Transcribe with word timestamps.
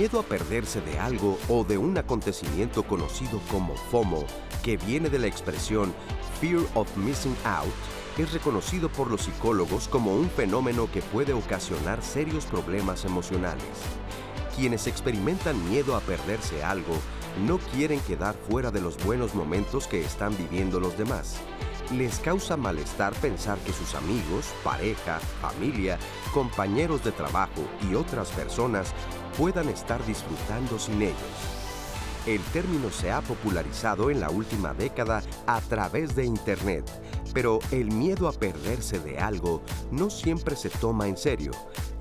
Miedo 0.00 0.18
a 0.18 0.22
perderse 0.22 0.80
de 0.80 0.98
algo 0.98 1.38
o 1.50 1.62
de 1.62 1.76
un 1.76 1.98
acontecimiento 1.98 2.84
conocido 2.84 3.38
como 3.50 3.74
FOMO, 3.74 4.24
que 4.62 4.78
viene 4.78 5.10
de 5.10 5.18
la 5.18 5.26
expresión 5.26 5.92
Fear 6.40 6.62
of 6.72 6.96
Missing 6.96 7.36
Out, 7.44 7.68
es 8.16 8.32
reconocido 8.32 8.88
por 8.88 9.10
los 9.10 9.20
psicólogos 9.20 9.88
como 9.88 10.14
un 10.14 10.30
fenómeno 10.30 10.90
que 10.90 11.02
puede 11.02 11.34
ocasionar 11.34 12.02
serios 12.02 12.46
problemas 12.46 13.04
emocionales. 13.04 13.62
Quienes 14.56 14.86
experimentan 14.86 15.68
miedo 15.68 15.94
a 15.94 16.00
perderse 16.00 16.64
algo 16.64 16.94
no 17.46 17.58
quieren 17.58 18.00
quedar 18.00 18.34
fuera 18.48 18.70
de 18.70 18.80
los 18.80 18.96
buenos 19.04 19.34
momentos 19.34 19.86
que 19.86 20.00
están 20.00 20.34
viviendo 20.34 20.80
los 20.80 20.96
demás. 20.96 21.36
Les 21.94 22.20
causa 22.20 22.56
malestar 22.56 23.12
pensar 23.16 23.58
que 23.58 23.72
sus 23.74 23.94
amigos, 23.94 24.46
pareja, 24.64 25.18
familia, 25.42 25.98
compañeros 26.32 27.04
de 27.04 27.12
trabajo 27.12 27.66
y 27.90 27.96
otras 27.96 28.30
personas 28.30 28.94
puedan 29.36 29.68
estar 29.68 30.04
disfrutando 30.06 30.78
sin 30.78 31.02
ellos. 31.02 31.16
El 32.26 32.40
término 32.52 32.90
se 32.90 33.10
ha 33.10 33.22
popularizado 33.22 34.10
en 34.10 34.20
la 34.20 34.30
última 34.30 34.74
década 34.74 35.22
a 35.46 35.60
través 35.62 36.14
de 36.14 36.26
Internet, 36.26 36.84
pero 37.32 37.60
el 37.70 37.90
miedo 37.90 38.28
a 38.28 38.32
perderse 38.32 38.98
de 38.98 39.18
algo 39.18 39.62
no 39.90 40.10
siempre 40.10 40.54
se 40.54 40.68
toma 40.68 41.08
en 41.08 41.16
serio. 41.16 41.52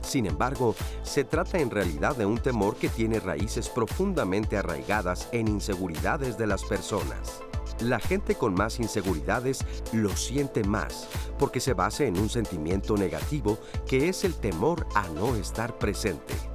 Sin 0.02 0.26
embargo, 0.26 0.76
se 1.04 1.24
trata 1.24 1.60
en 1.60 1.70
realidad 1.70 2.16
de 2.16 2.26
un 2.26 2.38
temor 2.38 2.76
que 2.76 2.90
tiene 2.90 3.20
raíces 3.20 3.70
profundamente 3.70 4.58
arraigadas 4.58 5.30
en 5.32 5.48
inseguridades 5.48 6.38
de 6.38 6.48
las 6.48 6.64
personas. 6.66 7.42
La 7.82 8.00
gente 8.00 8.36
con 8.36 8.54
más 8.56 8.80
inseguridades 8.80 9.66
lo 9.94 10.10
siente 10.18 10.66
más 10.66 11.08
porque 11.38 11.62
se 11.62 11.74
basa 11.74 12.04
en 12.04 12.20
un 12.20 12.30
sentimiento 12.30 12.98
negativo 12.98 13.58
que 13.88 14.10
es 14.10 14.26
el 14.26 14.34
temor 14.34 14.86
a 14.96 15.08
no 15.10 15.36
estar 15.36 15.78
presente. 15.78 16.49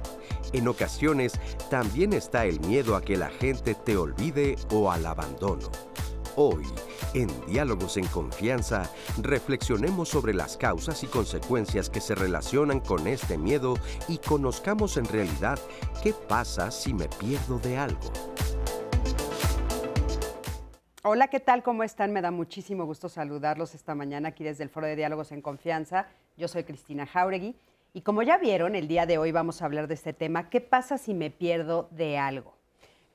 En 0.55 0.69
ocasiones 0.69 1.33
también 1.69 2.13
está 2.13 2.45
el 2.45 2.61
miedo 2.61 2.95
a 2.95 3.01
que 3.01 3.17
la 3.17 3.27
gente 3.27 3.75
te 3.75 3.97
olvide 3.97 4.55
o 4.71 4.89
al 4.89 5.05
abandono. 5.05 5.69
Hoy, 6.37 6.63
en 7.13 7.27
Diálogos 7.45 7.97
en 7.97 8.07
Confianza, 8.07 8.89
reflexionemos 9.21 10.07
sobre 10.07 10.33
las 10.33 10.55
causas 10.55 11.03
y 11.03 11.07
consecuencias 11.07 11.89
que 11.89 11.99
se 11.99 12.15
relacionan 12.15 12.79
con 12.79 13.05
este 13.05 13.37
miedo 13.37 13.73
y 14.07 14.17
conozcamos 14.17 14.95
en 14.95 15.03
realidad 15.03 15.59
qué 16.01 16.13
pasa 16.13 16.71
si 16.71 16.93
me 16.93 17.09
pierdo 17.09 17.59
de 17.59 17.77
algo. 17.77 18.13
Hola, 21.03 21.27
¿qué 21.27 21.41
tal? 21.41 21.63
¿Cómo 21.63 21.83
están? 21.83 22.13
Me 22.13 22.21
da 22.21 22.31
muchísimo 22.31 22.85
gusto 22.85 23.09
saludarlos 23.09 23.75
esta 23.75 23.93
mañana 23.93 24.29
aquí 24.29 24.45
desde 24.45 24.63
el 24.63 24.69
Foro 24.69 24.87
de 24.87 24.95
Diálogos 24.95 25.33
en 25.33 25.41
Confianza. 25.41 26.07
Yo 26.37 26.47
soy 26.47 26.63
Cristina 26.63 27.05
Jauregui 27.05 27.57
y 27.95 28.01
como 28.01 28.23
ya 28.23 28.37
vieron, 28.37 28.75
el 28.75 28.89
día 28.89 29.05
de 29.05 29.17
hoy 29.17 29.31
vamos 29.31 29.61
a 29.61 29.65
hablar 29.65 29.87
de 29.87 29.93
este 29.93 30.11
tema, 30.11 30.49
¿qué 30.49 30.59
pasa 30.59 30.97
si 30.97 31.13
me 31.13 31.31
pierdo 31.31 31.87
de 31.91 32.17
algo? 32.17 32.57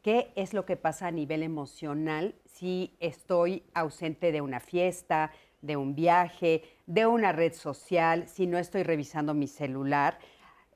¿Qué 0.00 0.33
es 0.36 0.55
lo 0.55 0.64
que 0.64 0.78
pasa 0.78 1.09
a 1.09 1.11
nivel 1.11 1.42
emocional 1.42 2.34
si 2.47 2.97
estoy 2.98 3.62
ausente 3.75 4.33
de 4.33 4.41
una 4.41 4.58
fiesta, 4.58 5.33
de 5.61 5.77
un 5.77 5.95
viaje, 5.95 6.62
de 6.86 7.05
una 7.05 7.33
red 7.33 7.53
social, 7.53 8.27
si 8.27 8.47
no 8.47 8.56
estoy 8.56 8.83
revisando 8.83 9.35
mi 9.35 9.48
celular? 9.48 10.18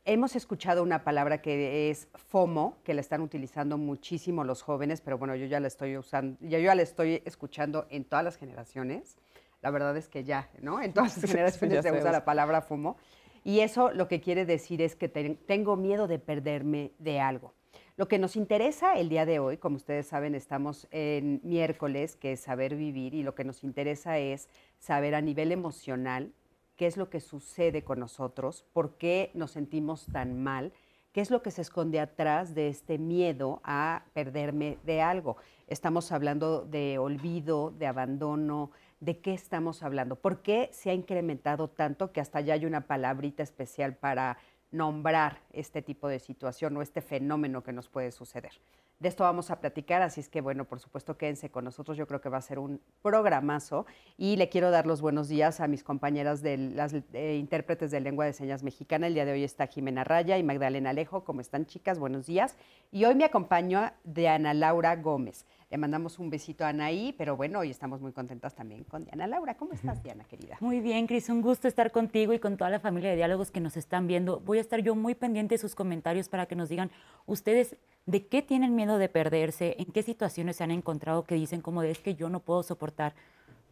Hemos 0.05 0.37
escuchado 0.37 0.83
una 0.83 1.03
palabra 1.03 1.41
que 1.41 1.89
es 1.89 2.09
FOMO, 2.15 2.77
que 2.85 2.93
la 2.93 3.01
están 3.01 3.23
utilizando 3.23 3.79
muchísimo 3.79 4.45
los 4.45 4.61
jóvenes, 4.61 5.01
pero 5.01 5.17
bueno, 5.17 5.35
yo 5.35 5.47
ya 5.47 5.61
la 5.61 5.69
estoy 5.69 5.97
usando, 5.97 6.37
ya 6.43 6.59
yo 6.59 6.67
ya 6.67 6.75
la 6.75 6.83
estoy 6.83 7.23
escuchando 7.25 7.87
en 7.89 8.05
todas 8.05 8.23
las 8.23 8.37
generaciones. 8.37 9.17
La 9.63 9.71
verdad 9.71 9.97
es 9.97 10.11
que 10.11 10.25
ya, 10.25 10.51
¿no? 10.61 10.83
En 10.83 10.93
todas 10.93 11.17
las 11.17 11.25
generaciones 11.31 11.83
se 11.83 11.91
usa 11.91 12.13
la 12.13 12.27
palabra 12.27 12.61
FOMO. 12.61 12.99
Y 13.45 13.61
eso 13.61 13.93
lo 13.93 14.09
que 14.09 14.21
quiere 14.21 14.47
decir 14.47 14.81
es 14.81 14.97
que 14.97 15.09
tengo 15.09 15.77
miedo 15.77 16.09
de 16.09 16.19
perderme 16.19 16.93
de 16.99 17.21
algo. 17.21 17.53
Lo 17.97 18.09
que 18.09 18.19
nos 18.19 18.35
interesa 18.35 18.95
el 18.95 19.09
día 19.09 19.27
de 19.27 19.39
hoy, 19.39 19.59
como 19.59 19.77
ustedes 19.77 20.09
saben, 20.09 20.35
estamos 20.35 20.89
en 20.91 21.41
miércoles, 21.45 22.17
que 22.17 22.33
es 22.33 22.41
saber 22.41 22.75
vivir, 22.75 23.15
y 23.15 23.23
lo 23.23 23.37
que 23.37 23.45
nos 23.45 23.63
interesa 23.63 24.19
es 24.19 24.49
saber 24.79 25.15
a 25.15 25.21
nivel 25.21 25.53
emocional 25.53 26.33
qué 26.75 26.87
es 26.87 26.97
lo 26.97 27.09
que 27.11 27.21
sucede 27.21 27.85
con 27.85 28.01
nosotros, 28.01 28.65
por 28.73 28.97
qué 28.97 29.31
nos 29.35 29.53
sentimos 29.53 30.07
tan 30.07 30.43
mal, 30.43 30.73
qué 31.13 31.21
es 31.21 31.31
lo 31.31 31.43
que 31.43 31.53
se 31.53 31.63
esconde 31.63 32.01
atrás 32.01 32.55
de 32.57 32.67
este 32.67 32.99
miedo 32.99 33.61
a 33.63 34.07
perderme 34.13 34.79
de 34.85 35.01
algo. 35.01 35.37
Estamos 35.69 36.11
hablando 36.11 36.65
de 36.65 36.99
olvido, 36.99 37.71
de 37.71 37.87
abandono, 37.87 38.73
de 39.05 39.19
qué 39.19 39.35
estamos 39.35 39.83
hablando, 39.83 40.17
por 40.17 40.41
qué 40.41 40.71
se 40.73 40.91
ha 40.91 40.95
incrementado 40.95 41.69
tanto 41.69 42.11
que 42.13 42.21
hasta 42.21 42.41
ya 42.41 42.55
hay 42.55 42.65
una 42.65 42.87
palabrita 42.87 43.43
especial 43.43 43.95
para 43.97 44.39
nombrar 44.71 45.43
este 45.53 45.83
tipo 45.83 46.09
de 46.09 46.19
situación 46.19 46.77
o 46.77 46.83
este 46.83 47.03
fenómeno 47.03 47.63
que 47.63 47.73
nos 47.73 47.89
puede 47.89 48.11
suceder. 48.13 48.53
De 49.01 49.09
esto 49.09 49.25
vamos 49.25 49.51
a 49.51 49.61
platicar, 49.61 50.01
así 50.03 50.21
es 50.21 50.29
que 50.29 50.41
bueno, 50.41 50.65
por 50.65 50.81
supuesto 50.81 51.19
quédense 51.19 51.51
con 51.51 51.65
nosotros, 51.65 51.97
yo 51.97 52.07
creo 52.07 52.21
que 52.21 52.29
va 52.29 52.39
a 52.39 52.43
ser 52.43 52.59
un 52.59 52.81
programazo 53.03 53.87
y 54.17 54.37
le 54.37 54.49
quiero 54.49 54.71
dar 54.71 54.87
los 54.87 55.03
buenos 55.03 55.29
días 55.29 55.61
a 55.61 55.69
mis 55.69 55.85
compañeras 55.85 56.41
de 56.41 56.57
las 56.57 56.95
eh, 57.13 57.37
intérpretes 57.39 57.91
de 57.91 58.01
lengua 58.01 58.25
de 58.25 58.33
señas 58.33 58.63
mexicana. 58.63 59.09
El 59.09 59.15
día 59.15 59.27
de 59.27 59.33
hoy 59.33 59.45
está 59.45 59.67
Jimena 59.67 60.05
Raya 60.05 60.39
y 60.39 60.43
Magdalena 60.43 60.91
Alejo, 60.91 61.25
¿cómo 61.25 61.43
están 61.43 61.67
chicas? 61.67 61.99
Buenos 61.99 62.25
días. 62.25 62.57
Y 62.91 63.05
hoy 63.05 63.17
me 63.17 63.25
acompaña 63.25 63.95
Diana 64.05 64.55
Laura 64.55 64.97
Gómez. 64.97 65.45
Le 65.75 65.79
mandamos 65.79 66.21
un 66.21 66.31
besito 66.31 66.65
a 66.65 66.69
Anaí, 66.69 67.13
pero 67.19 67.37
bueno, 67.37 67.59
hoy 67.59 67.71
estamos 67.71 68.01
muy 68.01 68.13
contentas 68.13 68.55
también 68.55 68.85
con 68.85 69.05
Diana 69.05 69.27
Laura. 69.27 69.57
¿Cómo 69.57 69.73
estás, 69.73 70.01
Diana, 70.05 70.23
querida? 70.23 70.57
Muy 70.61 70.79
bien, 70.79 71.09
Cris, 71.09 71.29
un 71.29 71.43
gusto 71.43 71.67
estar 71.67 71.91
contigo 71.91 72.33
y 72.33 72.39
con 72.39 72.57
toda 72.57 72.71
la 72.71 72.79
familia 72.79 73.11
de 73.11 73.17
diálogos 73.17 73.51
que 73.51 73.59
nos 73.59 73.77
están 73.77 74.07
viendo. 74.07 74.39
Voy 74.39 74.59
a 74.59 74.61
estar 74.61 74.79
yo 74.83 74.95
muy 74.95 75.17
pendiente 75.17 75.57
de 75.57 75.59
sus 75.59 75.75
comentarios 75.75 76.29
para 76.29 76.47
que 76.47 76.55
nos 76.55 76.69
digan 76.69 76.93
ustedes 77.27 77.77
de 78.07 78.25
qué 78.25 78.41
tienen 78.41 78.77
miedo 78.77 78.99
de 78.99 79.09
perderse, 79.09 79.75
en 79.81 79.87
qué 79.87 80.05
situaciones 80.05 80.55
se 80.55 80.63
han 80.63 80.71
encontrado 80.71 81.25
que 81.25 81.35
dicen 81.35 81.61
como 81.61 81.83
de 81.83 81.91
es 81.91 81.99
que 81.99 82.15
yo 82.15 82.29
no 82.29 82.39
puedo 82.39 82.63
soportar 82.63 83.17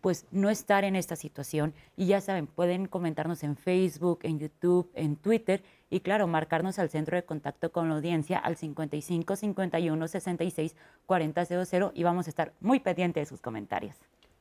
pues 0.02 0.26
no 0.32 0.50
estar 0.50 0.84
en 0.84 0.96
esta 0.96 1.16
situación. 1.16 1.72
Y 1.96 2.06
ya 2.06 2.20
saben, 2.20 2.46
pueden 2.46 2.86
comentarnos 2.86 3.42
en 3.44 3.56
Facebook, 3.56 4.18
en 4.24 4.38
YouTube, 4.38 4.90
en 4.94 5.16
Twitter 5.16 5.62
y 5.88 6.00
claro, 6.00 6.26
marcarnos 6.26 6.78
al 6.78 6.90
centro 6.90 7.16
de 7.16 7.24
contacto 7.24 7.72
con 7.72 7.88
la 7.88 7.94
audiencia 7.94 8.38
al 8.38 8.56
55 8.56 9.36
51 9.36 10.08
66 10.08 10.76
40 11.06 11.44
00 11.64 11.92
y 11.94 12.02
vamos 12.02 12.26
a 12.26 12.30
estar 12.30 12.52
muy 12.60 12.80
pendientes 12.80 13.22
de 13.22 13.26
sus 13.26 13.40
comentarios. 13.40 13.96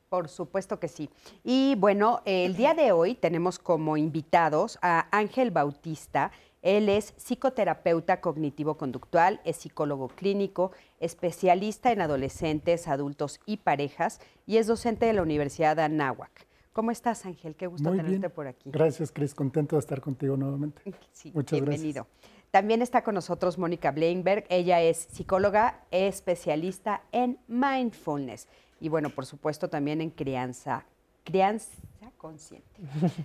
Por 0.08 0.28
supuesto 0.28 0.78
que 0.78 0.88
sí. 0.88 1.08
Y 1.42 1.74
bueno, 1.76 2.20
el 2.26 2.54
día 2.54 2.74
de 2.74 2.92
hoy 2.92 3.14
tenemos 3.14 3.58
como 3.58 3.96
invitados 3.96 4.78
a 4.82 5.06
Ángel 5.16 5.50
Bautista. 5.50 6.32
Él 6.62 6.88
es 6.88 7.12
psicoterapeuta 7.16 8.20
cognitivo-conductual, 8.20 9.40
es 9.44 9.56
psicólogo 9.56 10.08
clínico, 10.08 10.70
especialista 11.00 11.90
en 11.90 12.00
adolescentes, 12.00 12.86
adultos 12.86 13.40
y 13.46 13.58
parejas 13.58 14.20
y 14.46 14.58
es 14.58 14.68
docente 14.68 15.06
de 15.06 15.12
la 15.12 15.22
Universidad 15.22 15.76
de 15.76 15.82
Anáhuac. 15.82 16.46
¿Cómo 16.72 16.90
estás, 16.90 17.26
Ángel? 17.26 17.54
Qué 17.56 17.66
gusto 17.66 17.90
tenerte 17.90 18.30
por 18.30 18.46
aquí. 18.46 18.70
Gracias, 18.70 19.12
Cris. 19.12 19.34
Contento 19.34 19.76
de 19.76 19.80
estar 19.80 20.00
contigo 20.00 20.36
nuevamente. 20.36 20.82
Sí, 21.12 21.30
Muchas 21.34 21.60
bienvenido. 21.60 22.06
También 22.50 22.80
está 22.80 23.02
con 23.02 23.14
nosotros 23.14 23.58
Mónica 23.58 23.90
Blainberg. 23.90 24.44
Ella 24.48 24.80
es 24.80 24.96
psicóloga, 24.96 25.84
especialista 25.90 27.02
en 27.12 27.38
mindfulness 27.48 28.48
y, 28.80 28.88
bueno, 28.88 29.10
por 29.10 29.26
supuesto, 29.26 29.68
también 29.68 30.00
en 30.00 30.10
crianza, 30.10 30.86
crianza 31.24 31.70
consciente. 32.16 32.80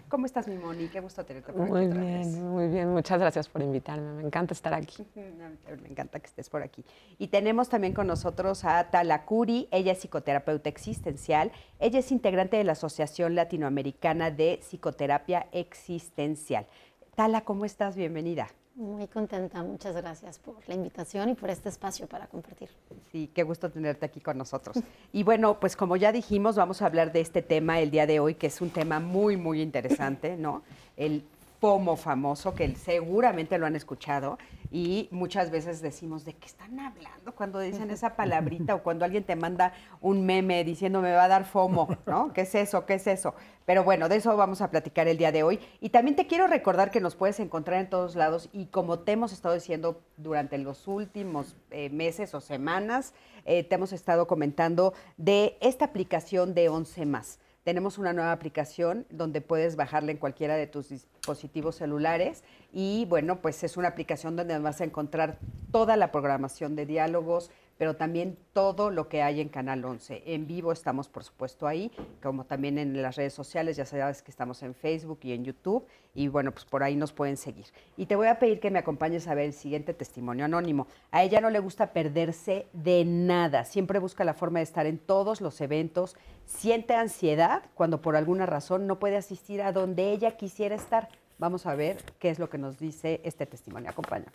¿Cómo 0.10 0.26
estás, 0.26 0.48
mi 0.48 0.56
Moni? 0.58 0.88
Qué 0.88 1.00
gusto 1.00 1.26
tenerte 1.26 1.52
por 1.52 1.62
aquí. 1.62 1.72
Muy 1.72 1.88
bien, 1.88 2.50
muy 2.50 2.68
bien. 2.68 2.90
Muchas 2.90 3.20
gracias 3.20 3.50
por 3.50 3.62
invitarme. 3.62 4.12
Me 4.14 4.24
encanta 4.24 4.54
estar 4.54 4.74
aquí. 4.74 5.06
Me 5.16 5.90
encanta 5.90 6.20
que 6.20 6.28
estés 6.28 6.50
por 6.50 6.62
aquí. 6.62 6.84
Y 7.18 7.28
tenemos 7.28 7.70
también 7.70 7.94
con 7.94 8.08
nosotros 8.08 8.66
a 8.66 8.90
Tala 8.90 9.26
Curi. 9.26 9.68
Ella 9.72 9.92
es 9.94 10.00
psicoterapeuta 10.00 10.70
existencial. 10.70 11.52
Ella 11.80 12.00
es 12.00 12.12
integrante 12.12 12.58
de 12.58 12.64
la 12.64 12.74
Asociación 12.74 13.36
Latinoamericana 13.36 14.32
de 14.32 14.60
Psicoterapia 14.62 15.48
Existencial. 15.52 16.68
Tala, 17.16 17.42
¿cómo 17.42 17.66
estás? 17.66 17.96
Bienvenida. 17.96 18.48
Muy 18.78 19.08
contenta, 19.08 19.64
muchas 19.64 19.96
gracias 19.96 20.38
por 20.38 20.56
la 20.68 20.76
invitación 20.76 21.30
y 21.30 21.34
por 21.34 21.50
este 21.50 21.68
espacio 21.68 22.06
para 22.06 22.28
compartir. 22.28 22.70
Sí, 23.12 23.28
qué 23.34 23.42
gusto 23.42 23.72
tenerte 23.72 24.06
aquí 24.06 24.22
con 24.22 24.38
nosotros. 24.38 24.78
Y 25.12 25.24
bueno, 25.24 25.60
pues 25.60 25.76
como 25.76 25.96
ya 25.96 26.12
dijimos, 26.12 26.56
vamos 26.56 26.84
a 26.84 26.86
hablar 26.86 27.12
de 27.12 27.22
este 27.22 27.42
tema 27.42 27.80
el 27.80 27.90
día 27.90 28.06
de 28.06 28.20
hoy, 28.20 28.36
que 28.36 28.46
es 28.46 28.62
un 28.62 28.70
tema 28.70 29.00
muy, 29.00 29.36
muy 29.36 29.64
interesante, 29.64 30.38
¿no? 30.38 30.62
El 30.96 31.24
FOMO 31.59 31.95
famoso, 31.95 32.54
que 32.54 32.75
seguramente 32.75 33.57
lo 33.57 33.65
han 33.65 33.75
escuchado, 33.75 34.38
y 34.71 35.07
muchas 35.12 35.50
veces 35.50 35.81
decimos, 35.81 36.25
¿de 36.25 36.33
qué 36.33 36.45
están 36.45 36.80
hablando 36.80 37.33
cuando 37.36 37.59
dicen 37.59 37.89
esa 37.89 38.15
palabrita 38.15 38.75
o 38.75 38.83
cuando 38.83 39.06
alguien 39.06 39.24
te 39.24 39.36
manda 39.36 39.74
un 40.01 40.25
meme 40.25 40.63
diciendo 40.63 41.01
me 41.01 41.13
va 41.13 41.24
a 41.24 41.27
dar 41.27 41.45
FOMO, 41.45 41.98
¿no? 42.06 42.33
¿Qué 42.33 42.42
es 42.42 42.54
eso? 42.54 42.86
¿Qué 42.86 42.95
es 42.95 43.07
eso? 43.07 43.33
Pero 43.65 43.83
bueno, 43.83 44.09
de 44.09 44.18
eso 44.18 44.36
vamos 44.36 44.62
a 44.62 44.69
platicar 44.69 45.07
el 45.07 45.18
día 45.18 45.31
de 45.31 45.44
hoy. 45.44 45.59
Y 45.80 45.89
también 45.89 46.15
te 46.15 46.27
quiero 46.27 46.48
recordar 46.48 46.92
que 46.92 47.00
nos 47.00 47.15
puedes 47.15 47.39
encontrar 47.39 47.80
en 47.80 47.89
todos 47.89 48.15
lados 48.15 48.50
y 48.51 48.65
como 48.68 49.00
te 49.00 49.13
hemos 49.13 49.31
estado 49.31 49.56
diciendo 49.56 50.01
durante 50.18 50.57
los 50.57 50.88
últimos 50.88 51.56
eh, 51.71 51.89
meses 51.89 52.33
o 52.33 52.42
semanas, 52.42 53.13
eh, 53.45 53.63
te 53.63 53.75
hemos 53.75 53.94
estado 53.94 54.27
comentando 54.27 54.94
de 55.15 55.57
esta 55.62 55.86
aplicación 55.86 56.54
de 56.54 56.69
11 56.69 57.06
más 57.06 57.39
tenemos 57.68 57.98
una 57.98 58.14
nueva 58.14 58.31
aplicación 58.31 59.06
donde 59.10 59.42
puedes 59.42 59.75
bajarla 59.75 60.12
en 60.12 60.18
cualquiera 60.19 60.56
de 60.56 60.68
tus 60.68 60.88
dispositivos 60.88 61.75
celulares 61.75 62.46
y 62.72 63.04
bueno, 63.10 63.42
pues 63.42 63.62
es 63.62 63.75
una 63.75 63.90
aplicación 63.90 64.38
donde 64.38 64.58
vas 64.58 64.80
a 64.80 64.86
encontrar 64.86 65.38
toda 65.69 65.98
la 65.98 66.10
programación 66.14 66.78
de 66.78 66.86
diálogos, 66.86 67.52
pero 67.78 67.96
también 67.96 68.38
todo 68.54 68.90
lo 68.90 69.08
que 69.08 69.22
hay 69.22 69.42
en 69.42 69.50
Canal 69.50 69.86
11. 69.86 70.24
En 70.26 70.48
vivo 70.48 70.72
estamos, 70.72 71.10
por 71.10 71.24
supuesto, 71.24 71.68
ahí, 71.68 71.92
como 72.22 72.46
también 72.46 72.78
en 72.78 73.02
las 73.02 73.16
redes 73.16 73.34
sociales, 73.34 73.78
ya 73.78 73.86
sabes 73.86 74.22
que 74.22 74.32
estamos 74.32 74.64
en 74.64 74.74
Facebook 74.74 75.20
y 75.24 75.34
en 75.34 75.46
YouTube, 75.46 75.86
y 76.14 76.28
bueno, 76.28 76.52
pues 76.52 76.66
por 76.66 76.84
ahí 76.84 76.96
nos 76.96 77.14
pueden 77.14 77.38
seguir. 77.38 77.68
Y 77.96 78.08
te 78.08 78.16
voy 78.16 78.28
a 78.28 78.40
pedir 78.40 78.60
que 78.60 78.72
me 78.72 78.80
acompañes 78.80 79.28
a 79.28 79.36
ver 79.36 79.46
el 79.46 79.54
siguiente 79.54 79.94
testimonio 79.94 80.46
anónimo. 80.46 80.88
A 81.12 81.24
ella 81.24 81.40
no 81.40 81.50
le 81.50 81.60
gusta 81.60 81.94
perderse 81.94 82.68
de 82.74 83.06
nada, 83.06 83.64
siempre 83.64 84.00
busca 84.00 84.24
la 84.24 84.34
forma 84.34 84.60
de 84.60 84.64
estar 84.64 84.86
en 84.86 84.98
todos 84.98 85.42
los 85.42 85.62
eventos, 85.62 86.16
siente 86.46 86.96
ansiedad 86.96 87.64
cuando 87.76 88.02
por 88.02 88.16
alguna 88.16 88.46
razón 88.46 88.88
no 88.88 89.00
puede 89.00 89.18
asistir 89.18 89.62
a 89.62 89.72
donde 89.72 90.12
ella 90.12 90.38
quisiera 90.38 90.76
estar. 90.76 91.10
Vamos 91.38 91.68
a 91.68 91.76
ver 91.76 91.98
qué 92.18 92.30
es 92.30 92.40
lo 92.40 92.50
que 92.50 92.58
nos 92.58 92.80
dice 92.80 93.22
este 93.24 93.46
testimonio. 93.46 93.92
Acompaña 93.92 94.26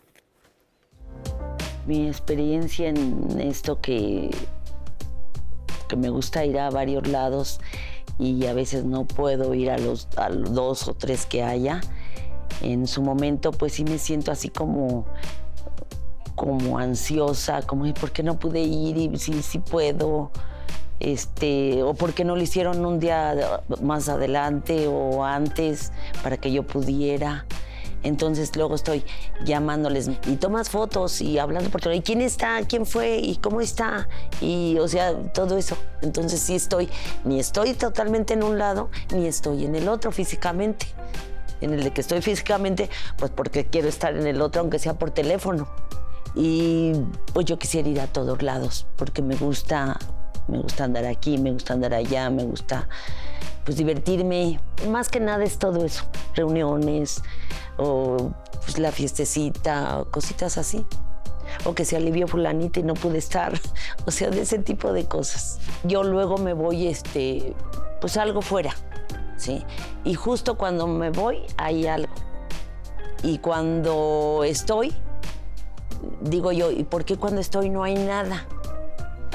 mi 1.85 2.07
experiencia 2.07 2.89
en 2.89 3.39
esto 3.39 3.79
que, 3.81 4.31
que 5.87 5.95
me 5.95 6.09
gusta 6.09 6.45
ir 6.45 6.59
a 6.59 6.69
varios 6.69 7.07
lados 7.07 7.59
y 8.19 8.45
a 8.45 8.53
veces 8.53 8.85
no 8.85 9.05
puedo 9.05 9.53
ir 9.53 9.71
a 9.71 9.77
los, 9.77 10.07
a 10.17 10.29
los 10.29 10.53
dos 10.53 10.87
o 10.87 10.93
tres 10.93 11.25
que 11.25 11.43
haya. 11.43 11.81
En 12.61 12.87
su 12.87 13.01
momento 13.01 13.51
pues 13.51 13.73
sí 13.73 13.83
me 13.83 13.97
siento 13.97 14.31
así 14.31 14.49
como 14.49 15.05
como 16.35 16.79
ansiosa, 16.79 17.61
como 17.61 17.91
¿por 17.93 18.11
qué 18.11 18.23
no 18.23 18.39
pude 18.39 18.61
ir? 18.61 18.97
Y 18.97 19.17
sí, 19.17 19.41
sí 19.41 19.59
puedo. 19.59 20.31
Este, 20.99 21.83
o 21.83 21.93
por 21.93 22.13
qué 22.13 22.23
no 22.23 22.35
lo 22.35 22.41
hicieron 22.41 22.85
un 22.85 22.99
día 22.99 23.61
más 23.81 24.07
adelante 24.07 24.87
o 24.87 25.23
antes 25.23 25.91
para 26.23 26.37
que 26.37 26.51
yo 26.51 26.63
pudiera. 26.63 27.45
Entonces 28.03 28.55
luego 28.55 28.75
estoy 28.75 29.03
llamándoles 29.45 30.09
y 30.27 30.35
tomas 30.35 30.69
fotos 30.69 31.21
y 31.21 31.39
hablando 31.39 31.69
por 31.69 31.81
todo. 31.81 31.93
¿Y 31.93 32.01
quién 32.01 32.21
está? 32.21 32.61
¿Quién 32.67 32.85
fue? 32.85 33.17
¿Y 33.17 33.37
cómo 33.37 33.61
está? 33.61 34.07
Y 34.41 34.77
o 34.79 34.87
sea, 34.87 35.15
todo 35.33 35.57
eso. 35.57 35.77
Entonces 36.01 36.39
sí 36.41 36.55
estoy, 36.55 36.89
ni 37.23 37.39
estoy 37.39 37.73
totalmente 37.73 38.33
en 38.33 38.43
un 38.43 38.59
lado, 38.59 38.89
ni 39.13 39.25
estoy 39.25 39.65
en 39.65 39.75
el 39.75 39.87
otro 39.87 40.11
físicamente. 40.11 40.85
En 41.61 41.73
el 41.73 41.81
de 41.81 41.91
que 41.91 42.01
estoy 42.01 42.21
físicamente, 42.21 42.89
pues 43.17 43.31
porque 43.31 43.65
quiero 43.65 43.87
estar 43.87 44.15
en 44.15 44.27
el 44.27 44.41
otro, 44.41 44.61
aunque 44.61 44.79
sea 44.79 44.95
por 44.95 45.11
teléfono. 45.11 45.67
Y 46.35 46.93
pues 47.33 47.45
yo 47.45 47.57
quisiera 47.57 47.87
ir 47.87 48.01
a 48.01 48.07
todos 48.07 48.41
lados, 48.41 48.85
porque 48.97 49.21
me 49.21 49.35
gusta, 49.35 49.97
me 50.47 50.59
gusta 50.59 50.83
andar 50.83 51.05
aquí, 51.05 51.37
me 51.37 51.51
gusta 51.51 51.73
andar 51.73 51.93
allá, 51.93 52.29
me 52.29 52.43
gusta 52.43 52.89
pues 53.63 53.77
divertirme. 53.77 54.59
Más 54.89 55.09
que 55.09 55.19
nada 55.19 55.43
es 55.43 55.57
todo 55.57 55.85
eso, 55.85 56.03
reuniones, 56.35 57.21
o 57.77 58.31
pues, 58.63 58.79
la 58.79 58.91
fiestecita, 58.91 59.99
o 59.99 60.05
cositas 60.05 60.57
así. 60.57 60.85
O 61.65 61.75
que 61.75 61.85
se 61.85 61.97
alivió 61.97 62.27
fulanita 62.27 62.79
y 62.79 62.83
no 62.83 62.93
pude 62.93 63.17
estar. 63.17 63.53
O 64.05 64.11
sea, 64.11 64.29
de 64.29 64.41
ese 64.41 64.59
tipo 64.59 64.91
de 64.91 65.05
cosas. 65.05 65.59
Yo 65.83 66.03
luego 66.03 66.37
me 66.37 66.53
voy, 66.53 66.87
este, 66.87 67.53
pues 68.01 68.17
algo 68.17 68.41
fuera, 68.41 68.73
¿sí? 69.37 69.63
Y 70.03 70.13
justo 70.15 70.57
cuando 70.57 70.87
me 70.87 71.09
voy 71.09 71.43
hay 71.57 71.87
algo. 71.87 72.11
Y 73.23 73.37
cuando 73.37 74.41
estoy, 74.43 74.93
digo 76.21 76.51
yo, 76.51 76.71
¿y 76.71 76.83
por 76.83 77.05
qué 77.05 77.15
cuando 77.15 77.39
estoy 77.39 77.69
no 77.69 77.83
hay 77.83 77.95
nada? 77.95 78.45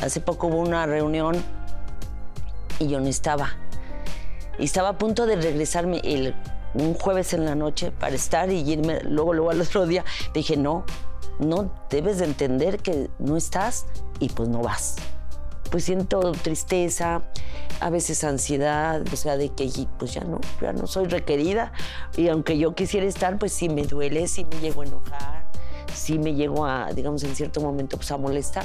Hace 0.03 0.21
poco 0.21 0.49
hubo 0.49 0.59
una 0.59 0.85
reunión 0.85 1.43
y 2.79 2.89
yo 2.89 3.01
no 3.01 3.09
estaba. 3.09 3.53
Y 4.59 4.65
estaba 4.65 4.91
a 4.91 4.99
punto 4.99 5.25
de 5.25 5.37
regresarme 5.37 6.01
el 6.05 6.35
un 6.75 6.95
jueves 6.95 7.33
en 7.33 7.45
la 7.45 7.55
noche 7.55 7.91
para 7.91 8.15
estar 8.15 8.51
y 8.51 8.59
irme 8.71 9.01
luego, 9.03 9.35
luego 9.35 9.51
al 9.51 9.61
otro 9.61 9.87
día. 9.87 10.05
Dije, 10.35 10.57
no, 10.57 10.85
no 11.39 11.71
debes 11.91 12.19
de 12.19 12.27
entender 12.27 12.79
que 12.79 13.11
no 13.19 13.37
estás 13.37 13.87
y 14.21 14.29
pues 14.29 14.49
no 14.49 14.61
vas. 14.61 14.97
Pues 15.71 15.85
siento 15.85 16.33
tristeza, 16.33 17.23
a 17.81 17.91
veces 17.91 18.25
ansiedad, 18.25 19.03
o 19.13 19.17
sea, 19.17 19.37
de 19.37 19.51
que 19.51 19.71
pues 19.99 20.15
ya 20.15 20.25
no, 20.25 20.41
ya 20.61 20.73
no 20.73 20.87
soy 20.87 21.07
requerida. 21.07 21.73
Y 22.17 22.29
aunque 22.29 22.59
yo 22.59 22.75
quisiera 22.75 23.07
estar, 23.07 23.39
pues 23.39 23.53
sí 23.53 23.69
me 23.69 23.83
duele, 23.83 24.27
sí 24.29 24.45
me 24.45 24.61
llego 24.61 24.83
a 24.83 24.87
enojar, 24.87 25.51
sí 25.93 26.19
me 26.19 26.35
llego 26.35 26.65
a, 26.65 26.93
digamos, 26.93 27.23
en 27.25 27.37
cierto 27.37 27.61
momento, 27.61 27.97
pues 27.97 28.11
a 28.11 28.17
molestar. 28.17 28.65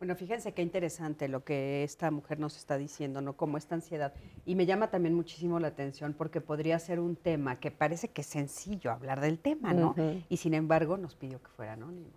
Bueno, 0.00 0.16
fíjense 0.16 0.52
qué 0.52 0.62
interesante 0.62 1.28
lo 1.28 1.44
que 1.44 1.84
esta 1.84 2.10
mujer 2.10 2.40
nos 2.40 2.56
está 2.56 2.78
diciendo, 2.78 3.20
¿no? 3.20 3.34
Como 3.34 3.58
esta 3.58 3.74
ansiedad. 3.74 4.14
Y 4.46 4.54
me 4.54 4.64
llama 4.64 4.88
también 4.88 5.14
muchísimo 5.14 5.60
la 5.60 5.68
atención 5.68 6.14
porque 6.14 6.40
podría 6.40 6.78
ser 6.78 7.00
un 7.00 7.16
tema 7.16 7.60
que 7.60 7.70
parece 7.70 8.08
que 8.08 8.22
es 8.22 8.26
sencillo 8.26 8.92
hablar 8.92 9.20
del 9.20 9.38
tema, 9.38 9.74
¿no? 9.74 9.94
Y 10.30 10.38
sin 10.38 10.54
embargo 10.54 10.96
nos 10.96 11.16
pidió 11.16 11.42
que 11.42 11.50
fuera 11.50 11.74
anónimo. 11.74 12.08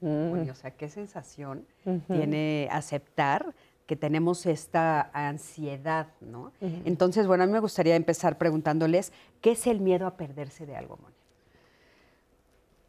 Mm. 0.00 0.48
o 0.50 0.54
sea, 0.54 0.72
qué 0.72 0.88
sensación 0.88 1.64
tiene 2.08 2.68
aceptar 2.72 3.54
que 3.86 3.94
tenemos 3.94 4.44
esta 4.44 5.08
ansiedad, 5.12 6.08
¿no? 6.20 6.50
Entonces, 6.60 7.28
bueno, 7.28 7.44
a 7.44 7.46
mí 7.46 7.52
me 7.52 7.60
gustaría 7.60 7.94
empezar 7.94 8.36
preguntándoles, 8.36 9.12
¿qué 9.40 9.52
es 9.52 9.68
el 9.68 9.80
miedo 9.80 10.08
a 10.08 10.16
perderse 10.16 10.66
de 10.66 10.74
algo, 10.74 10.96
Mónica? 10.96 11.17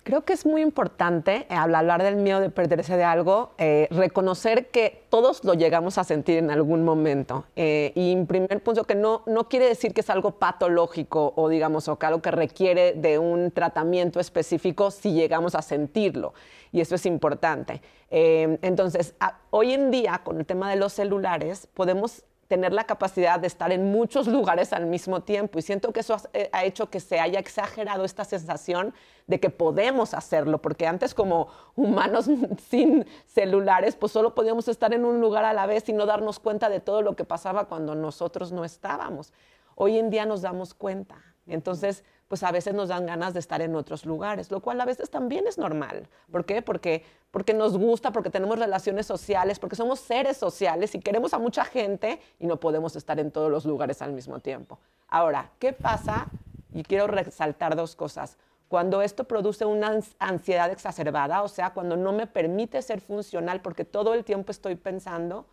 Creo 0.03 0.23
que 0.23 0.33
es 0.33 0.45
muy 0.45 0.61
importante, 0.61 1.45
eh, 1.49 1.55
al 1.55 1.75
hablar 1.75 2.01
del 2.01 2.15
miedo 2.15 2.39
de 2.39 2.49
perderse 2.49 2.95
de 2.95 3.03
algo, 3.03 3.51
eh, 3.57 3.87
reconocer 3.91 4.67
que 4.67 5.03
todos 5.09 5.43
lo 5.43 5.53
llegamos 5.53 5.97
a 5.97 6.03
sentir 6.03 6.37
en 6.37 6.49
algún 6.49 6.85
momento. 6.85 7.45
Eh, 7.55 7.91
y 7.95 8.13
en 8.13 8.25
primer 8.25 8.63
punto, 8.63 8.85
que 8.85 8.95
no, 8.95 9.23
no 9.25 9.49
quiere 9.49 9.67
decir 9.67 9.93
que 9.93 10.01
es 10.01 10.09
algo 10.09 10.31
patológico 10.31 11.33
o, 11.35 11.49
digamos, 11.49 11.87
o 11.89 11.99
que 11.99 12.05
algo 12.05 12.21
que 12.21 12.31
requiere 12.31 12.93
de 12.93 13.19
un 13.19 13.51
tratamiento 13.51 14.19
específico 14.19 14.89
si 14.89 15.11
llegamos 15.11 15.53
a 15.53 15.61
sentirlo. 15.61 16.33
Y 16.71 16.81
eso 16.81 16.95
es 16.95 17.05
importante. 17.05 17.81
entonces, 18.09 19.15
hoy 19.49 19.73
en 19.73 19.91
día, 19.91 20.21
con 20.23 20.39
el 20.39 20.45
tema 20.45 20.69
de 20.69 20.77
los 20.77 20.93
celulares, 20.93 21.67
podemos 21.73 22.23
tener 22.49 22.73
la 22.73 22.83
capacidad 22.83 23.39
de 23.39 23.47
estar 23.47 23.71
en 23.71 23.91
muchos 23.91 24.27
lugares 24.37 24.73
al 24.73 24.87
mismo 24.87 25.21
tiempo. 25.21 25.59
Y 25.59 25.61
siento 25.61 25.93
que 25.93 26.01
eso 26.01 26.17
eh, 26.33 26.49
ha 26.51 26.65
hecho 26.65 26.89
que 26.89 26.99
se 26.99 27.19
haya 27.19 27.39
exagerado 27.39 28.03
esta 28.03 28.25
sensación 28.25 28.93
de 29.29 29.39
que 29.39 29.51
podemos 29.51 30.15
hacerlo, 30.15 30.57
porque 30.57 30.87
antes 30.87 31.13
como 31.13 31.49
humanos 31.75 32.27
sin 32.69 33.05
celulares, 33.27 33.95
pues 33.95 34.11
solo 34.11 34.33
podíamos 34.33 34.67
estar 34.67 34.91
en 34.91 35.05
un 35.05 35.21
lugar 35.21 35.45
a 35.45 35.53
la 35.53 35.67
vez 35.67 35.87
y 35.87 35.93
no 35.93 36.07
darnos 36.07 36.39
cuenta 36.39 36.67
de 36.67 36.79
todo 36.79 37.03
lo 37.03 37.15
que 37.15 37.25
pasaba 37.25 37.65
cuando 37.65 37.93
nosotros 37.93 38.51
no 38.51 38.65
estábamos. 38.65 39.31
Hoy 39.75 39.99
en 39.99 40.09
día 40.09 40.25
nos 40.25 40.41
damos 40.41 40.73
cuenta. 40.73 41.15
Entonces, 41.45 42.03
pues 42.27 42.41
a 42.41 42.51
veces 42.51 42.73
nos 42.73 42.89
dan 42.89 43.05
ganas 43.05 43.35
de 43.35 43.39
estar 43.39 43.61
en 43.61 43.75
otros 43.75 44.03
lugares, 44.03 44.49
lo 44.49 44.61
cual 44.61 44.81
a 44.81 44.85
veces 44.85 45.11
también 45.11 45.45
es 45.45 45.59
normal. 45.59 46.07
¿Por 46.31 46.45
qué? 46.45 46.63
Porque, 46.63 47.03
porque 47.29 47.53
nos 47.53 47.77
gusta, 47.77 48.11
porque 48.11 48.31
tenemos 48.31 48.57
relaciones 48.57 49.05
sociales, 49.05 49.59
porque 49.59 49.75
somos 49.75 49.99
seres 49.99 50.37
sociales 50.37 50.95
y 50.95 50.99
queremos 50.99 51.35
a 51.35 51.39
mucha 51.39 51.65
gente 51.65 52.19
y 52.39 52.47
no 52.47 52.59
podemos 52.59 52.95
estar 52.95 53.19
en 53.19 53.29
todos 53.29 53.51
los 53.51 53.63
lugares 53.63 54.01
al 54.01 54.13
mismo 54.13 54.39
tiempo. 54.39 54.79
Ahora, 55.07 55.51
¿qué 55.59 55.71
pasa? 55.71 56.27
Y 56.73 56.81
quiero 56.81 57.05
resaltar 57.05 57.75
dos 57.75 57.95
cosas. 57.95 58.37
Cuando 58.69 59.01
esto 59.01 59.23
produce 59.23 59.65
una 59.65 59.99
ansiedad 60.19 60.71
exacerbada, 60.71 61.41
o 61.41 61.47
sea, 61.47 61.73
cuando 61.73 61.97
no 61.97 62.13
me 62.13 62.27
permite 62.27 62.81
ser 62.83 63.01
funcional 63.01 63.61
porque 63.61 63.83
todo 63.83 64.13
el 64.13 64.23
tiempo 64.23 64.51
estoy 64.51 64.75
pensando 64.75 65.47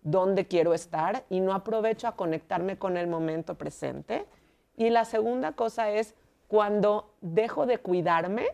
dónde 0.00 0.46
quiero 0.46 0.72
estar 0.72 1.24
y 1.28 1.40
no 1.40 1.52
aprovecho 1.52 2.08
a 2.08 2.16
conectarme 2.16 2.78
con 2.78 2.96
el 2.96 3.08
momento 3.08 3.56
presente. 3.56 4.26
Y 4.74 4.88
la 4.88 5.04
segunda 5.04 5.52
cosa 5.52 5.90
es 5.90 6.14
cuando 6.48 7.12
dejo 7.20 7.66
de 7.66 7.76
cuidarme 7.76 8.46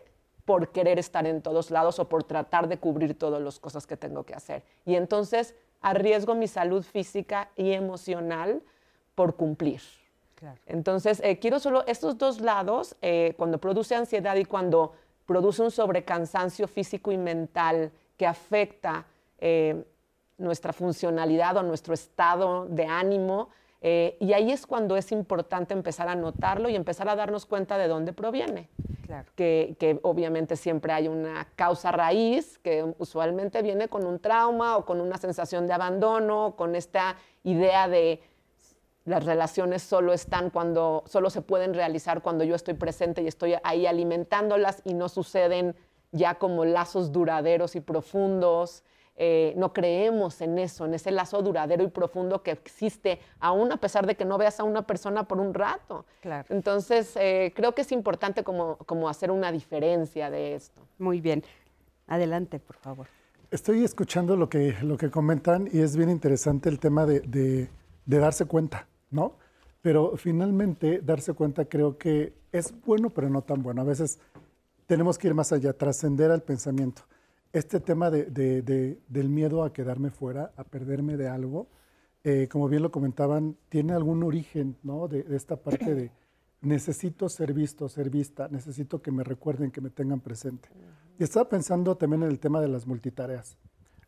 por 0.43 0.73
querer 0.73 0.99
estar 0.99 1.25
en 1.25 1.41
todos 1.41 1.71
lados 1.71 1.97
o 1.99 2.09
por 2.09 2.25
tratar 2.25 2.67
de 2.67 2.77
cubrir 2.77 3.17
todas 3.17 3.41
las 3.41 3.57
cosas 3.57 3.87
que 3.87 3.95
tengo 3.95 4.23
que 4.23 4.33
hacer. 4.33 4.63
Y 4.85 4.95
entonces 4.95 5.55
arriesgo 5.79 6.35
mi 6.35 6.47
salud 6.47 6.83
física 6.83 7.51
y 7.55 7.71
emocional 7.71 8.61
por 9.15 9.37
cumplir. 9.37 9.81
Entonces, 10.65 11.21
eh, 11.23 11.39
quiero 11.39 11.59
solo 11.59 11.85
estos 11.87 12.17
dos 12.17 12.41
lados, 12.41 12.95
eh, 13.01 13.33
cuando 13.37 13.57
produce 13.57 13.95
ansiedad 13.95 14.35
y 14.35 14.45
cuando 14.45 14.93
produce 15.25 15.61
un 15.61 15.71
sobrecansancio 15.71 16.67
físico 16.67 17.11
y 17.11 17.17
mental 17.17 17.91
que 18.17 18.25
afecta 18.25 19.05
eh, 19.37 19.83
nuestra 20.37 20.73
funcionalidad 20.73 21.57
o 21.57 21.63
nuestro 21.63 21.93
estado 21.93 22.65
de 22.65 22.85
ánimo, 22.85 23.49
eh, 23.81 24.17
y 24.19 24.33
ahí 24.33 24.51
es 24.51 24.65
cuando 24.65 24.97
es 24.97 25.11
importante 25.11 25.73
empezar 25.73 26.09
a 26.09 26.15
notarlo 26.15 26.67
y 26.69 26.75
empezar 26.75 27.07
a 27.07 27.15
darnos 27.15 27.45
cuenta 27.45 27.77
de 27.77 27.87
dónde 27.87 28.13
proviene. 28.13 28.69
Que, 29.35 29.99
obviamente 30.03 30.55
siempre 30.55 30.93
hay 30.93 31.07
una 31.07 31.47
causa 31.55 31.91
raíz 31.91 32.59
que 32.59 32.93
usualmente 32.99 33.63
viene 33.63 33.87
con 33.87 34.05
un 34.05 34.19
trauma 34.19 34.77
o 34.77 34.85
con 34.85 35.01
una 35.01 35.17
sensación 35.17 35.65
de 35.65 35.73
abandono, 35.73 36.53
con 36.55 36.75
esta 36.75 37.15
idea 37.43 37.87
de 37.87 38.21
las 39.09 39.25
relaciones 39.25 39.81
solo 39.81 40.13
están 40.13 40.49
cuando, 40.51 41.03
solo 41.07 41.29
se 41.29 41.41
pueden 41.41 41.73
realizar 41.73 42.21
cuando 42.21 42.43
yo 42.43 42.55
estoy 42.55 42.75
presente 42.75 43.21
y 43.23 43.27
estoy 43.27 43.55
ahí 43.63 43.85
alimentándolas 43.85 44.81
y 44.85 44.93
no 44.93 45.09
suceden 45.09 45.75
ya 46.11 46.35
como 46.35 46.63
lazos 46.63 47.11
duraderos 47.11 47.75
y 47.75 47.81
profundos. 47.81 48.83
eh, 49.21 49.53
no 49.57 49.73
creemos 49.73 50.39
en 50.39 50.57
eso, 50.57 50.85
en 50.85 50.93
ese 50.93 51.11
lazo 51.11 51.41
duradero 51.41 51.83
y 51.83 51.87
profundo 51.89 52.41
que 52.41 52.51
existe, 52.51 53.19
aún 53.41 53.69
a 53.71 53.77
pesar 53.77 54.07
de 54.07 54.15
que 54.15 54.23
no 54.23 54.37
veas 54.37 54.61
a 54.61 54.63
una 54.63 54.83
persona 54.87 55.27
por 55.27 55.39
un 55.39 55.53
rato. 55.53 56.05
Claro. 56.21 56.47
Entonces, 56.49 57.15
eh, 57.17 57.51
creo 57.53 57.75
que 57.75 57.81
es 57.81 57.91
importante 57.91 58.45
como, 58.45 58.77
como 58.85 59.09
hacer 59.09 59.29
una 59.29 59.51
diferencia 59.51 60.29
de 60.31 60.55
esto. 60.55 60.81
Muy 60.97 61.19
bien. 61.19 61.43
Adelante, 62.07 62.59
por 62.59 62.77
favor. 62.77 63.07
Estoy 63.51 63.83
escuchando 63.83 64.37
lo 64.37 64.47
que, 64.47 64.75
lo 64.83 64.95
que 64.95 65.11
comentan 65.11 65.67
y 65.71 65.81
es 65.81 65.97
bien 65.97 66.09
interesante 66.09 66.69
el 66.69 66.79
tema 66.79 67.05
de, 67.05 67.19
de, 67.19 67.67
de 68.05 68.17
darse 68.19 68.45
cuenta, 68.45 68.87
¿no? 69.11 69.37
Pero 69.81 70.17
finalmente 70.17 71.01
darse 71.01 71.33
cuenta 71.33 71.65
creo 71.65 71.97
que 71.97 72.33
es 72.51 72.73
bueno, 72.85 73.09
pero 73.09 73.29
no 73.29 73.41
tan 73.41 73.63
bueno. 73.63 73.81
A 73.81 73.85
veces 73.85 74.19
tenemos 74.85 75.17
que 75.17 75.27
ir 75.27 75.33
más 75.33 75.51
allá, 75.51 75.73
trascender 75.73 76.31
al 76.31 76.43
pensamiento. 76.43 77.03
Este 77.53 77.79
tema 77.79 78.09
de, 78.09 78.25
de, 78.25 78.61
de, 78.61 78.99
del 79.07 79.29
miedo 79.29 79.63
a 79.63 79.73
quedarme 79.73 80.09
fuera, 80.09 80.51
a 80.55 80.63
perderme 80.63 81.17
de 81.17 81.27
algo, 81.27 81.67
eh, 82.23 82.47
como 82.51 82.67
bien 82.67 82.83
lo 82.83 82.91
comentaban, 82.91 83.55
tiene 83.69 83.93
algún 83.93 84.23
origen, 84.23 84.77
¿no? 84.83 85.07
De, 85.07 85.25
esta 85.35 85.55
parte 85.55 85.95
de 85.95 86.11
necesito 86.61 87.29
ser 87.29 87.53
visto, 87.53 87.87
ser 87.87 88.09
vista, 88.09 88.49
necesito 88.49 89.01
que 89.01 89.11
me 89.11 89.23
recuerden, 89.23 89.71
que 89.71 89.79
me 89.79 89.89
tengan 89.89 90.19
presente. 90.19 90.69
Y 91.17 91.23
estaba 91.23 91.47
pensando 91.47 91.95
también 91.95 92.23
en 92.23 92.29
el 92.29 92.39
tema 92.39 92.59
de 92.59 92.67
las 92.67 92.85
multitareas. 92.85 93.57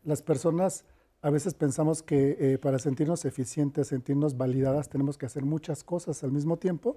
Las 0.04 0.20
personas 0.20 0.84
a 1.22 1.30
veces 1.30 1.54
pensamos 1.54 2.02
que 2.02 2.36
eh, 2.40 2.58
para 2.58 2.80
sentirnos 2.80 3.24
eficientes, 3.24 3.88
sentirnos 3.88 4.36
validadas, 4.36 4.88
tenemos 4.88 5.16
que 5.16 5.26
hacer 5.26 5.44
muchas 5.44 5.84
cosas 5.84 6.24
al 6.24 6.32
mismo 6.32 6.56
tiempo. 6.56 6.96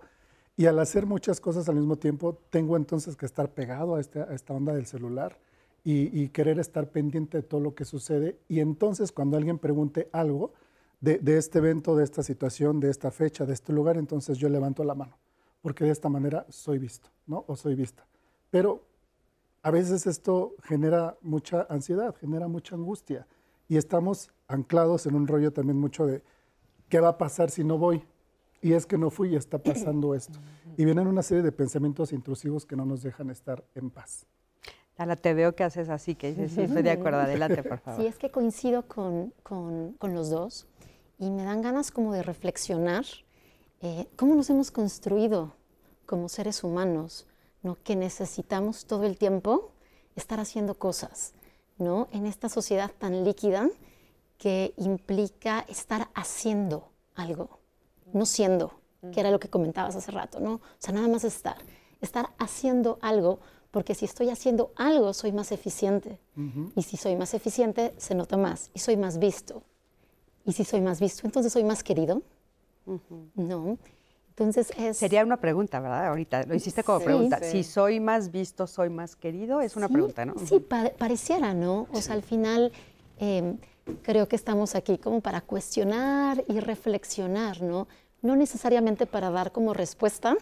Y 0.58 0.66
al 0.66 0.80
hacer 0.80 1.06
muchas 1.06 1.40
cosas 1.40 1.70
al 1.70 1.76
mismo 1.76 1.98
tiempo, 1.98 2.40
tengo 2.50 2.76
entonces 2.76 3.16
que 3.16 3.26
estar 3.26 3.54
pegado 3.54 3.96
a, 3.96 4.02
este, 4.02 4.22
a 4.22 4.34
esta 4.34 4.54
onda 4.54 4.74
del 4.74 4.88
celular 4.88 5.38
y, 5.84 6.20
y, 6.20 6.30
querer 6.30 6.60
estar 6.60 6.90
pendiente 6.90 7.38
de 7.38 7.44
todo 7.44 7.62
lo 7.62 7.76
que 7.76 7.86
sucede. 7.86 8.40
Y 8.48 8.62
entonces 8.62 9.12
cuando 9.12 9.38
alguien 9.38 9.60
pregunte 9.60 10.10
algo 10.12 10.54
de, 11.02 11.20
de 11.20 11.38
este 11.38 11.60
evento, 11.60 11.96
de 11.96 12.06
esta 12.06 12.24
situación, 12.24 12.80
de 12.80 12.90
esta 12.90 13.12
fecha, 13.12 13.46
de 13.46 13.54
este 13.54 13.74
lugar, 13.74 13.98
entonces 13.98 14.40
yo 14.40 14.50
levanto 14.50 14.84
la 14.84 14.96
mano, 14.96 15.20
porque 15.62 15.84
de 15.84 15.92
esta 15.92 16.10
manera 16.10 16.48
soy 16.50 16.80
visto, 16.80 17.10
¿no? 17.28 17.44
O 17.48 17.56
soy 17.56 17.76
vista. 17.76 18.08
Pero 18.50 18.82
a 19.62 19.70
veces 19.70 20.08
esto 20.08 20.56
genera 20.64 21.16
mucha 21.22 21.68
ansiedad, 21.70 22.16
genera 22.16 22.48
mucha 22.48 22.76
angustia 22.76 23.28
y 23.68 23.78
estamos 23.78 24.32
anclados 24.48 25.06
en 25.06 25.16
un 25.16 25.28
rollo 25.28 25.52
también 25.52 25.78
mucho 25.78 26.06
de 26.06 26.24
qué 26.90 27.00
va 27.00 27.10
a 27.10 27.18
pasar 27.18 27.50
si 27.50 27.64
no 27.64 27.78
voy. 27.78 28.04
Y 28.62 28.74
es 28.74 28.86
que 28.86 28.98
no 28.98 29.10
fui 29.10 29.34
y 29.34 29.36
está 29.36 29.58
pasando 29.58 30.16
esto. 30.16 30.40
Y 30.78 30.86
vienen 30.86 31.08
una 31.08 31.24
serie 31.24 31.44
de 31.44 31.52
pensamientos 31.52 32.12
intrusivos 32.14 32.66
que 32.66 32.76
no 32.76 32.86
nos 32.86 33.04
dejan 33.04 33.30
estar 33.30 33.64
en 33.76 33.90
paz. 33.90 34.26
Tala, 34.96 35.18
te 35.18 35.34
veo 35.34 35.56
que 35.56 35.64
haces 35.64 35.90
así, 35.90 36.16
que 36.16 36.30
dices, 36.30 36.54
sí, 36.54 36.62
estoy 36.62 36.82
de 36.82 36.92
acuerdo, 36.92 37.20
adelante, 37.20 37.62
por 37.64 37.80
favor. 37.80 38.02
Sí, 38.02 38.08
es 38.08 38.18
que 38.18 38.32
coincido 38.32 38.88
con, 38.88 39.34
con, 39.44 39.94
con 39.94 40.14
los 40.14 40.30
dos 40.30 40.68
y 41.20 41.30
me 41.32 41.44
dan 41.44 41.62
ganas 41.62 41.92
como 41.92 42.14
de 42.14 42.24
reflexionar 42.24 43.06
eh, 43.82 44.08
cómo 44.16 44.36
nos 44.36 44.50
hemos 44.50 44.72
construido 44.72 45.54
como 46.06 46.30
seres 46.30 46.64
humanos, 46.64 47.28
¿no? 47.62 47.78
que 47.84 47.96
necesitamos 47.96 48.86
todo 48.86 49.04
el 49.04 49.18
tiempo 49.18 49.72
estar 50.16 50.40
haciendo 50.40 50.76
cosas. 50.76 51.34
¿No? 51.78 52.08
En 52.12 52.26
esta 52.26 52.50
sociedad 52.50 52.92
tan 52.98 53.24
líquida 53.24 53.70
que 54.38 54.74
implica 54.78 55.66
estar 55.68 56.10
haciendo 56.14 56.90
algo, 57.16 57.60
no 58.14 58.26
siendo, 58.26 58.74
que 59.14 59.20
era 59.20 59.32
lo 59.32 59.40
que 59.40 59.50
comentabas 59.50 59.96
hace 59.96 60.12
rato, 60.12 60.40
¿no? 60.40 60.56
O 60.56 60.62
sea, 60.80 60.94
nada 60.94 61.08
más 61.08 61.24
estar, 61.24 61.58
estar 62.02 62.30
haciendo 62.38 62.98
algo, 63.02 63.40
porque 63.72 63.94
si 63.96 64.06
estoy 64.06 64.30
haciendo 64.30 64.72
algo 64.76 65.14
soy 65.14 65.32
más 65.32 65.52
eficiente. 65.52 66.20
Uh 66.38 66.42
-huh. 66.42 66.72
Y 66.76 66.84
si 66.84 66.98
soy 66.98 67.16
más 67.16 67.34
eficiente, 67.34 67.94
se 67.98 68.16
nota 68.16 68.38
más 68.38 68.72
y 68.74 68.80
soy 68.80 68.98
más 68.98 69.20
visto. 69.20 69.64
Y 70.46 70.54
si 70.54 70.64
soy 70.64 70.82
más 70.82 71.00
visto, 71.00 71.26
entonces 71.26 71.52
soy 71.52 71.64
más 71.64 71.84
querido. 71.84 72.22
Uh 72.86 73.00
-huh. 73.10 73.30
¿No? 73.36 73.78
Entonces 74.38 74.74
es... 74.78 74.98
Sería 74.98 75.24
una 75.24 75.38
pregunta, 75.38 75.80
¿verdad? 75.80 76.08
Ahorita 76.08 76.44
lo 76.44 76.56
hiciste 76.56 76.84
como 76.84 77.00
sí, 77.00 77.06
pregunta. 77.06 77.40
Sí. 77.42 77.52
Si 77.52 77.64
soy 77.64 78.02
más 78.02 78.32
visto, 78.32 78.68
soy 78.68 78.90
más 78.90 79.16
querido, 79.16 79.62
es 79.62 79.78
una 79.78 79.88
sí, 79.88 79.94
pregunta, 79.94 80.26
¿no? 80.26 80.34
Sí, 80.46 80.60
pa 80.60 80.92
pareciera, 80.98 81.54
¿no? 81.54 81.88
O 81.94 82.02
sea, 82.02 82.16
al 82.16 82.22
final 82.22 82.74
eh, 83.18 83.56
creo 84.02 84.28
que 84.28 84.36
estamos 84.36 84.76
aquí 84.76 84.98
como 84.98 85.22
para 85.22 85.40
cuestionar 85.40 86.44
y 86.50 86.60
reflexionar, 86.60 87.62
¿no? 87.62 87.88
No 88.22 88.36
necesariamente 88.36 89.06
para 89.06 89.30
dar 89.30 89.54
como 89.54 89.74
respuesta 89.74 90.36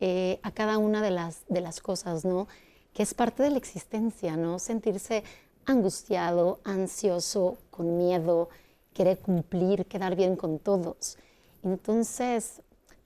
eh, 0.00 0.38
a 0.42 0.50
cada 0.50 0.76
una 0.76 1.00
de 1.00 1.10
las, 1.10 1.44
de 1.48 1.62
las 1.62 1.80
cosas, 1.80 2.26
¿no? 2.26 2.46
Que 2.92 3.02
es 3.02 3.14
parte 3.14 3.42
de 3.42 3.48
la 3.48 3.56
existencia, 3.56 4.36
¿no? 4.36 4.58
Sentirse 4.58 5.24
angustiado, 5.64 6.60
ansioso, 6.64 7.56
con 7.70 7.96
miedo, 7.96 8.50
querer 8.92 9.18
cumplir, 9.18 9.86
quedar 9.86 10.14
bien 10.14 10.36
con 10.36 10.58
todos. 10.58 11.16
Entonces, 11.62 12.60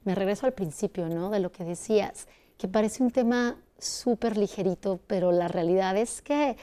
me 0.04 0.14
regreso 0.14 0.46
al 0.46 0.52
principio, 0.52 1.08
¿no? 1.08 1.30
De 1.30 1.40
lo 1.40 1.50
que 1.52 1.64
decías, 1.64 2.28
que 2.58 2.68
parece 2.68 3.02
un 3.02 3.10
tema 3.10 3.56
súper 3.78 4.36
ligerito, 4.36 5.00
pero 5.06 5.32
la 5.32 5.48
realidad 5.48 5.96
es 5.96 6.22
que 6.22 6.56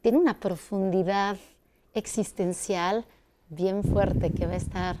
tiene 0.00 0.18
una 0.18 0.38
profundidad 0.38 1.36
existencial 1.94 3.04
bien 3.48 3.82
fuerte 3.82 4.30
que 4.30 4.46
va 4.46 4.52
a 4.52 4.56
estar 4.56 4.96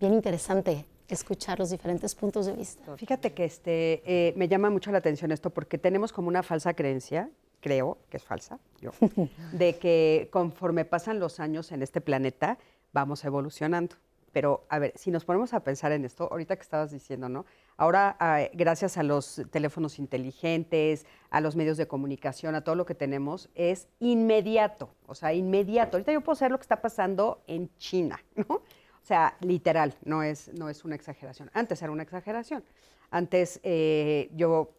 bien 0.00 0.14
interesante 0.14 0.86
escuchar 1.08 1.58
los 1.58 1.70
diferentes 1.70 2.14
puntos 2.14 2.46
de 2.46 2.52
vista. 2.52 2.96
Fíjate 2.96 3.32
que 3.32 3.44
este, 3.44 4.02
eh, 4.04 4.32
me 4.36 4.48
llama 4.48 4.70
mucho 4.70 4.92
la 4.92 4.98
atención 4.98 5.32
esto 5.32 5.50
porque 5.50 5.78
tenemos 5.78 6.12
como 6.12 6.28
una 6.28 6.42
falsa 6.42 6.74
creencia, 6.74 7.30
creo 7.60 7.98
que 8.08 8.16
es 8.16 8.22
falsa, 8.22 8.58
yo, 8.80 8.92
de 9.52 9.76
que 9.76 10.28
conforme 10.30 10.84
pasan 10.84 11.18
los 11.18 11.40
años 11.40 11.72
en 11.72 11.82
este 11.82 12.00
planeta 12.00 12.58
vamos 12.92 13.24
evolucionando. 13.24 13.96
Pero, 14.32 14.64
a 14.68 14.78
ver, 14.78 14.92
si 14.96 15.10
nos 15.10 15.24
ponemos 15.24 15.54
a 15.54 15.64
pensar 15.64 15.92
en 15.92 16.04
esto, 16.04 16.28
ahorita 16.30 16.56
que 16.56 16.62
estabas 16.62 16.90
diciendo, 16.90 17.28
¿no? 17.28 17.46
Ahora, 17.76 18.16
eh, 18.20 18.50
gracias 18.54 18.96
a 18.96 19.02
los 19.02 19.42
teléfonos 19.50 19.98
inteligentes, 19.98 21.06
a 21.30 21.40
los 21.40 21.56
medios 21.56 21.76
de 21.76 21.88
comunicación, 21.88 22.54
a 22.54 22.62
todo 22.62 22.74
lo 22.74 22.86
que 22.86 22.94
tenemos, 22.94 23.48
es 23.54 23.88
inmediato, 23.98 24.90
o 25.06 25.14
sea, 25.14 25.32
inmediato. 25.32 25.96
Ahorita 25.96 26.12
yo 26.12 26.20
puedo 26.20 26.36
saber 26.36 26.52
lo 26.52 26.58
que 26.58 26.64
está 26.64 26.80
pasando 26.80 27.42
en 27.46 27.70
China, 27.78 28.22
¿no? 28.36 28.56
O 28.56 29.06
sea, 29.06 29.36
literal, 29.40 29.94
no 30.04 30.22
es, 30.22 30.52
no 30.54 30.68
es 30.68 30.84
una 30.84 30.94
exageración. 30.94 31.50
Antes 31.54 31.82
era 31.82 31.90
una 31.90 32.02
exageración. 32.02 32.62
Antes 33.10 33.58
eh, 33.62 34.30
yo, 34.34 34.74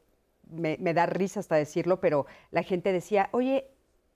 me, 0.52 0.94
da 0.94 1.06
risa 1.06 1.40
hasta 1.40 1.56
decirlo, 1.56 2.00
pero 2.00 2.26
la 2.52 2.64
gente 2.64 2.92
decía, 2.92 3.30
oye, 3.32 3.68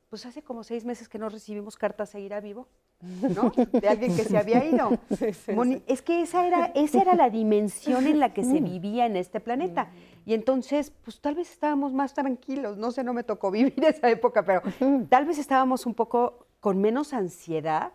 pues 0.09 0.25
hace 0.25 0.43
como 0.43 0.63
seis 0.63 0.85
meses 0.85 1.09
que 1.09 1.17
no 1.17 1.29
recibimos 1.29 1.77
cartas 1.77 2.09
seguirá 2.09 2.39
vivo. 2.39 2.67
¿No? 3.01 3.51
De 3.71 3.87
alguien 3.87 4.15
que 4.15 4.23
se 4.23 4.37
había 4.37 4.65
ido. 4.65 4.97
Sí, 5.17 5.33
sí, 5.33 5.51
Moni, 5.53 5.75
sí. 5.75 5.83
Es 5.87 6.01
que 6.01 6.21
esa 6.21 6.47
era, 6.47 6.65
esa 6.75 7.01
era 7.01 7.15
la 7.15 7.29
dimensión 7.29 8.07
en 8.07 8.19
la 8.19 8.33
que 8.33 8.43
se 8.43 8.59
vivía 8.61 9.05
en 9.05 9.15
este 9.15 9.39
planeta. 9.39 9.89
Y 10.25 10.33
entonces, 10.33 10.91
pues 11.03 11.19
tal 11.21 11.35
vez 11.35 11.51
estábamos 11.51 11.93
más 11.93 12.13
tranquilos. 12.13 12.77
No 12.77 12.91
sé, 12.91 13.03
no 13.03 13.13
me 13.13 13.23
tocó 13.23 13.51
vivir 13.51 13.73
esa 13.85 14.09
época, 14.09 14.43
pero 14.43 14.61
tal 15.09 15.25
vez 15.25 15.37
estábamos 15.37 15.85
un 15.85 15.93
poco 15.93 16.47
con 16.59 16.81
menos 16.81 17.13
ansiedad 17.13 17.91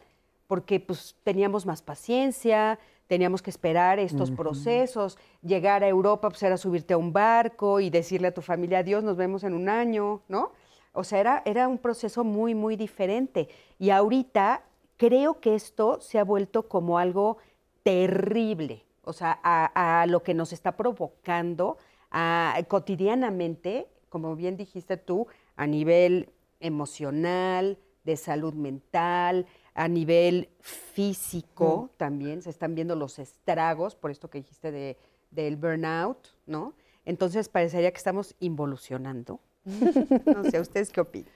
porque 0.46 0.80
pues 0.80 1.16
teníamos 1.22 1.64
más 1.64 1.80
paciencia, 1.80 2.78
teníamos 3.06 3.40
que 3.40 3.50
esperar 3.50 4.00
estos 4.00 4.30
uh 4.30 4.32
-huh. 4.32 4.36
procesos. 4.36 5.18
Llegar 5.42 5.84
a 5.84 5.88
Europa, 5.88 6.28
pues 6.28 6.42
era 6.42 6.56
subirte 6.56 6.94
a 6.94 6.96
un 6.96 7.12
barco 7.12 7.78
y 7.78 7.88
decirle 7.90 8.28
a 8.28 8.34
tu 8.34 8.42
familia, 8.42 8.78
adiós, 8.78 9.04
nos 9.04 9.16
vemos 9.16 9.44
en 9.44 9.54
un 9.54 9.68
año, 9.68 10.22
¿no? 10.28 10.52
O 10.92 11.04
sea, 11.04 11.20
era, 11.20 11.42
era 11.44 11.68
un 11.68 11.78
proceso 11.78 12.24
muy, 12.24 12.54
muy 12.54 12.76
diferente. 12.76 13.48
Y 13.78 13.90
ahorita 13.90 14.62
creo 15.00 15.40
que 15.40 15.54
esto 15.54 15.98
se 16.02 16.18
ha 16.18 16.24
vuelto 16.24 16.68
como 16.68 16.98
algo 16.98 17.38
terrible, 17.82 18.84
o 19.02 19.14
sea, 19.14 19.40
a, 19.42 20.02
a 20.02 20.06
lo 20.06 20.22
que 20.22 20.34
nos 20.34 20.52
está 20.52 20.76
provocando 20.76 21.78
a, 22.10 22.54
cotidianamente, 22.68 23.88
como 24.10 24.36
bien 24.36 24.58
dijiste 24.58 24.98
tú, 24.98 25.26
a 25.56 25.66
nivel 25.66 26.28
emocional, 26.60 27.78
de 28.04 28.18
salud 28.18 28.52
mental, 28.52 29.46
a 29.72 29.88
nivel 29.88 30.50
físico 30.60 31.88
mm. 31.94 31.96
también, 31.96 32.42
se 32.42 32.50
están 32.50 32.74
viendo 32.74 32.94
los 32.94 33.18
estragos, 33.18 33.94
por 33.94 34.10
esto 34.10 34.28
que 34.28 34.42
dijiste 34.42 34.70
de, 34.70 34.98
del 35.30 35.56
burnout, 35.56 36.28
¿no? 36.44 36.74
Entonces 37.06 37.48
parecería 37.48 37.90
que 37.90 37.96
estamos 37.96 38.34
involucionando. 38.38 39.40
no 39.64 40.44
sé, 40.44 40.60
¿ustedes 40.60 40.90
qué 40.90 41.00
opinan? 41.00 41.32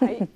Ay, 0.00 0.30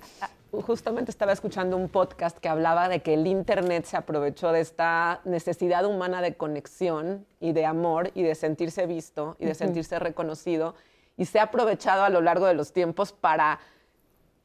justamente 0.52 1.11
estaba 1.11 1.33
escuchando 1.33 1.76
un 1.76 1.88
podcast 1.88 2.38
que 2.38 2.49
hablaba 2.49 2.88
de 2.88 3.02
que 3.02 3.14
el 3.14 3.26
Internet 3.26 3.85
se 3.85 3.97
aprovechó 3.97 4.52
de 4.52 4.61
esta 4.61 5.21
necesidad 5.25 5.85
humana 5.85 6.23
de 6.23 6.35
conexión 6.35 7.26
y 7.38 7.52
de 7.52 7.66
amor 7.66 8.11
y 8.14 8.23
de 8.23 8.35
sentirse 8.35 8.87
visto 8.87 9.37
y 9.38 9.47
de 9.47 9.54
sentirse 9.54 9.99
reconocido 9.99 10.75
y 11.16 11.26
se 11.26 11.38
ha 11.38 11.45
aprovechado 11.45 12.02
a 12.02 12.11
lo 12.11 12.21
largo 12.21 12.47
de 12.47 12.54
los 12.54 12.73
tiempos 12.73 13.12
para 13.12 13.61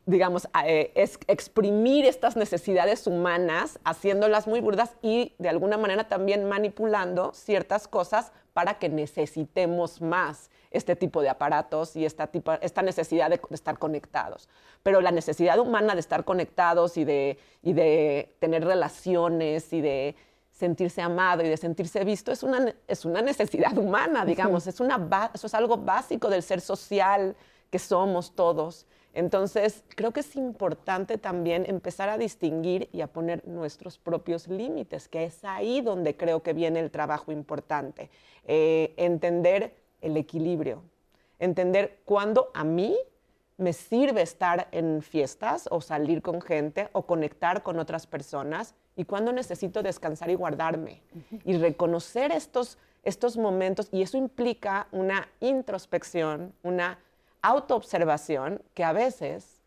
digamos, 0.05 0.47
eh, 0.65 0.91
es 0.93 1.17
exprimir 1.27 2.05
estas 2.05 2.35
necesidades 2.35 3.07
humanas, 3.07 3.79
haciéndolas 3.83 4.45
muy 4.45 4.62
burdas 4.62 4.95
y 5.01 5.33
de 5.39 5.50
alguna 5.50 5.77
manera 5.77 6.07
también 6.07 6.47
manipulando 6.47 7.33
ciertas 7.33 7.88
cosas 7.88 8.31
para 8.55 8.79
que 8.79 8.88
necesitemos 8.88 10.01
más 10.01 10.50
este 10.71 10.95
tipo 10.95 11.21
de 11.21 11.27
aparatos 11.27 11.93
y 11.97 12.05
esta, 12.05 12.27
tipo, 12.27 12.53
esta 12.62 12.81
necesidad 12.81 13.29
de, 13.29 13.41
estar 13.50 13.77
conectados. 13.77 14.47
Pero 14.81 15.01
la 15.01 15.12
necesidad 15.12 15.59
humana 15.59 15.93
de 15.93 16.00
estar 16.00 16.24
conectados 16.24 16.95
y 16.95 17.03
de, 17.03 17.38
y 17.62 17.74
de 17.74 18.33
tener 18.39 18.63
relaciones 18.63 19.74
y 19.74 19.81
de 19.81 20.15
sentirse 20.51 21.01
amado 21.01 21.43
y 21.43 21.50
de 21.50 21.57
sentirse 21.57 22.05
visto 22.05 22.31
es 22.31 22.43
una, 22.43 22.74
es 22.88 23.03
una 23.03 23.21
necesidad 23.21 23.77
humana, 23.77 24.24
digamos, 24.24 24.67
es 24.67 24.79
una, 24.79 25.05
eso 25.33 25.47
es 25.47 25.53
algo 25.53 25.75
básico 25.75 26.29
del 26.29 26.41
ser 26.41 26.62
social 26.62 27.35
que 27.69 27.77
somos 27.77 28.35
todos. 28.35 28.85
Entonces, 29.15 29.86
creo 29.95 30.12
que 30.12 30.19
es 30.19 30.36
importante 30.36 31.17
también 31.17 31.65
empezar 31.67 32.10
a 32.10 32.17
distinguir 32.17 32.89
y 32.91 33.00
a 33.00 33.07
poner 33.07 33.48
nuestros 33.48 33.98
propios 33.98 34.50
límites, 34.50 35.07
que 35.07 35.24
es 35.24 35.43
ahí 35.45 35.79
donde 35.79 36.17
creo 36.17 36.43
que 36.43 36.51
viene 36.51 36.81
el 36.81 36.91
trabajo 36.91 37.31
importante. 37.31 38.10
Eh, 38.45 38.93
entender 38.98 39.74
el 40.01 40.17
equilibrio, 40.17 40.84
entender 41.39 42.00
cuándo 42.03 42.51
a 42.53 42.65
mí 42.65 42.98
me 43.55 43.72
sirve 43.72 44.22
estar 44.22 44.67
en 44.74 45.01
fiestas 45.01 45.69
o 45.72 45.79
salir 45.79 46.22
con 46.22 46.41
gente 46.41 46.89
o 46.91 47.05
conectar 47.05 47.63
con 47.63 47.79
otras 47.79 48.05
personas 48.07 48.75
y 48.98 49.05
cuándo 49.05 49.31
necesito 49.31 49.81
descansar 49.81 50.29
y 50.29 50.36
guardarme 50.36 51.01
y 51.45 51.57
reconocer 51.57 52.34
estos, 52.34 52.77
estos 53.03 53.38
momentos 53.38 53.88
y 53.93 54.01
eso 54.01 54.17
implica 54.17 54.89
una 54.91 55.29
introspección, 55.39 56.53
una 56.63 57.00
autoobservación 57.47 58.61
que 58.73 58.83
a 58.83 58.93
veces, 58.93 59.61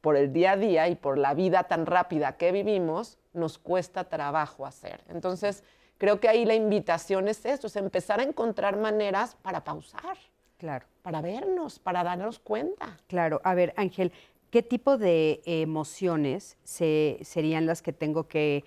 por 0.00 0.16
el 0.16 0.32
día 0.32 0.52
a 0.52 0.56
día 0.56 0.88
y 0.88 0.96
por 0.96 1.18
la 1.18 1.34
vida 1.34 1.64
tan 1.64 1.86
rápida 1.86 2.36
que 2.36 2.52
vivimos, 2.52 3.18
nos 3.32 3.58
cuesta 3.58 4.08
trabajo 4.08 4.66
hacer. 4.66 5.02
Entonces, 5.08 5.62
creo 5.98 6.20
que 6.20 6.28
ahí 6.28 6.44
la 6.44 6.54
invitación 6.54 7.28
es 7.28 7.44
eso, 7.44 7.66
es 7.66 7.76
empezar 7.76 8.20
a 8.20 8.22
encontrar 8.22 8.76
maneras 8.76 9.36
para 9.42 9.62
pausar. 9.62 10.16
Claro. 10.58 10.86
Para 11.02 11.20
vernos, 11.20 11.78
para 11.78 12.04
darnos 12.04 12.38
cuenta. 12.38 12.98
Claro. 13.06 13.40
A 13.44 13.54
ver, 13.54 13.72
Ángel, 13.76 14.12
¿qué 14.50 14.62
tipo 14.62 14.98
de 14.98 15.40
emociones 15.44 16.56
serían 16.64 17.66
las 17.66 17.82
que 17.82 17.92
tengo 17.92 18.28
que 18.28 18.64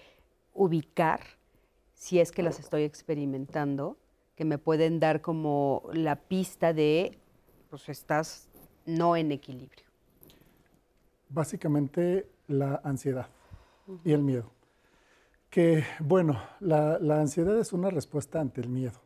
ubicar 0.53 1.21
si 1.93 2.19
es 2.19 2.31
que 2.31 2.43
las 2.43 2.59
estoy 2.59 2.83
experimentando, 2.83 3.97
que 4.35 4.43
me 4.43 4.57
pueden 4.57 4.99
dar 4.99 5.21
como 5.21 5.83
la 5.93 6.15
pista 6.17 6.73
de 6.73 7.17
pues 7.73 7.89
estás 7.89 8.47
no 8.85 9.15
en 9.15 9.31
equilibrio? 9.31 9.87
Básicamente 11.27 12.29
la 12.45 12.79
ansiedad 12.83 13.25
y 14.03 14.11
el 14.11 14.21
miedo. 14.21 14.51
Que 15.49 15.83
bueno, 15.99 16.39
la, 16.59 16.97
ansiedad 17.19 17.57
es 17.57 17.73
una 17.73 17.89
respuesta 17.89 18.39
ante 18.39 18.61
el 18.61 18.69
miedo, 18.69 19.01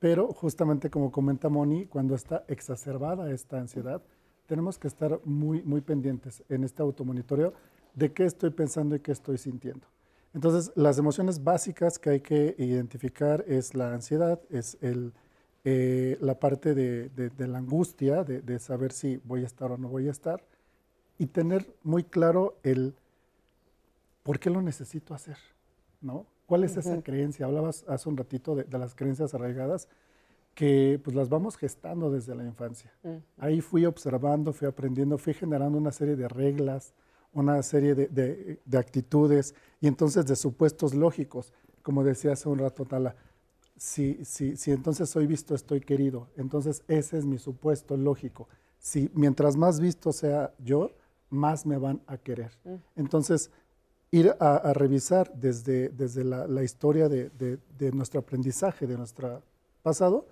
pero 0.00 0.26
justamente 0.32 0.90
como 0.90 1.12
comenta 1.12 1.48
Moni, 1.48 1.86
cuando 1.86 2.16
está 2.16 2.44
exacerbada 2.48 3.30
esta 3.30 3.60
ansiedad, 3.60 4.02
tenemos 4.46 4.76
que 4.76 4.88
estar 4.88 5.20
muy, 5.24 5.62
muy 5.62 5.80
pendientes 5.80 6.42
en 6.48 6.64
este 6.64 6.82
automonitoreo 6.82 7.52
de 7.94 8.12
qué 8.12 8.24
estoy 8.24 8.50
pensando 8.50 8.96
y 8.96 8.98
qué 8.98 9.12
estoy 9.12 9.38
sintiendo. 9.38 9.86
Entonces, 10.34 10.72
las 10.74 10.98
emociones 10.98 11.44
básicas 11.44 12.00
que 12.00 12.10
hay 12.10 12.20
que 12.20 12.56
identificar 12.58 13.44
es 13.46 13.76
la 13.76 13.94
ansiedad, 13.94 14.40
es 14.50 14.78
el 14.80 15.12
eh, 15.64 16.16
la 16.20 16.38
parte 16.38 16.74
de, 16.74 17.30
la 17.36 17.58
angustia, 17.58 18.24
de, 18.24 18.58
saber 18.58 18.92
si 18.92 19.18
voy 19.18 19.42
a 19.42 19.46
estar 19.46 19.70
o 19.70 19.76
no 19.76 19.88
voy 19.88 20.08
a 20.08 20.10
estar, 20.10 20.42
y 21.18 21.26
tener 21.26 21.70
muy 21.82 22.04
claro 22.04 22.56
el 22.62 22.94
por 24.22 24.38
qué 24.38 24.48
lo 24.48 24.62
necesito 24.62 25.12
hacer, 25.12 25.36
¿no? 26.00 26.26
¿Cuál 26.46 26.64
es 26.64 26.76
esa 26.76 27.00
creencia? 27.02 27.46
Hablabas 27.46 27.84
hace 27.88 28.08
un 28.08 28.16
ratito 28.16 28.54
de, 28.54 28.66
las 28.78 28.94
creencias 28.94 29.34
arraigadas 29.34 29.88
que 30.54 31.00
pues 31.04 31.14
las 31.14 31.28
vamos 31.28 31.56
gestando 31.56 32.10
desde 32.10 32.34
la 32.34 32.44
infancia. 32.44 32.90
Ahí 33.38 33.60
fui 33.60 33.84
observando, 33.86 34.52
fui 34.52 34.66
aprendiendo, 34.66 35.16
fui 35.18 35.34
generando 35.34 35.78
una 35.78 35.92
serie 35.92 36.16
de 36.16 36.26
reglas, 36.26 36.92
una 37.32 37.62
serie 37.62 37.94
de, 37.94 38.58
de 38.64 38.78
actitudes 38.78 39.54
y 39.80 39.86
entonces 39.86 40.26
de 40.26 40.34
supuestos 40.34 40.94
lógicos, 40.94 41.52
como 41.82 42.02
decía 42.02 42.32
hace 42.32 42.48
un 42.48 42.58
rato 42.58 42.84
Tala, 42.84 43.14
si, 43.80 44.22
si, 44.26 44.58
si 44.58 44.72
entonces 44.72 45.08
soy 45.08 45.26
visto, 45.26 45.54
estoy 45.54 45.80
querido. 45.80 46.28
Entonces 46.36 46.82
ese 46.86 47.16
es 47.16 47.24
mi 47.24 47.38
supuesto 47.38 47.96
lógico. 47.96 48.46
Si 48.78 49.10
mientras 49.14 49.56
más 49.56 49.80
visto 49.80 50.12
sea 50.12 50.52
yo, 50.62 50.90
más 51.30 51.64
me 51.64 51.78
van 51.78 52.02
a 52.06 52.18
querer. 52.18 52.52
Mm. 52.64 52.74
Entonces, 52.96 53.50
ir 54.10 54.36
a, 54.38 54.74
revisar 54.74 55.32
desde, 55.34 55.88
desde 55.88 56.24
la, 56.24 56.62
historia 56.62 57.08
de, 57.08 57.30
de, 57.30 57.92
nuestro 57.92 58.20
aprendizaje, 58.20 58.86
de 58.86 58.98
nuestro 58.98 59.42
pasado, 59.82 60.26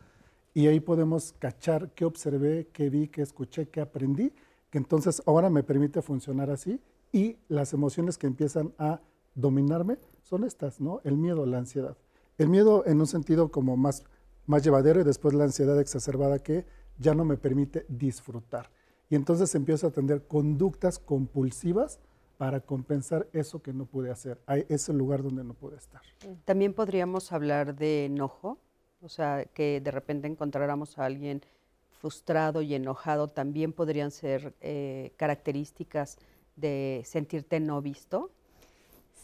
y 0.53 0.67
ahí 0.67 0.81
podemos 0.81 1.33
cachar 1.39 1.91
qué 1.93 2.05
observé, 2.05 2.69
qué 2.71 2.91
vi, 2.91 3.09
qué 3.09 3.23
escuché, 3.23 3.69
qué 3.69 3.81
aprendí, 3.81 4.31
que 4.69 4.77
entonces 4.77 5.23
ahora 5.25 5.49
me 5.49 5.63
permite 5.63 6.03
funcionar 6.03 6.51
así, 6.51 6.81
y 7.13 7.39
las 7.49 7.73
emociones 7.73 8.19
que 8.19 8.27
empiezan 8.27 8.75
a 8.77 9.01
dominarme 9.35 9.97
son 10.23 10.45
estas, 10.45 10.81
¿no? 10.81 11.01
El 11.05 11.17
miedo, 11.17 11.47
la 11.47 11.59
ansiedad. 11.59 11.97
El 12.38 12.48
miedo 12.48 12.85
en 12.87 13.01
un 13.01 13.07
sentido 13.07 13.51
como 13.51 13.77
más, 13.77 14.05
más 14.46 14.62
llevadero 14.62 15.01
y 15.01 15.05
después 15.05 15.35
la 15.35 15.44
ansiedad 15.44 15.79
exacerbada 15.81 16.38
que 16.38 16.64
ya 16.96 17.14
no 17.14 17.24
me 17.24 17.37
permite 17.37 17.85
disfrutar. 17.88 18.70
Y 19.11 19.16
entonces 19.16 19.55
empiezo 19.55 19.88
a 19.88 19.90
tener 19.90 20.27
conductas 20.27 21.01
compulsivas 21.01 21.98
para 22.37 22.61
compensar 22.61 23.29
eso 23.33 23.61
que 23.61 23.72
no 23.72 23.87
pude 23.87 24.12
hacer. 24.12 24.40
Hay 24.46 24.64
ese 24.68 24.92
lugar 24.92 25.22
donde 25.22 25.42
no 25.42 25.55
pude 25.55 25.77
estar. 25.77 26.01
También 26.44 26.72
podríamos 26.72 27.33
hablar 27.33 27.74
de 27.74 28.05
enojo, 28.05 28.59
o 29.03 29.09
sea, 29.09 29.44
que 29.44 29.81
de 29.81 29.90
repente 29.90 30.29
encontráramos 30.29 30.98
a 30.98 31.05
alguien 31.05 31.42
frustrado 31.90 32.62
y 32.62 32.74
enojado, 32.74 33.27
también 33.27 33.72
podrían 33.72 34.12
ser 34.12 34.55
eh, 34.61 35.12
características 35.16 36.18
de 36.55 37.03
sentirte 37.05 37.59
no 37.59 37.83
visto. 37.83 38.31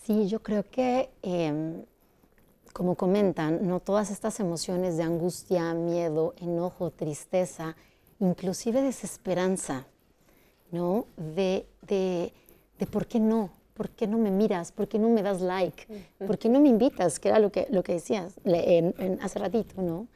Sí, 0.03 0.29
yo 0.29 0.43
creo 0.43 0.65
que 0.69 1.11
em, 1.23 1.85
como 2.75 2.97
comentan, 2.97 3.67
¿no? 3.69 3.79
todas 3.79 4.11
estas 4.11 4.41
emociones 4.41 4.97
de 4.97 5.05
angustia, 5.05 5.73
miedo, 5.75 6.35
enojo, 6.39 6.91
tristeza, 6.91 7.77
inclusive 8.19 8.83
desesperanza, 8.83 9.87
¿no? 10.73 11.07
De, 11.17 11.69
de, 11.83 12.33
por 12.91 13.07
qué 13.07 13.21
no, 13.21 13.51
por 13.75 13.91
qué 13.91 14.09
no 14.09 14.19
me 14.19 14.33
miras, 14.33 14.73
por 14.73 14.89
qué 14.89 14.99
no 14.99 15.09
me 15.09 15.23
das 15.23 15.41
like, 15.41 15.87
por 16.27 16.37
qué 16.37 16.49
no 16.49 16.59
me 16.59 16.69
invitas, 16.69 17.21
que 17.21 17.29
era 17.29 17.39
lo 17.39 17.53
que, 17.53 17.69
lo 17.71 17.85
que 17.85 17.93
decías 17.93 18.35
en, 18.45 19.21
hace 19.23 19.39
ratito, 19.39 19.81
¿no? 19.81 20.09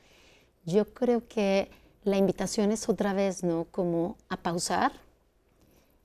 Yo 0.65 0.85
creo 0.93 1.29
que 1.29 1.71
la 2.03 2.17
invitación 2.17 2.73
es 2.73 2.89
otra 2.89 3.13
vez, 3.13 3.45
¿no? 3.45 3.67
Como 3.71 4.17
a 4.29 4.37
pausar 4.37 4.91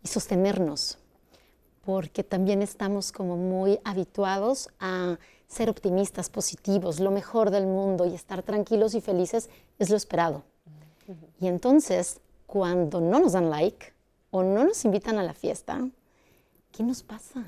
y 0.03 0.07
sostenernos, 0.07 0.99
porque 1.83 2.23
también 2.23 2.61
estamos 2.61 3.11
como 3.11 3.37
muy 3.37 3.79
habituados 3.83 4.69
a 4.79 5.17
ser 5.53 5.69
optimistas, 5.69 6.29
positivos, 6.29 6.99
lo 6.99 7.11
mejor 7.11 7.51
del 7.51 7.65
mundo 7.65 8.05
y 8.05 8.13
estar 8.13 8.43
tranquilos 8.43 8.95
y 8.95 9.01
felices 9.01 9.49
es 9.79 9.89
lo 9.89 9.95
esperado. 9.95 10.43
Y 11.39 11.47
entonces, 11.47 12.19
cuando 12.45 13.01
no 13.01 13.19
nos 13.19 13.33
dan 13.33 13.49
like 13.49 13.93
o 14.31 14.43
no 14.43 14.63
nos 14.63 14.83
invitan 14.85 15.17
a 15.17 15.23
la 15.23 15.33
fiesta, 15.33 15.87
¿qué 16.71 16.83
nos 16.83 17.03
pasa? 17.03 17.45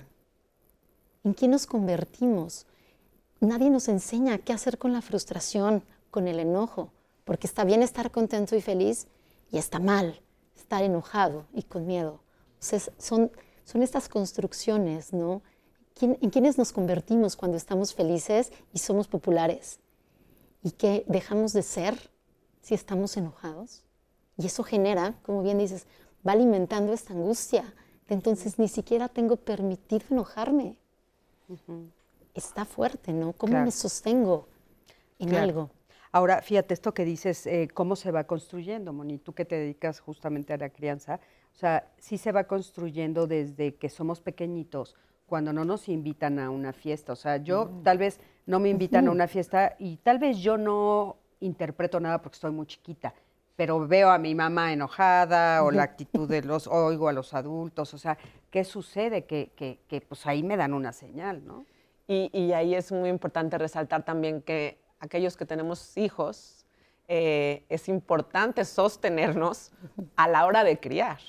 ¿En 1.23 1.33
qué 1.33 1.47
nos 1.47 1.65
convertimos? 1.65 2.65
Nadie 3.39 3.69
nos 3.69 3.87
enseña 3.87 4.37
qué 4.37 4.53
hacer 4.53 4.77
con 4.77 4.93
la 4.93 5.01
frustración, 5.01 5.83
con 6.11 6.27
el 6.27 6.39
enojo, 6.39 6.91
porque 7.23 7.47
está 7.47 7.63
bien 7.63 7.83
estar 7.83 8.11
contento 8.11 8.55
y 8.55 8.61
feliz 8.61 9.07
y 9.51 9.57
está 9.57 9.79
mal 9.79 10.21
estar 10.55 10.83
enojado 10.83 11.45
y 11.53 11.63
con 11.63 11.85
miedo. 11.85 12.19
son, 12.59 13.31
son 13.63 13.83
estas 13.83 14.09
construcciones, 14.09 15.13
¿no? 15.13 15.43
En 16.01 16.29
quiénes 16.29 16.57
nos 16.57 16.73
convertimos 16.73 17.35
cuando 17.35 17.57
estamos 17.57 17.93
felices 17.93 18.51
y 18.73 18.79
somos 18.79 19.07
populares 19.07 19.79
y 20.61 20.71
que 20.71 21.05
dejamos 21.07 21.53
de 21.53 21.61
ser 21.61 21.95
si 22.61 22.73
estamos 22.73 23.15
enojados. 23.17 23.83
Y 24.37 24.47
eso 24.47 24.63
genera, 24.63 25.13
como 25.21 25.43
bien 25.43 25.59
dices, 25.59 25.85
va 26.27 26.33
alimentando 26.33 26.91
esta 26.91 27.13
angustia. 27.13 27.73
entonces 28.09 28.59
ni 28.59 28.67
siquiera 28.67 29.07
tengo 29.07 29.35
permitido 29.37 30.03
enojarme. 30.09 30.75
Está 32.33 32.65
fuerte, 32.65 33.13
¿no? 33.13 33.33
¿Cómo 33.33 33.61
me 33.61 33.71
sostengo 33.71 34.47
en 35.19 35.35
algo? 35.35 35.69
Ahora, 36.11 36.41
fíjate 36.41 36.73
esto 36.73 36.93
que 36.93 37.05
dices, 37.05 37.45
eh, 37.45 37.67
cómo 37.73 37.95
se 37.95 38.09
va 38.09 38.23
construyendo, 38.23 38.93
Moni, 38.93 39.17
tú 39.17 39.33
que 39.33 39.45
te 39.45 39.55
dedicas 39.55 39.99
justamente 39.99 40.53
a 40.53 40.57
la 40.57 40.69
crianza, 40.69 41.19
o 41.53 41.57
sea, 41.57 41.91
sí 41.97 42.17
se 42.17 42.31
va 42.31 42.45
construyendo 42.45 43.27
desde 43.27 43.75
que 43.75 43.89
somos 43.89 44.21
pequeñitos, 44.21 44.95
cuando 45.25 45.53
no 45.53 45.65
nos 45.65 45.89
invitan 45.89 46.39
a 46.39 46.49
una 46.49 46.73
fiesta. 46.73 47.13
O 47.13 47.15
sea, 47.15 47.37
yo 47.37 47.65
mm. 47.65 47.83
tal 47.83 47.97
vez 47.97 48.19
no 48.45 48.59
me 48.59 48.69
invitan 48.69 49.07
a 49.07 49.11
una 49.11 49.27
fiesta 49.27 49.75
y 49.79 49.97
tal 49.97 50.19
vez 50.19 50.37
yo 50.37 50.57
no 50.57 51.17
interpreto 51.39 51.99
nada 51.99 52.21
porque 52.21 52.35
estoy 52.35 52.51
muy 52.51 52.65
chiquita, 52.65 53.13
pero 53.55 53.87
veo 53.87 54.09
a 54.09 54.17
mi 54.17 54.35
mamá 54.35 54.73
enojada 54.73 55.63
o 55.63 55.71
la 55.71 55.83
actitud 55.83 56.27
de 56.27 56.41
los, 56.41 56.67
oigo 56.67 57.07
a 57.09 57.13
los 57.13 57.33
adultos, 57.33 57.93
o 57.93 57.97
sea, 57.97 58.17
¿qué 58.49 58.63
sucede? 58.63 59.25
Que, 59.25 59.51
que, 59.55 59.79
que 59.87 60.01
pues 60.01 60.25
ahí 60.25 60.43
me 60.43 60.57
dan 60.57 60.73
una 60.73 60.93
señal, 60.93 61.45
¿no? 61.45 61.65
Y, 62.07 62.29
y, 62.33 62.53
ahí 62.53 62.75
es 62.75 62.91
muy 62.91 63.09
importante 63.09 63.57
resaltar 63.57 64.03
también 64.03 64.43
que 64.43 64.77
aquellos 64.99 65.35
que 65.35 65.45
tenemos 65.45 65.97
hijos, 65.97 66.65
eh, 67.07 67.65
es 67.69 67.87
importante 67.87 68.65
sostenernos 68.65 69.71
a 70.15 70.27
la 70.27 70.45
hora 70.45 70.63
de 70.63 70.79
criar. 70.79 71.19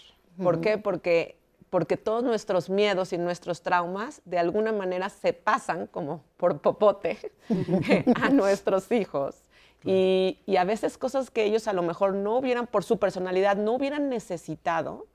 ¿Por 0.43 0.61
qué? 0.61 0.79
Porque, 0.79 1.39
porque 1.77 1.99
todos 1.99 2.23
nuestros 2.23 2.71
miedos 2.71 3.13
y 3.13 3.19
nuestros 3.19 3.61
traumas 3.61 4.23
de 4.25 4.39
alguna 4.39 4.73
manera 4.73 5.11
se 5.11 5.35
pasan 5.35 5.87
como 5.89 6.25
por 6.39 6.63
popote 6.63 7.33
a 8.15 8.31
nuestros 8.31 8.91
hijos. 8.91 9.37
Y, 9.85 10.39
y, 10.47 10.57
a 10.57 10.65
veces 10.65 10.97
cosas 10.97 11.31
que 11.31 11.45
ellos 11.45 11.69
a 11.69 11.75
lo 11.75 11.83
mejor 11.83 12.15
no 12.15 12.39
hubieran, 12.39 12.67
por 12.67 12.83
su 12.83 12.99
personalidad, 12.99 13.59
no 13.59 13.73
hubieran 13.73 14.09
necesitado. 14.09 15.07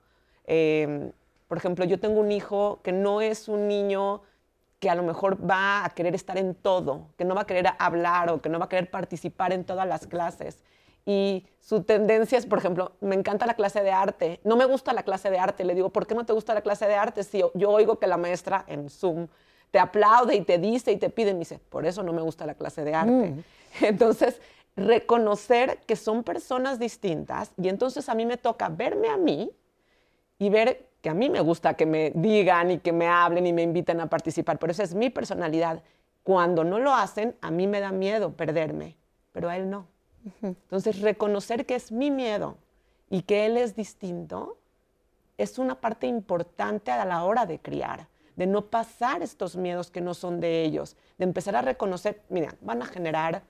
Eh, 0.46 1.12
por 1.48 1.58
ejemplo, 1.58 1.84
yo 1.84 2.00
tengo 2.00 2.20
un 2.20 2.32
hijo 2.32 2.80
que 2.84 2.92
no 2.92 3.22
es 3.22 3.48
un 3.48 3.68
niño 3.68 4.22
que 4.80 4.92
a 4.92 4.94
lo 4.94 5.02
mejor 5.02 5.40
va 5.50 5.84
a 5.84 5.90
querer 5.90 6.14
estar 6.14 6.38
en 6.38 6.54
todo, 6.54 7.08
que 7.18 7.26
no 7.26 7.34
va 7.34 7.42
a 7.42 7.48
querer 7.48 7.70
hablar 7.80 8.30
o 8.30 8.40
que 8.40 8.50
no 8.50 8.60
va 8.60 8.66
a 8.66 8.70
querer 8.70 8.92
participar 8.92 9.52
en 9.52 9.64
todas 9.66 9.88
las 9.88 10.06
clases. 10.06 10.62
Y 11.06 11.48
su 11.60 11.84
tendencia 11.84 12.38
es, 12.38 12.46
por 12.46 12.60
ejemplo, 12.60 12.94
me 13.02 13.16
encanta 13.16 13.46
la 13.46 13.56
clase 13.56 13.82
de 13.82 13.92
arte, 13.92 14.40
no 14.44 14.56
me 14.56 14.66
gusta 14.66 14.94
la 14.94 15.04
clase 15.04 15.30
de 15.30 15.40
arte. 15.40 15.64
Le 15.64 15.74
digo, 15.76 15.90
¿por 15.90 16.06
qué 16.06 16.16
no 16.16 16.26
te 16.26 16.34
gusta 16.34 16.54
la 16.54 16.62
clase 16.62 16.88
de 16.88 16.96
arte? 16.96 17.24
Si 17.24 17.40
yo, 17.40 17.52
yo 17.56 17.72
oigo 17.72 17.98
que 18.00 18.08
la 18.08 18.18
maestra 18.18 18.66
en 18.68 18.90
Zoom 18.90 19.28
te 19.72 19.80
aplaude 19.80 20.36
y 20.36 20.42
te 20.42 20.58
dice 20.58 20.92
y 20.92 20.98
te 20.98 21.10
pide, 21.10 21.34
me 21.34 21.40
dice, 21.40 21.60
por 21.70 21.86
eso 21.86 22.04
no 22.04 22.14
me 22.14 22.22
gusta 22.22 22.46
la 22.46 22.54
clase 22.54 22.84
de 22.84 22.94
arte. 22.94 23.12
Mm. 23.12 23.44
Entonces, 23.86 24.40
reconocer 24.76 25.80
que 25.86 25.96
son 25.96 26.24
personas 26.24 26.80
distintas 26.80 27.52
y 27.62 27.68
entonces 27.70 28.08
a 28.08 28.16
mí 28.16 28.26
me 28.26 28.38
toca 28.38 28.70
verme 28.70 29.10
a 29.10 29.18
mí 29.18 29.52
y 30.40 30.50
ver 30.50 30.88
que 31.02 31.10
a 31.10 31.14
mí 31.14 31.30
me 31.30 31.42
gusta 31.42 31.74
que 31.74 31.86
me 31.86 32.12
digan 32.16 32.72
y 32.72 32.80
que 32.80 32.94
me 32.94 33.08
hablen 33.08 33.48
y 33.48 33.54
me 33.54 33.64
inviten 33.64 34.00
a 34.00 34.10
participar, 34.10 34.60
pero 34.60 34.72
esa 34.72 34.84
es 34.84 34.94
mi 34.94 35.10
personalidad. 35.10 35.84
Cuando 36.24 36.64
no 36.64 36.80
lo 36.80 36.94
hacen, 36.94 37.36
a 37.42 37.52
mí 37.52 37.68
me 37.68 37.80
da 37.80 37.92
miedo 37.92 38.36
perderme, 38.36 38.96
pero 39.32 39.50
a 39.50 39.58
él 39.58 39.70
no. 39.70 39.88
Entonces, 40.42 41.02
reconocer 41.02 41.66
que 41.66 41.76
es 41.76 41.92
mi 41.92 42.12
miedo 42.12 42.58
y 43.10 43.24
que 43.24 43.46
él 43.46 43.58
es 43.58 43.76
distinto 43.76 44.58
es 45.38 45.58
una 45.58 45.80
parte 45.80 46.08
importante 46.08 46.92
a 46.92 47.04
la 47.06 47.24
hora 47.24 47.46
de 47.46 47.60
criar, 47.60 48.08
de 48.36 48.48
no 48.48 48.68
pasar 48.68 49.24
estos 49.24 49.56
miedos 49.56 49.90
que 49.90 50.02
no 50.02 50.14
son 50.14 50.40
de 50.40 50.64
ellos, 50.64 50.96
de 51.18 51.26
empezar 51.26 51.56
a 51.56 51.62
reconocer, 51.62 52.22
mira, 52.30 52.56
van 52.62 52.82
a 52.82 52.86
generar 52.86 53.44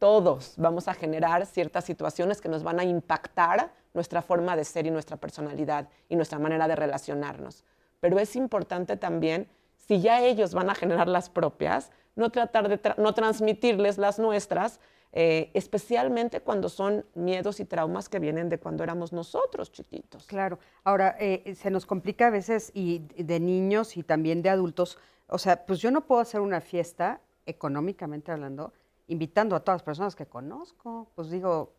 todos 0.00 0.54
vamos 0.56 0.88
a 0.88 0.94
generar 0.94 1.46
ciertas 1.46 1.84
situaciones 1.84 2.40
que 2.40 2.48
nos 2.48 2.64
van 2.64 2.80
a 2.80 2.84
impactar 2.84 3.70
nuestra 3.92 4.22
forma 4.22 4.56
de 4.56 4.64
ser 4.64 4.86
y 4.86 4.90
nuestra 4.90 5.18
personalidad 5.18 5.88
y 6.08 6.16
nuestra 6.16 6.38
manera 6.38 6.66
de 6.66 6.74
relacionarnos. 6.74 7.64
Pero 8.00 8.18
es 8.18 8.34
importante 8.34 8.96
también, 8.96 9.46
si 9.76 10.00
ya 10.00 10.22
ellos 10.22 10.54
van 10.54 10.70
a 10.70 10.74
generar 10.74 11.06
las 11.06 11.28
propias, 11.28 11.90
no 12.16 12.30
tratar 12.30 12.68
de 12.68 12.94
no 12.96 13.12
transmitirles 13.12 13.98
las 13.98 14.18
nuestras, 14.18 14.80
eh, 15.12 15.50
especialmente 15.54 16.40
cuando 16.40 16.68
son 16.68 17.04
miedos 17.14 17.58
y 17.58 17.64
traumas 17.64 18.08
que 18.08 18.20
vienen 18.20 18.48
de 18.48 18.58
cuando 18.58 18.84
éramos 18.84 19.12
nosotros 19.12 19.72
chiquitos. 19.72 20.26
Claro. 20.26 20.58
Ahora, 20.84 21.16
eh, 21.18 21.54
se 21.56 21.70
nos 21.70 21.84
complica 21.84 22.28
a 22.28 22.30
veces 22.30 22.70
y 22.74 23.00
de 23.16 23.40
niños 23.40 23.96
y 23.96 24.04
también 24.04 24.42
de 24.42 24.50
adultos. 24.50 24.98
O 25.26 25.38
sea, 25.38 25.66
pues 25.66 25.80
yo 25.80 25.90
no 25.90 26.02
puedo 26.02 26.20
hacer 26.20 26.40
una 26.40 26.60
fiesta, 26.60 27.20
económicamente 27.46 28.30
hablando, 28.30 28.72
invitando 29.08 29.56
a 29.56 29.60
todas 29.60 29.80
las 29.80 29.82
personas 29.82 30.14
que 30.14 30.26
conozco, 30.26 31.08
pues 31.16 31.30
digo, 31.30 31.72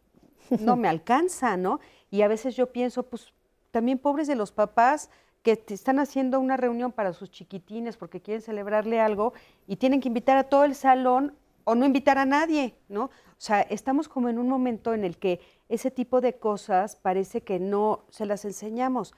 no 0.59 0.75
me 0.75 0.87
alcanza, 0.89 1.55
¿no? 1.55 1.79
Y 2.09 2.23
a 2.23 2.27
veces 2.27 2.55
yo 2.57 2.73
pienso, 2.73 3.03
pues 3.03 3.33
también 3.71 3.97
pobres 3.97 4.27
de 4.27 4.35
los 4.35 4.51
papás 4.51 5.09
que 5.41 5.63
están 5.69 5.99
haciendo 5.99 6.39
una 6.39 6.57
reunión 6.57 6.91
para 6.91 7.13
sus 7.13 7.31
chiquitines 7.31 7.97
porque 7.97 8.21
quieren 8.21 8.41
celebrarle 8.41 8.99
algo 8.99 9.33
y 9.67 9.77
tienen 9.77 10.01
que 10.01 10.07
invitar 10.07 10.37
a 10.37 10.43
todo 10.43 10.65
el 10.65 10.75
salón 10.75 11.35
o 11.63 11.75
no 11.75 11.85
invitar 11.85 12.17
a 12.17 12.25
nadie, 12.25 12.75
¿no? 12.89 13.05
O 13.05 13.43
sea, 13.43 13.61
estamos 13.61 14.07
como 14.07 14.29
en 14.29 14.37
un 14.37 14.47
momento 14.47 14.93
en 14.93 15.03
el 15.03 15.17
que 15.17 15.39
ese 15.69 15.91
tipo 15.91 16.21
de 16.21 16.37
cosas 16.37 16.95
parece 16.95 17.41
que 17.41 17.59
no 17.59 18.05
se 18.09 18.25
las 18.25 18.45
enseñamos, 18.45 19.13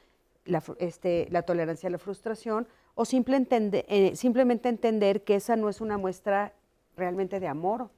la, 0.46 0.64
este, 0.80 1.28
la 1.30 1.44
tolerancia 1.44 1.88
a 1.88 1.92
la 1.92 1.98
frustración 1.98 2.68
o 2.96 3.06
simple 3.06 3.46
eh, 3.50 4.16
simplemente 4.16 4.70
entender 4.70 5.24
que 5.24 5.36
esa 5.36 5.56
no 5.56 5.70
es 5.70 5.82
una 5.82 5.98
muestra 5.98 6.54
realmente 6.96 7.40
de 7.40 7.48
amor. 7.48 7.90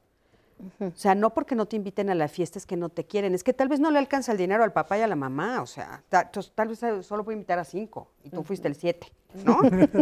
O 0.79 0.91
sea, 0.95 1.15
no 1.15 1.34
porque 1.34 1.53
no 1.53 1.65
te 1.65 1.75
inviten 1.75 2.10
a 2.10 2.15
la 2.15 2.29
fiesta 2.29 2.58
es 2.58 2.65
que 2.65 2.77
no 2.77 2.88
te 2.88 3.03
quieren, 3.03 3.36
es 3.36 3.43
que 3.43 3.53
tal 3.53 3.67
vez 3.67 3.81
no 3.81 3.91
le 3.91 3.99
alcanza 3.99 4.31
el 4.31 4.38
dinero 4.38 4.63
al 4.63 4.71
papá 4.71 4.97
y 4.97 5.01
a 5.01 5.08
la 5.08 5.17
mamá, 5.17 5.62
o 5.62 5.65
sea, 5.65 6.01
tal, 6.08 6.69
vez 6.69 6.79
solo 7.05 7.25
puede 7.25 7.36
invitar 7.36 7.60
a 7.60 7.65
cinco 7.65 8.10
y 8.23 8.29
tú 8.29 8.41
fuiste 8.41 8.69
el 8.69 8.75
siete, 8.75 9.12
¿no? 9.43 9.59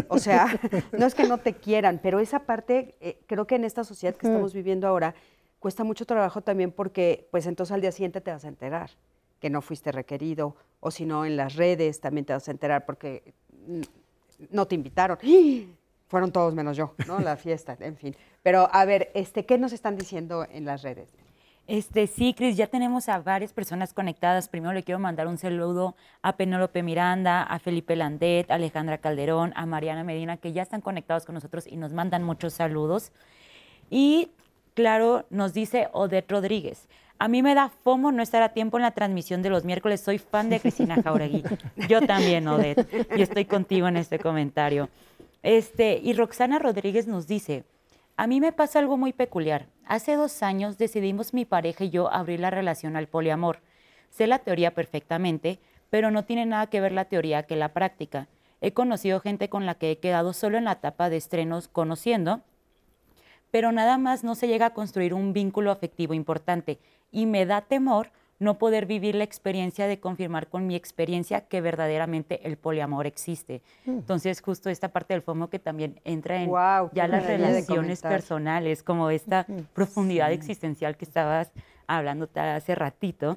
o 0.09 0.19
sea, 0.19 0.47
no 0.97 1.05
es 1.05 1.15
que 1.15 1.23
no 1.23 1.37
te 1.37 1.53
quieran, 1.53 1.99
pero 2.01 2.19
esa 2.19 2.39
parte, 2.39 2.95
eh, 3.01 3.19
creo 3.27 3.47
que 3.47 3.55
en 3.55 3.63
esta 3.63 3.83
sociedad 3.83 4.15
que 4.15 4.27
estamos 4.27 4.53
viviendo 4.53 4.87
ahora, 4.87 5.15
cuesta 5.59 5.83
mucho 5.83 6.05
trabajo 6.05 6.41
también 6.41 6.71
porque, 6.71 7.27
pues 7.31 7.45
entonces 7.45 7.73
al 7.73 7.81
día 7.81 7.91
siguiente 7.91 8.21
te 8.21 8.31
vas 8.31 8.45
a 8.45 8.49
enterar 8.49 8.91
que 9.39 9.49
no 9.49 9.61
fuiste 9.61 9.91
requerido, 9.91 10.55
o 10.79 10.89
si 10.89 11.05
no, 11.05 11.25
en 11.25 11.35
las 11.35 11.55
redes 11.55 11.99
también 11.99 12.25
te 12.25 12.31
vas 12.31 12.47
a 12.47 12.51
enterar 12.51 12.85
porque 12.85 13.33
no 14.51 14.67
te 14.67 14.75
invitaron. 14.75 15.17
Fueron 16.07 16.31
todos 16.31 16.53
menos 16.53 16.77
yo, 16.77 16.93
¿no? 17.07 17.19
La 17.19 17.35
fiesta, 17.35 17.75
en 17.79 17.97
fin. 17.97 18.15
Pero 18.43 18.69
a 18.71 18.85
ver, 18.85 19.09
este, 19.15 19.45
¿qué 19.45 19.57
nos 19.57 19.73
están 19.73 19.97
diciendo 19.97 20.45
en 20.49 20.63
las 20.63 20.83
redes? 20.83 21.09
Este, 21.65 22.07
sí, 22.07 22.33
Cris, 22.33 22.57
ya 22.57 22.67
tenemos 22.67 23.07
a 23.07 23.19
varias 23.19 23.53
personas 23.53 23.93
conectadas. 23.93 24.49
Primero 24.49 24.73
le 24.73 24.83
quiero 24.83 24.99
mandar 24.99 25.27
un 25.27 25.37
saludo 25.37 25.95
a 26.21 26.35
Penélope 26.35 26.83
Miranda, 26.83 27.41
a 27.41 27.57
Felipe 27.57 27.95
Landet, 27.95 28.51
a 28.51 28.55
Alejandra 28.55 28.97
Calderón, 28.97 29.53
a 29.55 29.65
Mariana 29.65 30.03
Medina, 30.03 30.37
que 30.37 30.51
ya 30.51 30.61
están 30.61 30.81
conectados 30.81 31.25
con 31.25 31.35
nosotros 31.35 31.65
y 31.65 31.77
nos 31.77 31.93
mandan 31.93 32.23
muchos 32.23 32.53
saludos. 32.53 33.11
Y 33.89 34.29
claro, 34.73 35.25
nos 35.29 35.53
dice 35.53 35.87
Odette 35.93 36.29
Rodríguez. 36.29 36.89
A 37.17 37.29
mí 37.29 37.41
me 37.41 37.55
da 37.55 37.69
fomo 37.69 38.11
no 38.11 38.21
estar 38.21 38.43
a 38.43 38.49
tiempo 38.49 38.77
en 38.77 38.83
la 38.83 38.91
transmisión 38.91 39.41
de 39.41 39.49
los 39.49 39.63
miércoles. 39.63 40.01
Soy 40.01 40.17
fan 40.17 40.49
de 40.49 40.59
Cristina 40.59 41.01
Jauregui. 41.01 41.43
Yo 41.87 42.01
también, 42.01 42.45
Odette. 42.49 42.85
Yo 43.15 43.23
estoy 43.23 43.45
contigo 43.45 43.87
en 43.87 43.95
este 43.95 44.19
comentario. 44.19 44.89
Este, 45.41 45.99
y 46.03 46.13
Roxana 46.13 46.59
Rodríguez 46.59 47.07
nos 47.07 47.27
dice, 47.27 47.63
a 48.15 48.27
mí 48.27 48.39
me 48.39 48.51
pasa 48.51 48.79
algo 48.79 48.97
muy 48.97 49.11
peculiar. 49.11 49.67
Hace 49.85 50.15
dos 50.15 50.43
años 50.43 50.77
decidimos 50.77 51.33
mi 51.33 51.45
pareja 51.45 51.85
y 51.85 51.89
yo 51.89 52.13
abrir 52.13 52.39
la 52.39 52.51
relación 52.51 52.95
al 52.95 53.07
poliamor. 53.07 53.59
Sé 54.09 54.27
la 54.27 54.39
teoría 54.39 54.73
perfectamente, 54.73 55.59
pero 55.89 56.11
no 56.11 56.23
tiene 56.23 56.45
nada 56.45 56.67
que 56.67 56.79
ver 56.79 56.91
la 56.91 57.05
teoría 57.05 57.43
que 57.43 57.55
la 57.55 57.73
práctica. 57.73 58.27
He 58.61 58.71
conocido 58.71 59.19
gente 59.19 59.49
con 59.49 59.65
la 59.65 59.75
que 59.75 59.91
he 59.91 59.97
quedado 59.97 60.33
solo 60.33 60.57
en 60.57 60.65
la 60.65 60.73
etapa 60.73 61.09
de 61.09 61.17
estrenos 61.17 61.67
conociendo, 61.67 62.41
pero 63.51 63.71
nada 63.71 63.97
más 63.97 64.23
no 64.23 64.35
se 64.35 64.47
llega 64.47 64.67
a 64.67 64.73
construir 64.73 65.13
un 65.13 65.33
vínculo 65.33 65.71
afectivo 65.71 66.13
importante 66.13 66.79
y 67.11 67.25
me 67.25 67.45
da 67.45 67.61
temor 67.61 68.11
no 68.43 68.57
poder 68.57 68.85
vivir 68.85 69.15
la 69.15 69.23
experiencia 69.23 69.87
de 69.87 69.99
confirmar 69.99 70.47
con 70.47 70.67
mi 70.67 70.75
experiencia 70.75 71.41
que 71.41 71.61
verdaderamente 71.61 72.45
el 72.47 72.57
poliamor 72.57 73.07
existe. 73.07 73.61
Mm. 73.85 73.91
Entonces, 73.91 74.41
justo 74.41 74.69
esta 74.69 74.89
parte 74.89 75.13
del 75.13 75.21
FOMO 75.21 75.49
que 75.49 75.59
también 75.59 75.99
entra 76.03 76.41
en 76.41 76.51
ya 76.93 77.07
las 77.07 77.25
relaciones 77.25 78.01
personales, 78.01 78.83
como 78.83 79.09
esta 79.09 79.47
profundidad 79.73 80.31
existencial 80.31 80.97
que 80.97 81.05
estabas 81.05 81.51
hablando 81.87 82.29
hace 82.35 82.75
ratito. 82.75 83.35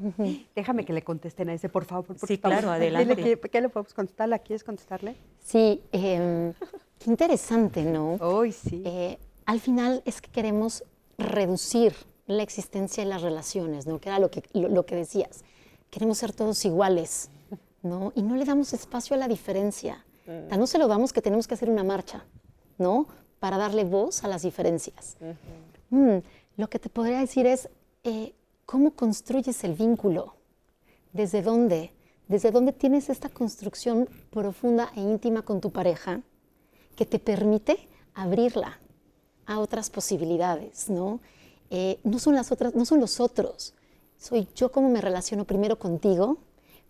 Déjame 0.54 0.84
que 0.84 0.92
le 0.92 1.02
contesten 1.02 1.48
a 1.50 1.54
ese, 1.54 1.68
por 1.68 1.84
favor. 1.84 2.16
sí, 2.26 2.38
claro, 2.38 2.70
adelante. 2.72 3.38
¿Qué 3.38 3.60
le 3.60 3.68
podemos 3.68 3.94
contestar? 3.94 4.26
¿Quieres 4.42 4.64
contestarle? 4.64 5.16
Sí, 5.40 5.82
em, 5.92 6.52
qué 6.98 7.10
interesante, 7.10 7.82
¿no? 7.84 8.14
Hoy 8.14 8.52
sí. 8.52 8.82
Eh, 8.84 9.18
al 9.44 9.60
final 9.60 10.02
es 10.04 10.20
que 10.20 10.30
queremos 10.30 10.84
reducir 11.18 11.94
la 12.26 12.42
existencia 12.42 13.04
de 13.04 13.08
las 13.08 13.22
relaciones, 13.22 13.86
¿no? 13.86 14.00
Que 14.00 14.08
era 14.08 14.18
lo 14.18 14.30
que, 14.30 14.42
lo, 14.52 14.84
que 14.84 14.96
decías. 14.96 15.44
Queremos 15.90 16.18
ser 16.18 16.32
todos 16.32 16.64
iguales, 16.64 17.30
¿no? 17.82 18.12
Y 18.14 18.22
no 18.22 18.36
le 18.36 18.44
damos 18.44 18.72
espacio 18.72 19.14
a 19.14 19.18
la 19.18 19.28
diferencia. 19.28 20.04
Mm. 20.26 20.58
no 20.58 20.66
se 20.66 20.78
lo 20.78 20.88
damos 20.88 21.12
que 21.12 21.22
tenemos 21.22 21.46
que 21.46 21.54
hacer 21.54 21.70
una 21.70 21.84
marcha, 21.84 22.24
¿no? 22.78 23.06
Para 23.38 23.58
darle 23.58 23.84
voz 23.84 24.24
a 24.24 24.28
las 24.28 24.42
diferencias. 24.42 25.16
Mm, 25.90 26.18
lo 26.56 26.68
que 26.68 26.80
te 26.80 26.88
podría 26.88 27.20
decir 27.20 27.46
es, 27.46 27.68
eh, 28.02 28.32
¿cómo 28.64 28.90
construyes 28.92 29.62
el 29.62 29.74
vínculo? 29.74 30.34
¿Desde 31.12 31.42
dónde? 31.42 31.92
¿Desde 32.26 32.50
dónde 32.50 32.72
tienes 32.72 33.08
esta 33.08 33.28
construcción 33.28 34.08
profunda 34.30 34.90
e 34.96 35.00
íntima 35.00 35.42
con 35.42 35.60
tu 35.60 35.70
pareja 35.70 36.22
que 36.96 37.06
te 37.06 37.20
permite 37.20 37.88
abrirla 38.14 38.80
a 39.46 39.60
otras 39.60 39.90
posibilidades, 39.90 40.90
¿no? 40.90 41.20
Eh, 41.70 41.98
no 42.04 42.18
son 42.18 42.34
las 42.34 42.52
otras, 42.52 42.74
no 42.74 42.84
son 42.84 43.00
los 43.00 43.20
otros. 43.20 43.74
Soy 44.18 44.48
yo 44.54 44.72
como 44.72 44.88
me 44.88 45.00
relaciono 45.00 45.44
primero 45.44 45.78
contigo, 45.78 46.38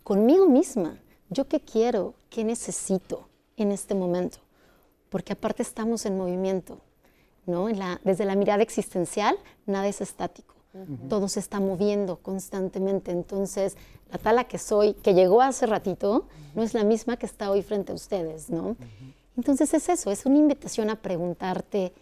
conmigo 0.02 0.48
misma. 0.48 1.00
Yo 1.28 1.48
qué 1.48 1.60
quiero, 1.60 2.14
qué 2.30 2.44
necesito 2.44 3.28
en 3.56 3.72
este 3.72 3.94
momento. 3.94 4.38
Porque 5.08 5.32
aparte 5.32 5.62
estamos 5.62 6.06
en 6.06 6.16
movimiento, 6.16 6.80
¿no? 7.46 7.66
desde 8.04 8.24
la 8.24 8.36
mirada 8.36 8.62
existencial, 8.62 9.36
nada 9.66 9.88
es 9.88 10.00
estático. 10.00 10.54
Todo 11.08 11.28
se 11.28 11.40
está 11.40 11.58
moviendo 11.58 12.18
constantemente. 12.18 13.10
Entonces, 13.10 13.78
la 14.10 14.18
tala 14.18 14.44
que 14.44 14.58
soy, 14.58 14.92
que 14.92 15.14
llegó 15.14 15.40
hace 15.40 15.64
ratito, 15.64 16.26
no 16.54 16.62
es 16.62 16.74
la 16.74 16.84
misma 16.84 17.16
que 17.16 17.24
está 17.24 17.50
hoy 17.50 17.62
frente 17.62 17.92
a 17.92 17.94
ustedes, 17.94 18.50
¿no? 18.50 18.76
Entonces 19.36 19.72
es 19.74 19.88
eso, 19.88 20.10
es 20.10 20.26
una 20.26 20.38
invitación 20.38 20.90
a 20.90 20.96
preguntarte 20.96 21.92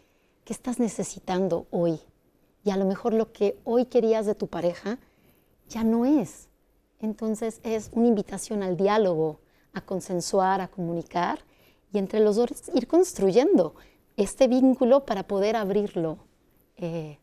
qué 0.44 0.52
estás 0.52 0.78
necesitando 0.78 1.66
hoy. 1.70 2.00
Y 2.64 2.70
a 2.70 2.76
lo 2.76 2.86
mejor 2.86 3.12
lo 3.12 3.32
que 3.32 3.58
hoy 3.64 3.84
querías 3.86 4.26
de 4.26 4.34
tu 4.34 4.46
pareja 4.46 4.98
ya 5.68 5.84
no 5.84 6.06
es. 6.06 6.48
Entonces 7.00 7.60
es 7.62 7.90
una 7.92 8.08
invitación 8.08 8.62
al 8.62 8.76
diálogo, 8.76 9.40
a 9.74 9.82
consensuar, 9.82 10.60
a 10.60 10.68
comunicar 10.68 11.40
y 11.92 11.98
entre 11.98 12.20
los 12.20 12.36
dos 12.36 12.50
ir 12.74 12.86
construyendo 12.86 13.74
este 14.16 14.48
vínculo 14.48 15.04
para 15.04 15.24
poder 15.24 15.56
abrirlo 15.56 16.18
eh, 16.76 17.18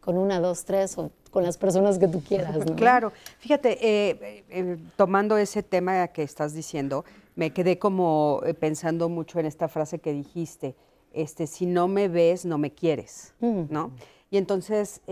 con 0.00 0.16
una, 0.18 0.40
dos, 0.40 0.64
tres 0.64 0.98
o 0.98 1.12
con 1.30 1.44
las 1.44 1.56
personas 1.56 1.98
que 1.98 2.08
tú 2.08 2.22
quieras. 2.22 2.56
Claro, 2.76 3.12
fíjate, 3.38 3.78
eh, 3.80 4.44
eh, 4.50 4.78
tomando 4.96 5.36
ese 5.38 5.62
tema 5.62 6.08
que 6.08 6.22
estás 6.22 6.52
diciendo, 6.54 7.04
me 7.36 7.52
quedé 7.52 7.78
como 7.78 8.42
pensando 8.60 9.08
mucho 9.08 9.38
en 9.38 9.46
esta 9.46 9.68
frase 9.68 9.98
que 9.98 10.12
dijiste, 10.12 10.74
este, 11.12 11.46
si 11.46 11.66
no 11.66 11.88
me 11.88 12.08
ves, 12.08 12.44
no 12.44 12.58
me 12.58 12.72
quieres, 12.72 13.34
mm. 13.40 13.62
¿no? 13.70 13.92
Y 14.32 14.38
entonces, 14.38 15.02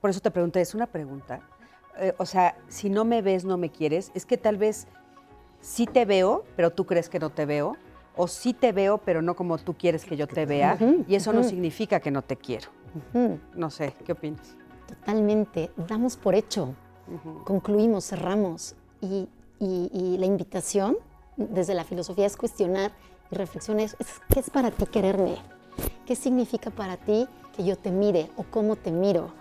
por 0.00 0.10
eso 0.10 0.18
te 0.18 0.32
pregunté, 0.32 0.60
es 0.60 0.74
una 0.74 0.88
pregunta. 0.88 1.40
o 2.18 2.26
sea, 2.26 2.56
si 2.66 2.90
no 2.90 3.04
me 3.04 3.22
ves, 3.22 3.44
no 3.44 3.56
me 3.56 3.70
quieres, 3.70 4.10
es 4.12 4.26
que 4.26 4.36
tal 4.36 4.56
vez 4.58 4.88
sí 5.60 5.86
te 5.86 6.04
veo, 6.04 6.44
pero 6.56 6.72
tú 6.72 6.84
crees 6.84 7.08
que 7.08 7.20
no 7.20 7.30
te 7.30 7.46
veo, 7.46 7.76
o 8.16 8.26
sí 8.26 8.52
te 8.52 8.72
veo, 8.72 8.98
pero 8.98 9.22
no 9.22 9.36
como 9.36 9.56
tú 9.58 9.74
quieres 9.74 10.04
que 10.04 10.16
yo 10.16 10.26
te 10.26 10.46
vea, 10.46 10.76
y 11.06 11.14
eso 11.14 11.32
no 11.32 11.44
significa 11.44 12.00
que 12.00 12.10
no 12.10 12.22
te 12.22 12.36
quiero. 12.36 12.70
No 13.54 13.70
sé, 13.70 13.94
¿qué 14.04 14.10
opinas? 14.10 14.56
Totalmente, 14.88 15.70
damos 15.76 16.16
por 16.16 16.34
hecho, 16.34 16.74
concluimos, 17.44 18.04
cerramos, 18.04 18.74
y, 19.00 19.28
la 20.18 20.26
invitación 20.26 20.96
desde 21.36 21.74
la 21.74 21.84
filosofía 21.84 22.26
es 22.26 22.36
cuestionar 22.36 22.90
y 23.30 23.36
reflexionar, 23.36 23.90
¿qué 24.28 24.40
es 24.40 24.50
para 24.50 24.72
ti 24.72 24.86
quererme? 24.86 25.36
¿Qué 26.04 26.16
significa 26.16 26.70
para 26.70 26.96
ti 26.96 27.28
que 27.54 27.64
yo 27.64 27.76
te 27.76 27.90
mire 27.90 28.30
o 28.36 28.44
cómo 28.44 28.76
te 28.76 28.90
miro? 28.90 29.32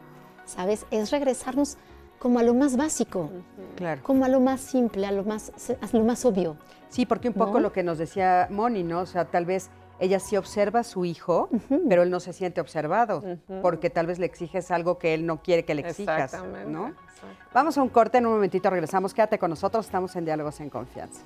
¿Sabes? 0.46 0.86
Es 0.92 1.12
regresarnos 1.12 1.78
como 2.20 2.40
a 2.40 2.44
lo 2.44 2.54
más 2.54 2.78
básico, 2.78 3.30
claro. 3.76 4.02
como 4.02 4.24
a 4.24 4.30
lo 4.30 4.40
más 4.40 4.62
simple, 4.62 5.06
a 5.06 5.12
lo 5.12 5.26
más, 5.26 5.52
a 5.82 5.98
lo 5.98 6.06
más 6.06 6.24
obvio. 6.24 6.56
Sí, 6.88 7.06
porque 7.06 7.28
un 7.28 7.34
poco 7.34 7.60
lo 7.60 7.74
que 7.74 7.84
nos 7.84 7.98
decía 7.98 8.48
Moni, 8.50 8.84
¿no? 8.84 9.02
O 9.02 9.06
sea, 9.06 9.26
tal 9.26 9.46
vez 9.46 9.70
ella 10.00 10.20
sí 10.20 10.38
observa 10.38 10.82
a 10.82 10.84
su 10.84 11.06
hijo, 11.06 11.50
pero 11.90 12.04
él 12.04 12.10
no 12.10 12.20
se 12.20 12.34
siente 12.34 12.62
observado, 12.62 13.24
porque 13.62 13.90
tal 13.90 14.08
vez 14.08 14.20
le 14.20 14.26
exiges 14.26 14.72
algo 14.72 14.98
que 14.98 15.14
él 15.14 15.26
no 15.26 15.42
quiere 15.42 15.66
que 15.66 15.76
le 15.76 15.82
exijas, 15.82 16.42
¿no? 16.68 16.94
Vamos 17.54 17.78
a 17.78 17.82
un 17.82 17.90
corte, 17.90 18.18
en 18.18 18.26
un 18.26 18.34
momentito 18.34 18.70
regresamos. 18.70 19.14
Quédate 19.14 19.38
con 19.38 19.50
nosotros, 19.50 19.86
estamos 19.86 20.16
en 20.16 20.26
Diálogos 20.26 20.60
en 20.60 20.70
Confianza. 20.70 21.24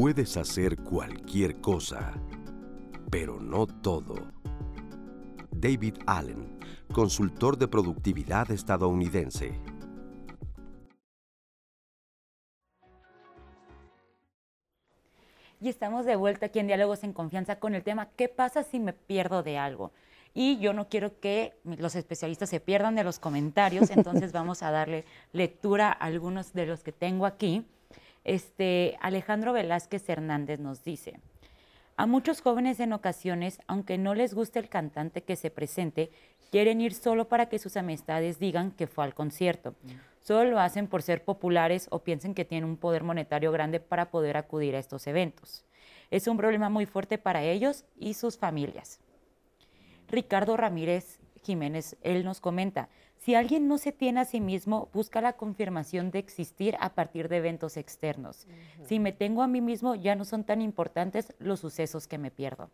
Puedes 0.00 0.36
hacer 0.36 0.76
cualquier 0.76 1.60
cosa, 1.60 2.12
pero 3.10 3.40
no 3.40 3.66
todo. 3.66 4.14
David 5.50 5.96
Allen, 6.06 6.56
consultor 6.94 7.58
de 7.58 7.66
productividad 7.66 8.48
estadounidense. 8.52 9.60
Y 15.60 15.68
estamos 15.68 16.06
de 16.06 16.14
vuelta 16.14 16.46
aquí 16.46 16.60
en 16.60 16.68
Diálogos 16.68 17.02
en 17.02 17.12
Confianza 17.12 17.58
con 17.58 17.74
el 17.74 17.82
tema 17.82 18.06
¿qué 18.14 18.28
pasa 18.28 18.62
si 18.62 18.78
me 18.78 18.92
pierdo 18.92 19.42
de 19.42 19.58
algo? 19.58 19.90
Y 20.32 20.60
yo 20.60 20.74
no 20.74 20.88
quiero 20.88 21.18
que 21.18 21.58
los 21.64 21.96
especialistas 21.96 22.48
se 22.48 22.60
pierdan 22.60 22.94
de 22.94 23.02
los 23.02 23.18
comentarios, 23.18 23.90
entonces 23.90 24.30
vamos 24.40 24.62
a 24.62 24.70
darle 24.70 25.04
lectura 25.32 25.88
a 25.88 26.04
algunos 26.04 26.52
de 26.52 26.66
los 26.66 26.84
que 26.84 26.92
tengo 26.92 27.26
aquí. 27.26 27.66
Este, 28.24 28.96
Alejandro 29.00 29.52
Velázquez 29.52 30.08
Hernández 30.08 30.60
nos 30.60 30.84
dice, 30.84 31.20
a 31.96 32.06
muchos 32.06 32.42
jóvenes 32.42 32.78
en 32.78 32.92
ocasiones, 32.92 33.60
aunque 33.66 33.98
no 33.98 34.14
les 34.14 34.32
guste 34.32 34.60
el 34.60 34.68
cantante 34.68 35.24
que 35.24 35.34
se 35.34 35.50
presente, 35.50 36.10
quieren 36.52 36.80
ir 36.80 36.94
solo 36.94 37.28
para 37.28 37.48
que 37.48 37.58
sus 37.58 37.76
amistades 37.76 38.38
digan 38.38 38.70
que 38.70 38.86
fue 38.86 39.04
al 39.04 39.14
concierto. 39.14 39.74
Solo 40.20 40.50
lo 40.50 40.60
hacen 40.60 40.86
por 40.86 41.02
ser 41.02 41.24
populares 41.24 41.88
o 41.90 42.00
piensen 42.00 42.34
que 42.34 42.44
tienen 42.44 42.68
un 42.68 42.76
poder 42.76 43.02
monetario 43.02 43.50
grande 43.50 43.80
para 43.80 44.10
poder 44.10 44.36
acudir 44.36 44.76
a 44.76 44.78
estos 44.78 45.06
eventos. 45.06 45.64
Es 46.10 46.28
un 46.28 46.36
problema 46.36 46.68
muy 46.68 46.86
fuerte 46.86 47.18
para 47.18 47.42
ellos 47.42 47.84
y 47.96 48.14
sus 48.14 48.38
familias. 48.38 49.00
Ricardo 50.08 50.56
Ramírez 50.56 51.18
Jiménez, 51.42 51.96
él 52.02 52.24
nos 52.24 52.40
comenta, 52.40 52.88
si 53.28 53.34
alguien 53.34 53.68
no 53.68 53.76
se 53.76 53.92
tiene 53.92 54.20
a 54.20 54.24
sí 54.24 54.40
mismo, 54.40 54.88
busca 54.94 55.20
la 55.20 55.34
confirmación 55.34 56.10
de 56.10 56.18
existir 56.18 56.78
a 56.80 56.94
partir 56.94 57.28
de 57.28 57.36
eventos 57.36 57.76
externos. 57.76 58.46
Si 58.84 58.98
me 58.98 59.12
tengo 59.12 59.42
a 59.42 59.46
mí 59.46 59.60
mismo, 59.60 59.94
ya 59.94 60.16
no 60.16 60.24
son 60.24 60.44
tan 60.44 60.62
importantes 60.62 61.34
los 61.38 61.60
sucesos 61.60 62.08
que 62.08 62.16
me 62.16 62.30
pierdo. 62.30 62.70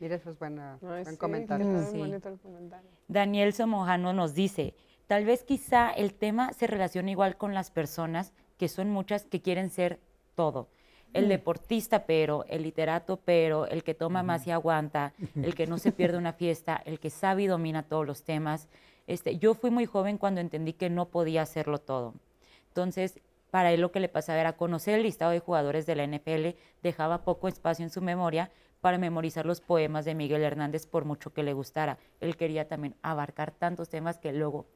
Mira, 0.00 0.14
eso 0.14 0.30
es 0.30 0.38
buena, 0.38 0.78
buen 0.80 1.16
comentario. 1.18 1.66
Daniel 3.08 3.52
Somojano 3.52 4.14
nos 4.14 4.32
dice, 4.32 4.72
tal 5.06 5.26
vez 5.26 5.44
quizá 5.44 5.90
el 5.90 6.14
tema 6.14 6.54
se 6.54 6.66
relaciona 6.66 7.10
igual 7.10 7.36
con 7.36 7.52
las 7.52 7.70
personas, 7.70 8.32
que 8.56 8.68
son 8.68 8.88
muchas 8.88 9.26
que 9.26 9.42
quieren 9.42 9.68
ser 9.68 10.00
todo. 10.34 10.68
El 11.12 11.28
deportista, 11.28 12.06
pero, 12.06 12.46
el 12.48 12.62
literato, 12.62 13.20
pero, 13.22 13.66
el 13.66 13.84
que 13.84 13.92
toma 13.92 14.22
más 14.22 14.46
y 14.46 14.50
aguanta, 14.50 15.12
el 15.34 15.54
que 15.54 15.66
no 15.66 15.76
se 15.76 15.92
pierde 15.92 16.16
una 16.16 16.32
fiesta, 16.32 16.80
el 16.86 17.00
que 17.00 17.10
sabe 17.10 17.42
y 17.42 17.46
domina 17.46 17.82
todos 17.82 18.06
los 18.06 18.22
temas. 18.22 18.68
Este, 19.06 19.38
yo 19.38 19.54
fui 19.54 19.70
muy 19.70 19.86
joven 19.86 20.18
cuando 20.18 20.40
entendí 20.40 20.72
que 20.72 20.90
no 20.90 21.08
podía 21.08 21.42
hacerlo 21.42 21.78
todo. 21.78 22.14
Entonces, 22.68 23.20
para 23.50 23.72
él 23.72 23.80
lo 23.80 23.92
que 23.92 24.00
le 24.00 24.08
pasaba 24.08 24.40
era 24.40 24.56
conocer 24.56 24.96
el 24.96 25.04
listado 25.04 25.30
de 25.30 25.40
jugadores 25.40 25.86
de 25.86 25.96
la 25.96 26.06
NFL, 26.06 26.58
dejaba 26.82 27.22
poco 27.22 27.48
espacio 27.48 27.84
en 27.84 27.90
su 27.90 28.02
memoria 28.02 28.50
para 28.80 28.98
memorizar 28.98 29.46
los 29.46 29.60
poemas 29.60 30.04
de 30.04 30.14
Miguel 30.14 30.42
Hernández 30.42 30.86
por 30.86 31.04
mucho 31.04 31.32
que 31.32 31.42
le 31.42 31.52
gustara. 31.52 31.98
Él 32.20 32.36
quería 32.36 32.68
también 32.68 32.94
abarcar 33.02 33.52
tantos 33.52 33.88
temas 33.88 34.18
que 34.18 34.32
luego 34.32 34.66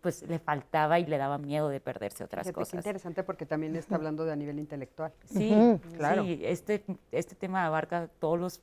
pues 0.00 0.22
le 0.22 0.38
faltaba 0.38 1.00
y 1.00 1.06
le 1.06 1.18
daba 1.18 1.36
miedo 1.36 1.68
de 1.68 1.80
perderse 1.80 2.22
otras 2.22 2.52
cosas. 2.52 2.74
Es 2.74 2.78
interesante 2.78 3.24
porque 3.24 3.44
también 3.44 3.74
está 3.74 3.96
hablando 3.96 4.24
de 4.24 4.32
a 4.32 4.36
nivel 4.36 4.60
intelectual. 4.60 5.12
Sí, 5.24 5.52
claro. 5.96 6.22
Sí, 6.22 6.40
este, 6.44 6.84
este 7.10 7.34
tema 7.34 7.66
abarca 7.66 8.08
todos 8.20 8.38
los 8.38 8.60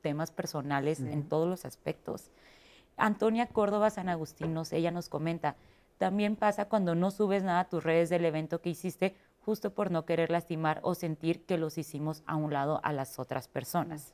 temas 0.00 0.30
personales 0.30 1.00
en 1.00 1.28
todos 1.28 1.46
los 1.46 1.66
aspectos. 1.66 2.30
Antonia 2.98 3.46
Córdoba 3.46 3.90
San 3.90 4.08
Agustinos, 4.08 4.72
ella 4.72 4.90
nos 4.90 5.08
comenta, 5.08 5.56
también 5.96 6.36
pasa 6.36 6.66
cuando 6.66 6.94
no 6.94 7.10
subes 7.10 7.42
nada 7.42 7.60
a 7.60 7.68
tus 7.68 7.82
redes 7.82 8.08
del 8.08 8.24
evento 8.24 8.60
que 8.60 8.70
hiciste 8.70 9.16
justo 9.40 9.72
por 9.72 9.90
no 9.90 10.04
querer 10.04 10.30
lastimar 10.30 10.80
o 10.82 10.94
sentir 10.94 11.46
que 11.46 11.56
los 11.56 11.78
hicimos 11.78 12.22
a 12.26 12.36
un 12.36 12.52
lado 12.52 12.80
a 12.82 12.92
las 12.92 13.18
otras 13.18 13.48
personas. 13.48 14.12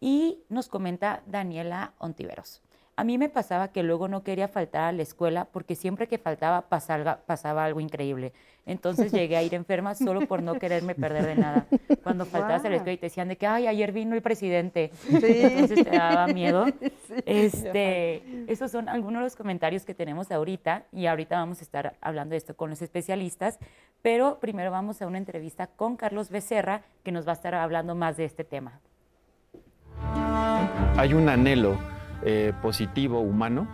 Y 0.00 0.42
nos 0.50 0.68
comenta 0.68 1.22
Daniela 1.26 1.94
Ontiveros. 1.98 2.60
A 2.96 3.02
mí 3.02 3.18
me 3.18 3.28
pasaba 3.28 3.68
que 3.68 3.82
luego 3.82 4.06
no 4.06 4.22
quería 4.22 4.46
faltar 4.46 4.82
a 4.84 4.92
la 4.92 5.02
escuela 5.02 5.46
porque 5.46 5.74
siempre 5.74 6.06
que 6.06 6.16
faltaba 6.16 6.68
pasaba, 6.68 7.64
algo 7.64 7.80
increíble. 7.80 8.32
Entonces 8.66 9.10
llegué 9.12 9.36
a 9.36 9.42
ir 9.42 9.52
enferma 9.54 9.96
solo 9.96 10.28
por 10.28 10.42
no 10.42 10.54
quererme 10.60 10.94
perder 10.94 11.26
de 11.26 11.34
nada. 11.34 11.66
Cuando 12.04 12.24
faltabas 12.24 12.64
a 12.64 12.68
la 12.68 12.76
escuela 12.76 12.92
y 12.92 12.98
te 12.98 13.06
decían 13.06 13.26
de 13.26 13.36
que, 13.36 13.48
ay, 13.48 13.66
ayer 13.66 13.90
vino 13.90 14.14
el 14.14 14.22
presidente. 14.22 14.92
Entonces 15.08 15.84
te 15.84 15.90
daba 15.90 16.26
miedo. 16.28 16.66
Este, 17.26 18.22
esos 18.50 18.70
son 18.70 18.88
algunos 18.88 19.20
de 19.20 19.24
los 19.24 19.36
comentarios 19.36 19.84
que 19.84 19.94
tenemos 19.94 20.30
ahorita 20.30 20.84
y 20.92 21.06
ahorita 21.06 21.36
vamos 21.36 21.60
a 21.60 21.62
estar 21.62 21.94
hablando 22.00 22.32
de 22.32 22.38
esto 22.38 22.56
con 22.56 22.70
los 22.70 22.82
especialistas. 22.82 23.58
Pero 24.02 24.38
primero 24.40 24.70
vamos 24.70 25.00
a 25.00 25.06
una 25.06 25.18
entrevista 25.18 25.66
con 25.68 25.96
Carlos 25.96 26.30
Becerra 26.30 26.82
que 27.02 27.12
nos 27.12 27.26
va 27.26 27.32
a 27.32 27.34
estar 27.34 27.54
hablando 27.54 27.94
más 27.94 28.16
de 28.16 28.24
este 28.24 28.44
tema. 28.44 28.80
Hay 30.96 31.14
un 31.14 31.28
anhelo 31.28 31.78
eh, 32.22 32.52
positivo 32.62 33.20
humano 33.20 33.66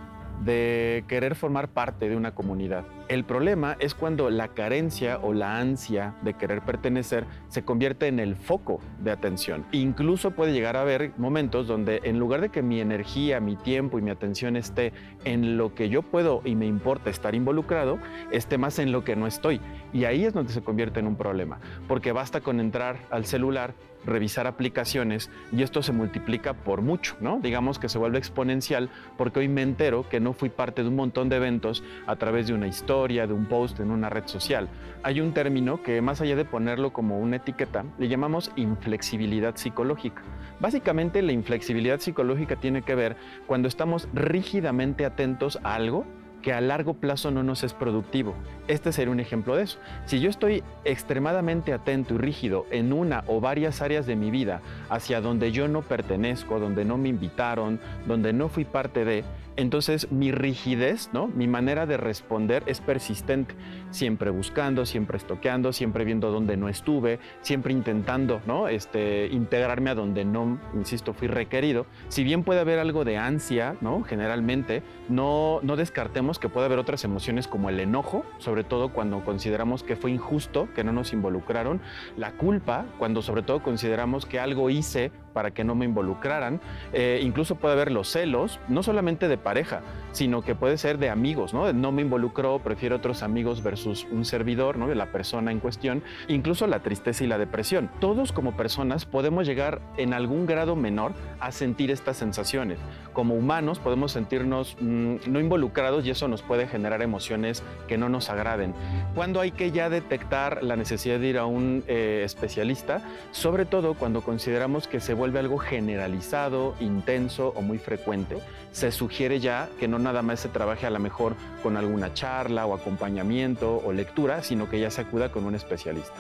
de 0.42 1.04
querer 1.08 1.34
formar 1.34 1.68
parte 1.68 2.08
de 2.08 2.16
una 2.16 2.34
comunidad. 2.34 2.84
El 3.10 3.24
problema 3.24 3.76
es 3.80 3.96
cuando 3.96 4.30
la 4.30 4.46
carencia 4.46 5.18
o 5.20 5.34
la 5.34 5.58
ansia 5.58 6.14
de 6.22 6.34
querer 6.34 6.62
pertenecer 6.62 7.26
se 7.48 7.64
convierte 7.64 8.06
en 8.06 8.20
el 8.20 8.36
foco 8.36 8.78
de 9.00 9.10
atención. 9.10 9.66
Incluso 9.72 10.30
puede 10.30 10.52
llegar 10.52 10.76
a 10.76 10.82
haber 10.82 11.10
momentos 11.18 11.66
donde 11.66 12.02
en 12.04 12.20
lugar 12.20 12.40
de 12.40 12.50
que 12.50 12.62
mi 12.62 12.80
energía, 12.80 13.40
mi 13.40 13.56
tiempo 13.56 13.98
y 13.98 14.02
mi 14.02 14.12
atención 14.12 14.54
esté 14.54 14.92
en 15.24 15.56
lo 15.56 15.74
que 15.74 15.88
yo 15.88 16.02
puedo 16.02 16.40
y 16.44 16.54
me 16.54 16.66
importa 16.66 17.10
estar 17.10 17.34
involucrado, 17.34 17.98
esté 18.30 18.58
más 18.58 18.78
en 18.78 18.92
lo 18.92 19.02
que 19.02 19.16
no 19.16 19.26
estoy. 19.26 19.60
Y 19.92 20.04
ahí 20.04 20.24
es 20.24 20.32
donde 20.32 20.52
se 20.52 20.62
convierte 20.62 21.00
en 21.00 21.08
un 21.08 21.16
problema, 21.16 21.58
porque 21.88 22.12
basta 22.12 22.40
con 22.40 22.60
entrar 22.60 22.96
al 23.10 23.24
celular 23.26 23.74
revisar 24.04 24.46
aplicaciones 24.46 25.30
y 25.52 25.62
esto 25.62 25.82
se 25.82 25.92
multiplica 25.92 26.54
por 26.54 26.82
mucho, 26.82 27.16
¿no? 27.20 27.38
Digamos 27.40 27.78
que 27.78 27.88
se 27.88 27.98
vuelve 27.98 28.18
exponencial 28.18 28.90
porque 29.16 29.40
hoy 29.40 29.48
me 29.48 29.62
entero 29.62 30.08
que 30.08 30.20
no 30.20 30.32
fui 30.32 30.48
parte 30.48 30.82
de 30.82 30.88
un 30.88 30.96
montón 30.96 31.28
de 31.28 31.36
eventos 31.36 31.82
a 32.06 32.16
través 32.16 32.46
de 32.46 32.54
una 32.54 32.66
historia, 32.66 32.99
de 33.08 33.32
un 33.32 33.46
post 33.46 33.80
en 33.80 33.90
una 33.90 34.10
red 34.10 34.26
social. 34.26 34.68
Hay 35.02 35.22
un 35.22 35.32
término 35.32 35.82
que 35.82 36.02
más 36.02 36.20
allá 36.20 36.36
de 36.36 36.44
ponerlo 36.44 36.92
como 36.92 37.18
una 37.18 37.36
etiqueta, 37.36 37.84
le 37.98 38.08
llamamos 38.08 38.52
inflexibilidad 38.56 39.56
psicológica. 39.56 40.22
Básicamente 40.60 41.22
la 41.22 41.32
inflexibilidad 41.32 41.98
psicológica 41.98 42.56
tiene 42.56 42.82
que 42.82 42.94
ver 42.94 43.16
cuando 43.46 43.68
estamos 43.68 44.06
rígidamente 44.12 45.06
atentos 45.06 45.58
a 45.62 45.74
algo 45.74 46.04
que 46.42 46.52
a 46.52 46.60
largo 46.60 46.94
plazo 46.94 47.30
no 47.30 47.42
nos 47.42 47.64
es 47.64 47.72
productivo. 47.72 48.34
Este 48.68 48.92
sería 48.92 49.12
un 49.12 49.20
ejemplo 49.20 49.56
de 49.56 49.64
eso. 49.64 49.78
Si 50.06 50.20
yo 50.20 50.28
estoy 50.30 50.62
extremadamente 50.84 51.72
atento 51.72 52.14
y 52.14 52.18
rígido 52.18 52.66
en 52.70 52.92
una 52.92 53.24
o 53.26 53.40
varias 53.40 53.82
áreas 53.82 54.06
de 54.06 54.16
mi 54.16 54.30
vida 54.30 54.60
hacia 54.88 55.20
donde 55.20 55.52
yo 55.52 55.68
no 55.68 55.82
pertenezco, 55.82 56.58
donde 56.58 56.84
no 56.84 56.98
me 56.98 57.08
invitaron, 57.08 57.80
donde 58.06 58.32
no 58.32 58.48
fui 58.48 58.64
parte 58.64 59.04
de, 59.04 59.24
entonces 59.56 60.10
mi 60.10 60.32
rigidez, 60.32 61.10
¿no? 61.12 61.28
mi 61.28 61.46
manera 61.46 61.86
de 61.86 61.96
responder 61.96 62.62
es 62.66 62.80
persistente, 62.80 63.54
siempre 63.90 64.30
buscando, 64.30 64.86
siempre 64.86 65.18
estoqueando, 65.18 65.72
siempre 65.72 66.04
viendo 66.04 66.30
dónde 66.30 66.56
no 66.56 66.68
estuve, 66.68 67.18
siempre 67.40 67.72
intentando 67.72 68.40
¿no? 68.46 68.68
este, 68.68 69.26
integrarme 69.26 69.90
a 69.90 69.94
donde 69.94 70.24
no, 70.24 70.58
insisto, 70.74 71.12
fui 71.12 71.28
requerido. 71.28 71.86
Si 72.08 72.24
bien 72.24 72.44
puede 72.44 72.60
haber 72.60 72.78
algo 72.78 73.04
de 73.04 73.16
ansia, 73.16 73.76
¿no? 73.80 74.02
generalmente, 74.02 74.82
no, 75.08 75.60
no 75.62 75.76
descartemos 75.76 76.38
que 76.38 76.48
puede 76.48 76.66
haber 76.66 76.78
otras 76.78 77.04
emociones 77.04 77.48
como 77.48 77.68
el 77.68 77.80
enojo, 77.80 78.24
sobre 78.38 78.64
todo 78.64 78.92
cuando 78.92 79.24
consideramos 79.24 79.82
que 79.82 79.96
fue 79.96 80.10
injusto, 80.10 80.68
que 80.74 80.84
no 80.84 80.92
nos 80.92 81.12
involucraron, 81.12 81.80
la 82.16 82.32
culpa, 82.32 82.86
cuando 82.98 83.22
sobre 83.22 83.42
todo 83.42 83.62
consideramos 83.62 84.26
que 84.26 84.40
algo 84.40 84.70
hice 84.70 85.10
para 85.32 85.52
que 85.52 85.64
no 85.64 85.74
me 85.74 85.84
involucraran. 85.84 86.60
Eh, 86.92 87.20
incluso 87.22 87.56
puede 87.56 87.74
haber 87.74 87.92
los 87.92 88.08
celos, 88.08 88.60
no 88.68 88.82
solamente 88.82 89.28
de 89.28 89.38
pareja, 89.40 89.82
sino 90.12 90.42
que 90.42 90.54
puede 90.54 90.78
ser 90.78 90.98
de 90.98 91.10
amigos, 91.10 91.54
¿no? 91.54 91.72
No 91.72 91.92
me 91.92 92.02
involucró, 92.02 92.58
prefiero 92.58 92.96
otros 92.96 93.22
amigos 93.22 93.62
versus 93.62 94.06
un 94.10 94.24
servidor, 94.24 94.76
¿no? 94.76 94.92
La 94.94 95.12
persona 95.12 95.52
en 95.52 95.60
cuestión. 95.60 96.02
Incluso 96.28 96.66
la 96.66 96.80
tristeza 96.80 97.24
y 97.24 97.26
la 97.26 97.38
depresión. 97.38 97.90
Todos 98.00 98.32
como 98.32 98.56
personas 98.56 99.04
podemos 99.04 99.46
llegar 99.46 99.80
en 99.96 100.12
algún 100.14 100.46
grado 100.46 100.76
menor 100.76 101.12
a 101.38 101.52
sentir 101.52 101.90
estas 101.90 102.16
sensaciones. 102.16 102.78
Como 103.12 103.34
humanos 103.34 103.78
podemos 103.78 104.12
sentirnos 104.12 104.76
mm, 104.80 105.16
no 105.26 105.40
involucrados 105.40 106.06
y 106.06 106.10
eso 106.10 106.28
nos 106.28 106.42
puede 106.42 106.66
generar 106.66 107.02
emociones 107.02 107.62
que 107.88 107.98
no 107.98 108.08
nos 108.08 108.30
agraden. 108.30 108.74
Cuando 109.14 109.40
hay 109.40 109.52
que 109.52 109.70
ya 109.70 109.88
detectar 109.88 110.62
la 110.62 110.76
necesidad 110.76 111.18
de 111.18 111.26
ir 111.26 111.38
a 111.38 111.46
un 111.46 111.84
eh, 111.86 112.22
especialista, 112.24 113.02
sobre 113.30 113.64
todo 113.64 113.94
cuando 113.94 114.22
consideramos 114.22 114.86
que 114.86 115.00
se 115.00 115.14
vuelve 115.14 115.38
algo 115.38 115.58
generalizado, 115.58 116.74
intenso 116.80 117.52
o 117.56 117.62
muy 117.62 117.78
frecuente, 117.78 118.38
se 118.72 118.92
sugiere 118.92 119.29
ya 119.38 119.68
que 119.78 119.86
no 119.86 119.98
nada 119.98 120.22
más 120.22 120.40
se 120.40 120.48
trabaje 120.48 120.86
a 120.86 120.90
lo 120.90 120.98
mejor 120.98 121.36
con 121.62 121.76
alguna 121.76 122.12
charla 122.14 122.66
o 122.66 122.74
acompañamiento 122.74 123.80
o 123.84 123.92
lectura, 123.92 124.42
sino 124.42 124.68
que 124.68 124.80
ya 124.80 124.90
se 124.90 125.02
acuda 125.02 125.30
con 125.30 125.44
un 125.44 125.54
especialista. 125.54 126.14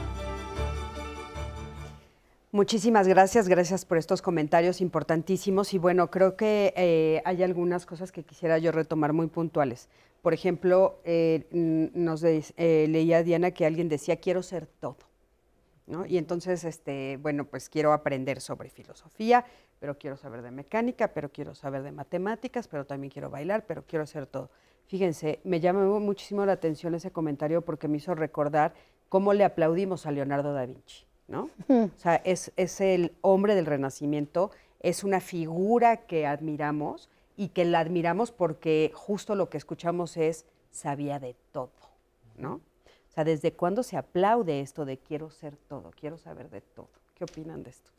Muchísimas 2.52 3.06
gracias, 3.06 3.48
gracias 3.48 3.84
por 3.84 3.96
estos 3.96 4.22
comentarios 4.22 4.80
importantísimos 4.80 5.72
y 5.72 5.78
bueno, 5.78 6.10
creo 6.10 6.36
que 6.36 6.72
eh, 6.76 7.22
hay 7.24 7.44
algunas 7.44 7.86
cosas 7.86 8.10
que 8.10 8.24
quisiera 8.24 8.58
yo 8.58 8.72
retomar 8.72 9.12
muy 9.12 9.28
puntuales. 9.28 9.88
Por 10.20 10.34
ejemplo, 10.34 11.00
eh, 11.04 11.46
nos 11.52 12.24
eh, 12.24 12.86
leía 12.88 13.22
Diana 13.22 13.52
que 13.52 13.66
alguien 13.66 13.88
decía 13.88 14.16
quiero 14.16 14.42
ser 14.42 14.66
todo. 14.66 14.96
Y 16.08 16.18
entonces, 16.18 16.62
este, 16.64 17.18
bueno, 17.20 17.44
pues 17.44 17.68
quiero 17.68 17.92
aprender 17.92 18.40
sobre 18.40 18.70
filosofía, 18.70 19.44
pero 19.80 19.98
quiero 19.98 20.16
saber 20.16 20.42
de 20.42 20.50
mecánica, 20.50 21.08
pero 21.08 21.30
quiero 21.30 21.54
saber 21.54 21.82
de 21.82 21.90
matemáticas, 21.90 22.68
pero 22.68 22.84
también 22.84 23.10
quiero 23.10 23.30
bailar, 23.30 23.64
pero 23.66 23.82
quiero 23.86 24.04
hacer 24.04 24.26
todo. 24.26 24.50
Fíjense, 24.86 25.40
me 25.42 25.58
llamó 25.58 25.98
muchísimo 26.00 26.44
la 26.44 26.52
atención 26.52 26.94
ese 26.94 27.10
comentario 27.10 27.62
porque 27.62 27.88
me 27.88 27.96
hizo 27.96 28.14
recordar 28.14 28.74
cómo 29.08 29.32
le 29.32 29.44
aplaudimos 29.44 30.04
a 30.04 30.10
Leonardo 30.10 30.52
da 30.52 30.66
Vinci, 30.66 31.04
¿no? 31.28 31.48
O 31.68 31.90
sea, 31.96 32.16
es, 32.16 32.52
es 32.56 32.80
el 32.80 33.12
hombre 33.22 33.54
del 33.54 33.66
Renacimiento, 33.66 34.50
es 34.80 35.02
una 35.02 35.20
figura 35.20 35.98
que 35.98 36.26
admiramos 36.26 37.08
y 37.36 37.48
que 37.48 37.64
la 37.64 37.80
admiramos 37.80 38.32
porque 38.32 38.92
justo 38.94 39.34
lo 39.34 39.48
que 39.48 39.56
escuchamos 39.56 40.16
es 40.16 40.44
sabía 40.70 41.18
de 41.18 41.34
todo, 41.52 41.72
¿no? 42.36 42.54
O 42.54 43.12
sea, 43.12 43.24
¿desde 43.24 43.52
cuándo 43.52 43.82
se 43.82 43.96
aplaude 43.96 44.60
esto 44.60 44.84
de 44.84 44.98
quiero 44.98 45.30
ser 45.30 45.56
todo, 45.56 45.90
quiero 45.98 46.18
saber 46.18 46.50
de 46.50 46.60
todo? 46.60 46.90
¿Qué 47.14 47.24
opinan 47.24 47.62
de 47.62 47.70
esto? 47.70 47.90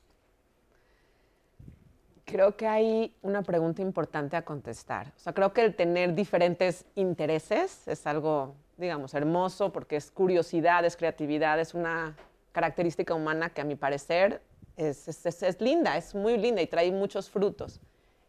Creo 2.31 2.55
que 2.55 2.65
hay 2.65 3.13
una 3.21 3.41
pregunta 3.41 3.81
importante 3.81 4.37
a 4.37 4.43
contestar. 4.43 5.07
O 5.17 5.19
sea, 5.19 5.33
creo 5.33 5.51
que 5.51 5.61
el 5.63 5.75
tener 5.75 6.15
diferentes 6.15 6.85
intereses 6.95 7.85
es 7.87 8.07
algo, 8.07 8.55
digamos, 8.77 9.13
hermoso 9.13 9.73
porque 9.73 9.97
es 9.97 10.11
curiosidad, 10.11 10.85
es 10.85 10.95
creatividad, 10.95 11.59
es 11.59 11.73
una 11.73 12.15
característica 12.53 13.13
humana 13.13 13.49
que 13.49 13.59
a 13.59 13.65
mi 13.65 13.75
parecer 13.75 14.41
es, 14.77 15.07
es, 15.07 15.43
es 15.43 15.59
linda, 15.59 15.97
es 15.97 16.15
muy 16.15 16.37
linda 16.37 16.61
y 16.61 16.67
trae 16.67 16.89
muchos 16.91 17.29
frutos. 17.29 17.81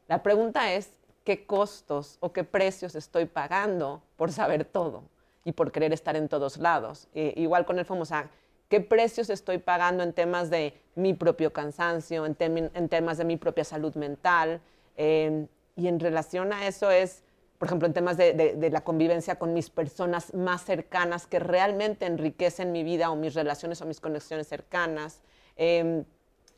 La 0.09 0.23
pregunta 0.23 0.73
es, 0.73 0.91
¿qué 1.23 1.47
costos 1.47 2.19
o 2.19 2.33
qué 2.33 2.43
precios 2.43 2.97
estoy 2.97 3.27
pagando 3.27 4.03
por 4.17 4.33
saber 4.33 4.65
todo? 4.65 5.05
y 5.45 5.53
por 5.53 5.73
querer 5.73 5.93
estar 5.93 6.17
en 6.17 6.29
todos 6.29 6.59
lados. 6.59 7.09
Eh, 7.15 7.35
igual 7.37 7.65
con 7.65 7.79
el 7.79 7.85
famoso, 7.85 8.15
¿qué 8.73 8.81
precios 8.81 9.29
estoy 9.29 9.59
pagando 9.59 10.03
en 10.03 10.15
temas 10.15 10.49
de 10.49 10.73
mi 10.95 11.13
propio 11.13 11.53
cansancio, 11.53 12.25
en, 12.25 12.35
en 12.41 12.89
temas 12.89 13.19
de 13.19 13.27
mi 13.27 13.37
propia 13.37 13.65
salud 13.65 13.95
mental? 13.97 14.63
Em, 14.97 15.47
y 15.77 15.89
en 15.89 16.01
relación 16.01 16.55
a 16.55 16.67
eso 16.67 16.91
es, 16.91 17.23
por 17.59 17.69
ejemplo, 17.69 17.87
en 17.87 17.93
temas 17.93 18.17
de, 18.17 18.33
de, 18.33 18.71
la 18.71 18.81
convivencia 18.83 19.39
con 19.39 19.53
mis 19.53 19.69
personas 19.69 20.33
más 20.33 20.65
cercanas 20.65 21.27
que 21.27 21.39
realmente 21.39 22.07
enriquecen 22.07 22.73
mi 22.73 22.83
vida 22.83 23.11
o 23.11 23.15
mis 23.15 23.35
relaciones 23.35 23.83
o 23.83 23.85
mis 23.85 24.01
conexiones 24.01 24.49
cercanas. 24.49 25.21
Eh, 25.59 26.05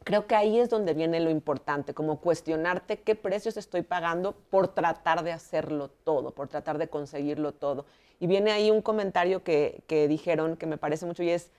creo 0.05 0.29
que 0.29 0.37
ahí 0.37 0.61
es 0.61 0.71
donde 0.71 0.95
viene 0.95 1.19
lo 1.19 1.31
importante, 1.31 1.95
como 1.95 2.21
cuestionarte 2.21 3.01
qué 3.01 3.17
precios 3.17 3.57
estoy 3.57 3.83
pagando 3.83 4.37
por 4.51 4.69
tratar 4.69 5.25
de 5.25 5.33
hacerlo 5.33 5.91
todo, 6.05 6.31
por 6.31 6.47
tratar 6.47 6.79
de 6.79 6.87
conseguirlo 6.87 7.51
todo. 7.51 7.87
Y 8.21 8.29
viene 8.29 8.53
ahí 8.53 8.71
un 8.71 8.83
comentario 8.83 9.43
que, 9.43 9.83
dijeron 10.09 10.57
que 10.57 10.67
me 10.67 10.79
parece 10.79 11.07
mucho 11.07 11.25
y 11.25 11.31
es 11.31 11.51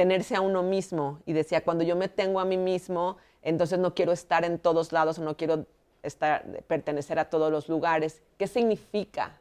tenerse 0.00 0.34
a 0.34 0.40
uno 0.40 0.62
mismo. 0.62 1.18
Y 1.26 1.34
decía, 1.34 1.62
cuando 1.62 1.84
yo 1.84 1.94
me 1.94 2.08
tengo 2.08 2.40
a 2.40 2.46
mí 2.46 2.56
mismo, 2.56 3.18
entonces 3.42 3.78
no 3.78 3.94
quiero 3.94 4.12
estar 4.12 4.46
en 4.46 4.58
todos 4.58 4.92
lados 4.92 5.18
o 5.18 5.22
no 5.22 5.36
quiero 5.36 5.66
estar, 6.02 6.42
pertenecer 6.66 7.18
a 7.18 7.26
todos 7.26 7.52
los 7.52 7.68
lugares. 7.68 8.22
¿Qué 8.38 8.46
significa 8.46 9.38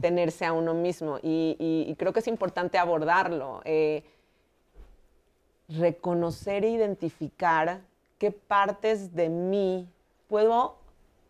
tenerse 0.00 0.44
a 0.44 0.52
uno 0.52 0.74
mismo? 0.74 1.20
Y, 1.22 1.94
creo 1.96 2.12
que 2.12 2.18
es 2.18 2.26
importante 2.26 2.76
abordarlo. 2.76 3.60
Eh, 3.64 4.02
reconocer 5.68 6.64
e 6.64 6.70
identificar 6.70 7.80
qué 8.18 8.32
partes 8.32 9.14
de 9.14 9.28
mí 9.28 9.88
puedo 10.26 10.80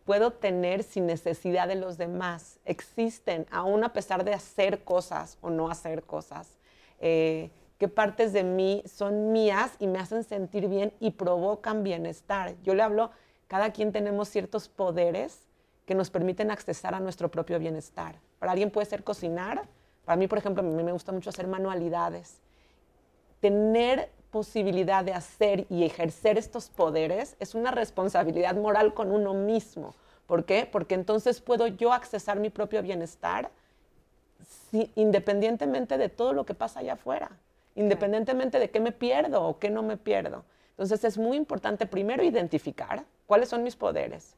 puedo 0.05 0.31
tener 0.31 0.81
sin 0.81 1.05
necesidad 1.05 1.67
de 1.67 1.75
los 1.75 1.99
demás. 1.99 2.59
Existen, 2.65 3.45
aún 3.51 3.83
a 3.83 3.93
pesar 3.93 4.23
de 4.25 4.33
hacer 4.33 4.83
cosas 4.83 5.37
o 5.41 5.51
no 5.51 5.69
hacer 5.69 6.01
cosas. 6.01 6.57
Eh, 6.99 7.51
qué 7.81 7.87
partes 7.87 8.31
de 8.31 8.43
mí 8.43 8.83
son 8.85 9.31
mías 9.31 9.71
y 9.79 9.87
me 9.87 9.97
hacen 9.97 10.23
sentir 10.23 10.67
bien 10.67 10.93
y 10.99 11.09
provocan 11.09 11.81
bienestar. 11.81 12.53
Yo 12.61 12.75
le 12.75 12.83
hablo, 12.83 13.09
cada 13.47 13.73
quien 13.73 13.91
tenemos 13.91 14.29
ciertos 14.29 14.69
poderes 14.69 15.47
que 15.87 15.95
nos 15.95 16.11
permiten 16.11 16.51
accesar 16.51 16.93
a 16.93 16.99
nuestro 16.99 17.31
propio 17.31 17.57
bienestar. 17.57 18.19
Para 18.37 18.51
alguien 18.51 18.69
puede 18.69 18.85
ser 18.85 19.03
cocinar, 19.03 19.63
para 20.05 20.15
mí, 20.15 20.27
por 20.27 20.37
ejemplo, 20.37 20.61
a 20.61 20.65
mí 20.67 20.83
me 20.83 20.91
gusta 20.91 21.11
mucho 21.11 21.31
hacer 21.31 21.47
manualidades. 21.47 22.39
Tener 23.39 24.11
posibilidad 24.29 25.03
de 25.03 25.13
hacer 25.13 25.65
y 25.67 25.83
ejercer 25.83 26.37
estos 26.37 26.69
poderes 26.69 27.35
es 27.39 27.55
una 27.55 27.71
responsabilidad 27.71 28.55
moral 28.57 28.93
con 28.93 29.11
uno 29.11 29.33
mismo. 29.33 29.95
¿Por 30.27 30.45
qué? 30.45 30.69
Porque 30.71 30.93
entonces 30.93 31.41
puedo 31.41 31.65
yo 31.65 31.93
accesar 31.93 32.39
mi 32.39 32.51
propio 32.51 32.83
bienestar 32.83 33.49
independientemente 34.93 35.97
de 35.97 36.09
todo 36.09 36.33
lo 36.33 36.45
que 36.45 36.53
pasa 36.53 36.81
allá 36.81 36.93
afuera, 36.93 37.31
independientemente 37.75 38.59
de 38.59 38.69
qué 38.69 38.79
me 38.79 38.91
pierdo 38.91 39.43
o 39.43 39.59
qué 39.59 39.69
no 39.69 39.83
me 39.83 39.97
pierdo. 39.97 40.43
Entonces 40.71 41.03
es 41.03 41.17
muy 41.17 41.37
importante 41.37 41.85
primero 41.85 42.23
identificar 42.23 43.05
cuáles 43.27 43.49
son 43.49 43.63
mis 43.63 43.75
poderes, 43.75 44.35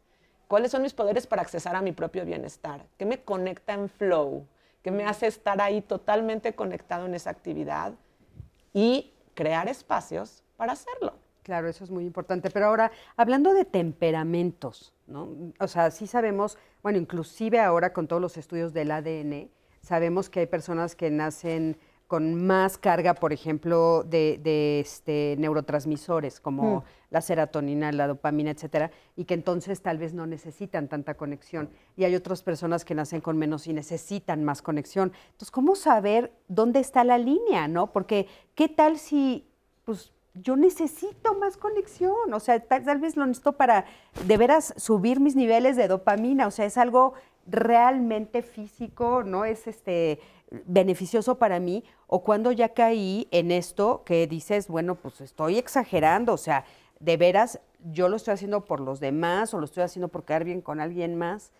cuáles 0.48 0.72
son 0.72 0.82
mis 0.82 0.94
poderes 0.94 1.26
para 1.26 1.42
accesar 1.42 1.76
a 1.76 1.82
mi 1.82 1.92
propio 1.92 2.26
bienestar, 2.26 2.86
qué 2.98 3.06
me 3.06 3.22
conecta 3.24 3.74
en 3.74 3.90
flow, 3.90 4.46
qué 4.82 4.92
me 4.92 5.06
hace 5.06 5.28
estar 5.28 5.62
ahí 5.62 5.82
totalmente 5.82 6.54
conectado 6.54 7.06
en 7.06 7.16
esa 7.16 7.30
actividad 7.30 7.94
y 8.74 9.14
crear 9.34 9.68
espacios 9.68 10.44
para 10.58 10.74
hacerlo. 10.74 11.14
Claro, 11.44 11.68
eso 11.68 11.84
es 11.84 11.92
muy 11.92 12.06
importante. 12.06 12.50
Pero 12.50 12.68
ahora, 12.68 12.92
hablando 13.18 13.54
de 13.54 13.66
temperamentos, 13.66 14.94
¿no? 15.08 15.30
O 15.60 15.68
sea, 15.68 15.92
sí 15.92 16.08
sabemos, 16.08 16.58
bueno, 16.82 16.98
inclusive 16.98 17.60
ahora 17.60 17.92
con 17.92 18.08
todos 18.08 18.22
los 18.22 18.38
estudios 18.38 18.74
del 18.74 18.92
ADN, 18.92 19.50
sabemos 19.82 20.30
que 20.30 20.42
hay 20.42 20.48
personas 20.48 20.96
que 20.96 21.12
nacen 21.12 21.78
con 22.14 22.46
más 22.46 22.78
carga, 22.78 23.16
por 23.16 23.34
ejemplo, 23.34 24.04
de, 24.04 24.40
de, 24.44 24.80
este, 24.82 25.36
neurotransmisores 25.40 26.40
como 26.40 26.82
Mm. 26.82 26.84
la 27.10 27.22
serotonina, 27.22 27.92
la 27.92 28.06
dopamina, 28.06 28.52
etcétera, 28.52 28.92
y 29.16 29.26
que 29.26 29.34
entonces 29.34 29.82
tal 29.82 29.98
vez 29.98 30.14
no 30.14 30.28
necesitan 30.28 30.88
tanta 30.88 31.16
conexión. 31.16 31.72
Y 31.98 32.04
hay 32.04 32.14
otras 32.16 32.44
personas 32.44 32.86
que 32.86 32.94
nacen 32.94 33.20
con 33.20 33.40
menos 33.40 33.66
y 33.66 33.74
necesitan 33.74 34.44
más 34.44 34.62
conexión. 34.62 35.12
Entonces, 35.32 35.50
¿cómo 35.50 35.76
saber 35.76 36.32
dónde 36.48 36.82
está 36.82 37.04
la 37.04 37.18
línea, 37.18 37.68
no? 37.68 37.92
Porque, 37.92 38.28
¿qué 38.54 38.70
tal 38.70 39.00
si, 39.00 39.48
pues, 39.84 40.12
yo 40.36 40.56
necesito 40.56 41.34
más 41.40 41.58
conexión? 41.58 42.32
O 42.32 42.40
sea, 42.40 42.60
tal, 42.60 42.84
tal 42.86 43.00
vez 43.00 43.18
lo 43.18 43.26
necesito 43.26 43.54
para 43.54 43.86
de 44.28 44.38
veras 44.38 44.76
subir 44.78 45.20
mis 45.20 45.36
niveles 45.36 45.76
de 45.78 45.88
dopamina. 45.88 46.46
O 46.46 46.52
sea, 46.52 46.66
es 46.66 46.78
algo 46.78 47.16
realmente 47.46 48.42
físico, 48.42 49.24
no 49.24 49.46
es 49.46 49.68
este 49.68 50.20
beneficioso 50.66 51.38
para 51.38 51.60
mí, 51.60 51.84
o 52.08 52.24
cuando 52.24 52.52
ya 52.52 52.70
caí 52.70 53.28
en 53.32 53.52
esto 53.52 54.04
que 54.06 54.28
dices, 54.28 54.68
bueno, 54.68 54.96
pues 54.96 55.20
estoy 55.22 55.58
exagerando, 55.58 56.34
o 56.34 56.38
sea, 56.38 56.66
de 57.00 57.18
veras, 57.18 57.60
yo 57.92 58.08
lo 58.08 58.16
estoy 58.16 58.36
haciendo 58.36 58.64
por 58.64 58.80
los 58.80 59.00
demás 59.00 59.54
o 59.54 59.60
lo 59.60 59.66
estoy 59.66 59.84
haciendo 59.84 60.08
por 60.08 60.24
quedar 60.24 60.44
bien 60.46 60.62
con 60.62 60.80
alguien 60.80 61.16
más. 61.16 61.52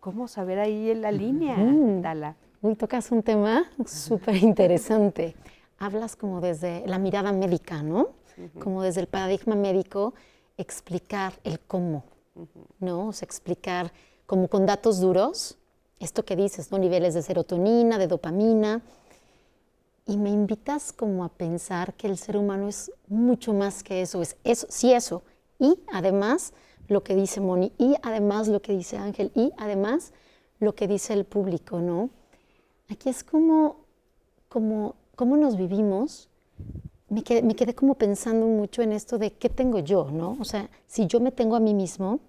¿Cómo 0.00 0.28
saber 0.28 0.58
ahí 0.58 0.90
en 0.90 1.02
la 1.02 1.10
línea, 1.12 1.56
Mm. 1.56 2.00
Tala? 2.02 2.36
Uy, 2.62 2.76
tocas 2.76 3.10
un 3.10 3.22
tema 3.22 3.64
súper 3.84 4.36
interesante. 4.36 5.34
Hablas 5.78 6.16
como 6.16 6.40
desde 6.40 6.86
la 6.86 6.98
mirada 6.98 7.32
médica, 7.32 7.82
¿no? 7.82 8.10
Como 8.58 8.82
desde 8.82 9.00
el 9.02 9.06
paradigma 9.08 9.54
médico, 9.56 10.14
explicar 10.56 11.34
el 11.44 11.60
cómo, 11.60 12.04
¿no? 12.78 13.08
O 13.08 13.12
sea, 13.12 13.26
explicar 13.26 13.92
como 14.26 14.48
con 14.48 14.66
datos 14.66 15.00
duros, 15.00 15.56
esto 15.98 16.24
que 16.24 16.36
dices, 16.36 16.70
¿no? 16.70 16.78
Niveles 16.78 17.14
de 17.14 17.22
serotonina, 17.22 17.98
de 17.98 18.06
dopamina. 18.06 18.82
Y 20.06 20.18
me 20.18 20.30
invitas 20.30 20.92
como 20.92 21.24
a 21.24 21.28
pensar 21.28 21.94
que 21.94 22.06
el 22.06 22.18
ser 22.18 22.36
humano 22.36 22.68
es 22.68 22.92
mucho 23.08 23.52
más 23.52 23.82
que 23.82 24.02
eso, 24.02 24.22
es 24.22 24.36
eso, 24.44 24.66
sí 24.70 24.92
eso. 24.92 25.22
Y 25.58 25.78
además 25.92 26.52
lo 26.88 27.02
que 27.02 27.16
dice 27.16 27.40
Moni, 27.40 27.72
y 27.78 27.96
además 28.02 28.46
lo 28.46 28.62
que 28.62 28.72
dice 28.72 28.98
Ángel, 28.98 29.32
y 29.34 29.52
además 29.56 30.12
lo 30.60 30.74
que 30.74 30.86
dice 30.86 31.12
el 31.12 31.24
público, 31.24 31.80
¿no? 31.80 32.10
Aquí 32.88 33.08
es 33.08 33.24
como, 33.24 33.78
como, 34.48 34.94
cómo 35.16 35.36
nos 35.36 35.56
vivimos. 35.56 36.28
Me 37.08 37.22
quedé, 37.22 37.42
me 37.42 37.56
quedé 37.56 37.74
como 37.74 37.94
pensando 37.94 38.46
mucho 38.46 38.82
en 38.82 38.92
esto 38.92 39.18
de 39.18 39.32
qué 39.32 39.48
tengo 39.48 39.80
yo, 39.80 40.08
¿no? 40.10 40.36
O 40.40 40.44
sea, 40.44 40.70
si 40.86 41.06
yo 41.06 41.20
me 41.20 41.32
tengo 41.32 41.56
a 41.56 41.60
mí 41.60 41.74
mismo, 41.74 42.20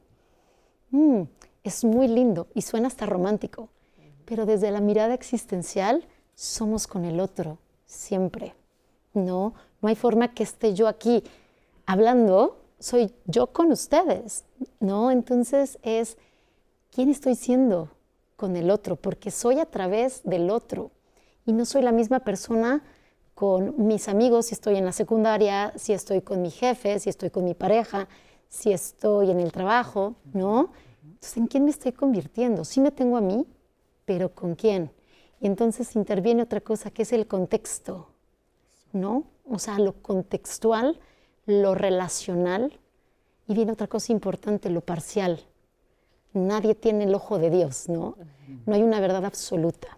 mm, 0.92 1.22
es 1.68 1.84
muy 1.84 2.08
lindo 2.08 2.48
y 2.54 2.62
suena 2.62 2.88
hasta 2.88 3.06
romántico, 3.06 3.70
pero 4.26 4.46
desde 4.46 4.72
la 4.72 4.82
mirada 4.82 5.14
existencial 5.14 6.06
somos 6.36 6.88
con 6.88 7.06
el 7.06 7.20
otro, 7.20 7.58
siempre, 7.86 8.56
¿no? 9.14 9.54
No 9.82 9.90
hay 9.90 9.96
forma 9.96 10.34
que 10.34 10.44
esté 10.44 10.74
yo 10.74 10.88
aquí 10.88 11.24
hablando, 11.86 12.58
soy 12.80 13.14
yo 13.26 13.48
con 13.48 13.72
ustedes, 13.72 14.44
¿no? 14.80 15.12
Entonces 15.12 15.80
es, 15.82 16.18
¿quién 16.92 17.10
estoy 17.10 17.36
siendo 17.36 17.90
con 18.36 18.56
el 18.56 18.70
otro? 18.70 18.96
Porque 18.96 19.32
soy 19.32 19.60
a 19.60 19.66
través 19.66 20.22
del 20.24 20.50
otro 20.50 20.92
y 21.46 21.54
no 21.54 21.66
soy 21.66 21.82
la 21.82 21.92
misma 21.92 22.20
persona 22.20 22.84
con 23.34 23.88
mis 23.88 24.10
amigos 24.10 24.48
si 24.48 24.56
estoy 24.56 24.78
en 24.78 24.86
la 24.86 24.92
secundaria, 24.92 25.72
si 25.76 25.94
estoy 25.94 26.22
con 26.22 26.42
mi 26.42 26.50
jefe, 26.50 27.00
si 27.00 27.10
estoy 27.10 27.30
con 27.30 27.44
mi 27.44 27.54
pareja, 27.54 28.08
si 28.50 28.72
estoy 28.72 29.32
en 29.32 29.40
el 29.40 29.52
trabajo, 29.52 30.16
¿no? 30.34 30.72
Entonces, 31.18 31.38
¿en 31.38 31.48
quién 31.48 31.66
me 31.66 31.72
estoy 31.72 31.94
convirtiendo? 31.94 32.64
Sí 32.64 32.80
me 32.80 32.92
tengo 32.92 33.18
a 33.18 33.22
mí, 33.22 33.48
pero 34.06 34.36
¿con 34.36 34.54
quién? 34.54 34.92
Y 35.42 35.48
entonces 35.48 35.96
interviene 35.96 36.44
otra 36.44 36.62
cosa 36.62 36.92
que 36.92 37.02
es 37.02 37.12
el 37.12 37.26
contexto, 37.26 38.10
¿no? 38.94 39.24
O 39.50 39.58
sea, 39.58 39.80
lo 39.80 39.94
contextual, 39.94 41.00
lo 41.48 41.74
relacional, 41.74 42.80
y 43.48 43.56
viene 43.56 43.72
otra 43.72 43.88
cosa 43.88 44.12
importante, 44.12 44.70
lo 44.70 44.82
parcial. 44.82 45.42
Nadie 46.34 46.76
tiene 46.76 47.06
el 47.06 47.16
ojo 47.16 47.40
de 47.40 47.50
Dios, 47.50 47.90
¿no? 47.90 48.16
No 48.68 48.76
hay 48.76 48.84
una 48.84 49.00
verdad 49.00 49.26
absoluta. 49.26 49.98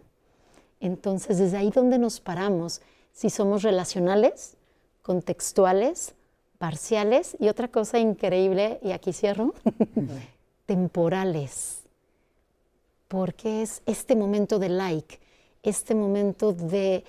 Entonces, 0.80 1.38
desde 1.38 1.58
ahí 1.58 1.70
donde 1.70 1.98
nos 1.98 2.22
paramos, 2.22 2.82
si 3.12 3.30
somos 3.30 3.64
relacionales, 3.64 4.56
contextuales, 5.02 6.16
parciales, 6.60 7.36
y 7.42 7.50
otra 7.50 7.68
cosa 7.68 8.00
increíble, 8.00 8.80
y 8.82 8.92
aquí 8.92 9.12
cierro, 9.12 9.54
temporales. 10.74 11.80
Porque 13.08 13.64
es 13.64 13.82
este 13.88 14.16
momento 14.16 14.60
de 14.60 14.70
like, 14.70 15.20
este 15.64 15.96
momento 15.96 16.54
de, 16.54 17.04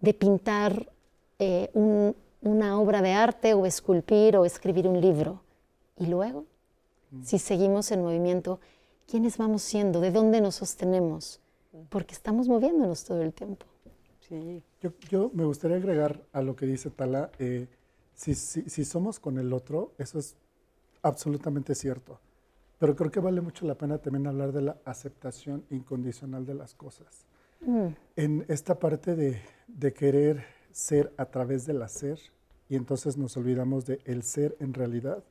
de 0.00 0.14
pintar 0.14 0.90
eh, 1.38 1.70
un- 1.74 2.16
una 2.42 2.78
obra 2.80 3.02
de 3.02 3.12
arte 3.12 3.54
o 3.54 3.66
esculpir 3.66 4.36
o 4.36 4.44
escribir 4.44 4.88
un 4.88 5.00
libro. 5.00 5.42
Y 5.96 6.06
luego, 6.06 6.44
si 7.22 7.38
seguimos 7.38 7.92
en 7.92 8.02
movimiento, 8.02 8.58
¿quiénes 9.06 9.38
vamos 9.38 9.62
siendo? 9.62 10.00
¿De 10.00 10.10
dónde 10.10 10.40
nos 10.40 10.56
sostenemos? 10.56 11.38
Porque 11.88 12.14
estamos 12.14 12.48
moviéndonos 12.48 13.04
todo 13.04 13.22
el 13.22 13.32
tiempo. 13.32 13.64
Sí. 14.28 14.60
Yo, 14.82 14.90
yo 15.08 15.30
me 15.34 15.44
gustaría 15.44 15.76
agregar 15.76 16.20
a 16.32 16.42
lo 16.42 16.56
que 16.56 16.66
dice 16.66 16.90
Tala, 16.90 17.30
eh, 17.38 17.68
si, 18.16 18.34
si- 18.34 18.68
si 18.68 18.84
somos 18.84 19.20
con 19.20 19.38
el 19.38 19.52
otro, 19.52 19.92
eso 19.98 20.18
es 20.18 20.34
absolutamente 21.02 21.74
cierto, 21.76 22.18
pero 22.78 22.94
creo 22.96 23.10
que 23.10 23.20
vale 23.20 23.40
mucho 23.40 23.66
la 23.66 23.76
pena 23.76 23.98
también 23.98 24.26
hablar 24.26 24.52
de 24.52 24.62
la 24.62 24.76
aceptación 24.84 25.64
incondicional 25.70 26.44
de 26.44 26.54
las 26.54 26.74
cosas. 26.74 27.24
Mm, 27.60 27.88
En 28.16 28.44
esta 28.48 28.78
parte 28.78 29.14
de, 29.16 29.40
de 29.68 29.92
querer 29.92 30.44
ser 30.72 31.12
a 31.16 31.26
través 31.26 31.66
del 31.66 31.82
hacer, 31.82 32.18
y 32.68 32.76
entonces 32.76 33.16
nos 33.16 33.36
olvidamos 33.36 33.86
de 33.86 34.00
el 34.04 34.22
ser 34.22 34.56
en 34.60 34.74
realidad, 34.74 35.22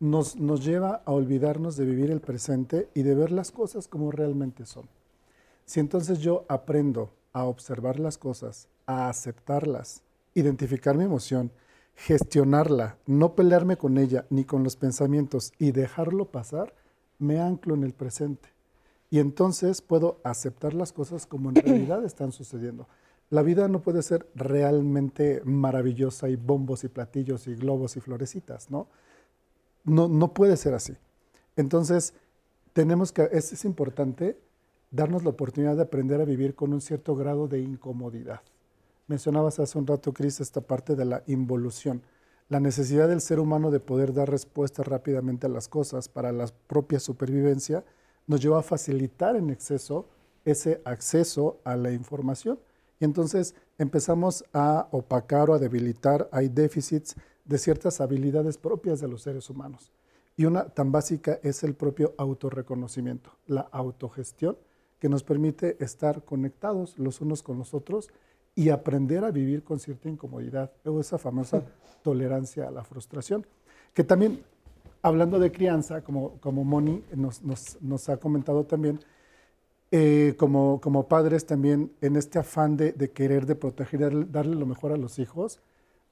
nos, 0.00 0.36
nos 0.36 0.64
lleva 0.64 1.02
a 1.04 1.12
olvidarnos 1.12 1.76
de 1.76 1.84
vivir 1.84 2.10
el 2.10 2.20
presente 2.20 2.88
y 2.94 3.02
de 3.02 3.14
ver 3.14 3.32
las 3.32 3.50
cosas 3.50 3.88
como 3.88 4.10
realmente 4.12 4.64
son. 4.64 4.88
Si 5.64 5.80
entonces 5.80 6.20
yo 6.20 6.44
aprendo 6.48 7.10
a 7.32 7.44
observar 7.44 7.98
las 7.98 8.16
cosas, 8.16 8.68
a 8.86 9.08
aceptarlas, 9.08 10.02
identificar 10.34 10.96
mi 10.96 11.04
emoción, 11.04 11.50
gestionarla, 11.98 12.96
no 13.06 13.34
pelearme 13.34 13.76
con 13.76 13.98
ella 13.98 14.24
ni 14.30 14.44
con 14.44 14.62
los 14.62 14.76
pensamientos 14.76 15.52
y 15.58 15.72
dejarlo 15.72 16.26
pasar, 16.26 16.72
me 17.18 17.40
anclo 17.40 17.74
en 17.74 17.82
el 17.82 17.92
presente. 17.92 18.50
Y 19.10 19.18
entonces 19.18 19.82
puedo 19.82 20.20
aceptar 20.22 20.74
las 20.74 20.92
cosas 20.92 21.26
como 21.26 21.50
en 21.50 21.56
realidad 21.64 22.04
están 22.04 22.30
sucediendo. 22.30 22.86
La 23.30 23.42
vida 23.42 23.66
no 23.66 23.82
puede 23.82 24.02
ser 24.02 24.28
realmente 24.36 25.42
maravillosa 25.44 26.28
y 26.28 26.36
bombos 26.36 26.84
y 26.84 26.88
platillos 26.88 27.48
y 27.48 27.56
globos 27.56 27.96
y 27.96 28.00
florecitas, 28.00 28.70
¿no? 28.70 28.86
No, 29.82 30.06
no 30.06 30.32
puede 30.32 30.56
ser 30.56 30.74
así. 30.74 30.94
Entonces, 31.56 32.14
tenemos 32.74 33.10
que, 33.10 33.28
es, 33.32 33.52
es 33.52 33.64
importante 33.64 34.38
darnos 34.92 35.24
la 35.24 35.30
oportunidad 35.30 35.74
de 35.74 35.82
aprender 35.82 36.20
a 36.20 36.24
vivir 36.24 36.54
con 36.54 36.72
un 36.72 36.80
cierto 36.80 37.16
grado 37.16 37.48
de 37.48 37.60
incomodidad. 37.60 38.40
Mencionabas 39.08 39.58
hace 39.58 39.78
un 39.78 39.86
rato, 39.86 40.12
Cris, 40.12 40.38
esta 40.38 40.60
parte 40.60 40.94
de 40.94 41.06
la 41.06 41.24
involución, 41.26 42.02
la 42.50 42.60
necesidad 42.60 43.08
del 43.08 43.22
ser 43.22 43.40
humano 43.40 43.70
de 43.70 43.80
poder 43.80 44.12
dar 44.12 44.30
respuestas 44.30 44.86
rápidamente 44.86 45.46
a 45.46 45.50
las 45.50 45.66
cosas 45.66 46.10
para 46.10 46.30
la 46.30 46.46
propia 46.66 47.00
supervivencia, 47.00 47.84
nos 48.26 48.40
lleva 48.40 48.58
a 48.58 48.62
facilitar 48.62 49.34
en 49.34 49.48
exceso 49.48 50.10
ese 50.44 50.82
acceso 50.84 51.58
a 51.64 51.74
la 51.76 51.90
información. 51.90 52.60
Y 53.00 53.06
entonces 53.06 53.54
empezamos 53.78 54.44
a 54.52 54.88
opacar 54.90 55.48
o 55.48 55.54
a 55.54 55.58
debilitar, 55.58 56.28
hay 56.30 56.50
déficits 56.50 57.16
de 57.46 57.56
ciertas 57.56 58.02
habilidades 58.02 58.58
propias 58.58 59.00
de 59.00 59.08
los 59.08 59.22
seres 59.22 59.48
humanos. 59.48 59.90
Y 60.36 60.44
una 60.44 60.68
tan 60.68 60.92
básica 60.92 61.40
es 61.42 61.64
el 61.64 61.74
propio 61.74 62.14
autorreconocimiento, 62.18 63.30
la 63.46 63.62
autogestión, 63.72 64.58
que 64.98 65.08
nos 65.08 65.22
permite 65.22 65.82
estar 65.82 66.24
conectados 66.24 66.98
los 66.98 67.22
unos 67.22 67.42
con 67.42 67.56
los 67.56 67.72
otros 67.72 68.10
y 68.58 68.70
aprender 68.70 69.24
a 69.24 69.30
vivir 69.30 69.62
con 69.62 69.78
cierta 69.78 70.08
incomodidad, 70.08 70.72
o 70.84 70.98
esa 70.98 71.16
famosa 71.16 71.62
tolerancia 72.02 72.66
a 72.66 72.72
la 72.72 72.82
frustración, 72.82 73.46
que 73.94 74.02
también, 74.02 74.42
hablando 75.00 75.38
de 75.38 75.52
crianza, 75.52 76.02
como, 76.02 76.40
como 76.40 76.64
Moni 76.64 77.04
nos, 77.14 77.40
nos, 77.44 77.80
nos 77.80 78.08
ha 78.08 78.16
comentado 78.16 78.64
también, 78.64 78.98
eh, 79.92 80.34
como, 80.36 80.80
como 80.80 81.06
padres 81.06 81.46
también, 81.46 81.92
en 82.00 82.16
este 82.16 82.40
afán 82.40 82.76
de, 82.76 82.90
de 82.90 83.12
querer, 83.12 83.46
de 83.46 83.54
proteger, 83.54 84.00
darle, 84.00 84.26
darle 84.28 84.56
lo 84.56 84.66
mejor 84.66 84.90
a 84.90 84.96
los 84.96 85.20
hijos, 85.20 85.60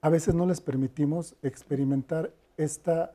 a 0.01 0.09
veces 0.09 0.33
no 0.33 0.47
les 0.47 0.61
permitimos 0.61 1.35
experimentar 1.43 2.33
esta 2.57 3.13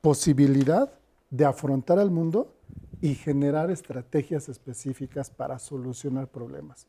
posibilidad 0.00 0.90
de 1.28 1.44
afrontar 1.44 1.98
al 1.98 2.10
mundo 2.10 2.54
y 3.02 3.16
generar 3.16 3.70
estrategias 3.70 4.48
específicas 4.48 5.28
para 5.28 5.58
solucionar 5.58 6.28
problemas. 6.28 6.86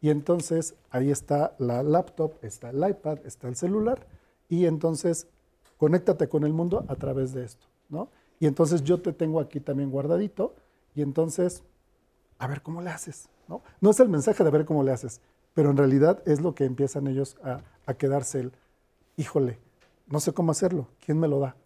Y 0.00 0.10
entonces 0.10 0.74
ahí 0.90 1.10
está 1.10 1.54
la 1.58 1.82
laptop, 1.82 2.34
está 2.42 2.70
el 2.70 2.88
iPad, 2.88 3.18
está 3.24 3.48
el 3.48 3.56
celular, 3.56 4.06
y 4.48 4.66
entonces 4.66 5.26
conéctate 5.76 6.28
con 6.28 6.44
el 6.44 6.52
mundo 6.52 6.84
a 6.88 6.94
través 6.94 7.32
de 7.32 7.44
esto, 7.44 7.66
¿no? 7.88 8.08
Y 8.40 8.46
entonces 8.46 8.84
yo 8.84 9.00
te 9.00 9.12
tengo 9.12 9.40
aquí 9.40 9.60
también 9.60 9.90
guardadito, 9.90 10.54
y 10.94 11.02
entonces, 11.02 11.62
a 12.38 12.46
ver 12.46 12.62
cómo 12.62 12.80
le 12.80 12.90
haces, 12.90 13.28
¿no? 13.48 13.62
No 13.80 13.90
es 13.90 14.00
el 14.00 14.08
mensaje 14.08 14.44
de 14.44 14.50
ver 14.50 14.64
cómo 14.64 14.82
le 14.82 14.92
haces, 14.92 15.20
pero 15.54 15.70
en 15.70 15.76
realidad 15.76 16.22
es 16.26 16.40
lo 16.40 16.54
que 16.54 16.64
empiezan 16.64 17.08
ellos 17.08 17.36
a, 17.42 17.60
a 17.86 17.94
quedarse 17.94 18.40
el, 18.40 18.52
híjole, 19.16 19.58
no 20.06 20.20
sé 20.20 20.32
cómo 20.32 20.52
hacerlo, 20.52 20.88
¿quién 21.04 21.18
me 21.18 21.28
lo 21.28 21.40
da? 21.40 21.56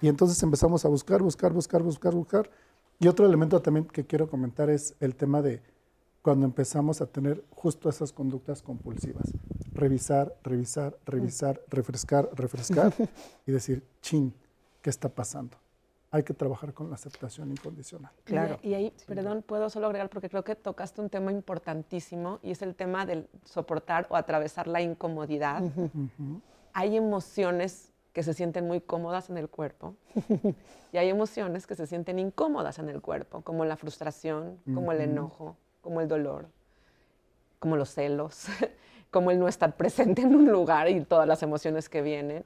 Y 0.00 0.08
entonces 0.08 0.42
empezamos 0.42 0.84
a 0.84 0.88
buscar, 0.88 1.22
buscar, 1.22 1.52
buscar, 1.52 1.82
buscar, 1.82 2.12
buscar. 2.12 2.50
Y 2.98 3.06
otro 3.06 3.24
elemento 3.24 3.62
también 3.62 3.86
que 3.86 4.04
quiero 4.04 4.28
comentar 4.28 4.68
es 4.68 4.96
el 4.98 5.14
tema 5.14 5.42
de 5.42 5.62
cuando 6.22 6.46
empezamos 6.46 7.00
a 7.00 7.06
tener 7.06 7.44
justo 7.50 7.88
esas 7.88 8.12
conductas 8.12 8.62
compulsivas. 8.62 9.32
Revisar, 9.72 10.34
revisar, 10.44 10.96
revisar, 11.04 11.60
refrescar, 11.68 12.30
refrescar 12.32 12.92
y 13.46 13.52
decir, 13.52 13.84
chin, 14.00 14.32
¿qué 14.80 14.88
está 14.88 15.08
pasando? 15.08 15.56
Hay 16.12 16.22
que 16.22 16.34
trabajar 16.34 16.74
con 16.74 16.90
la 16.90 16.94
aceptación 16.94 17.50
incondicional. 17.50 18.12
Claro. 18.24 18.58
Y, 18.62 18.74
ahí, 18.74 18.92
perdón, 19.06 19.42
puedo 19.42 19.68
solo 19.70 19.86
agregar 19.86 20.10
porque 20.10 20.28
creo 20.28 20.44
que 20.44 20.54
tocaste 20.54 21.00
un 21.00 21.08
tema 21.08 21.32
importantísimo 21.32 22.38
y 22.42 22.52
es 22.52 22.62
el 22.62 22.74
tema 22.74 23.04
del 23.04 23.28
soportar 23.44 24.06
o 24.10 24.16
atravesar 24.16 24.68
la 24.68 24.82
incomodidad. 24.82 25.62
Hay 26.74 26.96
emociones 26.96 27.92
que 28.12 28.22
se 28.22 28.34
sienten 28.34 28.66
muy 28.66 28.82
cómodas 28.82 29.30
en 29.30 29.38
el 29.38 29.48
cuerpo 29.48 29.96
y 30.92 30.98
hay 30.98 31.08
emociones 31.08 31.66
que 31.66 31.74
se 31.74 31.86
sienten 31.86 32.18
incómodas 32.18 32.78
en 32.78 32.90
el 32.90 33.00
cuerpo, 33.00 33.40
como 33.40 33.64
la 33.64 33.76
frustración, 33.76 34.58
como 34.74 34.92
el 34.92 35.00
enojo, 35.00 35.56
como 35.82 36.00
el 36.00 36.08
dolor, 36.08 36.46
como 37.58 37.76
los 37.76 37.90
celos, 37.90 38.46
como 39.10 39.30
el 39.30 39.38
no 39.38 39.48
estar 39.48 39.76
presente 39.76 40.22
en 40.22 40.34
un 40.34 40.50
lugar 40.50 40.88
y 40.88 41.04
todas 41.04 41.28
las 41.28 41.42
emociones 41.42 41.90
que 41.90 42.00
vienen. 42.00 42.44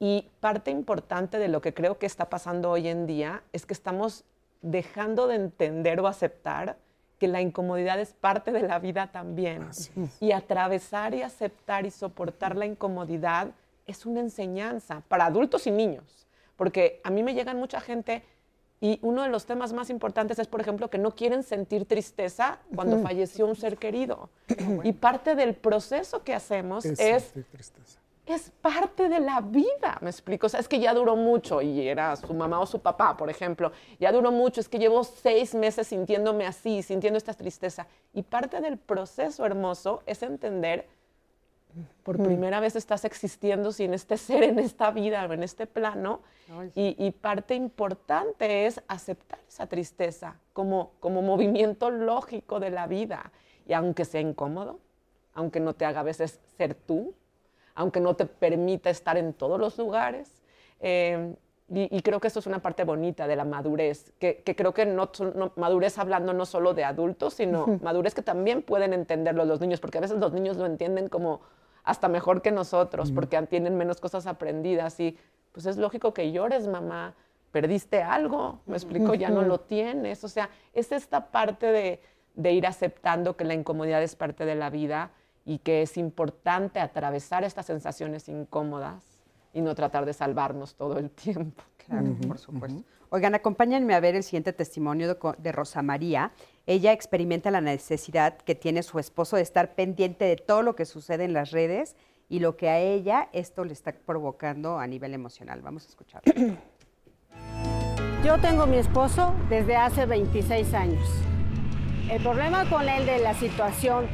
Y 0.00 0.30
parte 0.40 0.70
importante 0.70 1.38
de 1.38 1.48
lo 1.48 1.60
que 1.60 1.74
creo 1.74 1.98
que 1.98 2.06
está 2.06 2.30
pasando 2.30 2.70
hoy 2.70 2.88
en 2.88 3.06
día 3.06 3.42
es 3.52 3.66
que 3.66 3.74
estamos 3.74 4.24
dejando 4.62 5.26
de 5.26 5.36
entender 5.36 6.00
o 6.00 6.06
aceptar 6.06 6.76
que 7.18 7.28
la 7.28 7.40
incomodidad 7.40 8.00
es 8.00 8.14
parte 8.14 8.50
de 8.50 8.62
la 8.62 8.80
vida 8.80 9.12
también. 9.12 9.68
Y 10.18 10.32
atravesar 10.32 11.14
y 11.14 11.22
aceptar 11.22 11.86
y 11.86 11.90
soportar 11.90 12.56
la 12.56 12.66
incomodidad 12.66 13.52
es 13.86 14.06
una 14.06 14.20
enseñanza 14.20 15.02
para 15.06 15.26
adultos 15.26 15.66
y 15.68 15.70
niños. 15.70 16.26
Porque 16.56 17.00
a 17.04 17.10
mí 17.10 17.22
me 17.22 17.34
llegan 17.34 17.58
mucha 17.58 17.80
gente 17.80 18.24
y 18.82 18.98
uno 19.02 19.22
de 19.22 19.28
los 19.28 19.46
temas 19.46 19.72
más 19.72 19.90
importantes 19.90 20.40
es, 20.40 20.48
por 20.48 20.60
ejemplo, 20.60 20.90
que 20.90 20.98
no 20.98 21.12
quieren 21.12 21.44
sentir 21.44 21.86
tristeza 21.86 22.58
cuando 22.74 22.98
falleció 22.98 23.46
un 23.46 23.54
ser 23.54 23.78
querido. 23.78 24.28
Y 24.82 24.92
parte 24.92 25.36
del 25.36 25.54
proceso 25.54 26.24
que 26.24 26.34
hacemos 26.34 26.84
es, 26.84 27.32
es, 28.26 28.50
parte 28.60 29.08
de 29.08 29.20
la 29.20 29.40
vida, 29.40 29.98
me 30.00 30.10
explico. 30.10 30.46
O 30.46 30.48
sea, 30.48 30.58
es 30.58 30.66
que 30.66 30.80
ya 30.80 30.94
duró 30.94 31.14
mucho 31.14 31.62
y 31.62 31.86
era 31.86 32.16
su 32.16 32.34
mamá 32.34 32.58
o 32.58 32.66
su 32.66 32.80
papá, 32.80 33.16
por 33.16 33.30
ejemplo. 33.30 33.70
Ya 34.00 34.10
duró 34.10 34.32
mucho, 34.32 34.60
es 34.60 34.68
que 34.68 34.80
llevo 34.80 35.04
seis 35.04 35.54
meses 35.54 35.86
sintiéndome 35.86 36.44
así, 36.44 36.82
sintiendo 36.82 37.18
esta 37.18 37.34
tristeza. 37.34 37.86
Y 38.12 38.22
parte 38.24 38.60
del 38.60 38.78
proceso 38.78 39.46
hermoso 39.46 40.02
es 40.06 40.24
entender 40.24 40.88
por 42.02 42.22
primera 42.22 42.60
vez 42.60 42.76
estás 42.76 43.04
existiendo 43.04 43.72
sin 43.72 43.94
este 43.94 44.16
ser 44.16 44.42
en 44.42 44.58
esta 44.58 44.90
vida 44.90 45.26
o 45.26 45.32
en 45.32 45.42
este 45.42 45.66
plano. 45.66 46.20
Y, 46.74 47.10
parte 47.12 47.54
importante 47.54 48.66
es 48.66 48.82
aceptar 48.88 49.38
esa 49.48 49.66
tristeza 49.66 50.36
como, 50.52 50.92
como 51.00 51.22
movimiento 51.22 51.90
lógico 51.90 52.60
de 52.60 52.70
la 52.70 52.86
vida. 52.86 53.32
Y 53.66 53.72
aunque 53.72 54.04
sea 54.04 54.20
incómodo, 54.20 54.78
aunque 55.34 55.60
no 55.60 55.74
te 55.74 55.84
haga 55.84 56.00
a 56.00 56.04
veces 56.04 56.40
ser 56.58 56.74
tú, 56.74 57.14
aunque 57.74 58.00
no 58.00 58.16
te 58.16 58.26
permita 58.26 58.90
estar 58.90 59.16
en 59.16 59.32
todos 59.32 59.58
los 59.58 59.78
lugares. 59.78 60.42
Eh, 60.80 61.34
y, 61.74 62.02
creo 62.02 62.20
que 62.20 62.28
eso 62.28 62.38
es 62.38 62.46
una 62.46 62.58
parte 62.58 62.84
bonita 62.84 63.26
de 63.26 63.34
la 63.34 63.46
madurez, 63.46 64.12
que, 64.18 64.42
creo 64.44 64.74
que 64.74 64.84
no, 64.84 65.10
madurez 65.56 65.96
hablando 65.96 66.34
no 66.34 66.44
solo 66.44 66.74
de 66.74 66.84
adultos, 66.84 67.34
sino 67.34 67.78
madurez 67.80 68.14
que 68.14 68.20
también 68.20 68.60
pueden 68.60 68.92
entenderlo 68.92 69.46
los 69.46 69.58
niños, 69.58 69.80
porque 69.80 69.96
a 69.96 70.02
veces 70.02 70.18
los 70.18 70.34
niños 70.34 70.58
lo 70.58 70.66
entienden 70.66 71.08
como 71.08 71.40
hasta 71.84 72.08
mejor 72.08 72.42
que 72.42 72.50
nosotros, 72.50 73.10
porque 73.12 73.40
tienen 73.42 73.76
menos 73.76 74.00
cosas 74.00 74.26
aprendidas 74.26 74.98
y 75.00 75.18
pues 75.52 75.66
es 75.66 75.76
lógico 75.76 76.14
que 76.14 76.32
llores, 76.32 76.66
mamá, 76.66 77.14
perdiste 77.50 78.02
algo, 78.02 78.60
me 78.66 78.76
explico, 78.76 79.14
ya 79.14 79.30
no 79.30 79.42
lo 79.42 79.60
tienes. 79.60 80.24
O 80.24 80.28
sea, 80.28 80.48
es 80.72 80.92
esta 80.92 81.30
parte 81.30 81.66
de, 81.66 82.00
de 82.34 82.52
ir 82.52 82.66
aceptando 82.66 83.36
que 83.36 83.44
la 83.44 83.54
incomodidad 83.54 84.02
es 84.02 84.16
parte 84.16 84.44
de 84.44 84.54
la 84.54 84.70
vida 84.70 85.10
y 85.44 85.58
que 85.58 85.82
es 85.82 85.96
importante 85.96 86.80
atravesar 86.80 87.44
estas 87.44 87.66
sensaciones 87.66 88.28
incómodas 88.28 89.20
y 89.52 89.60
no 89.60 89.74
tratar 89.74 90.06
de 90.06 90.12
salvarnos 90.12 90.74
todo 90.74 90.98
el 90.98 91.10
tiempo. 91.10 91.62
Claro, 91.76 92.16
por 92.26 92.38
supuesto. 92.38 92.82
Oigan, 93.10 93.34
acompáñenme 93.34 93.94
a 93.94 94.00
ver 94.00 94.14
el 94.14 94.22
siguiente 94.22 94.54
testimonio 94.54 95.18
de, 95.36 95.52
Rosa 95.52 95.82
María. 95.82 96.32
Ella 96.66 96.92
experimenta 96.92 97.50
la 97.50 97.60
necesidad 97.60 98.36
que 98.36 98.54
tiene 98.54 98.84
su 98.84 99.00
esposo 99.00 99.34
de 99.36 99.42
estar 99.42 99.74
pendiente 99.74 100.24
de 100.24 100.36
todo 100.36 100.62
lo 100.62 100.76
que 100.76 100.84
sucede 100.84 101.24
en 101.24 101.32
las 101.32 101.50
redes 101.50 101.96
y 102.28 102.38
lo 102.38 102.56
que 102.56 102.68
a 102.68 102.78
ella 102.78 103.28
esto 103.32 103.64
le 103.64 103.72
está 103.72 103.92
provocando 103.92 104.78
a 104.78 104.86
nivel 104.86 105.12
emocional. 105.12 105.60
Vamos 105.60 105.86
a 105.86 105.88
escuchar. 105.88 106.22
Yo 108.24 108.38
tengo 108.38 108.68
mi 108.68 108.76
esposo 108.76 109.34
desde 109.50 109.74
hace 109.74 110.06
26 110.06 110.72
años. 110.74 111.04
El 112.08 112.22
problema 112.22 112.70
con 112.70 112.88
él 112.88 113.06
de 113.06 113.18
la 113.18 113.34
situación 113.34 114.06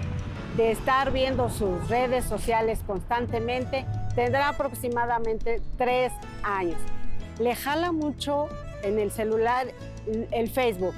de 0.57 0.70
estar 0.70 1.12
viendo 1.12 1.51
sus 1.51 1.86
redes 1.88 2.24
sociales 2.24 2.80
constantemente 2.86 3.84
tendrá 4.14 4.49
aproximadamente 4.49 5.61
tres 5.76 6.12
años. 6.42 6.80
Le 7.38 7.55
jala 7.55 7.92
mucho 7.92 8.49
en 8.82 8.99
el 8.99 9.11
celular 9.11 9.66
el 10.07 10.49
Facebook, 10.49 10.94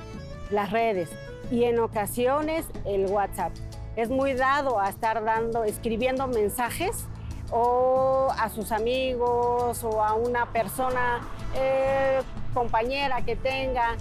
las 0.51 0.71
redes 0.71 1.09
y 1.51 1.65
en 1.65 1.79
ocasiones 1.81 2.67
el 2.85 3.07
WhatsApp. 3.07 3.53
Es 3.97 4.09
muy 4.09 4.35
dado 4.35 4.79
a 4.79 4.89
estar 4.89 5.25
dando, 5.25 5.65
escribiendo 5.65 6.27
mensajes 6.29 7.07
o 7.51 8.29
a 8.39 8.49
sus 8.49 8.71
amigos 8.71 9.83
o 9.83 10.03
a 10.03 10.15
una 10.15 10.53
persona 10.53 11.21
eh, 11.57 12.21
compañera 12.55 13.23
que 13.23 13.35
tenga, 13.35 13.97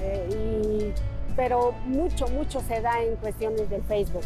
eh, 0.00 0.94
pero 1.34 1.72
mucho, 1.86 2.28
mucho 2.28 2.60
se 2.60 2.80
da 2.80 3.02
en 3.02 3.16
cuestiones 3.16 3.70
del 3.70 3.82
Facebook. 3.82 4.24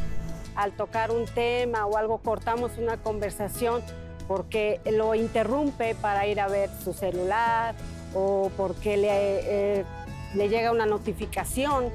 Al 0.57 0.73
tocar 0.73 1.11
un 1.11 1.27
tema 1.27 1.87
o 1.87 1.97
algo, 1.97 2.19
cortamos 2.19 2.77
una 2.79 2.97
conversación 2.97 3.83
porque 4.27 4.81
lo 4.91 5.15
interrumpe 5.15 5.95
para 5.95 6.27
ir 6.27 6.41
a 6.41 6.49
ver 6.49 6.71
su 6.83 6.93
celular 6.93 7.75
o 8.15 8.51
porque 8.57 8.97
le, 8.97 9.09
eh, 9.11 9.85
le 10.35 10.49
llega 10.49 10.71
una 10.73 10.87
notificación 10.87 11.91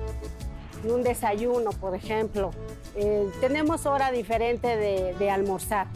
de 0.84 0.94
un 0.94 1.04
desayuno, 1.04 1.72
por 1.72 1.96
ejemplo. 1.96 2.52
Eh, 2.96 3.30
tenemos 3.42 3.86
hora 3.86 4.12
diferente 4.12 4.78
de, 4.78 5.32
almorzar. 5.32 5.88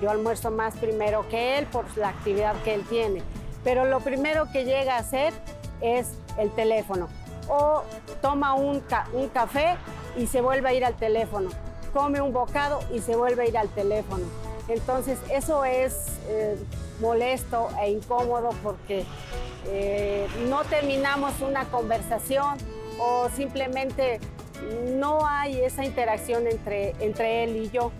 Yo 0.00 0.10
almuerzo 0.10 0.50
más 0.50 0.76
primero 0.76 1.28
que 1.28 1.58
él 1.58 1.66
por 1.66 1.84
la 1.96 2.10
actividad 2.10 2.54
que 2.62 2.74
él 2.74 2.84
tiene. 2.88 3.22
Pero 3.64 3.84
lo 3.84 4.00
primero 4.00 4.50
que 4.52 4.64
llega 4.64 4.96
a 4.96 4.98
hacer 4.98 5.32
es 5.80 6.12
el 6.38 6.50
teléfono. 6.50 7.08
O 7.48 7.82
toma 8.22 8.54
un, 8.54 8.82
un 9.12 9.28
café 9.28 9.76
y 10.16 10.26
se 10.26 10.40
vuelve 10.40 10.68
a 10.68 10.74
ir 10.74 10.84
al 10.84 10.96
teléfono. 10.96 11.50
Come 11.92 12.20
un 12.20 12.32
bocado 12.32 12.80
y 12.92 13.00
se 13.00 13.16
vuelve 13.16 13.44
a 13.44 13.48
ir 13.48 13.58
al 13.58 13.68
teléfono. 13.68 14.24
Entonces 14.68 15.18
eso 15.30 15.64
es 15.64 16.18
eh, 16.28 16.56
molesto 17.00 17.68
e 17.82 17.90
incómodo 17.90 18.50
porque 18.62 19.04
eh, 19.66 20.26
no 20.48 20.62
terminamos 20.64 21.40
una 21.40 21.64
conversación 21.64 22.58
o 22.98 23.28
simplemente 23.30 24.20
no 24.96 25.26
hay 25.26 25.60
esa 25.60 25.84
interacción 25.84 26.46
entre, 26.46 26.94
entre 27.00 27.44
él 27.44 27.56
y 27.56 27.70
yo. 27.70 27.92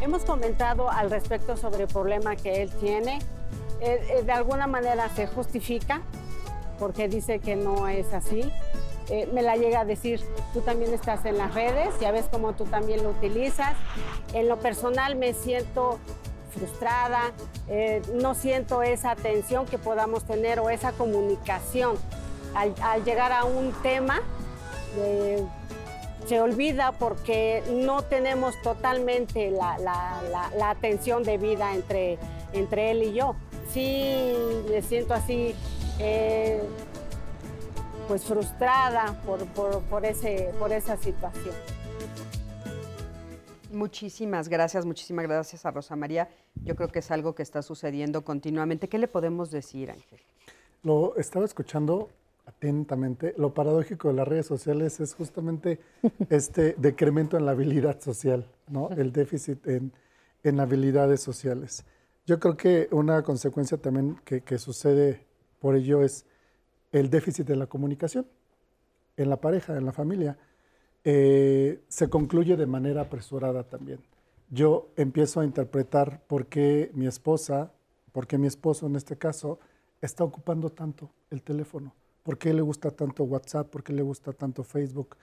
Hemos 0.00 0.24
comentado 0.24 0.90
al 0.90 1.10
respecto 1.10 1.56
sobre 1.56 1.84
el 1.84 1.88
problema 1.88 2.36
que 2.36 2.62
él 2.62 2.70
tiene. 2.80 3.18
Eh, 3.80 4.22
de 4.24 4.32
alguna 4.32 4.66
manera 4.66 5.08
se 5.10 5.26
justifica 5.26 6.02
porque 6.78 7.08
dice 7.08 7.38
que 7.38 7.56
no 7.56 7.88
es 7.88 8.12
así. 8.12 8.50
me 9.32 9.42
la 9.42 9.56
llega 9.56 9.80
a 9.80 9.84
decir, 9.84 10.20
tú 10.52 10.60
también 10.60 10.92
estás 10.92 11.24
en 11.24 11.38
las 11.38 11.54
redes, 11.54 11.94
ya 12.00 12.10
ves 12.10 12.26
cómo 12.30 12.52
tú 12.54 12.64
también 12.64 13.02
lo 13.02 13.10
utilizas. 13.10 13.74
En 14.32 14.48
lo 14.48 14.58
personal 14.58 15.16
me 15.16 15.32
siento 15.32 15.98
frustrada, 16.56 17.32
eh, 17.68 18.02
no 18.14 18.34
siento 18.34 18.82
esa 18.82 19.10
atención 19.10 19.66
que 19.66 19.78
podamos 19.78 20.24
tener 20.24 20.58
o 20.60 20.70
esa 20.70 20.92
comunicación. 20.92 21.96
Al, 22.56 23.04
llegar 23.04 23.32
a 23.32 23.44
un 23.44 23.72
tema, 23.82 24.22
eh, 24.96 25.44
se 26.26 26.40
olvida 26.40 26.92
porque 26.92 27.62
no 27.70 28.02
tenemos 28.02 28.60
totalmente 28.62 29.50
la, 29.50 29.78
la, 29.78 30.70
atención 30.70 31.22
debida 31.22 31.74
entre, 31.74 32.18
entre 32.52 32.90
él 32.92 33.02
y 33.02 33.12
yo. 33.12 33.36
Sí, 33.72 34.32
me 34.70 34.80
siento 34.80 35.14
así, 35.14 35.54
eh, 35.98 36.62
pues 38.08 38.24
frustrada 38.24 39.20
por, 39.26 39.44
por, 39.48 39.82
por, 39.82 40.04
ese, 40.06 40.52
por 40.58 40.72
esa 40.72 40.96
situación. 40.96 41.54
Muchísimas 43.70 44.48
gracias, 44.48 44.86
muchísimas 44.86 45.26
gracias 45.26 45.66
a 45.66 45.70
Rosa 45.70 45.94
María. 45.94 46.30
Yo 46.64 46.74
creo 46.74 46.88
que 46.88 47.00
es 47.00 47.10
algo 47.10 47.34
que 47.34 47.42
está 47.42 47.62
sucediendo 47.62 48.24
continuamente. 48.24 48.88
¿Qué 48.88 48.98
le 48.98 49.08
podemos 49.08 49.50
decir, 49.50 49.90
Ángel? 49.90 50.20
Lo 50.82 51.14
estaba 51.16 51.44
escuchando 51.44 52.08
atentamente. 52.46 53.34
Lo 53.36 53.52
paradójico 53.52 54.08
de 54.08 54.14
las 54.14 54.26
redes 54.26 54.46
sociales 54.46 55.00
es 55.00 55.14
justamente 55.14 55.80
este 56.30 56.74
decremento 56.78 57.36
en 57.36 57.44
la 57.44 57.52
habilidad 57.52 58.00
social, 58.00 58.46
¿no? 58.68 58.90
El 58.90 59.12
déficit 59.12 59.66
en, 59.66 59.92
en 60.42 60.60
habilidades 60.60 61.20
sociales. 61.20 61.84
Yo 62.24 62.40
creo 62.40 62.56
que 62.56 62.88
una 62.90 63.22
consecuencia 63.22 63.76
también 63.78 64.16
que, 64.24 64.40
que 64.40 64.58
sucede 64.58 65.26
por 65.60 65.76
ello 65.76 66.02
es 66.02 66.24
el 66.92 67.10
déficit 67.10 67.46
de 67.46 67.56
la 67.56 67.66
comunicación 67.66 68.26
en 69.16 69.30
la 69.30 69.40
pareja, 69.40 69.76
en 69.76 69.84
la 69.84 69.92
familia. 69.92 70.38
Eh, 71.04 71.80
se 71.88 72.08
concluye 72.08 72.56
de 72.56 72.66
manera 72.66 73.02
apresurada 73.02 73.64
también. 73.64 74.00
Yo 74.50 74.88
empiezo 74.96 75.40
a 75.40 75.44
interpretar 75.44 76.22
por 76.26 76.46
qué 76.46 76.90
mi 76.94 77.06
esposa, 77.06 77.72
por 78.12 78.26
qué 78.26 78.38
mi 78.38 78.46
esposo 78.46 78.86
en 78.86 78.96
este 78.96 79.16
caso, 79.16 79.58
está 80.00 80.24
ocupando 80.24 80.70
tanto 80.70 81.10
el 81.30 81.42
teléfono, 81.42 81.94
por 82.26 82.38
qué 82.38 82.52
le 82.52 82.60
gusta 82.60 82.90
tanto 82.90 83.22
WhatsApp, 83.22 83.70
por 83.70 83.84
qué 83.84 83.92
le 83.92 84.02
gusta 84.02 84.32
tanto 84.32 84.64
Facebook, 84.64 85.16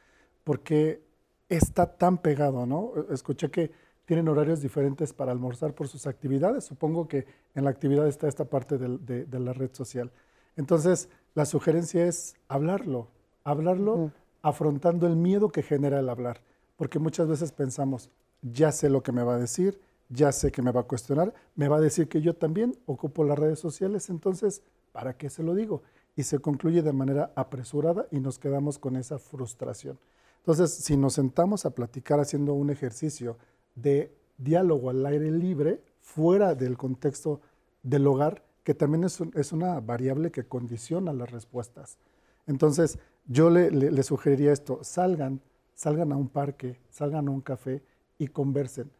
por 0.45 0.61
qué 0.61 1.03
está 1.49 1.97
tan 1.97 2.17
pegado, 2.17 2.65
¿no? 2.65 2.93
Escuché 3.11 3.51
que 3.51 3.71
tienen 4.05 4.29
horarios 4.29 4.61
diferentes 4.61 5.11
para 5.11 5.33
almorzar 5.33 5.73
por 5.75 5.89
sus 5.89 6.07
actividades. 6.07 6.63
Supongo 6.63 7.09
que 7.09 7.25
en 7.55 7.65
la 7.65 7.71
actividad 7.71 8.07
está 8.07 8.29
esta 8.29 8.45
parte 8.45 8.77
de, 8.77 9.25
de 9.25 9.39
la 9.41 9.51
red 9.51 9.71
social. 9.73 10.13
Entonces, 10.55 11.09
la 11.35 11.45
sugerencia 11.45 12.05
es 12.05 12.35
hablarlo, 12.47 13.09
hablarlo 13.43 14.13
afrontando 14.41 15.05
el 15.05 15.17
miedo 15.17 15.49
que 15.49 15.61
genera 15.61 15.99
el 15.99 16.07
hablar, 16.07 16.39
porque 16.77 16.99
muchas 16.99 17.27
veces 17.27 17.51
pensamos, 17.51 18.11
ya 18.41 18.71
sé 18.71 18.89
lo 18.89 19.03
que 19.03 19.11
me 19.11 19.23
va 19.23 19.35
a 19.35 19.39
decir, 19.39 19.77
ya 20.07 20.31
sé 20.31 20.53
que 20.53 20.61
me 20.61 20.71
va 20.71 20.81
a 20.81 20.87
cuestionar, 20.87 21.33
me 21.57 21.67
va 21.67 21.77
a 21.77 21.81
decir 21.81 22.07
que 22.07 22.21
yo 22.21 22.33
también 22.33 22.77
ocupo 22.85 23.25
las 23.25 23.37
redes 23.37 23.59
sociales, 23.59 24.09
entonces, 24.09 24.61
¿para 24.93 25.17
qué 25.17 25.29
se 25.29 25.43
lo 25.43 25.53
digo? 25.53 25.83
Y 26.15 26.23
se 26.23 26.39
concluye 26.39 26.81
de 26.81 26.93
manera 26.93 27.31
apresurada 27.35 28.07
y 28.11 28.19
nos 28.19 28.39
quedamos 28.39 28.77
con 28.77 28.95
esa 28.95 29.17
frustración. 29.19 29.97
Entonces, 30.37 30.71
si 30.73 30.97
nos 30.97 31.13
sentamos 31.13 31.65
a 31.65 31.71
platicar 31.71 32.19
haciendo 32.19 32.53
un 32.53 32.69
ejercicio 32.69 33.37
de 33.75 34.13
diálogo 34.37 34.89
al 34.89 35.05
aire 35.05 35.31
libre, 35.31 35.81
fuera 36.01 36.53
del 36.53 36.77
contexto 36.77 37.41
del 37.81 38.05
hogar, 38.07 38.43
que 38.63 38.73
también 38.73 39.03
es, 39.05 39.19
es 39.35 39.51
una 39.51 39.79
variable 39.79 40.31
que 40.31 40.45
condiciona 40.45 41.13
las 41.13 41.31
respuestas. 41.31 41.97
Entonces, 42.45 42.99
yo 43.27 43.49
le, 43.49 44.03
sugeriría 44.03 44.51
esto, 44.51 44.79
salgan, 44.83 45.41
salgan 45.75 46.11
a 46.11 46.17
un 46.17 46.27
parque, 46.27 46.79
salgan 46.89 47.27
a 47.27 47.31
un 47.31 47.41
café 47.41 47.81
y 48.17 48.27
conversen. 48.27 48.91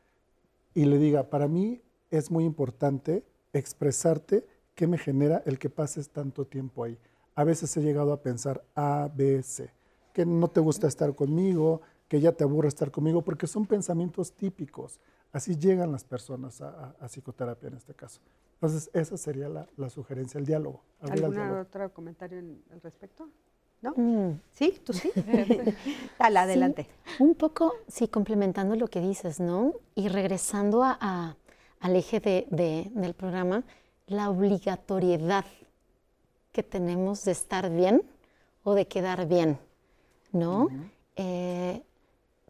Y 0.74 0.86
le 0.86 0.97
diga, 0.97 1.30
para 1.30 1.47
mí 1.47 1.82
es 2.09 2.32
muy 2.32 2.45
importante 2.45 3.24
expresarte 3.51 4.45
qué 4.76 4.88
me 4.88 4.97
genera 4.97 5.41
el 5.45 5.59
que 5.59 5.69
pases 5.69 6.09
tanto 6.09 6.45
tiempo 6.45 6.84
ahí. 6.84 6.97
A 7.36 7.43
veces 7.43 7.76
he 7.78 7.82
llegado 7.82 8.13
a 8.13 8.21
pensar 8.21 8.63
A, 8.76 9.09
B, 9.13 9.41
C, 9.43 9.71
que 10.13 10.26
no 10.26 10.47
te 10.47 10.59
gusta 10.59 10.88
estar 10.88 11.15
conmigo, 11.15 11.82
que 12.07 12.21
ya 12.21 12.32
te 12.32 12.43
aburre 12.43 12.67
estar 12.67 12.91
conmigo, 12.91 13.24
porque 13.24 13.47
son 13.47 13.65
pensamientos 13.65 14.34
típicos. 14.34 14.99
Así 15.32 15.57
llegan 15.57 15.91
las 15.91 16.03
personas 16.03 16.61
a, 16.61 16.95
psicoterapia 17.07 17.69
en 17.69 17.76
este 17.76 17.95
caso. 17.95 18.21
Entonces, 18.55 18.89
esa 18.93 19.17
sería 19.17 19.49
la, 19.49 19.89
sugerencia, 19.89 20.39
el 20.39 20.45
diálogo. 20.45 20.84
¿Algún 21.01 21.38
otro 21.39 21.91
comentario 21.91 22.39
al 22.39 22.82
respecto? 22.82 23.30
¿no? 23.82 23.93
Mm. 23.97 24.39
¿Sí? 24.51 24.80
¿Tú 24.84 24.93
sí? 24.93 25.11
Dale, 26.19 26.39
adelante. 26.39 26.88
un 27.19 27.36
poco, 27.36 27.74
sí, 27.88 28.07
complementando 28.07 28.76
lo 28.76 28.88
que 28.88 29.01
dices, 29.01 29.39
¿no? 29.39 29.74
Y 29.95 30.07
regresando 30.07 30.84
a, 30.84 31.36
al 31.80 31.95
eje 31.95 32.19
de, 32.19 32.91
del 32.93 33.13
programa, 33.13 33.63
la 34.07 34.29
obligatoriedad 34.29 35.45
que 36.51 36.63
tenemos 36.63 37.25
de 37.25 37.31
estar 37.31 37.69
bien 37.69 38.03
o 38.63 38.73
de 38.73 38.87
quedar 38.87 39.27
bien, 39.27 39.57
¿no? 40.31 40.69
Eh, 41.15 41.81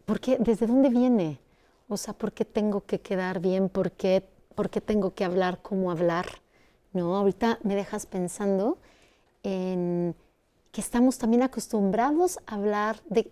porque, 0.05 0.37
¿desde 0.39 0.67
dónde 0.67 0.89
viene? 0.89 1.39
O 1.87 1.97
sea, 1.97 2.13
¿por 2.13 2.33
qué 2.33 2.45
tengo 2.45 2.81
que 2.81 2.99
quedar 2.99 3.39
bien? 3.39 3.69
¿Por 3.69 3.91
qué, 3.91 4.27
¿Por 4.55 4.69
qué 4.69 4.81
tengo 4.81 5.13
que 5.13 5.23
hablar 5.23 5.61
como 5.61 5.91
hablar? 5.91 6.25
¿No? 6.91 7.15
Ahorita 7.15 7.59
me 7.63 7.75
dejas 7.75 8.05
pensando 8.05 8.77
en 9.41 10.15
que 10.71 10.81
estamos 10.81 11.17
también 11.17 11.43
acostumbrados 11.43 12.39
a 12.45 12.55
hablar 12.55 13.01
de 13.09 13.31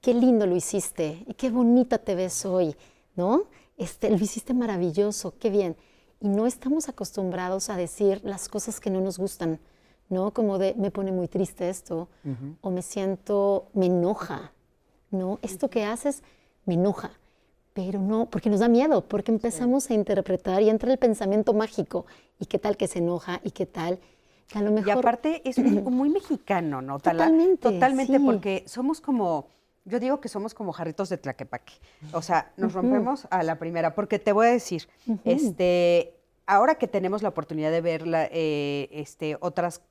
qué 0.00 0.14
lindo 0.14 0.46
lo 0.46 0.56
hiciste 0.56 1.24
y 1.26 1.34
qué 1.34 1.50
bonita 1.50 1.98
te 1.98 2.14
ves 2.14 2.46
hoy, 2.46 2.76
¿no? 3.16 3.44
Este, 3.76 4.08
lo 4.08 4.16
hiciste 4.16 4.54
maravilloso, 4.54 5.34
qué 5.38 5.50
bien. 5.50 5.76
Y 6.20 6.28
no 6.28 6.46
estamos 6.46 6.88
acostumbrados 6.88 7.70
a 7.70 7.76
decir 7.76 8.20
las 8.24 8.48
cosas 8.48 8.80
que 8.80 8.90
no 8.90 9.00
nos 9.00 9.18
gustan, 9.18 9.60
¿no? 10.08 10.32
Como 10.32 10.58
de, 10.58 10.74
me 10.76 10.90
pone 10.90 11.12
muy 11.12 11.28
triste 11.28 11.68
esto, 11.68 12.08
o 12.60 12.70
me 12.70 12.82
siento, 12.82 13.68
me 13.74 13.86
enoja, 13.86 14.52
¿no? 15.10 15.38
Esto 15.42 15.68
que 15.68 15.84
haces 15.84 16.22
me 16.64 16.74
enoja, 16.74 17.10
pero 17.74 18.00
no, 18.00 18.26
porque 18.30 18.50
nos 18.50 18.60
da 18.60 18.68
miedo, 18.68 19.06
porque 19.06 19.30
empezamos 19.30 19.90
a 19.90 19.94
interpretar 19.94 20.62
y 20.62 20.70
entra 20.70 20.90
el 20.90 20.98
pensamiento 20.98 21.52
mágico, 21.52 22.06
y 22.40 22.46
qué 22.46 22.58
tal 22.58 22.76
que 22.76 22.88
se 22.88 22.98
enoja, 22.98 23.40
y 23.44 23.50
qué 23.50 23.66
tal 23.66 24.00
y 24.84 24.90
aparte 24.90 25.42
es 25.48 25.58
muy 25.58 26.08
mexicano, 26.08 26.80
¿no? 26.80 26.98
Totalmente. 26.98 27.70
Totalmente, 27.72 28.20
porque 28.20 28.64
somos 28.66 29.00
como, 29.00 29.48
yo 29.86 30.00
digo 30.00 30.20
que 30.20 30.28
somos 30.28 30.52
como 30.52 30.72
jarritos 30.72 31.08
de 31.08 31.16
tlaquepaque. 31.16 31.74
O 32.12 32.20
sea, 32.20 32.52
nos 32.56 32.72
rompemos 32.72 33.26
a 33.30 33.42
la 33.42 33.58
primera, 33.58 33.94
porque 33.94 34.18
te 34.18 34.32
voy 34.32 34.48
a 34.48 34.50
decir, 34.50 34.88
este, 35.24 36.14
ahora 36.44 36.74
que 36.74 36.88
tenemos 36.88 37.22
la 37.22 37.28
oportunidad 37.30 37.70
de 37.70 37.80
ver 37.80 38.04
eh, 38.32 38.88
este, 38.90 39.36
otras 39.40 39.82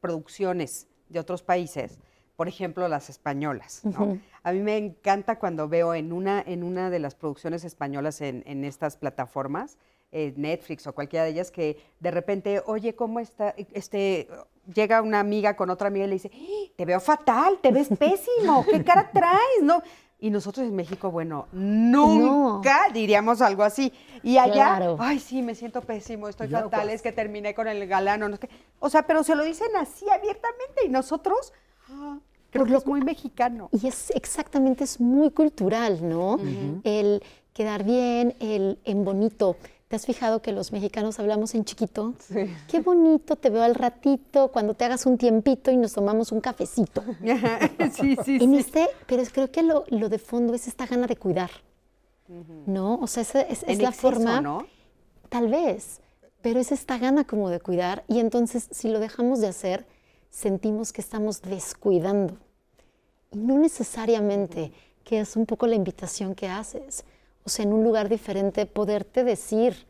producciones 0.00 0.86
de 1.08 1.18
otros 1.18 1.42
países, 1.42 1.98
por 2.36 2.46
ejemplo, 2.46 2.86
las 2.86 3.10
españolas. 3.10 3.84
¿no? 3.84 4.18
A 4.44 4.52
mí 4.52 4.60
me 4.60 4.76
encanta 4.76 5.40
cuando 5.40 5.68
veo 5.68 5.94
en 5.94 6.12
una, 6.12 6.40
en 6.46 6.62
una 6.62 6.88
de 6.88 7.00
las 7.00 7.16
producciones 7.16 7.64
españolas 7.64 8.20
en, 8.20 8.44
en 8.46 8.64
estas 8.64 8.96
plataformas, 8.96 9.78
eh, 10.12 10.32
Netflix 10.36 10.86
o 10.86 10.94
cualquiera 10.94 11.24
de 11.24 11.32
ellas, 11.32 11.50
que 11.50 11.76
de 11.98 12.10
repente, 12.10 12.62
oye, 12.66 12.94
¿cómo 12.94 13.18
está? 13.20 13.54
Este, 13.72 14.28
llega 14.72 15.02
una 15.02 15.20
amiga 15.20 15.56
con 15.56 15.70
otra 15.70 15.88
amiga 15.88 16.04
y 16.04 16.08
le 16.08 16.14
dice, 16.14 16.30
¡Ah! 16.32 16.72
te 16.76 16.84
veo 16.84 17.00
fatal, 17.00 17.58
te 17.60 17.72
ves 17.72 17.88
pésimo, 17.88 18.64
¿qué 18.70 18.84
cara 18.84 19.10
traes? 19.12 19.62
¿No? 19.62 19.82
Y 20.20 20.30
nosotros 20.30 20.66
en 20.66 20.74
México, 20.74 21.12
bueno, 21.12 21.46
nunca 21.52 22.88
diríamos 22.92 23.40
algo 23.40 23.62
así. 23.62 23.92
Y 24.24 24.36
allá, 24.36 24.96
ay, 24.98 25.20
sí, 25.20 25.42
me 25.42 25.54
siento 25.54 25.80
pésimo, 25.80 26.28
estoy 26.28 26.48
fatal, 26.48 26.90
es 26.90 27.02
que 27.02 27.12
terminé 27.12 27.54
con 27.54 27.68
el 27.68 27.86
galano. 27.86 28.28
No 28.28 28.36
O 28.80 28.90
sea, 28.90 29.06
pero 29.06 29.22
se 29.22 29.36
lo 29.36 29.44
dicen 29.44 29.68
así 29.76 30.06
abiertamente 30.10 30.84
y 30.84 30.88
nosotros, 30.88 31.52
ah, 31.88 32.18
creo 32.50 32.64
que 32.66 32.74
es 32.74 32.84
muy 32.84 33.00
mexicano. 33.00 33.68
Y 33.70 33.86
es 33.86 34.10
exactamente, 34.10 34.82
es 34.82 34.98
muy 35.00 35.30
cultural, 35.30 36.00
¿no? 36.02 36.40
El 36.82 37.22
quedar 37.52 37.84
bien, 37.84 38.34
el 38.40 38.80
en 38.84 39.04
bonito. 39.04 39.56
¿Te 39.88 39.96
has 39.96 40.04
fijado 40.04 40.42
que 40.42 40.52
los 40.52 40.70
mexicanos 40.70 41.18
hablamos 41.18 41.54
en 41.54 41.64
chiquito? 41.64 42.12
Sí. 42.18 42.54
Qué 42.68 42.80
bonito, 42.80 43.36
te 43.36 43.48
veo 43.48 43.62
al 43.62 43.74
ratito, 43.74 44.48
cuando 44.52 44.74
te 44.74 44.84
hagas 44.84 45.06
un 45.06 45.16
tiempito 45.16 45.70
y 45.70 45.78
nos 45.78 45.94
tomamos 45.94 46.30
un 46.30 46.42
cafecito. 46.42 47.02
sí, 47.92 48.16
sí, 48.22 48.38
en 48.38 48.52
sí. 48.52 48.58
Este, 48.58 48.86
pero 49.06 49.22
creo 49.32 49.50
que 49.50 49.62
lo, 49.62 49.84
de 49.86 50.18
fondo 50.18 50.52
es 50.52 50.68
esta 50.68 50.86
gana 50.86 51.06
de 51.06 51.16
cuidar, 51.16 51.50
¿no? 52.66 52.96
O 52.96 53.06
sea, 53.06 53.22
es, 53.22 53.64
es, 53.66 53.78
la 53.80 53.92
forma... 53.92 54.42
¿no? 54.42 54.66
Tal 55.30 55.48
vez, 55.48 56.00
pero 56.42 56.60
es 56.60 56.70
esta 56.70 56.98
gana 56.98 57.24
como 57.24 57.48
de 57.48 57.60
cuidar 57.60 58.04
y 58.08 58.18
entonces 58.18 58.68
si 58.70 58.88
lo 58.88 59.00
dejamos 59.00 59.40
de 59.40 59.48
hacer, 59.48 59.86
sentimos 60.30 60.92
que 60.92 61.00
estamos 61.00 61.40
descuidando. 61.40 62.36
Y 63.30 63.38
no 63.38 63.58
necesariamente, 63.58 64.72
que 65.04 65.20
es 65.20 65.34
un 65.34 65.46
poco 65.46 65.66
la 65.66 65.74
invitación 65.74 66.34
que 66.34 66.48
haces 66.48 67.04
en 67.60 67.72
un 67.72 67.84
lugar 67.84 68.08
diferente, 68.08 68.66
poderte 68.66 69.24
decir, 69.24 69.86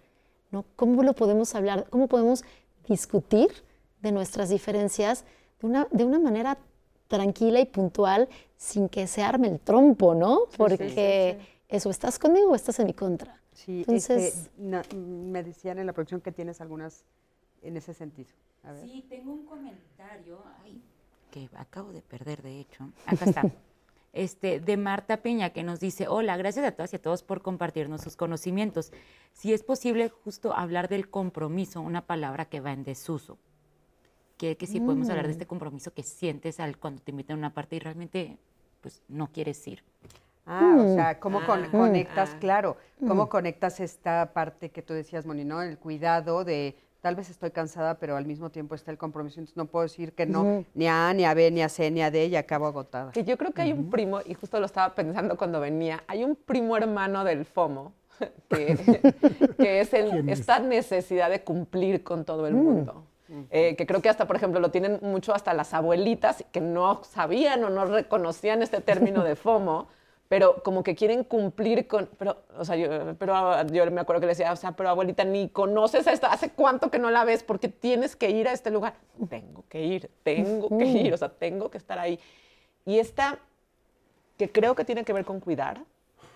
¿no? 0.50 0.64
¿Cómo 0.76 1.02
lo 1.02 1.14
podemos 1.14 1.54
hablar? 1.54 1.86
¿Cómo 1.90 2.06
podemos 2.06 2.44
discutir 2.88 3.48
de 4.00 4.12
nuestras 4.12 4.48
diferencias 4.48 5.24
de 5.60 5.66
una, 5.66 5.88
de 5.90 6.04
una 6.04 6.18
manera 6.18 6.58
tranquila 7.08 7.60
y 7.60 7.66
puntual 7.66 8.28
sin 8.56 8.88
que 8.88 9.06
se 9.06 9.22
arme 9.22 9.48
el 9.48 9.60
trompo, 9.60 10.14
¿no? 10.14 10.42
Porque 10.56 11.38
eso, 11.68 11.90
¿estás 11.90 12.18
conmigo 12.18 12.50
o 12.50 12.54
estás 12.54 12.78
en 12.78 12.86
mi 12.86 12.94
contra? 12.94 13.40
Sí, 13.52 13.80
Entonces, 13.80 14.50
este, 14.58 14.96
me 14.96 15.42
decían 15.42 15.78
en 15.78 15.86
la 15.86 15.92
producción 15.92 16.20
que 16.20 16.30
tienes 16.30 16.60
algunas 16.60 17.04
en 17.62 17.76
ese 17.76 17.92
sentido. 17.92 18.30
Sí, 18.82 19.04
tengo 19.08 19.32
un 19.32 19.46
comentario 19.46 20.38
que 21.30 21.48
acabo 21.56 21.92
de 21.92 22.02
perder, 22.02 22.42
de 22.42 22.60
hecho. 22.60 22.90
Acá 23.06 23.24
está. 23.24 23.42
este, 24.18 24.60
de 24.60 24.76
Marta 24.76 25.18
Peña, 25.18 25.50
que 25.50 25.62
nos 25.62 25.78
dice, 25.78 26.08
hola, 26.08 26.36
gracias 26.36 26.66
a 26.66 26.72
todas 26.72 26.92
y 26.92 26.96
a 26.96 27.02
todos 27.02 27.22
por 27.22 27.40
compartirnos 27.40 28.00
sus 28.00 28.16
conocimientos. 28.16 28.92
Si 29.32 29.52
es 29.52 29.62
posible 29.62 30.08
justo 30.08 30.52
hablar 30.54 30.88
del 30.88 31.08
compromiso, 31.08 31.80
una 31.80 32.04
palabra 32.04 32.46
que 32.46 32.60
va 32.60 32.72
en 32.72 32.82
desuso. 32.82 33.38
Que, 34.36 34.56
que 34.56 34.66
si 34.66 34.80
podemos 34.80 35.08
hablar 35.08 35.26
de 35.26 35.32
este 35.32 35.44
mm. 35.44 35.48
compromiso 35.48 35.92
que 35.92 36.02
sientes 36.02 36.60
al, 36.60 36.78
cuando 36.78 37.02
te 37.02 37.10
invitan 37.10 37.36
a 37.36 37.38
una 37.38 37.54
parte 37.54 37.76
y 37.76 37.78
realmente 37.80 38.38
pues 38.80 39.02
no 39.08 39.32
quieres 39.32 39.66
ir. 39.66 39.82
Ah, 40.46 40.76
o 40.78 40.94
sea, 40.94 41.12
mm. 41.12 41.20
¿cómo 41.20 41.40
ah. 41.40 41.68
conectas, 41.70 42.32
ah. 42.34 42.38
claro, 42.38 42.76
cómo 43.06 43.26
mm. 43.26 43.28
conectas 43.28 43.80
esta 43.80 44.32
parte 44.32 44.70
que 44.70 44.82
tú 44.82 44.94
decías, 44.94 45.26
Moni, 45.26 45.44
¿no? 45.44 45.62
El 45.62 45.78
cuidado 45.78 46.44
de 46.44 46.76
tal 47.00 47.14
vez 47.14 47.30
estoy 47.30 47.50
cansada, 47.50 47.94
pero 47.98 48.16
al 48.16 48.26
mismo 48.26 48.50
tiempo 48.50 48.74
está 48.74 48.90
el 48.90 48.98
compromiso, 48.98 49.38
entonces 49.40 49.56
no 49.56 49.66
puedo 49.66 49.84
decir 49.84 50.12
que 50.12 50.26
no, 50.26 50.64
ni 50.74 50.86
a 50.88 51.08
A, 51.08 51.14
ni 51.14 51.24
a 51.24 51.34
B, 51.34 51.50
ni 51.50 51.62
a 51.62 51.68
C, 51.68 51.90
ni 51.90 52.02
a 52.02 52.10
D, 52.10 52.26
y 52.26 52.36
acabo 52.36 52.66
agotada. 52.66 53.12
Que 53.12 53.24
yo 53.24 53.36
creo 53.38 53.52
que 53.52 53.62
hay 53.62 53.72
un 53.72 53.88
primo, 53.90 54.20
y 54.24 54.34
justo 54.34 54.58
lo 54.60 54.66
estaba 54.66 54.94
pensando 54.94 55.36
cuando 55.36 55.60
venía, 55.60 56.02
hay 56.08 56.24
un 56.24 56.34
primo 56.36 56.76
hermano 56.76 57.24
del 57.24 57.44
FOMO, 57.44 57.92
que, 58.48 59.14
que 59.58 59.80
es 59.80 59.94
el- 59.94 60.28
esta 60.28 60.58
necesidad 60.58 61.30
de 61.30 61.42
cumplir 61.42 62.02
con 62.02 62.24
todo 62.24 62.46
el 62.46 62.54
mundo. 62.54 63.04
Eh, 63.50 63.76
que 63.76 63.86
creo 63.86 64.00
que 64.00 64.08
hasta, 64.08 64.26
por 64.26 64.36
ejemplo, 64.36 64.58
lo 64.58 64.70
tienen 64.70 64.98
mucho 65.02 65.34
hasta 65.34 65.52
las 65.52 65.74
abuelitas 65.74 66.42
que 66.50 66.62
no 66.62 67.04
sabían 67.04 67.62
o 67.62 67.68
no 67.68 67.84
reconocían 67.84 68.62
este 68.62 68.80
término 68.80 69.22
de 69.22 69.36
FOMO, 69.36 69.88
pero 70.28 70.62
como 70.62 70.82
que 70.82 70.94
quieren 70.94 71.24
cumplir 71.24 71.88
con, 71.88 72.08
pero, 72.18 72.42
o 72.56 72.64
sea, 72.64 72.76
yo, 72.76 73.16
pero 73.18 73.62
yo 73.68 73.90
me 73.90 74.00
acuerdo 74.02 74.20
que 74.20 74.26
le 74.26 74.32
decía, 74.32 74.52
o 74.52 74.56
sea, 74.56 74.72
pero 74.72 74.90
abuelita, 74.90 75.24
ni 75.24 75.48
conoces 75.48 76.06
a 76.06 76.12
esta, 76.12 76.30
¿hace 76.30 76.50
cuánto 76.50 76.90
que 76.90 76.98
no 76.98 77.10
la 77.10 77.24
ves? 77.24 77.42
Porque 77.42 77.68
tienes 77.68 78.14
que 78.14 78.30
ir 78.30 78.46
a 78.46 78.52
este 78.52 78.70
lugar. 78.70 78.94
Tengo 79.30 79.64
que 79.70 79.82
ir, 79.82 80.10
tengo 80.22 80.68
que 80.76 80.84
ir, 80.84 81.14
o 81.14 81.16
sea, 81.16 81.30
tengo 81.30 81.70
que 81.70 81.78
estar 81.78 81.98
ahí. 81.98 82.20
Y 82.84 82.98
esta, 82.98 83.38
que 84.36 84.52
creo 84.52 84.74
que 84.74 84.84
tiene 84.84 85.04
que 85.04 85.14
ver 85.14 85.24
con 85.24 85.40
cuidar, 85.40 85.82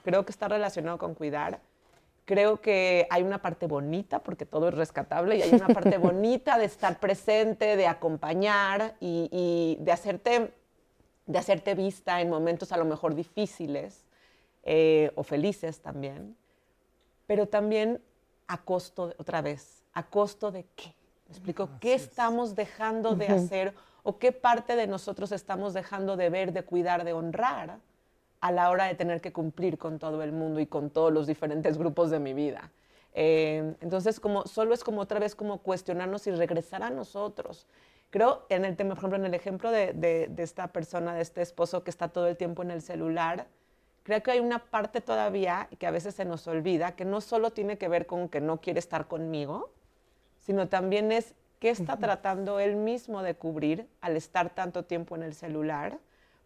creo 0.05 0.24
que 0.24 0.32
está 0.32 0.49
relacionado 0.49 0.97
con 0.97 1.14
cuidar, 1.14 1.61
creo 2.24 2.62
que 2.62 3.07
hay 3.11 3.22
una 3.22 3.43
parte 3.43 3.66
bonita, 3.66 4.20
porque 4.20 4.47
todo 4.47 4.68
es 4.68 4.74
rescatable, 4.74 5.36
y 5.36 5.43
hay 5.43 5.53
una 5.53 5.68
parte 5.68 5.99
bonita 5.99 6.57
de 6.57 6.64
estar 6.64 6.99
presente, 6.99 7.76
de 7.76 7.86
acompañar 7.86 8.95
y, 9.01 9.28
y 9.30 9.84
de, 9.84 9.93
hacerte, 9.93 10.51
de 11.33 11.39
hacerte 11.39 11.74
vista 11.74 12.20
en 12.20 12.28
momentos 12.28 12.72
a 12.72 12.76
lo 12.76 12.85
mejor 12.85 13.14
difíciles 13.14 14.05
eh, 14.64 15.11
o 15.14 15.22
felices 15.22 15.80
también, 15.80 16.37
pero 17.26 17.49
también 17.49 18.03
a 18.47 18.62
costo, 18.62 19.14
otra 19.16 19.41
vez, 19.41 19.83
a 19.95 20.03
costo 20.03 20.53
de 20.53 20.66
qué. 20.76 20.95
¿Me 21.26 21.33
explico? 21.33 21.70
¿Qué 21.80 21.95
estamos 21.95 22.55
dejando 22.55 23.14
de 23.14 23.28
hacer 23.28 23.74
o 24.03 24.18
qué 24.18 24.33
parte 24.33 24.76
de 24.76 24.87
nosotros 24.87 25.33
estamos 25.33 25.72
dejando 25.72 26.16
de 26.16 26.28
ver, 26.28 26.53
de 26.53 26.64
cuidar, 26.64 27.05
de 27.05 27.14
honrar 27.14 27.78
a 28.41 28.53
la 28.53 28.68
hora 28.68 28.85
de 28.85 28.95
tener 28.95 29.22
que 29.22 29.33
cumplir 29.33 29.78
con 29.78 29.99
todo 29.99 30.22
el 30.22 30.33
mundo 30.33 30.61
y 30.61 30.66
con 30.66 30.91
todos 30.91 31.11
los 31.12 31.26
diferentes 31.26 31.78
grupos 31.78 32.11
de 32.11 32.18
mi 32.18 32.35
vida? 32.35 32.70
Eh, 33.14 33.74
entonces, 33.80 34.20
como, 34.20 34.47
solo 34.47 34.74
es 34.74 34.85
como 34.85 35.01
otra 35.01 35.18
vez 35.18 35.35
como 35.35 35.59
cuestionarnos 35.59 36.26
y 36.26 36.33
regresar 36.33 36.83
a 36.83 36.91
nosotros. 36.91 37.66
Creo 38.12 38.44
en 38.50 38.66
el 38.66 38.76
tema, 38.76 38.90
por 38.90 38.98
ejemplo, 38.98 39.18
en 39.18 39.24
el 39.24 39.32
ejemplo 39.34 39.70
de, 39.70 39.94
de- 39.94 40.28
de 40.30 40.42
esta 40.42 40.68
persona, 40.68 41.14
de 41.14 41.22
este 41.22 41.40
esposo 41.40 41.82
que 41.82 41.90
está 41.90 42.08
todo 42.08 42.28
el 42.28 42.36
tiempo 42.36 42.62
en 42.62 42.70
el 42.70 42.82
celular, 42.82 43.46
creo 44.02 44.22
que 44.22 44.32
hay 44.32 44.38
una 44.40 44.58
parte 44.58 45.00
todavía 45.00 45.68
que 45.78 45.86
a 45.86 45.90
veces 45.90 46.14
se 46.14 46.26
nos 46.26 46.46
olvida, 46.46 46.94
que 46.94 47.06
no 47.06 47.22
solo 47.22 47.52
tiene 47.52 47.78
que 47.78 47.88
ver 47.88 48.04
con 48.06 48.28
que 48.28 48.42
no 48.42 48.60
quiere 48.60 48.80
estar 48.80 49.08
conmigo, 49.08 49.72
sino 50.36 50.68
también 50.68 51.10
es 51.10 51.34
qué 51.58 51.70
está 51.70 51.94
tratando 51.96 52.60
él 52.60 52.76
mismo 52.76 53.22
de 53.22 53.34
cubrir 53.34 53.88
al 54.02 54.16
estar 54.16 54.50
tanto 54.50 54.84
tiempo 54.84 55.16
en 55.16 55.22
el 55.22 55.32
celular, 55.34 55.98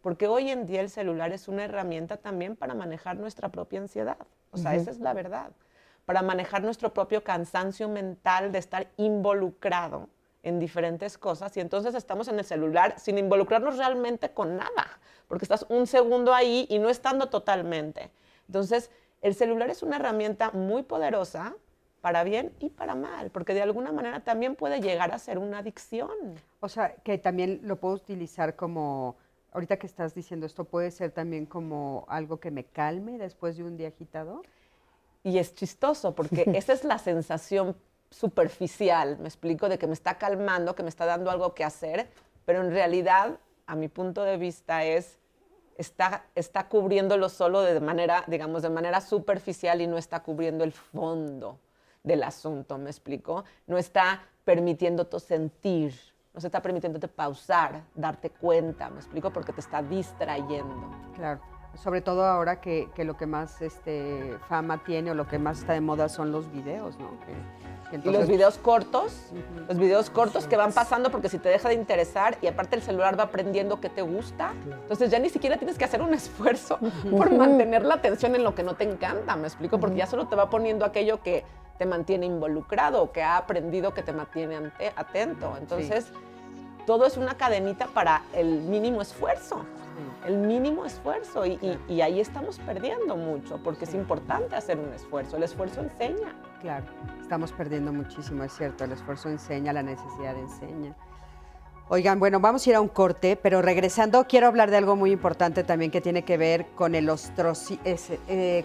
porque 0.02 0.28
hoy 0.28 0.50
en 0.50 0.66
día 0.66 0.82
el 0.82 0.90
celular 0.90 1.32
es 1.32 1.48
una 1.48 1.64
herramienta 1.64 2.16
también 2.18 2.54
para 2.54 2.74
manejar 2.74 3.16
nuestra 3.16 3.48
propia 3.48 3.80
ansiedad. 3.80 4.18
O 4.52 4.56
sea, 4.58 4.76
esa 4.76 4.90
es 4.92 5.00
la 5.00 5.14
verdad. 5.14 5.50
Para 6.04 6.22
manejar 6.22 6.62
nuestro 6.62 6.94
propio 6.94 7.24
cansancio 7.24 7.88
mental 7.88 8.52
de 8.52 8.58
estar 8.58 8.86
involucrado 8.98 10.08
en 10.46 10.60
diferentes 10.60 11.18
cosas 11.18 11.56
y 11.56 11.60
entonces 11.60 11.94
estamos 11.96 12.28
en 12.28 12.38
el 12.38 12.44
celular 12.44 12.94
sin 12.98 13.18
involucrarnos 13.18 13.76
realmente 13.78 14.30
con 14.30 14.56
nada, 14.56 15.00
porque 15.26 15.44
estás 15.44 15.66
un 15.68 15.88
segundo 15.88 16.32
ahí 16.32 16.66
y 16.70 16.78
no 16.78 16.88
estando 16.88 17.28
totalmente. 17.28 18.10
Entonces, 18.46 18.90
el 19.22 19.34
celular 19.34 19.70
es 19.70 19.82
una 19.82 19.96
herramienta 19.96 20.52
muy 20.52 20.84
poderosa 20.84 21.56
para 22.00 22.22
bien 22.22 22.52
y 22.60 22.70
para 22.70 22.94
mal, 22.94 23.30
porque 23.30 23.54
de 23.54 23.62
alguna 23.62 23.90
manera 23.90 24.20
también 24.20 24.54
puede 24.54 24.80
llegar 24.80 25.12
a 25.12 25.18
ser 25.18 25.38
una 25.38 25.58
adicción. 25.58 26.10
O 26.60 26.68
sea, 26.68 26.94
que 27.02 27.18
también 27.18 27.58
lo 27.64 27.80
puedo 27.80 27.96
utilizar 27.96 28.54
como, 28.54 29.16
ahorita 29.52 29.78
que 29.78 29.88
estás 29.88 30.14
diciendo 30.14 30.46
esto, 30.46 30.62
puede 30.62 30.92
ser 30.92 31.10
también 31.10 31.46
como 31.46 32.04
algo 32.08 32.38
que 32.38 32.52
me 32.52 32.62
calme 32.62 33.18
después 33.18 33.56
de 33.56 33.64
un 33.64 33.76
día 33.76 33.88
agitado. 33.88 34.42
Y 35.24 35.38
es 35.38 35.56
chistoso 35.56 36.14
porque 36.14 36.44
esa 36.54 36.72
es 36.72 36.84
la 36.84 36.98
sensación 36.98 37.74
superficial, 38.16 39.18
me 39.18 39.28
explico, 39.28 39.68
de 39.68 39.78
que 39.78 39.86
me 39.86 39.92
está 39.92 40.16
calmando, 40.16 40.74
que 40.74 40.82
me 40.82 40.88
está 40.88 41.04
dando 41.04 41.30
algo 41.30 41.54
que 41.54 41.64
hacer, 41.64 42.08
pero 42.44 42.62
en 42.62 42.70
realidad, 42.70 43.38
a 43.66 43.76
mi 43.76 43.88
punto 43.88 44.22
de 44.22 44.38
vista, 44.38 44.84
es 44.84 45.18
está, 45.76 46.24
está 46.34 46.68
cubriéndolo 46.68 47.28
solo 47.28 47.60
de 47.60 47.78
manera, 47.80 48.24
digamos, 48.26 48.62
de 48.62 48.70
manera 48.70 49.00
superficial 49.00 49.80
y 49.80 49.86
no 49.86 49.98
está 49.98 50.22
cubriendo 50.22 50.64
el 50.64 50.72
fondo 50.72 51.58
del 52.02 52.22
asunto, 52.22 52.78
¿me 52.78 52.88
explico? 52.88 53.44
No 53.66 53.76
está 53.76 54.22
permitiéndote 54.44 55.20
sentir, 55.20 55.94
no 56.32 56.40
se 56.40 56.46
está 56.46 56.62
permitiéndote 56.62 57.08
pausar, 57.08 57.82
darte 57.94 58.30
cuenta, 58.30 58.88
¿me 58.88 58.96
explico? 58.96 59.30
Porque 59.30 59.52
te 59.52 59.60
está 59.60 59.82
distrayendo. 59.82 60.90
Claro. 61.14 61.40
Sobre 61.74 62.00
todo 62.00 62.24
ahora 62.24 62.60
que, 62.62 62.88
que 62.94 63.04
lo 63.04 63.18
que 63.18 63.26
más 63.26 63.60
este, 63.60 64.38
fama 64.48 64.82
tiene 64.84 65.10
o 65.10 65.14
lo 65.14 65.26
que 65.26 65.38
más 65.38 65.58
está 65.58 65.74
de 65.74 65.82
moda 65.82 66.08
son 66.08 66.32
los 66.32 66.50
videos, 66.50 66.98
¿no? 66.98 67.10
Y 67.92 68.10
los 68.10 68.26
videos 68.26 68.58
cortos, 68.58 69.12
los 69.68 69.78
videos 69.78 70.10
cortos 70.10 70.46
que 70.46 70.56
van 70.56 70.72
pasando 70.72 71.10
porque 71.10 71.28
si 71.28 71.38
te 71.38 71.48
deja 71.48 71.68
de 71.68 71.74
interesar 71.74 72.36
y 72.42 72.46
aparte 72.46 72.76
el 72.76 72.82
celular 72.82 73.18
va 73.18 73.24
aprendiendo 73.24 73.80
qué 73.80 73.88
te 73.88 74.02
gusta, 74.02 74.52
entonces 74.64 75.10
ya 75.10 75.18
ni 75.18 75.30
siquiera 75.30 75.56
tienes 75.56 75.78
que 75.78 75.84
hacer 75.84 76.02
un 76.02 76.12
esfuerzo 76.12 76.78
por 77.10 77.30
mantener 77.32 77.84
la 77.84 77.94
atención 77.94 78.34
en 78.34 78.44
lo 78.44 78.54
que 78.54 78.62
no 78.62 78.74
te 78.74 78.84
encanta, 78.84 79.36
me 79.36 79.46
explico, 79.46 79.78
porque 79.78 79.96
ya 79.96 80.06
solo 80.06 80.26
te 80.26 80.36
va 80.36 80.50
poniendo 80.50 80.84
aquello 80.84 81.22
que 81.22 81.44
te 81.78 81.86
mantiene 81.86 82.26
involucrado 82.26 83.12
que 83.12 83.22
ha 83.22 83.36
aprendido 83.36 83.94
que 83.94 84.02
te 84.02 84.12
mantiene 84.12 84.72
atento. 84.96 85.56
Entonces, 85.58 86.06
todo 86.86 87.06
es 87.06 87.16
una 87.16 87.36
cadenita 87.36 87.86
para 87.86 88.22
el 88.32 88.62
mínimo 88.62 89.02
esfuerzo. 89.02 89.64
El 90.26 90.38
mínimo 90.38 90.84
esfuerzo 90.84 91.46
y, 91.46 91.52
y- 91.62 91.78
y 91.94 92.00
ahí 92.00 92.20
estamos 92.20 92.58
perdiendo 92.58 93.16
mucho 93.16 93.58
porque 93.62 93.84
es 93.84 93.94
importante 93.94 94.56
hacer 94.56 94.78
un 94.78 94.92
esfuerzo. 94.92 95.36
El 95.36 95.42
esfuerzo 95.44 95.80
enseña. 95.80 96.34
Claro, 96.60 96.86
estamos 97.20 97.52
perdiendo 97.52 97.92
muchísimo, 97.92 98.42
es 98.44 98.52
cierto. 98.56 98.84
El 98.84 98.92
esfuerzo 98.92 99.28
enseña, 99.28 99.72
la 99.72 99.82
necesidad 99.82 100.36
enseña. 100.36 100.94
Oigan, 101.88 102.18
bueno, 102.18 102.40
vamos 102.40 102.66
a 102.66 102.70
ir 102.70 102.74
a 102.76 102.80
un 102.80 102.88
corte, 102.88 103.36
pero 103.36 103.62
regresando 103.62 104.26
quiero 104.26 104.48
hablar 104.48 104.72
de 104.72 104.76
algo 104.76 104.96
muy 104.96 105.12
importante 105.12 105.62
también 105.62 105.92
que 105.92 106.00
tiene 106.00 106.24
que 106.24 106.36
ver 106.36 106.66
con 106.74 106.96
el 106.96 107.08
ostracismo, 107.08 107.78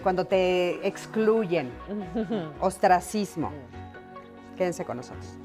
cuando 0.02 0.26
te 0.26 0.88
excluyen, 0.88 1.72
ostracismo. 2.60 3.52
Quédense 4.58 4.86
con 4.86 4.98
nosotros. 4.98 5.38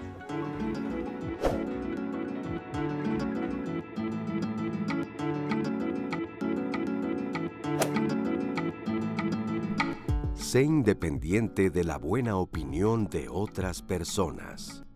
Sé 10.57 10.63
independiente 10.63 11.69
de 11.69 11.85
la 11.85 11.99
buena 11.99 12.39
opinión 12.39 13.09
de 13.09 13.29
otras 13.29 13.83
personas. 13.83 14.87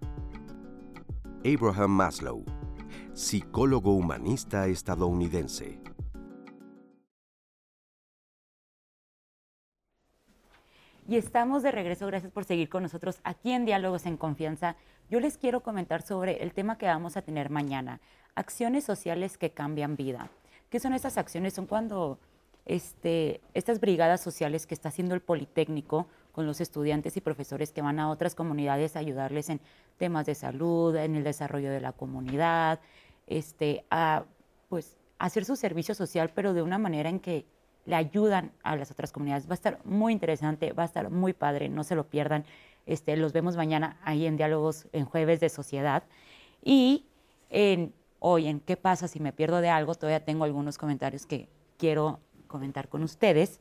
Abraham 1.45 1.91
Maslow, 1.91 2.47
psicólogo 3.13 3.93
humanista 3.93 4.69
estadounidense. 4.69 5.79
Y 11.07 11.17
estamos 11.17 11.63
de 11.63 11.73
regreso, 11.73 12.07
gracias 12.07 12.33
por 12.33 12.47
seguir 12.47 12.71
con 12.71 12.83
nosotros 12.83 13.21
aquí 13.23 13.53
en 13.53 13.67
Diálogos 13.67 14.07
en 14.07 14.17
Confianza. 14.17 14.77
Yo 15.11 15.21
les 15.21 15.37
quiero 15.37 15.61
comentar 15.61 16.01
sobre 16.01 16.43
el 16.43 16.55
tema 16.55 16.79
que 16.79 16.87
vamos 16.87 17.19
a 17.19 17.23
tener 17.23 17.51
mañana, 17.51 18.01
acciones 18.35 18.85
sociales 18.85 19.37
que 19.37 19.51
cambian 19.51 19.95
vida. 19.95 20.31
¿Qué 20.71 20.81
son 20.81 20.95
estas 20.95 21.19
acciones? 21.19 21.53
Son 21.53 21.67
cuando 21.67 22.19
este, 22.71 23.41
estas 23.53 23.81
brigadas 23.81 24.21
sociales 24.21 24.65
que 24.65 24.75
está 24.75 24.91
haciendo 24.91 25.17
el 25.17 25.21
Politécnico 25.21 26.07
con 26.31 26.47
los 26.47 26.61
estudiantes 26.61 27.17
y 27.17 27.21
profesores 27.21 27.73
que 27.73 27.83
van 27.83 27.99
a 27.99 28.09
otras 28.09 28.37
comunidades 28.37 28.95
a 28.95 29.01
ayudarles 29.01 29.49
en 29.49 29.61
temas 29.99 30.25
de 30.27 30.37
salud, 30.37 30.95
en 30.95 31.17
el 31.17 31.25
desarrollo 31.25 31.69
de 31.73 31.81
la 31.81 31.91
comunidad, 31.91 32.79
este, 33.27 33.85
a 33.91 34.23
pues, 34.69 34.97
hacer 35.19 35.45
su 35.45 35.57
servicio 35.57 35.97
social, 35.97 36.31
pero 36.33 36.55
de 36.55 36.63
una 36.63 36.79
manera 36.79 37.09
en 37.09 37.19
que 37.19 37.45
le 37.87 37.97
ayudan 37.97 38.53
a 38.63 38.77
las 38.77 38.93
otras 38.93 39.11
comunidades. 39.11 39.49
Va 39.49 39.53
a 39.53 39.55
estar 39.55 39.85
muy 39.85 40.13
interesante, 40.13 40.73
va 40.73 40.85
a 40.85 40.87
estar 40.87 41.11
muy 41.11 41.33
padre, 41.33 41.69
no 41.69 41.83
se 41.83 41.97
lo 41.97 42.07
pierdan. 42.07 42.45
Este, 42.87 43.17
los 43.17 43.33
vemos 43.33 43.57
mañana 43.57 43.99
ahí 44.05 44.27
en 44.27 44.37
Diálogos 44.37 44.87
en 44.93 45.07
Jueves 45.07 45.41
de 45.41 45.49
Sociedad. 45.49 46.05
Y 46.63 47.05
hoy 48.21 48.47
en 48.47 48.61
¿Qué 48.61 48.77
pasa 48.77 49.09
si 49.09 49.19
me 49.19 49.33
pierdo 49.33 49.61
de 49.61 49.71
algo? 49.71 49.97
Todavía 49.97 50.25
tengo 50.25 50.45
algunos 50.45 50.79
comentarios 50.79 51.27
que 51.27 51.49
quiero 51.77 52.21
comentar 52.51 52.89
con 52.89 53.03
ustedes. 53.03 53.61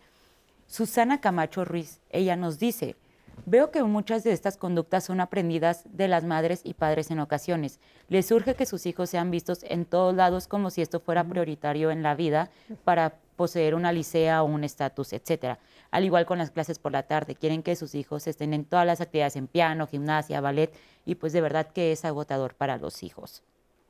Susana 0.67 1.21
Camacho 1.21 1.63
Ruiz, 1.63 2.01
ella 2.09 2.35
nos 2.35 2.59
dice, 2.59 2.97
veo 3.45 3.71
que 3.71 3.83
muchas 3.83 4.23
de 4.23 4.33
estas 4.33 4.57
conductas 4.57 5.05
son 5.05 5.21
aprendidas 5.21 5.83
de 5.85 6.07
las 6.07 6.25
madres 6.25 6.61
y 6.63 6.73
padres 6.73 7.11
en 7.11 7.19
ocasiones. 7.19 7.79
Les 8.09 8.25
surge 8.25 8.55
que 8.55 8.65
sus 8.65 8.85
hijos 8.85 9.09
sean 9.09 9.31
vistos 9.31 9.63
en 9.63 9.85
todos 9.85 10.13
lados 10.13 10.47
como 10.47 10.69
si 10.69 10.81
esto 10.81 10.99
fuera 10.99 11.23
prioritario 11.23 11.91
en 11.91 12.03
la 12.03 12.15
vida 12.15 12.49
para 12.83 13.15
poseer 13.35 13.73
una 13.73 13.93
licea 13.93 14.43
o 14.43 14.45
un 14.47 14.65
estatus, 14.65 15.13
etcétera. 15.13 15.59
Al 15.91 16.03
igual 16.03 16.25
con 16.25 16.39
las 16.39 16.51
clases 16.51 16.77
por 16.77 16.91
la 16.91 17.03
tarde, 17.03 17.35
quieren 17.35 17.63
que 17.63 17.77
sus 17.77 17.95
hijos 17.95 18.27
estén 18.27 18.53
en 18.53 18.65
todas 18.65 18.85
las 18.85 18.99
actividades 18.99 19.37
en 19.37 19.47
piano, 19.47 19.87
gimnasia, 19.87 20.41
ballet, 20.41 20.73
y 21.05 21.15
pues 21.15 21.31
de 21.31 21.41
verdad 21.41 21.67
que 21.71 21.93
es 21.93 22.03
agotador 22.03 22.53
para 22.55 22.77
los 22.77 23.01
hijos. 23.01 23.43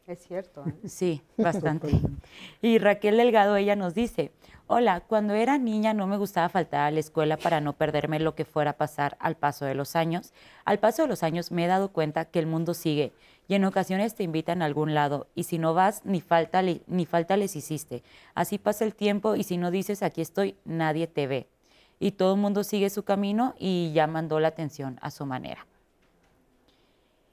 Es 0.10 0.26
cierto. 0.26 0.64
¿eh? 0.66 0.74
Sí, 0.88 1.22
bastante. 1.38 1.88
y 2.64 2.80
Raquel 2.80 3.18
Delgado, 3.18 3.55
ella 3.57 3.76
nos 3.76 3.93
dice, 3.93 4.32
hola, 4.66 5.01
cuando 5.01 5.36
era 5.36 5.60
niña 5.60 5.93
no 5.93 6.07
me 6.07 6.18
gustaba 6.18 6.49
faltar 6.49 6.82
a 6.82 6.91
la 6.91 6.99
escuela 6.99 7.38
para 7.38 7.62
no 7.62 7.74
perderme 7.74 8.20
lo 8.20 8.34
que 8.34 8.43
fuera 8.43 8.72
a 8.72 8.78
pasar 8.78 9.18
al 9.20 9.38
paso 9.38 9.66
de 9.66 9.76
los 9.76 9.95
años. 9.95 10.34
Al 10.66 10.80
paso 10.80 11.03
de 11.03 11.10
los 11.10 11.22
años 11.22 11.51
me 11.51 11.66
he 11.66 11.68
dado 11.68 11.89
cuenta 11.89 12.26
que 12.26 12.39
el 12.39 12.47
mundo 12.47 12.74
sigue 12.74 13.14
y 13.47 13.53
en 13.53 13.66
ocasiones 13.66 14.16
te 14.16 14.24
invitan 14.24 14.64
a 14.64 14.66
algún 14.66 14.95
lado 14.95 15.28
y 15.36 15.43
si 15.43 15.60
no 15.60 15.76
vas, 15.76 16.03
ni 16.05 16.22
falta, 16.22 16.64
ni 16.64 17.05
falta 17.05 17.38
les 17.38 17.55
hiciste. 17.55 18.01
Así 18.34 18.57
pasa 18.57 18.86
el 18.86 18.95
tiempo 18.95 19.36
y 19.36 19.43
si 19.43 19.57
no 19.57 19.70
dices 19.70 20.01
aquí 20.01 20.22
estoy, 20.22 20.55
nadie 20.66 21.05
te 21.05 21.28
ve. 21.28 21.47
Y 21.99 22.14
todo 22.14 22.34
el 22.34 22.41
mundo 22.41 22.64
sigue 22.64 22.89
su 22.89 23.03
camino 23.03 23.53
y 23.60 23.91
ya 23.93 24.07
mandó 24.07 24.39
la 24.39 24.47
atención 24.47 24.97
a 25.03 25.12
su 25.12 25.28
manera. 25.28 25.68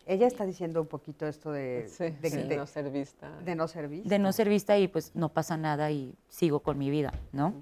Ella 0.06 0.28
está 0.28 0.46
diciendo 0.46 0.80
un 0.80 0.86
poquito 0.86 1.26
esto 1.26 1.50
de, 1.50 1.90
de, 2.22 2.56
no 2.56 2.66
ser 2.66 2.90
vista. 2.90 3.28
De 3.44 3.56
no 3.56 3.66
ser 3.66 3.88
vista. 3.88 4.08
De 4.08 4.18
no 4.20 4.32
ser 4.32 4.48
vista 4.48 4.78
y 4.78 4.86
pues 4.86 5.10
no 5.16 5.30
pasa 5.30 5.56
nada 5.56 5.90
y 5.90 6.14
sigo 6.28 6.60
con 6.60 6.78
mi 6.78 6.90
vida, 6.90 7.12
¿no? 7.32 7.54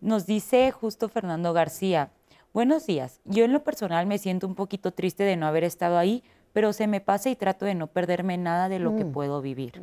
Nos 0.00 0.26
dice 0.26 0.72
justo 0.72 1.08
Fernando 1.08 1.52
García, 1.52 2.10
buenos 2.52 2.86
días, 2.86 3.20
yo 3.24 3.44
en 3.44 3.52
lo 3.52 3.62
personal 3.62 4.06
me 4.06 4.18
siento 4.18 4.48
un 4.48 4.56
poquito 4.56 4.92
triste 4.92 5.22
de 5.22 5.36
no 5.36 5.46
haber 5.46 5.62
estado 5.62 5.98
ahí, 5.98 6.24
pero 6.52 6.72
se 6.72 6.88
me 6.88 7.00
pasa 7.00 7.30
y 7.30 7.36
trato 7.36 7.64
de 7.64 7.76
no 7.76 7.86
perderme 7.86 8.36
nada 8.38 8.68
de 8.68 8.80
lo 8.80 8.96
que 8.96 9.04
mm. 9.04 9.12
puedo 9.12 9.40
vivir. 9.40 9.80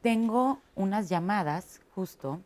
Tengo 0.00 0.60
unas 0.74 1.10
llamadas 1.10 1.80
justo 1.94 2.40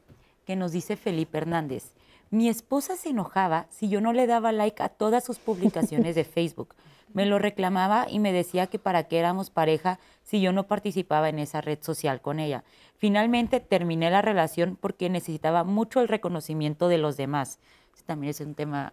que 0.45 0.57
nos 0.57 0.72
dice 0.72 0.97
Felipe 0.97 1.39
Hernández. 1.39 1.93
Mi 2.30 2.49
esposa 2.49 2.97
se 2.97 3.11
enojaba 3.11 3.66
si 3.70 3.89
yo 3.89 4.01
no 4.01 4.12
le 4.12 4.26
daba 4.26 4.51
like 4.51 4.82
a 4.82 4.89
todas 4.89 5.24
sus 5.24 5.39
publicaciones 5.39 6.16
de 6.16 6.24
Facebook. 6.24 6.74
Me 7.14 7.26
lo 7.26 7.38
reclamaba 7.38 8.06
y 8.09 8.18
me 8.18 8.32
decía 8.32 8.66
que 8.66 8.78
para 8.78 9.04
qué 9.04 9.18
éramos 9.18 9.50
pareja 9.50 9.98
si 10.22 10.40
yo 10.40 10.52
no 10.52 10.66
participaba 10.66 11.28
en 11.28 11.38
esa 11.38 11.61
red 11.61 11.78
social 11.80 12.20
con 12.20 12.38
ella. 12.38 12.64
Finalmente 12.96 13.61
terminé 13.61 14.11
la 14.11 14.22
relación 14.22 14.76
porque 14.80 15.09
necesitaba 15.09 15.64
mucho 15.64 16.00
el 16.00 16.09
reconocimiento 16.09 16.88
de 16.88 16.98
los 16.98 17.16
demás. 17.16 17.59
también 18.06 18.30
es 18.30 18.40
un 18.40 18.54
tema 18.54 18.92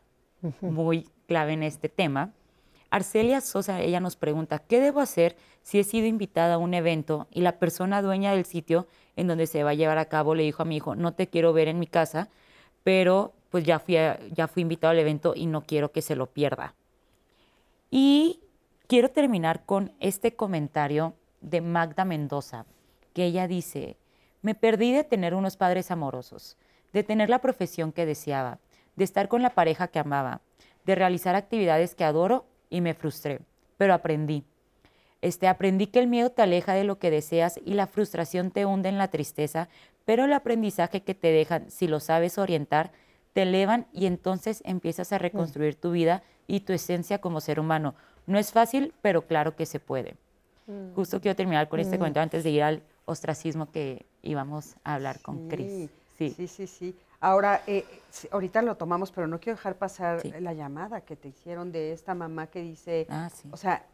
muy 0.62 1.08
clave 1.28 1.54
en 1.54 1.64
este 1.64 1.90
tema. 1.90 2.32
Arcelia 2.90 3.42
Sosa, 3.42 3.82
ella 3.82 4.00
nos 4.00 4.16
pregunta, 4.16 4.60
¿qué 4.60 4.80
debo 4.80 5.02
hacer 5.02 5.36
si 5.62 5.80
he 5.80 5.84
sido 5.84 6.08
invitada 6.08 6.56
a 6.56 6.58
un 6.58 6.74
evento 6.74 7.28
y 7.32 7.42
la 7.42 7.60
persona 7.60 8.02
dueña 8.02 8.32
del 8.32 8.46
sitio 8.46 8.88
en 9.16 9.28
donde 9.28 9.48
se 9.48 9.64
va 9.64 9.72
a 9.72 9.74
llevar 9.74 9.98
a 9.98 10.06
cabo 10.06 10.36
le 10.36 10.44
dijo 10.44 10.62
a 10.62 10.66
mi 10.66 10.78
hijo, 10.78 10.96
no 10.96 11.14
te 11.14 11.28
quiero 11.28 11.52
ver 11.54 11.68
en 11.68 11.80
mi 11.80 11.88
casa, 11.88 12.30
pero 12.84 13.34
pues 13.50 13.64
ya 13.64 13.80
fui, 13.80 13.96
ya 14.32 14.48
fui 14.48 14.62
invitado 14.62 14.92
al 14.92 15.00
evento 15.00 15.34
y 15.36 15.48
no 15.48 15.62
quiero 15.62 15.92
que 15.92 16.02
se 16.02 16.16
lo 16.16 16.28
pierda? 16.28 16.76
Y 17.90 18.42
quiero 18.88 19.12
terminar 19.12 19.66
con 19.66 19.94
este 20.00 20.36
comentario 20.36 21.14
de 21.42 21.62
Magda 21.62 22.06
Mendoza, 22.06 22.66
que 23.14 23.26
ella 23.26 23.48
dice, 23.48 23.98
me 24.42 24.56
perdí 24.56 24.92
de 24.92 25.04
tener 25.04 25.34
unos 25.34 25.58
padres 25.58 25.92
amorosos, 25.92 26.58
de 26.94 27.04
tener 27.04 27.30
la 27.30 27.40
profesión 27.40 27.92
que 27.92 28.06
deseaba, 28.06 28.60
de 28.96 29.04
estar 29.04 29.28
con 29.28 29.42
la 29.42 29.52
pareja 29.52 29.88
que 29.88 30.00
amaba, 30.00 30.42
de 30.86 30.96
realizar 30.96 31.36
actividades 31.36 31.96
que 31.96 32.04
adoro 32.04 32.46
y 32.70 32.82
me 32.82 32.94
frustré, 32.94 33.40
pero 33.78 33.94
aprendí. 33.94 34.44
Este, 35.22 35.48
aprendí 35.48 35.88
que 35.88 36.00
el 36.00 36.08
miedo 36.08 36.30
te 36.30 36.44
aleja 36.44 36.74
de 36.74 36.84
lo 36.84 37.00
que 37.00 37.10
deseas 37.10 37.60
y 37.66 37.74
la 37.74 37.88
frustración 37.88 38.52
te 38.52 38.66
hunde 38.66 38.90
en 38.90 38.98
la 38.98 39.08
tristeza, 39.08 39.70
pero 40.06 40.26
el 40.26 40.34
aprendizaje 40.34 41.02
que 41.02 41.16
te 41.16 41.32
dejan, 41.32 41.72
si 41.72 41.88
lo 41.88 42.00
sabes 42.00 42.38
orientar, 42.38 42.92
te 43.36 43.42
elevan 43.42 43.86
y 43.92 44.06
entonces 44.06 44.62
empiezas 44.64 45.12
a 45.12 45.18
reconstruir 45.18 45.76
tu 45.76 45.92
vida 45.92 46.24
y 46.48 46.62
tu 46.62 46.72
esencia 46.72 47.20
como 47.20 47.42
ser 47.42 47.60
humano. 47.60 47.94
No 48.28 48.40
es 48.40 48.54
fácil, 48.54 48.94
pero 49.02 49.24
claro 49.24 49.58
que 49.58 49.66
se 49.66 49.82
puede. 49.82 50.16
Mm. 50.68 50.94
Justo 50.96 51.20
quiero 51.20 51.36
terminar 51.36 51.68
con 51.68 51.82
este 51.82 51.98
mm. 51.98 52.00
comentario 52.00 52.24
antes 52.24 52.46
de 52.46 52.52
ir 52.52 52.64
al 52.64 52.82
ostracismo 53.04 53.70
que 53.74 54.06
íbamos 54.22 54.78
a 54.86 54.94
hablar 54.94 55.20
con 55.22 55.50
Cris. 55.50 55.90
Sí. 56.18 56.30
sí, 56.30 56.48
sí, 56.48 56.66
sí. 56.66 56.96
Ahora, 57.20 57.62
eh, 57.68 57.84
ahorita 58.32 58.62
lo 58.62 58.78
tomamos, 58.78 59.12
pero 59.12 59.28
no 59.28 59.38
quiero 59.42 59.58
dejar 59.58 59.76
pasar 59.76 60.26
la 60.40 60.54
llamada 60.54 61.02
que 61.02 61.18
te 61.18 61.28
hicieron 61.28 61.74
de 61.74 61.92
esta 61.92 62.16
mamá 62.16 62.48
que 62.48 62.62
dice, 62.62 63.06
ah, 63.10 63.30
o 63.52 63.58
sea, 63.58 63.86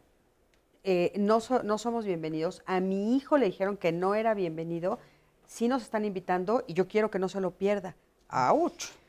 eh, 0.84 1.12
no, 1.18 1.40
no 1.64 1.78
somos 1.78 2.06
bienvenidos. 2.06 2.62
A 2.64 2.78
mi 2.78 3.16
hijo 3.16 3.38
le 3.38 3.46
dijeron 3.46 3.76
que 3.76 3.90
no 3.90 4.14
era 4.14 4.34
bienvenido, 4.34 5.00
sí 5.48 5.66
nos 5.66 5.82
están 5.82 6.04
invitando 6.04 6.62
y 6.68 6.74
yo 6.74 6.86
quiero 6.86 7.10
que 7.10 7.18
no 7.18 7.28
se 7.28 7.40
lo 7.40 7.50
pierda. 7.50 7.96
¡Auch! 8.28 9.01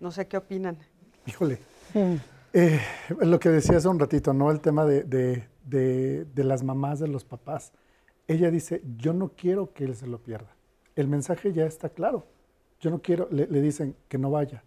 No 0.00 0.10
sé 0.10 0.26
qué 0.26 0.38
opinan. 0.38 0.78
Híjole. 1.26 1.58
Mm. 1.94 2.14
Eh, 2.52 2.80
lo 3.20 3.38
que 3.38 3.50
decía 3.50 3.76
hace 3.76 3.88
un 3.88 3.98
ratito, 3.98 4.32
¿no? 4.32 4.50
El 4.50 4.60
tema 4.60 4.84
de, 4.84 5.04
de, 5.04 6.24
de, 6.24 6.44
las 6.44 6.64
mamás, 6.64 6.98
de 6.98 7.08
los 7.08 7.24
papás. 7.24 7.72
Ella 8.26 8.50
dice, 8.50 8.82
yo 8.96 9.12
no 9.12 9.32
quiero 9.36 9.72
que 9.72 9.84
él 9.84 9.94
se 9.94 10.06
lo 10.06 10.18
pierda. 10.18 10.56
El 10.96 11.06
mensaje 11.06 11.52
ya 11.52 11.66
está 11.66 11.90
claro. 11.90 12.26
Yo 12.80 12.90
no 12.90 13.00
quiero, 13.02 13.28
le, 13.30 13.46
dicen 13.46 13.94
que 14.08 14.18
no 14.18 14.30
vaya. 14.30 14.64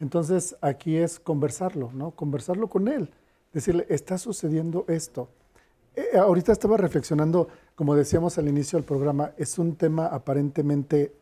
Entonces 0.00 0.56
aquí 0.60 0.96
es 0.96 1.20
conversarlo, 1.20 1.90
¿no? 1.92 2.12
Conversarlo 2.12 2.68
con 2.68 2.88
él. 2.88 3.10
Decirle, 3.52 3.86
está 3.90 4.16
sucediendo 4.16 4.84
esto. 4.88 5.28
Eh, 5.94 6.16
ahorita 6.16 6.52
estaba 6.52 6.76
reflexionando, 6.76 7.48
como 7.74 7.94
decíamos 7.94 8.38
al 8.38 8.48
inicio 8.48 8.78
del 8.78 8.86
programa, 8.86 9.32
es 9.36 9.58
un 9.58 9.76
tema 9.76 10.06
aparentemente 10.06 11.12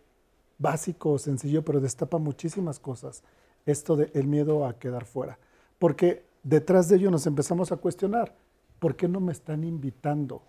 básico, 0.58 1.18
sencillo, 1.18 1.64
pero 1.64 1.80
destapa 1.80 2.18
muchísimas 2.18 2.78
cosas. 2.78 3.22
Esto 3.66 3.96
del 3.96 4.26
miedo 4.26 4.66
a 4.66 4.78
quedar 4.78 5.04
fuera. 5.04 5.38
Porque 5.78 6.24
detrás 6.42 6.88
de 6.88 6.96
ello 6.96 7.10
nos 7.10 7.26
empezamos 7.26 7.72
a 7.72 7.76
cuestionar, 7.76 8.34
¿por 8.78 8.96
qué 8.96 9.08
no 9.08 9.20
me 9.20 9.32
están 9.32 9.64
invitando? 9.64 10.42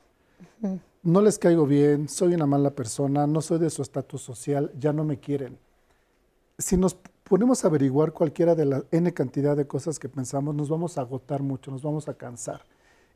No 1.03 1.21
les 1.21 1.37
caigo 1.37 1.65
bien, 1.65 2.07
soy 2.07 2.33
una 2.33 2.45
mala 2.45 2.71
persona, 2.71 3.27
no 3.27 3.41
soy 3.41 3.59
de 3.59 3.69
su 3.69 3.81
estatus 3.81 4.21
social, 4.21 4.71
ya 4.79 4.93
no 4.93 5.03
me 5.03 5.19
quieren. 5.19 5.57
Si 6.57 6.77
nos 6.77 6.95
ponemos 7.23 7.63
a 7.63 7.67
averiguar 7.67 8.11
cualquiera 8.11 8.55
de 8.55 8.65
la 8.65 8.83
N 8.91 9.13
cantidad 9.13 9.55
de 9.55 9.67
cosas 9.67 9.99
que 9.99 10.09
pensamos, 10.09 10.55
nos 10.55 10.69
vamos 10.69 10.97
a 10.97 11.01
agotar 11.01 11.41
mucho, 11.41 11.71
nos 11.71 11.83
vamos 11.83 12.07
a 12.09 12.15
cansar. 12.15 12.61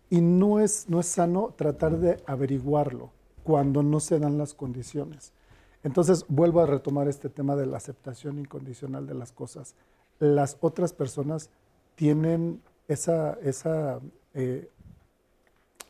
Y 0.10 0.22
no 0.22 0.60
es, 0.60 0.88
no 0.90 1.00
es 1.00 1.08
sano 1.08 1.54
tratar 1.58 1.98
de 1.98 2.22
averiguarlo 2.26 3.12
cuando 3.44 3.84
no 3.84 4.00
se 4.00 4.20
dan 4.20 4.38
las 4.38 4.54
condiciones. 4.54 5.34
Entonces, 5.84 6.26
vuelvo 6.30 6.62
a 6.62 6.66
retomar 6.66 7.08
este 7.08 7.30
tema 7.30 7.56
de 7.56 7.66
la 7.66 7.78
aceptación 7.78 8.40
incondicional 8.40 9.06
de 9.06 9.14
las 9.14 9.32
cosas. 9.32 9.76
Las 10.20 10.58
otras 10.62 10.94
personas 10.94 11.50
tienen 11.96 12.62
esa, 12.88 13.34
esa 13.42 14.00
eh, 14.34 14.70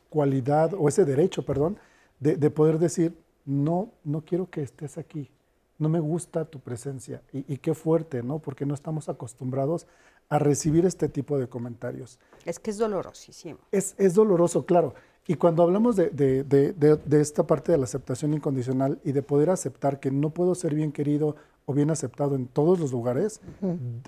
cualidad 0.10 0.74
o 0.74 0.88
ese 0.88 1.06
derecho, 1.06 1.46
perdón, 1.46 1.78
de, 2.20 2.50
poder 2.50 2.80
decir, 2.80 3.18
no, 3.46 3.92
no 4.06 4.22
quiero 4.22 4.50
que 4.50 4.62
estés 4.62 4.98
aquí, 4.98 5.30
no 5.78 5.90
me 5.90 6.00
gusta 6.00 6.46
tu 6.46 6.60
presencia. 6.60 7.22
Y, 7.34 7.58
qué 7.58 7.74
fuerte, 7.74 8.24
¿no? 8.24 8.40
Porque 8.40 8.66
no 8.66 8.74
estamos 8.74 9.10
acostumbrados 9.10 9.88
a 10.30 10.40
recibir 10.40 10.86
este 10.86 11.10
tipo 11.10 11.38
de 11.38 11.50
comentarios. 11.50 12.20
Es 12.46 12.60
que 12.60 12.72
es 12.72 12.78
dolorosísimo. 12.78 13.60
Es, 13.72 13.94
es 13.98 14.14
doloroso, 14.14 14.66
claro. 14.66 14.94
Y 15.26 15.36
cuando 15.36 15.64
hablamos 15.64 15.96
de, 15.96 16.10
de, 16.10 16.44
de, 16.44 17.22
esta 17.22 17.48
parte 17.48 17.72
de 17.72 17.78
la 17.78 17.86
aceptación 17.86 18.34
incondicional 18.34 19.00
y 19.06 19.14
de 19.14 19.22
poder 19.22 19.50
aceptar 19.50 20.00
que 20.00 20.12
no 20.12 20.32
puedo 20.32 20.54
ser 20.54 20.76
bien 20.76 20.92
querido 20.92 21.38
o 21.66 21.74
bien 21.74 21.92
aceptado 21.92 22.36
en 22.36 22.48
todos 22.48 22.78
los 22.78 22.92
lugares, 22.92 23.40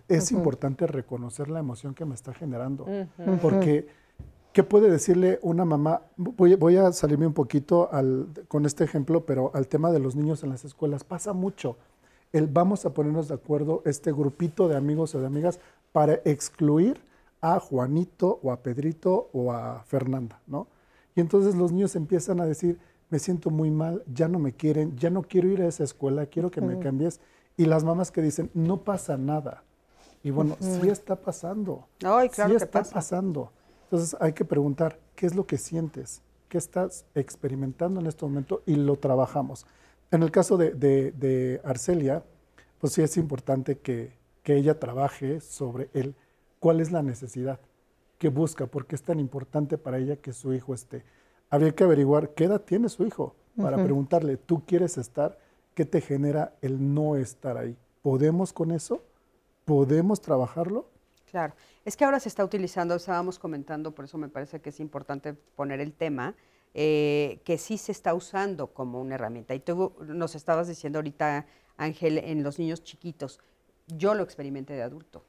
es 0.10 0.32
importante 0.34 0.88
reconocer 0.88 1.50
la 1.50 1.60
emoción 1.60 1.94
que 1.94 2.04
me 2.04 2.16
está 2.16 2.34
generando. 2.34 2.86
Porque, 3.42 3.88
¿qué 4.52 4.64
puede 4.64 4.92
decirle 4.92 5.40
una 5.42 5.64
mamá? 5.64 6.02
Voy, 6.18 6.56
voy 6.56 6.76
a 6.76 6.92
salirme 6.92 7.28
un 7.28 7.34
poquito 7.34 7.90
al, 7.94 8.28
con 8.50 8.66
este 8.66 8.84
ejemplo, 8.84 9.26
pero 9.26 9.52
al 9.54 9.68
tema 9.68 9.94
de 9.94 10.00
los 10.00 10.18
niños 10.18 10.44
en 10.44 10.50
las 10.50 10.66
escuelas. 10.66 11.06
Pasa 11.06 11.32
mucho. 11.32 11.78
El 12.34 12.48
vamos 12.48 12.86
a 12.86 12.94
ponernos 12.94 13.30
de 13.30 13.36
acuerdo, 13.36 13.82
este 13.86 14.12
grupito 14.12 14.68
de 14.68 14.76
amigos 14.76 15.16
o 15.16 15.22
de 15.22 15.28
amigas, 15.28 15.60
para 15.94 16.16
excluir 16.26 17.00
a 17.40 17.58
Juanito 17.62 18.40
o 18.44 18.52
a 18.52 18.58
Pedrito 18.58 19.30
o 19.32 19.54
a 19.54 19.82
Fernanda, 19.86 20.42
¿no? 20.46 20.68
Y 21.16 21.22
entonces 21.22 21.56
los 21.56 21.72
niños 21.72 21.96
empiezan 21.96 22.42
a 22.42 22.46
decir, 22.46 22.78
me 23.10 23.20
siento 23.20 23.50
muy 23.50 23.72
mal, 23.72 24.04
ya 24.12 24.28
no 24.28 24.40
me 24.40 24.54
quieren, 24.54 24.98
ya 24.98 25.10
no 25.10 25.24
quiero 25.24 25.48
ir 25.48 25.62
a 25.62 25.68
esa 25.68 25.84
escuela, 25.84 26.26
quiero 26.26 26.52
que 26.52 26.62
me 26.62 26.78
cambies. 26.80 27.22
Y 27.58 27.66
las 27.66 27.84
mamás 27.84 28.12
que 28.12 28.22
dicen, 28.22 28.52
no 28.54 28.84
pasa 28.84 29.18
nada. 29.18 29.64
Y 30.24 30.32
bueno, 30.32 30.58
sí 30.60 30.90
está 30.90 31.16
pasando. 31.16 31.88
Ay, 32.04 32.30
claro 32.30 32.50
sí 32.50 32.56
está 32.58 32.84
pasando. 32.84 33.52
Entonces 33.84 34.18
hay 34.20 34.34
que 34.34 34.44
preguntar, 34.44 35.00
¿qué 35.16 35.26
es 35.26 35.36
lo 35.36 35.46
que 35.46 35.58
sientes? 35.58 36.22
¿Qué 36.50 36.58
estás 36.58 37.06
experimentando 37.16 38.02
en 38.02 38.08
este 38.08 38.26
momento? 38.26 38.62
Y 38.66 38.76
lo 38.76 38.98
trabajamos. 38.98 39.66
En 40.12 40.24
el 40.24 40.32
caso 40.32 40.58
de, 40.58 40.72
de, 40.74 41.62
Arcelia, 41.64 42.24
pues 42.80 42.94
sí 42.94 43.02
es 43.02 43.16
importante 43.18 43.78
que, 43.78 44.12
que 44.44 44.58
ella 44.58 44.80
trabaje 44.80 45.40
sobre 45.40 45.90
el 45.94 46.16
cuál 46.60 46.82
es 46.82 46.92
la 46.92 47.04
necesidad 47.04 47.60
que 48.18 48.30
busca, 48.30 48.68
porque 48.68 48.96
es 48.96 49.04
tan 49.04 49.20
importante 49.20 49.78
para 49.78 49.98
ella 49.98 50.16
que 50.16 50.34
su 50.34 50.54
hijo 50.54 50.74
esté. 50.74 51.04
Habría 51.50 51.76
que 51.76 51.84
averiguar 51.84 52.34
qué 52.34 52.46
edad 52.46 52.62
tiene 52.62 52.90
su 52.90 53.06
hijo 53.06 53.36
para 53.62 53.82
preguntarle, 53.82 54.38
¿tú 54.38 54.66
quieres 54.66 54.98
estar? 54.98 55.38
¿Qué 55.74 55.86
te 55.86 56.02
genera 56.02 56.56
el 56.62 56.94
no 56.94 57.16
estar 57.16 57.58
ahí? 57.58 57.78
¿Podemos 58.02 58.52
con 58.52 58.72
eso? 58.72 59.04
¿Podemos 59.66 60.22
trabajarlo? 60.22 60.90
Claro. 61.30 61.54
Es 61.84 61.96
que 61.96 62.06
ahora 62.06 62.20
se 62.20 62.30
está 62.30 62.44
utilizando, 62.44 62.96
estábamos 62.96 63.40
comentando, 63.40 63.94
por 63.94 64.06
eso 64.06 64.18
me 64.18 64.30
parece 64.30 64.62
que 64.62 64.70
es 64.70 64.80
importante 64.80 65.34
poner 65.34 65.80
el 65.80 65.94
tema, 65.94 66.36
eh, 66.74 67.40
que 67.46 67.58
sí 67.58 67.78
se 67.78 67.92
está 67.92 68.14
usando 68.14 68.68
como 68.68 69.02
una 69.02 69.16
herramienta. 69.16 69.54
Y 69.54 69.60
tú 69.60 69.94
nos 70.08 70.36
estabas 70.36 70.68
diciendo 70.68 71.00
ahorita, 71.00 71.46
Ángel, 71.78 72.18
en 72.18 72.44
los 72.44 72.60
niños 72.60 72.84
chiquitos, 72.84 73.40
yo 73.88 74.14
lo 74.14 74.24
experimenté 74.24 74.74
de 74.74 74.84
adulto. 74.84 75.24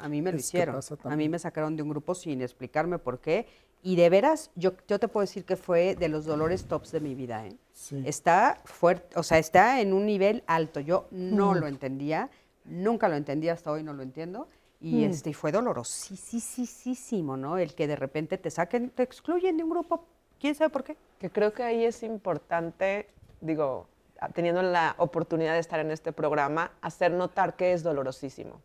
A 0.00 0.08
mí 0.08 0.22
me 0.22 0.32
lo 0.32 0.38
hicieron. 0.38 0.80
A 1.04 1.16
mí 1.16 1.28
me 1.28 1.38
sacaron 1.38 1.76
de 1.76 1.82
un 1.82 1.90
grupo 1.90 2.14
sin 2.14 2.42
explicarme 2.42 2.98
por 2.98 3.20
qué. 3.20 3.46
Y 3.82 3.96
de 3.96 4.10
veras, 4.10 4.50
yo, 4.56 4.72
yo 4.88 4.98
te 4.98 5.08
puedo 5.08 5.22
decir 5.22 5.44
que 5.44 5.56
fue 5.56 5.94
de 5.94 6.08
los 6.08 6.24
dolores 6.24 6.64
tops 6.64 6.90
de 6.92 7.00
mi 7.00 7.14
vida. 7.14 7.46
¿eh? 7.46 7.56
Está 8.04 8.60
fuerte, 8.64 9.18
o 9.18 9.22
sea, 9.22 9.38
está 9.38 9.80
en 9.80 9.92
un 9.92 10.04
nivel 10.04 10.42
alto. 10.46 10.80
Yo 10.80 11.06
no 11.10 11.54
lo 11.54 11.68
entendía, 11.68 12.28
nunca 12.64 13.08
lo 13.08 13.14
entendí, 13.14 13.48
hasta 13.48 13.70
hoy 13.70 13.82
no 13.82 13.92
lo 13.92 14.02
entiendo. 14.02 14.48
Y 14.80 15.06
mm. 15.06 15.10
este 15.10 15.32
fue 15.32 15.52
dolorosísimo, 15.52 17.36
¿no? 17.36 17.58
El 17.58 17.74
que 17.74 17.86
de 17.86 17.96
repente 17.96 18.38
te 18.38 18.50
saquen, 18.50 18.90
te 18.90 19.02
excluyen 19.04 19.56
de 19.56 19.64
un 19.64 19.70
grupo 19.70 20.06
¿Quién 20.40 20.54
sabe 20.54 20.70
por 20.70 20.84
qué? 20.84 20.96
Que 21.18 21.30
creo 21.30 21.52
que 21.52 21.62
ahí 21.62 21.84
es 21.84 22.02
importante, 22.02 23.08
digo, 23.40 23.88
teniendo 24.34 24.62
la 24.62 24.94
oportunidad 24.98 25.54
de 25.54 25.60
estar 25.60 25.80
en 25.80 25.90
este 25.90 26.12
programa, 26.12 26.72
hacer 26.80 27.12
notar 27.12 27.56
que 27.56 27.72
es 27.72 27.82
dolorosísimo, 27.82 28.60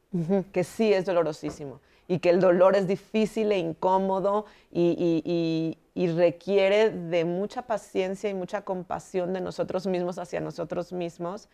que 0.51 0.63
sí 0.63 0.93
es 0.93 1.05
dolorosísimo 1.05 1.79
y 2.07 2.19
que 2.19 2.29
el 2.29 2.39
dolor 2.39 2.75
es 2.75 2.87
difícil 2.87 3.51
e 3.51 3.59
incómodo 3.59 4.45
y, 4.71 5.77
requiere 5.95 6.89
de 6.89 7.23
mucha 7.23 7.61
paciencia 7.63 8.29
y 8.29 8.33
mucha 8.33 8.61
compasión 8.61 9.31
de 9.33 9.41
nosotros 9.41 9.85
mismos 9.87 10.17
hacia 10.17 10.39
nosotros 10.39 10.91
mismos 10.91 11.49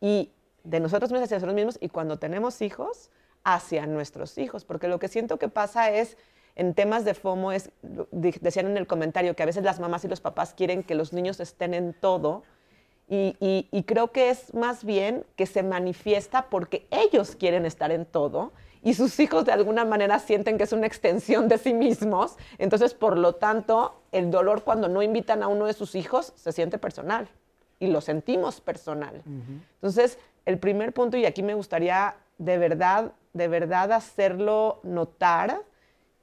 y 0.00 0.30
de 0.64 0.80
nosotros 0.80 1.10
mismos 1.10 1.26
hacia 1.26 1.36
nosotros 1.36 1.54
mismos 1.54 1.78
y 1.80 1.88
cuando 1.88 2.18
tenemos 2.18 2.62
hijos, 2.62 3.10
hacia 3.44 3.86
nuestros 3.86 4.38
hijos, 4.38 4.64
porque 4.64 4.88
lo 4.88 4.98
que 4.98 5.08
siento 5.08 5.38
que 5.38 5.48
pasa 5.48 5.90
es 5.90 6.16
en 6.54 6.74
temas 6.74 7.04
de 7.04 7.14
FOMO 7.14 7.52
es, 7.52 7.70
decían 8.12 8.66
en 8.66 8.76
el 8.76 8.86
comentario 8.86 9.34
que 9.34 9.42
a 9.42 9.46
veces 9.46 9.64
las 9.64 9.80
mamás 9.80 10.04
y 10.04 10.08
los 10.08 10.20
papás 10.20 10.54
quieren 10.54 10.82
que 10.82 10.94
los 10.94 11.12
niños 11.12 11.40
estén 11.40 11.74
en 11.74 11.92
todo 11.92 12.44
y, 13.14 13.82
creo 13.82 14.10
que 14.10 14.30
es 14.30 14.54
más 14.54 14.84
bien 14.84 15.26
que 15.36 15.44
se 15.46 15.62
manifiesta 15.62 16.46
porque 16.48 16.86
ellos 16.90 17.36
quieren 17.36 17.66
estar 17.66 17.92
en 17.92 18.06
todo 18.06 18.52
y 18.82 18.94
sus 18.94 19.20
hijos 19.20 19.44
de 19.44 19.52
alguna 19.52 19.84
manera 19.84 20.18
sienten 20.18 20.56
que 20.56 20.64
es 20.64 20.72
una 20.72 20.86
extensión 20.86 21.46
de 21.48 21.58
sí 21.58 21.74
mismos. 21.74 22.36
Entonces, 22.58 22.94
por 22.94 23.18
lo 23.18 23.34
tanto, 23.34 24.00
el 24.12 24.30
dolor 24.30 24.64
cuando 24.64 24.88
no 24.88 25.02
invitan 25.02 25.42
a 25.42 25.48
uno 25.48 25.66
de 25.66 25.74
sus 25.74 25.94
hijos 25.94 26.32
se 26.36 26.52
siente 26.52 26.78
personal 26.78 27.28
y 27.78 27.88
lo 27.88 28.00
sentimos 28.00 28.60
personal. 28.60 29.22
Entonces, 29.74 30.18
el 30.46 30.58
primer 30.58 30.92
punto, 30.92 31.16
y 31.16 31.26
aquí 31.26 31.42
me 31.42 31.54
gustaría 31.54 32.16
de 32.38 32.58
verdad, 32.58 33.12
de 33.34 33.48
verdad 33.48 33.92
hacerlo 33.92 34.80
notar, 34.82 35.62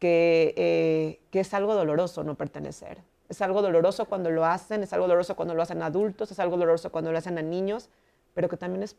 eh, 0.02 1.20
que, 1.30 1.40
es 1.40 1.54
algo 1.54 1.76
doloroso 1.76 2.24
no 2.24 2.36
pertenecer. 2.36 3.00
Es 3.30 3.42
algo 3.42 3.62
doloroso 3.62 4.06
cuando 4.06 4.32
lo 4.32 4.46
hacen, 4.46 4.84
es 4.84 4.92
algo 4.92 5.08
doloroso 5.08 5.36
cuando 5.36 5.54
lo 5.54 5.62
hacen 5.62 5.82
adultos, 5.82 6.32
es 6.32 6.40
algo 6.40 6.58
doloroso 6.58 6.92
cuando 6.92 7.12
lo 7.12 7.18
hacen 7.18 7.38
a 7.38 7.42
niños, 7.42 7.90
pero 8.34 8.50
que 8.50 8.58
también 8.58 8.84
es 8.84 8.96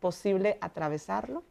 posible 0.00 0.58
atravesarlo, 0.60 1.42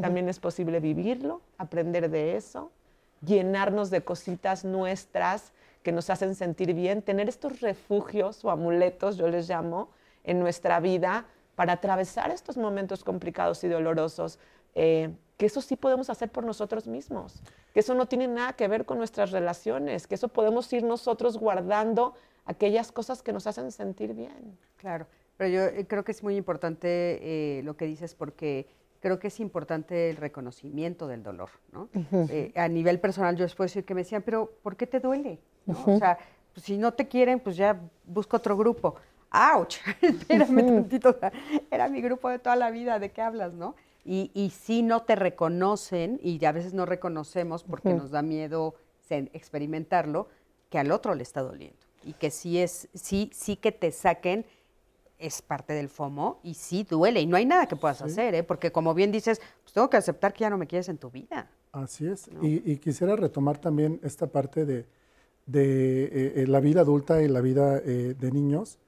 también 0.00 0.28
es 0.28 0.40
posible 0.40 0.80
vivirlo, 0.80 1.42
aprender 1.58 2.10
de 2.10 2.36
eso, 2.36 2.72
llenarnos 3.20 3.90
de 3.90 4.02
cositas 4.02 4.64
nuestras 4.64 5.52
que 5.82 5.92
nos 5.92 6.10
hacen 6.10 6.34
sentir 6.34 6.74
bien, 6.74 7.02
tener 7.02 7.28
estos 7.28 7.60
refugios 7.60 8.44
o 8.44 8.50
amuletos, 8.50 9.16
yo 9.16 9.28
les 9.28 9.48
llamo, 9.48 9.90
en 10.24 10.40
nuestra 10.40 10.80
vida 10.80 11.26
para 11.54 11.74
atravesar 11.74 12.30
estos 12.30 12.56
momentos 12.56 13.04
complicados 13.04 13.64
y 13.64 13.68
dolorosos. 13.68 14.38
Eh, 14.74 15.10
que 15.38 15.46
eso 15.46 15.62
sí 15.62 15.76
podemos 15.76 16.10
hacer 16.10 16.30
por 16.30 16.44
nosotros 16.44 16.86
mismos, 16.86 17.40
que 17.72 17.80
eso 17.80 17.94
no 17.94 18.06
tiene 18.06 18.26
nada 18.26 18.52
que 18.54 18.68
ver 18.68 18.84
con 18.84 18.98
nuestras 18.98 19.30
relaciones, 19.30 20.06
que 20.06 20.16
eso 20.16 20.28
podemos 20.28 20.70
ir 20.72 20.82
nosotros 20.82 21.38
guardando 21.38 22.14
aquellas 22.44 22.90
cosas 22.90 23.22
que 23.22 23.32
nos 23.32 23.46
hacen 23.46 23.70
sentir 23.70 24.14
bien. 24.14 24.58
Claro, 24.76 25.06
pero 25.36 25.48
yo 25.48 25.62
eh, 25.62 25.86
creo 25.86 26.04
que 26.04 26.10
es 26.12 26.24
muy 26.24 26.36
importante 26.36 26.88
eh, 27.58 27.62
lo 27.62 27.76
que 27.76 27.86
dices 27.86 28.16
porque 28.16 28.66
creo 29.00 29.20
que 29.20 29.28
es 29.28 29.38
importante 29.38 30.10
el 30.10 30.16
reconocimiento 30.16 31.06
del 31.06 31.22
dolor, 31.22 31.50
¿no? 31.72 31.88
Eh, 32.12 32.52
a 32.56 32.66
nivel 32.66 32.98
personal 32.98 33.36
yo 33.36 33.44
les 33.44 33.54
puedo 33.54 33.66
decir 33.66 33.84
que 33.84 33.94
me 33.94 34.00
decían, 34.00 34.22
pero 34.22 34.50
¿por 34.62 34.76
qué 34.76 34.88
te 34.88 34.98
duele? 34.98 35.38
O 35.68 35.98
sea, 35.98 36.18
pues, 36.52 36.66
si 36.66 36.76
no 36.78 36.92
te 36.94 37.06
quieren, 37.06 37.38
pues 37.38 37.56
ya 37.56 37.80
busca 38.04 38.38
otro 38.38 38.56
grupo. 38.56 38.96
¡Auch! 39.30 39.76
Espérame 40.02 40.66
tantito, 40.66 41.16
era 41.70 41.88
mi 41.88 42.00
grupo 42.00 42.28
de 42.28 42.40
toda 42.40 42.56
la 42.56 42.72
vida, 42.72 42.98
¿de 42.98 43.12
qué 43.12 43.22
hablas, 43.22 43.52
no? 43.52 43.76
Y, 44.10 44.52
si 44.58 44.82
no 44.82 45.02
te 45.02 45.16
reconocen, 45.16 46.18
y 46.22 46.42
a 46.46 46.52
veces 46.52 46.72
no 46.72 46.86
reconocemos 46.86 47.62
porque 47.62 47.92
nos 47.92 48.10
da 48.10 48.22
miedo 48.22 48.74
experimentarlo, 49.10 50.28
que 50.70 50.78
al 50.78 50.92
otro 50.92 51.14
le 51.14 51.22
está 51.22 51.42
doliendo. 51.42 51.76
Y 52.04 52.14
que 52.14 52.30
sí 52.30 52.58
es, 52.58 52.88
sí, 52.94 53.30
sí 53.34 53.56
que 53.56 53.70
te 53.70 53.92
saquen 53.92 54.46
es 55.18 55.42
parte 55.42 55.72
del 55.72 55.88
FOMO 55.88 56.40
y 56.42 56.54
sí 56.54 56.86
duele. 56.88 57.20
Y 57.20 57.26
no 57.26 57.36
hay 57.36 57.44
nada 57.44 57.66
que 57.66 57.76
puedas 57.76 58.00
hacer, 58.00 58.34
¿eh? 58.34 58.42
porque 58.44 58.70
como 58.70 58.94
bien 58.94 59.12
dices, 59.12 59.40
pues 59.62 59.72
tengo 59.72 59.90
que 59.90 59.96
aceptar 59.96 60.32
que 60.32 60.40
ya 60.40 60.50
no 60.50 60.56
me 60.56 60.66
quieres 60.66 60.88
en 60.88 60.96
tu 60.96 61.10
vida. 61.10 61.50
Así 61.72 62.06
es. 62.06 62.30
Y, 62.40 62.76
quisiera 62.78 63.16
retomar 63.16 63.58
también 63.58 64.00
esta 64.02 64.26
parte 64.26 64.64
de, 64.64 64.86
de 65.46 66.04
eh, 66.04 66.32
eh, 66.36 66.46
la 66.46 66.60
vida 66.60 66.80
adulta 66.80 67.22
y 67.22 67.28
la 67.28 67.40
vida 67.40 67.78
eh, 67.84 68.14
de 68.18 68.30
niños. 68.32 68.78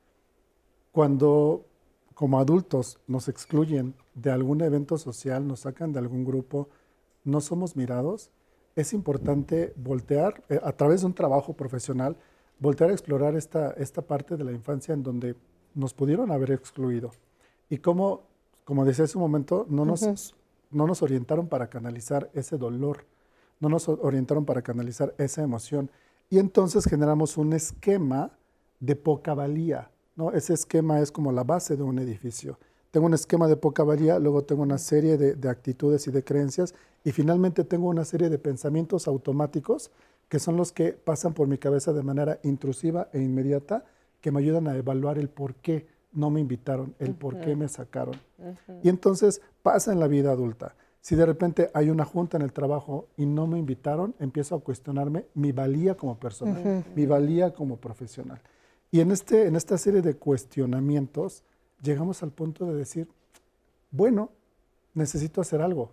Cuando 0.93 1.67
como 2.21 2.39
adultos 2.39 2.99
nos 3.07 3.29
excluyen 3.29 3.95
de 4.15 4.31
algún 4.31 4.61
evento 4.61 4.99
social, 4.99 5.49
nos 5.49 5.61
sacan 5.61 5.91
de 5.95 6.01
algún 6.01 6.23
grupo, 6.23 6.69
no 7.25 7.41
somos 7.41 7.77
mirados, 7.77 8.31
es 8.77 8.93
importante 8.93 9.73
voltear, 9.75 10.45
eh, 10.51 10.61
a 10.63 10.73
través 10.73 11.01
de 11.01 11.07
un 11.07 11.15
trabajo 11.15 11.55
profesional, 11.55 12.19
voltear 12.59 12.91
a 12.91 12.93
explorar 12.93 13.37
esta, 13.37 13.71
esta 13.71 14.03
parte 14.03 14.37
de 14.37 14.45
la 14.45 14.53
infancia 14.53 14.93
en 14.93 15.03
donde 15.03 15.35
nos 15.75 15.95
pudieron 15.95 16.31
haber 16.31 16.51
excluido. 16.51 17.11
Y 17.71 17.79
cómo, 17.79 18.25
como 18.65 18.85
decía 18.85 19.07
hace 19.07 19.17
un 19.17 19.23
momento, 19.23 19.65
no 19.71 19.87
nos, 19.87 20.35
no 20.71 20.87
nos 20.87 21.01
orientaron 21.01 21.49
para 21.49 21.71
canalizar 21.71 22.31
ese 22.35 22.59
dolor, 22.59 23.07
no 23.61 23.71
nos 23.71 23.89
orientaron 23.89 24.45
para 24.45 24.61
canalizar 24.61 25.15
esa 25.17 25.43
emoción. 25.43 25.91
Y 26.29 26.39
entonces 26.39 26.85
generamos 26.85 27.39
un 27.39 27.55
esquema 27.55 28.33
de 28.79 28.95
poca 28.95 29.33
valía, 29.33 29.91
ese 30.33 30.55
esquema 30.55 31.01
es 31.01 31.11
como 31.13 31.33
la 31.33 31.45
base 31.45 31.77
de 31.77 31.83
un 31.83 31.99
edificio. 31.99 32.59
Tengo 32.91 33.07
un 33.07 33.15
esquema 33.15 33.47
de 33.47 33.57
poca 33.57 33.85
valía, 33.85 34.19
luego 34.19 34.43
tengo 34.43 34.63
una 34.63 34.79
serie 34.79 35.17
de, 35.17 35.49
actitudes 35.49 36.07
y 36.09 36.11
de 36.11 36.25
creencias 36.25 36.75
y 37.05 37.13
finalmente 37.13 37.65
tengo 37.65 37.89
una 37.89 38.05
serie 38.05 38.29
de 38.29 38.39
pensamientos 38.39 39.07
automáticos 39.07 39.91
que 40.29 40.39
son 40.39 40.57
los 40.57 40.73
que 40.73 40.93
pasan 40.93 41.33
por 41.33 41.47
mi 41.49 41.59
cabeza 41.59 41.93
de 41.93 42.03
manera 42.03 42.39
intrusiva 42.43 43.09
e 43.13 43.21
inmediata 43.21 43.85
que 44.21 44.31
me 44.33 44.41
ayudan 44.41 44.69
a 44.69 44.77
evaluar 44.77 45.19
el 45.19 45.29
por 45.29 45.55
qué 45.55 45.87
no 46.13 46.31
me 46.31 46.41
invitaron, 46.41 46.95
el 46.99 47.15
por 47.15 47.41
qué 47.41 47.55
me 47.55 47.69
sacaron. 47.69 48.17
Y 48.83 48.89
entonces 48.89 49.41
pasa 49.63 49.93
en 49.93 50.01
la 50.01 50.09
vida 50.09 50.33
adulta. 50.33 50.75
Si 51.01 51.17
de 51.17 51.25
repente 51.25 51.71
hay 51.73 51.89
una 51.91 52.05
junta 52.05 52.37
en 52.37 52.43
el 52.43 52.53
trabajo 52.53 53.09
y 53.17 53.25
no 53.25 53.47
me 53.47 53.59
invitaron, 53.59 54.15
empiezo 54.19 54.55
a 54.57 54.61
cuestionarme 54.61 55.27
mi 55.35 55.53
valía 55.53 55.97
como 55.97 56.19
persona, 56.19 56.85
mi 56.95 57.07
valía 57.07 57.55
como 57.55 57.77
profesional. 57.77 58.41
Y 58.91 59.01
en, 59.01 59.13
este, 59.13 59.47
en 59.47 59.57
esta 59.57 59.79
serie 59.79 60.03
de 60.03 60.15
cuestionamientos 60.15 61.45
llegamos 61.83 62.23
al 62.23 62.31
punto 62.31 62.67
de 62.67 62.75
decir, 62.75 63.09
bueno, 63.91 64.31
necesito 64.95 65.41
hacer 65.41 65.63
algo. 65.63 65.93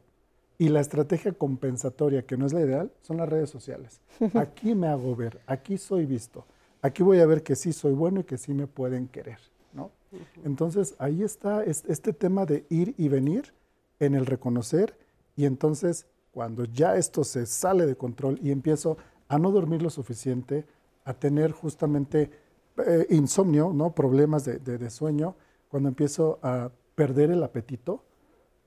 Y 0.57 0.69
la 0.69 0.79
estrategia 0.79 1.33
compensatoria, 1.33 2.25
que 2.25 2.37
no 2.37 2.47
es 2.47 2.53
la 2.53 2.61
ideal, 2.61 2.91
son 3.01 3.17
las 3.17 3.29
redes 3.29 3.49
sociales. 3.49 4.01
Aquí 4.33 4.73
me 4.73 4.87
hago 4.87 5.15
ver, 5.15 5.39
aquí 5.45 5.77
soy 5.77 6.05
visto, 6.05 6.45
aquí 6.81 7.03
voy 7.03 7.19
a 7.19 7.27
ver 7.27 7.43
que 7.43 7.55
sí 7.55 7.73
soy 7.73 7.93
bueno 7.93 8.21
y 8.21 8.23
que 8.23 8.37
sí 8.37 8.53
me 8.53 8.65
pueden 8.65 9.07
querer. 9.07 9.39
¿no? 9.73 9.91
Entonces 10.43 10.95
ahí 10.97 11.21
está 11.21 11.63
este 11.63 12.13
tema 12.13 12.45
de 12.45 12.65
ir 12.69 12.95
y 12.97 13.07
venir 13.07 13.53
en 13.99 14.15
el 14.15 14.25
reconocer 14.25 14.97
y 15.35 15.45
entonces 15.45 16.07
cuando 16.31 16.65
ya 16.65 16.95
esto 16.95 17.23
se 17.23 17.45
sale 17.45 17.85
de 17.85 17.95
control 17.95 18.39
y 18.41 18.51
empiezo 18.51 18.97
a 19.27 19.37
no 19.37 19.51
dormir 19.51 19.81
lo 19.81 19.89
suficiente, 19.89 20.65
a 21.03 21.13
tener 21.13 21.51
justamente 21.51 22.31
eh, 22.85 23.07
insomnio, 23.09 23.71
¿no? 23.73 23.91
problemas 23.91 24.45
de, 24.45 24.89
sueño, 24.89 25.35
cuando 25.69 25.89
empiezo 25.89 26.39
a 26.41 26.69
perder 26.95 27.31
el 27.31 27.43
apetito, 27.43 28.03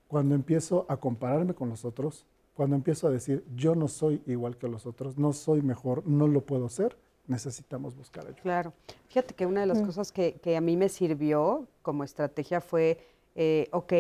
cuando 0.09 0.35
empiezo 0.35 0.87
a 0.89 0.97
compararme 0.97 1.55
con 1.55 1.69
los 1.69 1.85
otros, 1.85 2.27
cuando 2.55 2.77
empiezo 2.77 3.07
a 3.07 3.11
decir 3.11 3.45
yo 3.55 3.75
no 3.75 3.89
soy 3.89 4.23
igual 4.27 4.57
que 4.57 4.69
los 4.69 4.87
otros, 4.87 5.17
no 5.17 5.33
soy 5.33 5.63
mejor, 5.63 6.07
no 6.07 6.27
lo 6.27 6.43
puedo 6.43 6.69
ser, 6.69 6.97
necesitamos 7.27 7.97
buscar 7.97 8.25
ayuda. 8.27 8.43
Claro. 8.43 8.73
Fíjate 9.09 9.35
que 9.35 9.47
una 9.47 9.61
de 9.61 9.67
las 9.67 9.81
mm. 9.81 9.87
cosas 9.87 10.13
que, 10.13 10.57
a 10.57 10.61
mí 10.61 10.77
me 10.77 10.89
sirvió 10.89 11.67
como 11.83 12.05
estrategia 12.05 12.61
fue, 12.61 12.99
eh, 13.35 13.69
ok, 13.73 13.93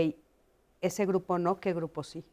ese 0.81 1.07
grupo 1.07 1.39
no, 1.39 1.61
¿qué 1.61 1.73
grupo 1.73 2.03
sí? 2.03 2.25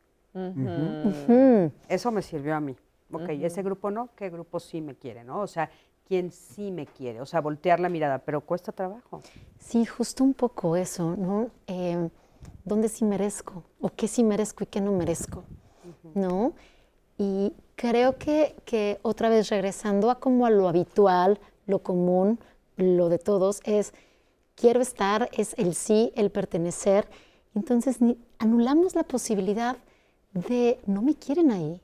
Eso 1.87 2.11
me 2.11 2.21
sirvió 2.21 2.55
a 2.55 2.59
mí. 2.59 2.75
Ok, 3.11 3.29
ese 3.29 3.63
grupo 3.63 3.89
no, 3.89 4.09
¿qué 4.15 4.29
grupo 4.29 4.59
sí 4.59 4.81
me 4.81 4.95
quiere? 4.95 5.23
¿no? 5.23 5.41
O 5.41 5.47
sea, 5.47 5.69
quién 6.07 6.31
sí 6.31 6.71
me 6.71 6.85
quiere, 6.85 7.21
o 7.21 7.25
sea, 7.25 7.41
voltear 7.41 7.79
la 7.79 7.89
mirada, 7.89 8.19
pero 8.19 8.41
cuesta 8.41 8.71
trabajo. 8.71 9.21
Sí, 9.59 9.85
justo 9.85 10.23
un 10.23 10.33
poco 10.33 10.75
eso, 10.75 11.15
¿no? 11.15 11.49
Eh, 11.67 12.09
¿Dónde 12.63 12.87
sí 12.87 13.03
merezco? 13.03 13.63
¿O 13.81 13.89
qué 13.89 14.07
sí 14.07 14.23
merezco 14.23 14.63
y 14.63 14.67
qué 14.67 14.79
no 14.79 14.93
merezco? 14.93 15.43
¿No? 16.13 16.53
Y 17.17 17.53
creo 17.75 18.17
que, 18.17 18.55
que 18.65 18.99
otra 19.01 19.29
vez 19.29 19.49
regresando 19.49 20.09
a 20.09 20.19
como 20.19 20.45
a 20.45 20.49
lo 20.49 20.67
habitual, 20.69 21.39
lo 21.65 21.79
común, 21.79 22.39
lo 22.77 23.09
de 23.09 23.19
todos, 23.19 23.61
es 23.65 23.93
quiero 24.55 24.81
estar, 24.81 25.29
es 25.33 25.55
el 25.57 25.75
sí, 25.75 26.11
el 26.15 26.29
pertenecer. 26.31 27.07
Entonces 27.55 27.99
anulamos 28.39 28.95
la 28.95 29.03
posibilidad 29.03 29.77
de 30.33 30.79
no 30.85 31.01
me 31.01 31.15
quieren 31.15 31.51
ahí. 31.51 31.81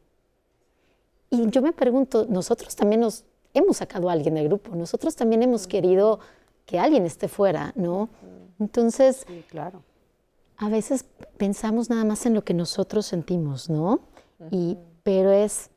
Y 1.29 1.49
yo 1.49 1.61
me 1.61 1.73
pregunto, 1.73 2.25
nosotros 2.29 2.75
también 2.75 3.01
nos 3.01 3.25
hemos 3.53 3.77
sacado 3.77 4.09
a 4.09 4.13
alguien 4.13 4.35
del 4.35 4.47
grupo, 4.47 4.75
nosotros 4.75 5.15
también 5.15 5.43
hemos 5.43 5.67
querido 5.67 6.19
que 6.65 6.79
alguien 6.79 7.05
esté 7.05 7.27
fuera, 7.27 7.73
¿no? 7.75 8.09
Entonces, 8.59 9.25
claro. 9.49 9.83
a 10.57 10.69
veces 10.69 11.05
pensamos 11.37 11.89
nada 11.89 12.05
más 12.05 12.25
en 12.25 12.33
lo 12.33 12.43
que 12.43 12.53
nosotros 12.53 13.05
sentimos, 13.05 13.69
¿no? 13.69 13.99
Y, 14.51 14.77
pero 15.03 15.31
es 15.31 15.69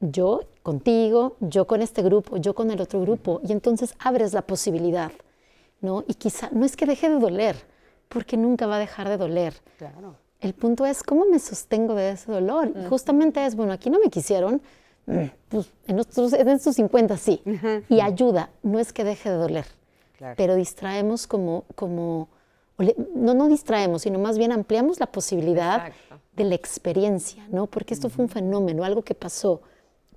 yo 0.00 0.40
contigo, 0.62 1.36
yo 1.40 1.66
con 1.66 1.82
este 1.82 2.02
grupo, 2.02 2.36
yo 2.36 2.54
con 2.54 2.70
el 2.70 2.80
otro 2.80 3.00
grupo, 3.00 3.40
y 3.46 3.52
entonces 3.52 3.94
abres 3.98 4.32
la 4.32 4.42
posibilidad, 4.42 5.12
¿no? 5.80 6.04
Y 6.06 6.14
quizá 6.14 6.50
no 6.52 6.64
es 6.64 6.76
que 6.76 6.86
deje 6.86 7.08
de 7.08 7.18
doler, 7.18 7.56
porque 8.08 8.36
nunca 8.36 8.66
va 8.66 8.76
a 8.76 8.78
dejar 8.78 9.08
de 9.08 9.16
doler. 9.16 9.54
Claro. 9.78 10.16
El 10.40 10.54
punto 10.54 10.84
es 10.84 11.02
cómo 11.02 11.24
me 11.24 11.38
sostengo 11.38 11.94
de 11.94 12.10
ese 12.10 12.30
dolor. 12.30 12.70
Y 12.76 12.84
justamente 12.86 13.44
es, 13.44 13.56
bueno, 13.56 13.72
aquí 13.72 13.88
no 13.88 13.98
me 13.98 14.10
quisieron, 14.10 14.56
mm, 14.56 14.60
pues 15.48 15.70
en 15.86 15.98
estos, 15.98 16.32
en 16.32 16.48
estos 16.48 16.76
50 16.76 17.16
sí. 17.16 17.42
Y 17.88 18.00
ayuda, 18.00 18.50
no 18.62 18.78
es 18.78 18.92
que 18.92 19.04
deje 19.04 19.30
de 19.30 19.36
doler, 19.36 19.66
pero 20.36 20.54
distraemos 20.54 21.26
como, 21.26 21.64
como 21.74 22.28
no, 23.14 23.34
no 23.34 23.48
distraemos, 23.48 24.02
sino 24.02 24.18
más 24.18 24.38
bien 24.38 24.52
ampliamos 24.52 24.98
la 24.98 25.06
posibilidad 25.06 25.92
de 26.34 26.44
la 26.44 26.54
experiencia, 26.54 27.46
¿no? 27.50 27.66
Porque 27.66 27.94
esto 27.94 28.08
fue 28.08 28.24
un 28.24 28.28
fenómeno, 28.28 28.84
algo 28.84 29.02
que 29.02 29.14
pasó, 29.14 29.62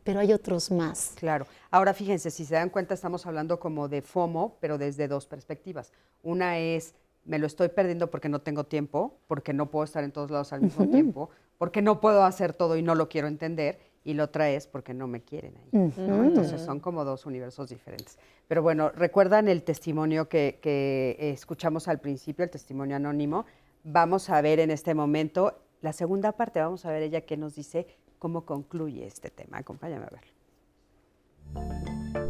pero 0.03 0.19
hay 0.19 0.33
otros 0.33 0.71
más. 0.71 1.13
Claro. 1.15 1.45
Ahora 1.69 1.93
fíjense, 1.93 2.31
si 2.31 2.45
se 2.45 2.55
dan 2.55 2.69
cuenta, 2.69 2.93
estamos 2.93 3.25
hablando 3.25 3.59
como 3.59 3.87
de 3.87 4.01
FOMO, 4.01 4.57
pero 4.59 4.77
desde 4.77 5.07
dos 5.07 5.27
perspectivas. 5.27 5.91
Una 6.23 6.57
es, 6.57 6.95
me 7.25 7.37
lo 7.37 7.45
estoy 7.45 7.69
perdiendo 7.69 8.09
porque 8.09 8.29
no 8.29 8.39
tengo 8.39 8.63
tiempo, 8.63 9.19
porque 9.27 9.53
no 9.53 9.69
puedo 9.69 9.83
estar 9.83 10.03
en 10.03 10.11
todos 10.11 10.31
lados 10.31 10.53
al 10.53 10.61
mismo 10.61 10.87
tiempo, 10.87 11.29
porque 11.57 11.81
no 11.81 11.99
puedo 11.99 12.23
hacer 12.23 12.53
todo 12.53 12.77
y 12.77 12.81
no 12.81 12.95
lo 12.95 13.09
quiero 13.09 13.27
entender 13.27 13.79
y 14.07 14.13
lo 14.13 14.23
otra 14.23 14.49
es 14.49 14.67
porque 14.67 14.93
no 14.93 15.05
me 15.05 15.19
quieren 15.19 15.53
ahí. 15.57 15.91
Entonces 15.97 16.61
son 16.61 16.79
como 16.79 17.03
dos 17.03 17.25
universos 17.25 17.67
diferentes. 17.67 18.17
Pero 18.47 18.61
bueno, 18.61 18.89
recuerdan 18.89 19.49
el 19.49 19.63
testimonio 19.63 20.29
que, 20.29 20.59
que, 20.61 21.17
escuchamos 21.19 21.89
al 21.89 21.99
principio, 21.99 22.45
el 22.45 22.49
testimonio 22.49 22.95
anónimo. 22.95 23.45
Vamos 23.83 24.29
a 24.29 24.39
ver 24.39 24.61
en 24.61 24.71
este 24.71 24.93
momento 24.93 25.59
la 25.81 25.91
segunda 25.91 26.31
parte, 26.31 26.61
vamos 26.61 26.85
a 26.85 26.91
ver 26.91 27.03
ella 27.03 27.19
qué 27.19 27.35
nos 27.35 27.55
dice, 27.55 27.85
cómo 28.17 28.45
concluye 28.45 29.05
este 29.05 29.29
tema. 29.29 29.57
Acompáñame 29.57 30.05
a 30.05 30.09
verlo. 30.09 30.31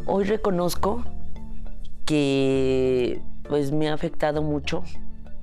Hoy 0.07 0.23
reconozco 0.23 1.03
que 2.07 3.21
pues 3.47 3.71
me 3.71 3.89
ha 3.89 3.93
afectado 3.93 4.41
mucho 4.41 4.83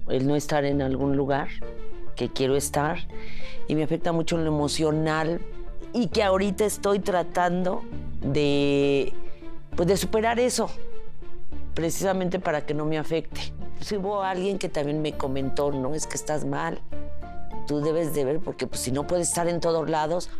el 0.08 0.26
no 0.26 0.34
estar 0.34 0.64
en 0.64 0.82
algún 0.82 1.16
lugar 1.16 1.46
que 2.16 2.28
quiero 2.28 2.56
estar 2.56 2.98
y 3.68 3.76
me 3.76 3.84
afecta 3.84 4.10
mucho 4.10 4.36
en 4.36 4.44
lo 4.44 4.50
emocional 4.50 5.40
y 5.94 6.08
que 6.08 6.24
ahorita 6.24 6.64
estoy 6.66 6.98
tratando 6.98 7.82
de, 8.20 9.14
pues 9.76 9.88
de 9.88 9.96
superar 9.96 10.40
eso, 10.40 10.68
precisamente 11.72 12.40
para 12.40 12.66
que 12.66 12.74
no 12.74 12.84
me 12.84 12.98
afecte. 12.98 13.40
Si 13.80 13.96
hubo 13.96 14.22
alguien 14.22 14.58
que 14.58 14.68
también 14.68 15.00
me 15.00 15.12
comentó, 15.12 15.70
no, 15.70 15.94
es 15.94 16.08
que 16.08 16.16
estás 16.16 16.44
mal, 16.44 16.80
tú 17.68 17.80
debes 17.80 18.12
de 18.12 18.24
ver, 18.24 18.40
porque 18.40 18.66
pues, 18.66 18.80
si 18.80 18.90
no 18.90 19.06
puedes 19.06 19.28
estar 19.28 19.46
en 19.46 19.60
todos 19.60 19.88
lados 19.88 20.30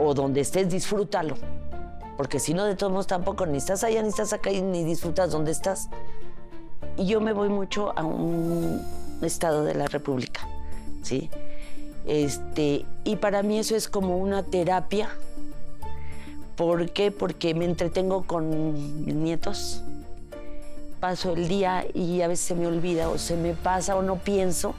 o 0.00 0.14
donde 0.14 0.40
estés, 0.40 0.70
disfrútalo. 0.70 1.36
Porque 2.16 2.38
si 2.38 2.54
no, 2.54 2.64
de 2.64 2.74
todos 2.74 2.92
modos 2.92 3.06
tampoco, 3.06 3.44
ni 3.44 3.58
estás 3.58 3.84
allá, 3.84 4.00
ni 4.02 4.08
estás 4.08 4.32
acá, 4.32 4.50
ni 4.50 4.84
disfrutas 4.84 5.30
donde 5.30 5.50
estás. 5.50 5.90
Y 6.96 7.06
yo 7.06 7.20
me 7.20 7.32
voy 7.32 7.50
mucho 7.50 7.92
a 7.98 8.04
un 8.04 8.80
estado 9.20 9.64
de 9.64 9.74
la 9.74 9.86
República, 9.86 10.48
¿sí? 11.02 11.28
Este, 12.06 12.84
y 13.04 13.16
para 13.16 13.42
mí 13.42 13.58
eso 13.58 13.76
es 13.76 13.88
como 13.88 14.18
una 14.18 14.42
terapia. 14.42 15.08
¿Por 16.56 16.90
qué? 16.90 17.10
Porque 17.10 17.54
me 17.54 17.64
entretengo 17.64 18.24
con 18.24 19.04
mis 19.04 19.14
nietos. 19.14 19.82
Paso 21.00 21.34
el 21.34 21.48
día 21.48 21.84
y 21.92 22.22
a 22.22 22.28
veces 22.28 22.46
se 22.46 22.54
me 22.54 22.66
olvida 22.66 23.08
o 23.08 23.18
se 23.18 23.36
me 23.36 23.54
pasa 23.54 23.96
o 23.96 24.02
no 24.02 24.16
pienso 24.16 24.74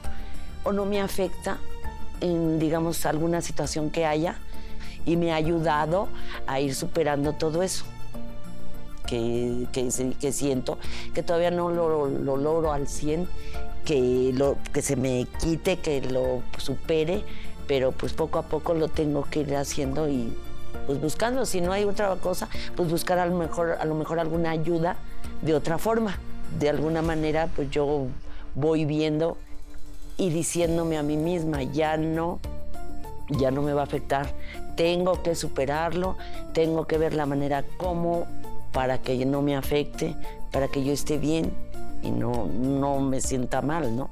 o 0.64 0.72
no 0.72 0.84
me 0.84 1.00
afecta 1.00 1.58
en, 2.20 2.58
digamos, 2.58 3.04
alguna 3.06 3.42
situación 3.42 3.90
que 3.90 4.06
haya 4.06 4.38
y 5.04 5.16
me 5.16 5.32
ha 5.32 5.36
ayudado 5.36 6.08
a 6.46 6.60
ir 6.60 6.74
superando 6.74 7.32
todo 7.34 7.62
eso. 7.62 7.84
Que, 9.06 9.68
que, 9.72 10.32
siento, 10.32 10.78
que 11.14 11.22
todavía 11.22 11.52
no 11.52 11.70
lo, 11.70 12.08
lo 12.08 12.36
logro 12.36 12.72
al 12.72 12.88
100 12.88 13.28
que, 13.86 14.32
lo, 14.34 14.58
que 14.74 14.82
se 14.82 14.96
me 14.96 15.26
quite, 15.40 15.78
que 15.78 16.02
lo 16.02 16.42
supere, 16.58 17.22
pero 17.66 17.92
pues 17.92 18.12
poco 18.12 18.38
a 18.38 18.42
poco 18.42 18.74
lo 18.74 18.88
tengo 18.88 19.24
que 19.30 19.40
ir 19.40 19.56
haciendo 19.56 20.08
y 20.08 20.36
pues 20.86 21.00
buscando, 21.00 21.46
si 21.46 21.60
no 21.60 21.72
hay 21.72 21.84
otra 21.84 22.14
cosa, 22.16 22.48
pues 22.74 22.90
buscar 22.90 23.18
a 23.18 23.26
lo 23.26 23.36
mejor, 23.36 23.78
a 23.80 23.84
lo 23.84 23.94
mejor 23.94 24.20
alguna 24.20 24.50
ayuda 24.50 24.96
de 25.40 25.54
otra 25.54 25.78
forma. 25.78 26.18
De 26.58 26.68
alguna 26.68 27.00
manera, 27.00 27.48
pues 27.54 27.70
yo 27.70 28.06
voy 28.54 28.84
viendo 28.84 29.38
y 30.16 30.30
diciéndome 30.30 30.98
a 30.98 31.02
mí 31.02 31.16
misma, 31.16 31.62
ya 31.62 31.96
no, 31.96 32.40
ya 33.30 33.50
no 33.50 33.62
me 33.62 33.72
va 33.72 33.82
a 33.82 33.84
afectar, 33.84 34.32
tengo 34.76 35.22
que 35.22 35.34
superarlo, 35.34 36.16
tengo 36.52 36.86
que 36.86 36.98
ver 36.98 37.14
la 37.14 37.26
manera 37.26 37.64
como 37.76 38.26
para 38.72 38.98
que 38.98 39.24
no 39.26 39.42
me 39.42 39.56
afecte, 39.56 40.16
para 40.50 40.68
que 40.68 40.82
yo 40.82 40.92
esté 40.92 41.18
bien 41.18 41.52
y 42.06 42.10
no, 42.12 42.46
no 42.46 43.00
me 43.00 43.20
sienta 43.20 43.60
mal, 43.62 43.96
¿no? 43.96 44.08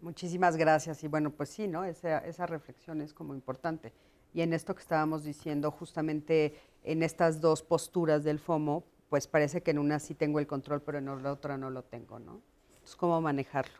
Muchísimas 0.00 0.56
gracias. 0.56 1.02
Y 1.02 1.08
bueno, 1.08 1.30
pues 1.30 1.48
sí, 1.48 1.66
¿no? 1.66 1.84
Esa, 1.84 2.18
esa 2.18 2.46
reflexión 2.46 3.00
es 3.00 3.12
como 3.12 3.34
importante. 3.34 3.92
Y 4.32 4.42
en 4.42 4.52
esto 4.52 4.74
que 4.74 4.80
estábamos 4.80 5.24
diciendo, 5.24 5.70
justamente 5.72 6.54
en 6.84 7.02
estas 7.02 7.40
dos 7.40 7.62
posturas 7.62 8.22
del 8.22 8.38
FOMO, 8.38 8.84
pues 9.08 9.26
parece 9.26 9.62
que 9.62 9.72
en 9.72 9.78
una 9.78 9.98
sí 9.98 10.14
tengo 10.14 10.38
el 10.38 10.46
control, 10.46 10.82
pero 10.82 10.98
en 10.98 11.22
la 11.22 11.32
otra 11.32 11.56
no 11.56 11.70
lo 11.70 11.82
tengo, 11.82 12.18
¿no? 12.18 12.40
Entonces, 12.74 12.96
¿cómo 12.96 13.20
manejarlo? 13.20 13.74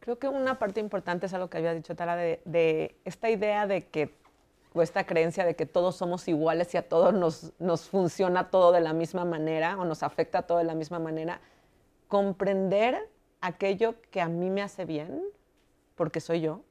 Creo 0.00 0.18
que 0.18 0.28
una 0.28 0.58
parte 0.58 0.80
importante 0.80 1.26
es 1.26 1.34
algo 1.34 1.48
que 1.50 1.58
había 1.58 1.74
dicho 1.74 1.94
Tara, 1.94 2.16
de, 2.16 2.40
de 2.44 2.96
esta 3.04 3.30
idea 3.30 3.66
de 3.66 3.86
que 3.86 4.14
o 4.74 4.82
esta 4.82 5.04
creencia 5.04 5.44
de 5.44 5.56
que 5.56 5.66
todos 5.66 5.96
somos 5.96 6.28
iguales 6.28 6.74
y 6.74 6.76
a 6.76 6.88
todos 6.88 7.14
nos, 7.14 7.52
nos 7.58 7.88
funciona 7.88 8.50
todo 8.50 8.72
de 8.72 8.80
la 8.80 8.92
misma 8.92 9.24
manera 9.24 9.76
o 9.78 9.84
nos 9.84 10.02
afecta 10.02 10.42
todo 10.42 10.58
de 10.58 10.64
la 10.64 10.74
misma 10.74 10.98
manera, 10.98 11.40
comprender 12.06 13.08
aquello 13.40 13.94
que 14.10 14.20
a 14.20 14.28
mí 14.28 14.50
me 14.50 14.62
hace 14.62 14.84
bien, 14.84 15.22
porque 15.94 16.20
soy 16.20 16.40
yo, 16.40 16.62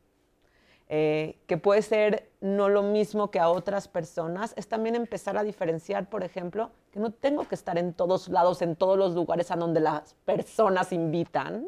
eh, 0.89 1.37
que 1.47 1.57
puede 1.57 1.81
ser 1.81 2.29
no 2.39 2.69
lo 2.69 2.81
mismo 2.81 3.29
que 3.29 3.39
a 3.39 3.49
otras 3.49 3.87
personas, 3.87 4.53
es 4.55 4.67
también 4.67 4.95
empezar 4.95 5.37
a 5.37 5.43
diferenciar, 5.43 6.09
por 6.09 6.23
ejemplo, 6.23 6.71
que 6.91 6.99
no 6.99 7.11
tengo 7.11 7.47
que 7.47 7.55
estar 7.55 7.77
en 7.77 7.93
todos 7.93 8.29
lados, 8.29 8.61
en 8.61 8.75
todos 8.75 8.97
los 8.97 9.13
lugares 9.13 9.51
a 9.51 9.57
donde 9.57 9.81
las 9.81 10.13
personas 10.25 10.93
invitan, 10.93 11.67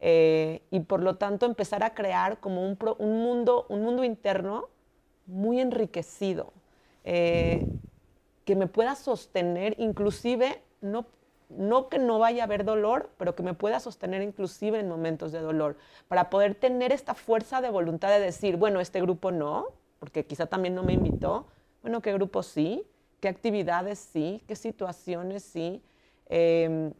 eh, 0.00 0.62
y 0.70 0.80
por 0.80 1.02
lo 1.02 1.16
tanto 1.16 1.46
empezar 1.46 1.82
a 1.82 1.94
crear 1.94 2.38
como 2.38 2.66
un, 2.66 2.78
un, 2.98 3.22
mundo, 3.22 3.66
un 3.68 3.82
mundo 3.82 4.04
interno 4.04 4.68
muy 5.26 5.60
enriquecido, 5.60 6.52
eh, 7.04 7.66
que 8.44 8.56
me 8.56 8.66
pueda 8.66 8.94
sostener, 8.94 9.74
inclusive, 9.78 10.62
no, 10.80 11.06
no 11.48 11.88
que 11.88 11.98
no 11.98 12.18
vaya 12.18 12.42
a 12.42 12.46
haber 12.46 12.64
dolor, 12.64 13.10
pero 13.18 13.34
que 13.34 13.42
me 13.42 13.54
pueda 13.54 13.80
sostener 13.80 14.22
inclusive 14.22 14.78
en 14.78 14.88
momentos 14.88 15.32
de 15.32 15.40
dolor, 15.40 15.76
para 16.08 16.30
poder 16.30 16.54
tener 16.54 16.92
esta 16.92 17.14
fuerza 17.14 17.60
de 17.60 17.70
voluntad 17.70 18.10
de 18.10 18.20
decir, 18.20 18.56
bueno, 18.56 18.80
este 18.80 19.00
grupo 19.00 19.32
no, 19.32 19.68
porque 19.98 20.24
quizá 20.24 20.46
también 20.46 20.74
no 20.74 20.82
me 20.82 20.92
invitó, 20.92 21.46
bueno, 21.82 22.00
¿qué 22.02 22.12
grupo 22.12 22.42
sí? 22.42 22.84
¿Qué 23.20 23.28
actividades 23.28 23.98
sí? 23.98 24.42
¿Qué 24.46 24.56
situaciones 24.56 25.42
sí? 25.42 25.82
Em, 26.28 26.92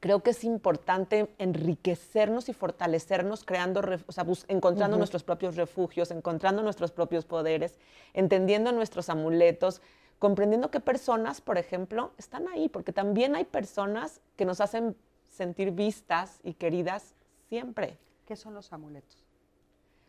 creo 0.00 0.22
que 0.22 0.30
es 0.30 0.44
importante 0.44 1.28
enriquecernos 1.38 2.48
y 2.48 2.52
fortalecernos 2.52 3.44
creando, 3.44 3.80
o 4.06 4.12
sea, 4.12 4.26
encontrando 4.48 4.96
nuestros 4.96 5.22
propios 5.22 5.56
refugios, 5.56 6.10
encontrando 6.10 6.62
nuestros 6.62 6.92
propios 6.92 7.24
poderes, 7.24 7.78
entendiendo 8.14 8.72
nuestros 8.72 9.08
amuletos, 9.08 9.82
comprendiendo 10.18 10.70
qué 10.70 10.80
personas, 10.80 11.40
por 11.40 11.58
ejemplo, 11.58 12.12
están 12.18 12.48
ahí, 12.48 12.68
porque 12.68 12.92
también 12.92 13.36
hay 13.36 13.44
personas 13.44 14.20
que 14.36 14.44
nos 14.44 14.60
hacen 14.60 14.96
sentir 15.28 15.72
vistas 15.72 16.40
y 16.42 16.54
queridas 16.54 17.14
siempre. 17.48 17.98
¿Qué 18.26 18.36
son 18.36 18.54
los 18.54 18.72
amuletos? 18.72 19.24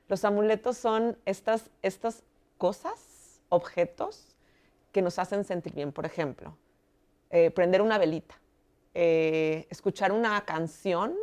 Los 0.07 0.23
amuletos 0.23 0.77
son 0.77 1.18
estas, 1.26 1.69
estas 1.81 2.23
cosas, 2.57 3.41
objetos, 3.49 4.35
que 4.91 5.01
nos 5.01 5.19
hacen 5.19 5.43
sentir 5.43 5.73
bien. 5.73 5.91
Por 5.91 6.05
ejemplo, 6.05 6.57
eh, 7.30 7.51
prender 7.51 7.81
una 7.81 7.97
velita, 7.97 8.39
eh, 8.99 9.67
escuchar 9.69 10.11
una 10.11 10.43
canción 10.43 11.13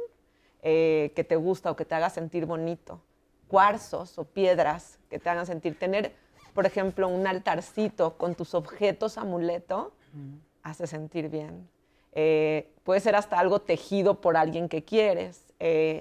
eh, 0.63 1.11
que 1.17 1.25
te 1.25 1.35
gusta 1.35 1.73
o 1.73 1.77
que 1.77 1.85
te 1.85 1.97
haga 1.97 2.09
sentir 2.09 2.47
bonito, 2.47 3.01
cuarzos 3.49 4.17
o 4.17 4.25
piedras 4.25 5.01
que 5.11 5.19
te 5.19 5.29
hagan 5.29 5.45
sentir, 5.45 5.77
tener, 5.77 6.15
por 6.55 6.67
ejemplo, 6.67 7.09
un 7.09 7.27
altarcito 7.27 8.17
con 8.17 8.37
tus 8.37 8.55
objetos 8.55 9.19
amuleto, 9.19 9.93
hace 10.63 10.87
sentir 10.87 11.29
bien. 11.29 11.69
puede 12.85 13.01
ser 13.01 13.17
hasta 13.17 13.41
algo 13.41 13.61
tejido 13.61 14.21
por 14.21 14.37
alguien 14.37 14.69
que 14.69 14.85
quieres, 14.85 15.53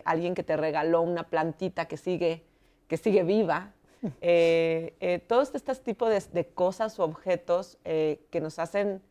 alguien 0.05 0.35
que 0.35 0.43
te 0.43 0.55
regaló 0.55 1.01
una 1.01 1.23
plantita 1.23 1.85
que 1.85 1.97
sigue, 1.97 2.43
que 2.87 2.97
sigue 2.97 3.23
viva, 3.23 3.73
todos 5.27 5.55
estos 5.55 5.81
tipos 5.81 6.09
de, 6.09 6.23
de, 6.31 6.47
cosas 6.49 6.99
o 6.99 7.03
objetos 7.03 7.79
que 7.83 8.39
nos 8.39 8.59
hacen 8.59 9.01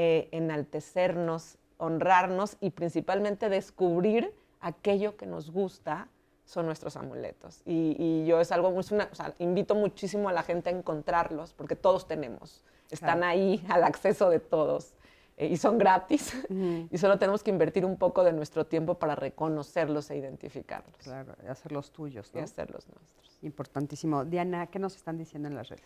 eh, 0.00 0.28
enaltecernos, 0.30 1.58
honrarnos 1.78 2.56
y 2.60 2.70
principalmente 2.70 3.48
descubrir 3.48 4.34
aquello 4.60 5.16
que 5.16 5.26
nos 5.26 5.50
gusta 5.50 6.08
son 6.44 6.66
nuestros 6.66 6.96
amuletos. 6.96 7.62
Y, 7.66 8.24
yo 8.26 8.40
es 8.40 8.52
algo, 8.52 8.78
es 8.80 8.90
una, 8.90 9.08
o 9.10 9.14
sea, 9.14 9.34
invito 9.38 9.74
muchísimo 9.74 10.28
a 10.28 10.32
la 10.32 10.42
gente 10.42 10.70
a 10.70 10.72
encontrarlos, 10.72 11.52
porque 11.52 11.76
todos 11.76 12.06
tenemos, 12.06 12.64
están 12.90 13.22
ahí 13.22 13.64
al 13.68 13.84
acceso 13.84 14.30
de 14.30 14.40
todos. 14.40 14.94
Eh, 15.36 15.46
y 15.46 15.56
son 15.56 15.78
gratis, 15.78 16.34
y 16.90 16.98
solo 16.98 17.18
tenemos 17.18 17.44
que 17.44 17.50
invertir 17.50 17.84
un 17.84 17.96
poco 17.96 18.24
de 18.24 18.32
nuestro 18.32 18.66
tiempo 18.66 18.98
para 18.98 19.14
reconocerlos 19.14 20.10
e 20.10 20.16
identificarlos. 20.16 20.96
Claro, 20.96 21.36
y 21.44 21.46
hacerlos 21.46 21.92
tuyos, 21.92 22.34
¿no? 22.34 22.40
Y 22.40 22.42
hacerlos 22.42 22.88
nuestros. 22.88 23.38
Importantísimo. 23.42 24.24
Diana, 24.24 24.66
¿qué 24.66 24.80
nos 24.80 24.96
están 24.96 25.16
diciendo 25.16 25.48
en 25.48 25.54
las 25.54 25.68
redes? 25.68 25.84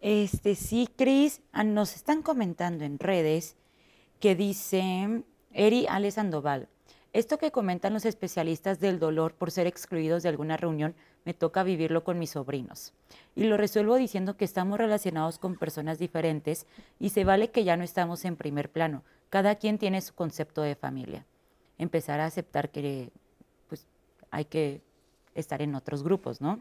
Este, 0.00 0.56
sí, 0.56 0.88
Cris, 0.94 1.40
ah, 1.52 1.64
nos 1.64 1.94
están 1.94 2.22
comentando 2.22 2.84
en 2.84 2.98
redes 2.98 3.56
que 4.22 4.36
dice 4.36 5.24
Eri 5.52 5.84
Ale 5.88 6.12
Sandoval, 6.12 6.68
esto 7.12 7.38
que 7.38 7.50
comentan 7.50 7.92
los 7.92 8.04
especialistas 8.04 8.78
del 8.78 9.00
dolor 9.00 9.34
por 9.34 9.50
ser 9.50 9.66
excluidos 9.66 10.22
de 10.22 10.28
alguna 10.28 10.56
reunión, 10.56 10.94
me 11.24 11.34
toca 11.34 11.64
vivirlo 11.64 12.04
con 12.04 12.20
mis 12.20 12.30
sobrinos. 12.30 12.92
Y 13.34 13.42
lo 13.42 13.56
resuelvo 13.56 13.96
diciendo 13.96 14.36
que 14.36 14.44
estamos 14.44 14.78
relacionados 14.78 15.40
con 15.40 15.56
personas 15.56 15.98
diferentes 15.98 16.68
y 17.00 17.08
se 17.08 17.24
vale 17.24 17.50
que 17.50 17.64
ya 17.64 17.76
no 17.76 17.82
estamos 17.82 18.24
en 18.24 18.36
primer 18.36 18.70
plano. 18.70 19.02
Cada 19.28 19.56
quien 19.56 19.76
tiene 19.76 20.00
su 20.00 20.14
concepto 20.14 20.62
de 20.62 20.76
familia. 20.76 21.26
Empezar 21.76 22.20
a 22.20 22.26
aceptar 22.26 22.70
que 22.70 23.10
pues, 23.68 23.88
hay 24.30 24.44
que 24.44 24.82
estar 25.34 25.62
en 25.62 25.74
otros 25.74 26.04
grupos, 26.04 26.40
¿no? 26.40 26.60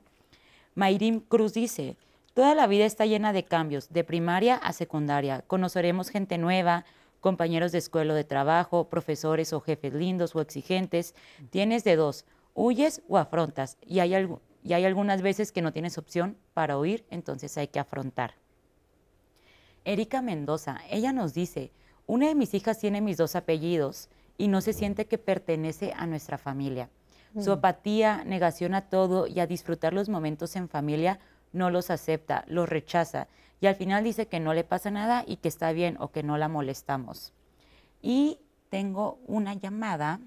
Mayrim 0.74 1.20
Cruz 1.20 1.54
dice, 1.54 1.96
Toda 2.34 2.56
la 2.56 2.66
vida 2.66 2.86
está 2.86 3.06
llena 3.06 3.34
de 3.34 3.44
cambios, 3.44 3.90
de 3.90 4.06
primaria 4.06 4.56
a 4.56 4.72
secundaria. 4.72 5.44
Conoceremos 5.48 6.10
gente 6.10 6.38
nueva, 6.38 6.86
compañeros 7.22 7.72
de 7.72 7.78
escuela 7.78 8.14
o 8.14 8.16
de 8.16 8.24
trabajo, 8.26 8.90
profesores 8.90 9.54
o 9.54 9.62
jefes 9.62 9.94
lindos 9.94 10.36
o 10.36 10.42
exigentes. 10.42 11.16
Tienes 11.52 11.84
de 11.84 11.96
dos, 11.96 12.26
huyes 12.54 13.02
o 13.08 13.18
afrontas. 13.18 13.78
Y 13.86 14.00
hay, 14.00 14.28
y 14.64 14.74
hay 14.74 14.86
algunas 14.86 15.22
veces 15.22 15.52
que 15.52 15.62
no 15.62 15.72
tienes 15.72 15.98
opción 15.98 16.36
para 16.54 16.78
huir, 16.78 17.06
entonces 17.10 17.58
hay 17.58 17.68
que 17.68 17.80
afrontar. 17.80 18.34
Erika 19.86 20.22
Mendoza, 20.22 20.82
ella 20.90 21.14
nos 21.14 21.34
dice, 21.34 21.72
una 22.06 22.28
de 22.28 22.36
mis 22.36 22.54
hijas 22.54 22.80
tiene 22.80 23.02
mis 23.02 23.18
dos 23.18 23.36
apellidos 23.36 24.10
y 24.38 24.48
no 24.48 24.62
se 24.62 24.74
siente 24.74 25.06
que 25.06 25.18
pertenece 25.18 25.94
a 25.96 26.06
nuestra 26.06 26.38
familia. 26.38 26.90
Su 27.40 27.52
mm. 27.52 27.54
apatía, 27.54 28.24
negación 28.26 28.76
a 28.76 28.90
todo 28.90 29.28
y 29.28 29.40
a 29.40 29.48
disfrutar 29.48 29.94
los 29.94 30.10
momentos 30.10 30.56
en 30.56 30.68
familia 30.68 31.20
no 31.54 31.70
los 31.70 31.90
acepta, 31.90 32.44
los 32.48 32.68
rechaza 32.68 33.28
y 33.62 33.68
al 33.68 33.76
final 33.76 34.04
dice 34.04 34.28
que 34.28 34.40
no 34.40 34.54
le 34.54 34.64
pasa 34.64 34.90
nada 34.90 35.24
y 35.26 35.38
que 35.38 35.48
está 35.48 35.72
bien 35.72 35.96
o 36.00 36.12
que 36.12 36.24
no 36.24 36.38
la 36.38 36.48
molestamos. 36.48 37.32
Y 38.02 38.40
tengo 38.70 39.20
una 39.28 39.54
llamada 39.54 40.20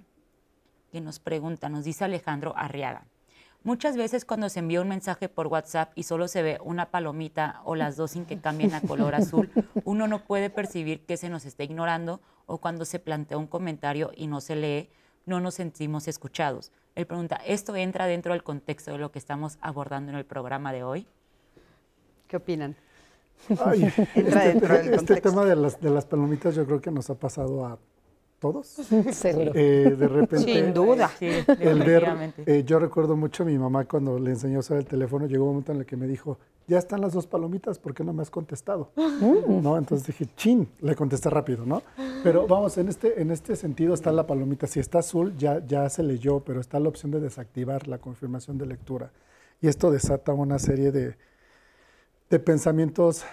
que 0.92 1.00
nos 1.00 1.18
pregunta, 1.18 1.68
nos 1.68 1.84
dice 1.84 2.04
Alejandro 2.04 2.54
Arriaga. 2.56 3.06
Muchas 3.64 3.96
veces 3.96 4.24
cuando 4.24 4.48
se 4.50 4.60
envía 4.60 4.82
un 4.82 4.88
mensaje 4.88 5.28
por 5.28 5.48
WhatsApp 5.48 5.90
y 5.96 6.04
solo 6.04 6.28
se 6.28 6.42
ve 6.42 6.58
una 6.62 6.90
palomita 6.90 7.62
o 7.64 7.74
las 7.74 7.96
dos 7.96 8.12
sin 8.12 8.26
que 8.26 8.38
cambien 8.38 8.74
a 8.74 8.82
color 8.82 9.14
azul, 9.14 9.50
uno 9.84 10.06
no 10.06 10.22
puede 10.24 10.50
percibir 10.50 11.04
que 11.04 11.16
se 11.16 11.28
nos 11.28 11.44
está 11.44 11.64
ignorando 11.64 12.20
o 12.46 12.58
cuando 12.58 12.84
se 12.84 13.00
plantea 13.00 13.38
un 13.38 13.46
comentario 13.46 14.12
y 14.14 14.28
no 14.28 14.40
se 14.40 14.54
lee, 14.54 14.90
no 15.26 15.40
nos 15.40 15.54
sentimos 15.54 16.06
escuchados. 16.06 16.70
Él 16.94 17.06
pregunta, 17.06 17.36
¿esto 17.36 17.74
entra 17.74 18.06
dentro 18.06 18.32
del 18.32 18.44
contexto 18.44 18.92
de 18.92 18.98
lo 18.98 19.10
que 19.10 19.18
estamos 19.18 19.58
abordando 19.60 20.12
en 20.12 20.18
el 20.18 20.26
programa 20.26 20.72
de 20.72 20.84
hoy? 20.84 21.08
¿Qué 22.28 22.36
opinan? 22.36 22.76
este, 24.14 24.94
este 24.94 25.20
tema 25.20 25.44
de 25.44 25.56
las, 25.56 25.80
de 25.80 25.90
las 25.90 26.06
palomitas 26.06 26.54
yo 26.54 26.64
creo 26.64 26.80
que 26.80 26.90
nos 26.90 27.10
ha 27.10 27.14
pasado 27.14 27.66
a 27.66 27.78
todos. 28.44 28.66
Seguro. 29.12 29.52
Eh, 29.54 29.96
de 29.98 30.08
repente. 30.08 30.52
Sin 30.52 30.74
duda. 30.74 31.10
el 31.20 31.82
ver, 31.82 32.34
eh, 32.44 32.62
yo 32.66 32.78
recuerdo 32.78 33.16
mucho 33.16 33.42
a 33.42 33.46
mi 33.46 33.58
mamá 33.58 33.86
cuando 33.86 34.18
le 34.18 34.30
enseñó 34.30 34.58
a 34.58 34.60
usar 34.60 34.76
el 34.76 34.84
teléfono, 34.84 35.26
llegó 35.26 35.44
un 35.44 35.50
momento 35.50 35.72
en 35.72 35.78
el 35.78 35.86
que 35.86 35.96
me 35.96 36.06
dijo, 36.06 36.38
ya 36.66 36.78
están 36.78 37.00
las 37.00 37.12
dos 37.12 37.26
palomitas, 37.26 37.78
¿por 37.78 37.94
qué 37.94 38.04
no 38.04 38.12
me 38.12 38.22
has 38.22 38.30
contestado? 38.30 38.90
¿No? 38.96 39.76
Entonces 39.76 40.06
dije, 40.06 40.26
chin, 40.36 40.68
le 40.80 40.94
contesté 40.94 41.30
rápido, 41.30 41.64
¿no? 41.64 41.82
Pero 42.22 42.46
vamos, 42.46 42.76
en 42.78 42.88
este, 42.88 43.20
en 43.20 43.30
este 43.30 43.56
sentido 43.56 43.94
está 43.94 44.12
la 44.12 44.26
palomita. 44.26 44.66
Si 44.66 44.80
está 44.80 44.98
azul, 44.98 45.34
ya, 45.36 45.64
ya 45.66 45.88
se 45.90 46.02
leyó, 46.02 46.40
pero 46.40 46.60
está 46.60 46.80
la 46.80 46.88
opción 46.88 47.12
de 47.12 47.20
desactivar 47.20 47.88
la 47.88 47.98
confirmación 47.98 48.56
de 48.58 48.66
lectura. 48.66 49.10
Y 49.60 49.68
esto 49.68 49.90
desata 49.90 50.32
una 50.32 50.58
serie 50.58 50.90
de, 50.90 51.16
de 52.30 52.38
pensamientos 52.38 53.24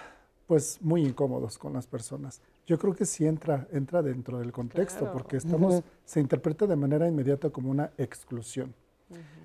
pues 0.46 0.78
muy 0.82 1.02
incómodos 1.02 1.58
con 1.58 1.72
las 1.72 1.86
personas. 1.86 2.40
Yo 2.66 2.78
creo 2.78 2.94
que 2.94 3.06
sí 3.06 3.26
entra, 3.26 3.66
entra 3.72 4.02
dentro 4.02 4.38
del 4.38 4.52
contexto, 4.52 5.10
porque 5.12 5.36
estamos, 5.36 5.82
se 6.04 6.20
interpreta 6.20 6.66
de 6.66 6.76
manera 6.76 7.08
inmediata 7.08 7.50
como 7.50 7.70
una 7.70 7.90
exclusión. 7.96 8.74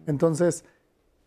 Entonces, 0.06 0.64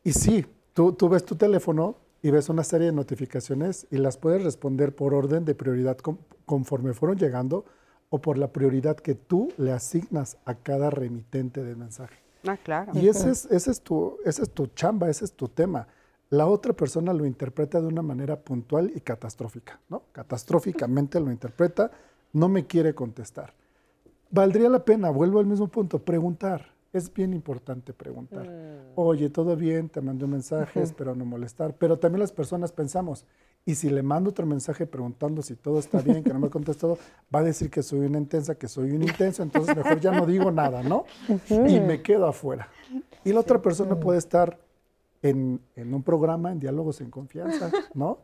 y 0.05 0.13
sí, 0.13 0.47
tú, 0.73 0.93
tú 0.93 1.09
ves 1.09 1.25
tu 1.25 1.35
teléfono 1.35 1.97
y 2.23 2.31
ves 2.31 2.49
una 2.49 2.65
serie 2.65 2.87
de 2.89 2.93
notificaciones 2.93 3.87
y 3.91 3.97
las 3.97 4.17
puedes 4.17 4.45
responder 4.45 4.95
por 4.95 5.15
orden 5.15 5.45
de 5.45 5.55
prioridad 5.55 5.99
conforme 6.45 6.93
fueron 6.93 7.19
llegando 7.19 7.65
o 8.11 8.21
por 8.21 8.39
la 8.39 8.53
prioridad 8.53 8.97
que 8.97 9.15
tú 9.15 9.53
le 9.57 9.73
asignas 9.73 10.37
a 10.45 10.55
cada 10.55 10.91
remitente 10.91 11.65
de 11.65 11.77
mensaje. 11.77 12.17
Ah, 12.47 12.57
claro. 12.57 12.93
Y 12.95 13.09
ese 13.09 13.31
es, 13.31 13.47
ese 13.47 13.71
es, 13.71 13.81
tu, 13.81 14.19
ese 14.25 14.43
es 14.43 14.51
tu 14.51 14.67
chamba, 14.69 15.09
ese 15.09 15.25
es 15.25 15.33
tu 15.33 15.49
tema. 15.49 15.87
La 16.31 16.47
otra 16.47 16.73
persona 16.73 17.13
lo 17.13 17.27
interpreta 17.27 17.81
de 17.81 17.87
una 17.89 18.03
manera 18.03 18.41
puntual 18.41 18.93
y 18.95 19.01
catastrófica, 19.01 19.81
¿no? 19.89 20.05
Catastróficamente 20.13 21.21
lo 21.21 21.31
interpreta, 21.31 21.91
no 22.33 22.49
me 22.49 22.67
quiere 22.67 22.95
contestar. 22.95 23.53
Valdría 24.31 24.69
la 24.69 24.85
pena, 24.85 25.11
vuelvo 25.11 25.41
al 25.41 25.47
mismo 25.47 25.69
punto, 25.69 25.99
preguntar 25.99 26.71
es 26.93 27.13
bien 27.13 27.33
importante 27.33 27.93
preguntar. 27.93 28.49
Mm. 28.49 28.93
Oye, 28.97 29.31
todo 29.31 29.57
bien, 29.57 29.89
te 29.89 30.01
mandé 30.01 30.25
un 30.25 30.33
mensaje, 30.33 30.83
espero 30.83 31.15
no 31.15 31.25
molestar. 31.25 31.75
Pero 31.77 31.99
también 31.99 32.21
las 32.21 32.33
personas 32.33 32.73
pensamos, 32.73 33.27
y 33.65 33.75
si 33.77 33.91
le 33.91 34.03
mando 34.03 34.31
otro 34.31 34.47
mensaje 34.47 34.87
preguntando 34.87 35.43
si 35.43 35.55
todo 35.55 35.79
está 35.79 36.01
bien, 36.01 36.25
que 36.25 36.33
no 36.33 36.41
me 36.41 36.49
ha 36.49 36.51
contestado, 36.51 36.99
va 37.35 37.41
a 37.41 37.45
decir 37.45 37.71
que 37.71 37.83
soy 37.83 38.01
una 38.01 38.19
intensa, 38.19 38.57
que 38.57 38.69
soy 38.69 38.91
un 38.91 39.03
intenso, 39.03 39.43
entonces 39.43 39.77
mejor 39.77 40.01
ya 40.01 40.13
no 40.13 40.27
digo 40.27 40.51
nada, 40.51 40.83
¿no? 40.83 41.05
Y 41.69 41.81
me 41.81 42.03
quedo 42.03 42.27
afuera. 42.27 42.69
Y 43.25 43.33
la 43.33 43.41
otra 43.41 43.63
persona 43.63 44.01
puede 44.01 44.19
estar 44.19 44.59
en, 45.23 45.61
un 45.77 46.03
programa, 46.03 46.53
en 46.53 46.61
diálogos 46.61 47.01
en 47.01 47.11
confianza, 47.11 47.71
¿no? 47.95 48.21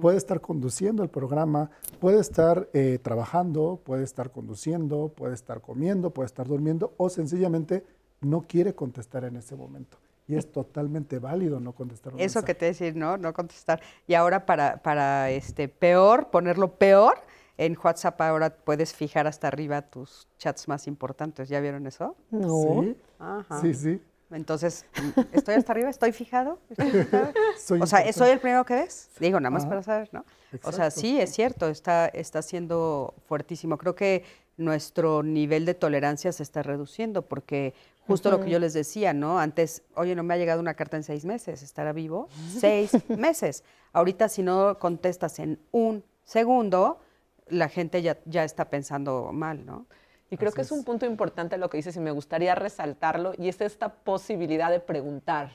Puede 0.00 0.16
estar 0.16 0.40
conduciendo 0.40 1.02
el 1.02 1.10
programa, 1.10 1.70
puede 2.00 2.20
estar 2.20 2.68
eh, 2.72 2.98
trabajando, 3.02 3.80
puede 3.84 4.04
estar 4.04 4.30
conduciendo, 4.30 5.12
puede 5.14 5.34
estar 5.34 5.60
comiendo, 5.60 6.10
puede 6.10 6.26
estar 6.26 6.46
durmiendo 6.46 6.94
o 6.96 7.08
sencillamente 7.10 7.84
no 8.20 8.42
quiere 8.42 8.74
contestar 8.74 9.24
en 9.24 9.36
ese 9.36 9.56
momento. 9.56 9.98
Y 10.26 10.36
es 10.36 10.52
totalmente 10.52 11.18
válido 11.18 11.58
no 11.58 11.72
contestar. 11.72 12.12
Eso 12.18 12.44
que 12.44 12.54
te 12.54 12.66
decir, 12.66 12.94
¿no? 12.94 13.16
No 13.16 13.32
contestar. 13.32 13.80
Y 14.06 14.12
ahora 14.12 14.44
para, 14.44 14.82
para 14.82 15.30
este 15.30 15.68
peor, 15.68 16.28
ponerlo 16.30 16.74
peor, 16.76 17.14
en 17.56 17.76
WhatsApp 17.82 18.20
ahora 18.20 18.50
puedes 18.50 18.94
fijar 18.94 19.26
hasta 19.26 19.48
arriba 19.48 19.82
tus 19.82 20.28
chats 20.38 20.68
más 20.68 20.86
importantes. 20.86 21.48
¿Ya 21.48 21.60
vieron 21.60 21.86
eso? 21.86 22.14
No. 22.30 22.82
Sí, 22.82 22.94
sí, 23.62 23.74
sí. 23.74 24.02
Entonces, 24.30 24.84
¿estoy 25.32 25.54
hasta 25.54 25.72
arriba? 25.72 25.88
¿Estoy 25.88 26.12
fijado? 26.12 26.60
o 27.80 27.86
sea, 27.86 28.12
¿soy 28.12 28.30
el 28.30 28.40
primero 28.40 28.64
que 28.64 28.74
ves? 28.74 29.08
Digo, 29.18 29.40
nada 29.40 29.50
más 29.50 29.64
para 29.64 29.82
saber, 29.82 30.10
¿no? 30.12 30.24
O 30.64 30.72
sea, 30.72 30.90
sí, 30.90 31.18
es 31.20 31.32
cierto, 31.32 31.68
está, 31.68 32.08
está 32.08 32.42
siendo 32.42 33.14
fuertísimo. 33.26 33.78
Creo 33.78 33.94
que 33.94 34.24
nuestro 34.58 35.22
nivel 35.22 35.64
de 35.64 35.74
tolerancia 35.74 36.32
se 36.32 36.42
está 36.42 36.62
reduciendo 36.62 37.22
porque 37.22 37.74
justo 38.06 38.30
lo 38.30 38.40
que 38.40 38.50
yo 38.50 38.58
les 38.58 38.74
decía, 38.74 39.14
¿no? 39.14 39.38
Antes, 39.38 39.82
oye, 39.94 40.14
no 40.14 40.22
me 40.22 40.34
ha 40.34 40.36
llegado 40.36 40.60
una 40.60 40.74
carta 40.74 40.96
en 40.96 41.04
seis 41.04 41.24
meses, 41.24 41.62
¿estará 41.62 41.92
vivo? 41.92 42.28
Seis 42.58 42.92
meses. 43.08 43.64
Ahorita 43.92 44.28
si 44.28 44.42
no 44.42 44.78
contestas 44.78 45.38
en 45.38 45.60
un 45.70 46.04
segundo, 46.24 47.00
la 47.48 47.68
gente 47.68 48.02
ya, 48.02 48.18
ya 48.24 48.44
está 48.44 48.68
pensando 48.68 49.30
mal, 49.32 49.64
¿no? 49.64 49.86
Y 50.30 50.36
creo 50.36 50.52
que 50.52 50.62
es. 50.62 50.72
un 50.72 50.84
punto 50.84 51.06
importante 51.06 51.56
lo 51.56 51.70
que 51.70 51.78
dices 51.78 51.96
y 51.96 52.00
me 52.00 52.10
gustaría 52.10 52.54
resaltarlo, 52.54 53.32
y 53.38 53.48
es 53.48 53.60
esta 53.60 53.88
posibilidad 53.88 54.70
de 54.70 54.80
preguntar, 54.80 55.52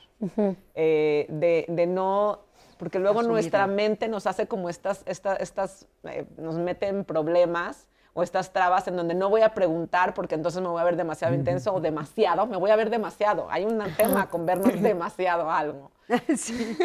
eh, 0.74 1.28
de, 1.30 1.88
no, 1.88 2.40
porque 2.78 3.00
luego 3.00 3.22
nuestra 3.24 3.68
mente 3.68 4.08
nos 4.08 4.26
hace 4.26 4.48
como 4.48 4.70
estas, 4.70 5.04
estas, 5.06 5.88
eh, 6.04 6.26
nos 6.38 6.58
mete 6.58 6.88
en 6.88 7.06
problemas 7.06 7.88
o 8.14 8.24
estas 8.24 8.54
trabas 8.54 8.88
en 8.88 8.95
donde 8.95 9.16
no 9.16 9.30
voy 9.30 9.41
a 9.41 9.54
preguntar 9.54 10.14
porque 10.14 10.36
entonces 10.36 10.62
me 10.62 10.68
voy 10.68 10.82
a 10.82 10.84
ver 10.84 10.95
demasiado 10.95 11.34
intenso 11.34 11.74
o 11.74 11.82
demasiado, 11.82 12.45
me 12.45 12.58
voy 12.58 12.72
a 12.72 12.76
ver 12.76 12.90
demasiado. 12.90 13.48
Hay 13.50 13.66
un 13.66 13.82
tema 13.98 14.30
con 14.30 14.45
vernos 14.45 14.74
demasiado 14.82 15.50
algo. 15.50 15.91
Sí, 16.36 16.78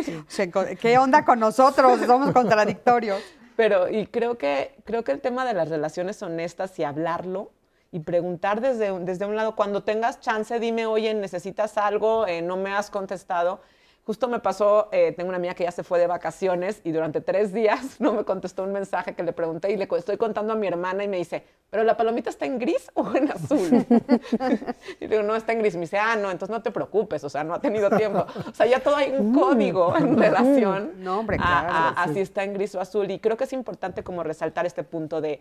¿Qué 0.80 0.96
onda 0.96 1.24
con 1.24 1.40
nosotros? 1.40 2.00
Somos 2.06 2.32
contradictorios. 2.32 3.20
Pero, 3.56 3.88
y 3.88 4.06
creo 4.06 4.38
que, 4.38 4.76
creo 4.84 5.02
que 5.02 5.10
el 5.10 5.20
tema 5.20 5.44
de 5.44 5.52
las 5.52 5.68
relaciones 5.68 6.22
honestas 6.22 6.78
y 6.78 6.84
hablarlo 6.84 7.50
y 7.90 8.00
preguntar 8.00 8.60
desde, 8.60 8.98
desde 9.00 9.26
un 9.26 9.36
lado, 9.36 9.56
cuando 9.56 9.82
tengas 9.82 10.20
chance, 10.20 10.58
dime, 10.60 10.86
oye, 10.86 11.14
necesitas 11.14 11.78
algo, 11.78 12.26
eh, 12.26 12.42
no 12.42 12.56
me 12.56 12.72
has 12.72 12.90
contestado 12.90 13.60
Justo 14.08 14.26
me 14.26 14.38
pasó, 14.38 14.88
eh, 14.90 15.12
tengo 15.12 15.28
una 15.28 15.36
amiga 15.36 15.52
que 15.52 15.64
ya 15.64 15.70
se 15.70 15.84
fue 15.84 15.98
de 15.98 16.06
vacaciones 16.06 16.80
y 16.82 16.92
durante 16.92 17.20
tres 17.20 17.52
días 17.52 17.96
no 18.00 18.14
me 18.14 18.24
contestó 18.24 18.62
un 18.62 18.72
mensaje 18.72 19.14
que 19.14 19.22
le 19.22 19.34
pregunté 19.34 19.70
y 19.70 19.76
le 19.76 19.86
estoy 19.98 20.16
contando 20.16 20.54
a 20.54 20.56
mi 20.56 20.66
hermana 20.66 21.04
y 21.04 21.08
me 21.08 21.18
dice, 21.18 21.44
¿pero 21.68 21.84
la 21.84 21.94
palomita 21.94 22.30
está 22.30 22.46
en 22.46 22.58
gris 22.58 22.90
o 22.94 23.14
en 23.14 23.30
azul? 23.30 23.84
y 25.00 25.06
digo, 25.08 25.22
no, 25.22 25.36
está 25.36 25.52
en 25.52 25.58
gris. 25.58 25.74
Me 25.74 25.82
dice, 25.82 25.98
ah, 25.98 26.16
no, 26.16 26.30
entonces 26.30 26.48
no 26.48 26.62
te 26.62 26.70
preocupes, 26.70 27.22
o 27.22 27.28
sea, 27.28 27.44
no 27.44 27.52
ha 27.52 27.60
tenido 27.60 27.90
tiempo. 27.90 28.24
O 28.50 28.54
sea, 28.54 28.64
ya 28.64 28.80
todo 28.80 28.96
hay 28.96 29.10
un 29.10 29.34
código 29.34 29.94
en 29.94 30.16
relación 30.16 30.92
no, 31.04 31.18
hombre, 31.18 31.36
claro, 31.36 31.94
a, 31.94 32.08
si 32.10 32.20
está 32.20 32.44
en 32.44 32.54
gris 32.54 32.74
o 32.76 32.80
azul. 32.80 33.10
Y 33.10 33.18
creo 33.18 33.36
que 33.36 33.44
es 33.44 33.52
importante 33.52 34.02
como 34.02 34.22
resaltar 34.22 34.64
este 34.64 34.84
punto 34.84 35.20
de, 35.20 35.38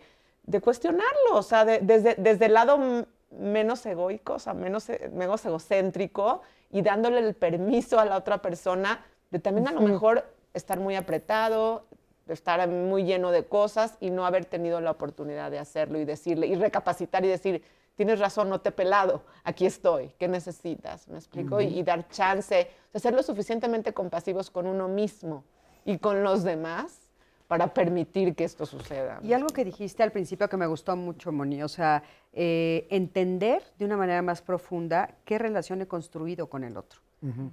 de 0.48 0.62
cuestionarlo, 0.62 1.34
o 1.34 1.42
sea, 1.42 1.64
desde, 1.66 2.14
desde 2.16 2.46
el 2.46 2.54
lado 2.54 3.06
menos 3.30 3.84
egoico, 3.84 4.34
o 4.34 4.38
sea, 4.38 4.54
menos, 4.54 4.88
e, 4.88 5.10
menos 5.12 5.44
egocéntrico 5.44 6.40
y 6.70 6.80
dándole 6.80 7.18
el 7.18 7.34
permiso 7.34 8.00
a 8.00 8.06
la 8.06 8.16
otra 8.16 8.40
persona 8.40 9.04
de 9.30 9.38
también 9.40 9.68
a 9.68 9.72
lo 9.72 9.82
mejor 9.82 10.24
estar 10.54 10.80
muy 10.80 10.96
apretado, 10.96 11.84
de 12.24 12.32
estar 12.32 12.66
muy 12.66 13.04
lleno 13.04 13.30
de 13.30 13.44
cosas 13.44 13.98
y 14.00 14.08
no 14.08 14.24
haber 14.24 14.46
tenido 14.46 14.80
la 14.80 14.92
oportunidad 14.92 15.50
de 15.50 15.58
hacerlo 15.58 15.98
y 15.98 16.06
decirle 16.06 16.46
y 16.46 16.54
recapacitar 16.54 17.26
y 17.26 17.28
decir, 17.28 17.62
tienes 17.94 18.18
razón, 18.18 18.48
no 18.48 18.62
te 18.62 18.70
he 18.70 18.72
pelado, 18.72 19.24
aquí 19.44 19.66
estoy, 19.66 20.14
¿qué 20.18 20.28
necesitas? 20.28 21.08
¿Me 21.08 21.18
explico? 21.18 21.60
y, 21.60 21.82
dar 21.82 22.08
chance, 22.08 22.70
de 22.90 23.00
ser 23.00 23.12
lo 23.12 23.22
suficientemente 23.22 23.92
compasivos 23.92 24.50
con 24.50 24.66
uno 24.66 24.88
mismo 24.88 25.44
y 25.84 25.98
con 25.98 26.22
los 26.22 26.42
demás 26.42 27.07
para 27.48 27.72
permitir 27.72 28.34
que 28.34 28.44
esto 28.44 28.66
suceda. 28.66 29.18
Y 29.22 29.32
algo 29.32 29.48
que 29.48 29.64
dijiste 29.64 30.02
al 30.02 30.12
principio 30.12 30.48
que 30.48 30.58
me 30.58 30.66
gustó 30.66 30.94
mucho, 30.96 31.32
Moni, 31.32 31.62
o 31.62 31.68
sea, 31.68 32.02
eh, 32.34 32.86
entender 32.90 33.62
de 33.78 33.86
una 33.86 33.96
manera 33.96 34.20
más 34.20 34.42
profunda 34.42 35.16
qué 35.24 35.38
relación 35.38 35.80
he 35.80 35.86
construido 35.86 36.48
con 36.48 36.62
el 36.62 36.76
otro. 36.76 37.00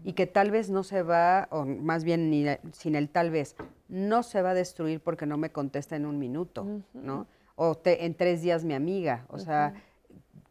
Y 0.04 0.14
que 0.14 0.28
tal 0.28 0.52
vez 0.52 0.70
no 0.70 0.84
se 0.84 1.02
va, 1.02 1.48
o 1.50 1.66
más 1.66 2.04
bien 2.04 2.30
ni, 2.30 2.46
sin 2.72 2.94
el 2.94 3.10
tal 3.10 3.32
vez, 3.32 3.56
no 3.88 4.22
se 4.22 4.44
va 4.44 4.52
a 4.52 4.54
destruir 4.54 5.00
porque 5.00 5.26
no 5.26 5.38
me 5.38 5.50
contesta 5.50 5.96
en 5.96 6.06
un 6.06 6.20
minuto, 6.20 6.68
¿no? 6.94 7.26
O 7.56 7.76
en 7.84 8.14
tres 8.14 8.44
días 8.44 8.64
mi 8.64 8.76
amiga. 8.76 9.26
O 9.28 9.40
sea, 9.40 9.74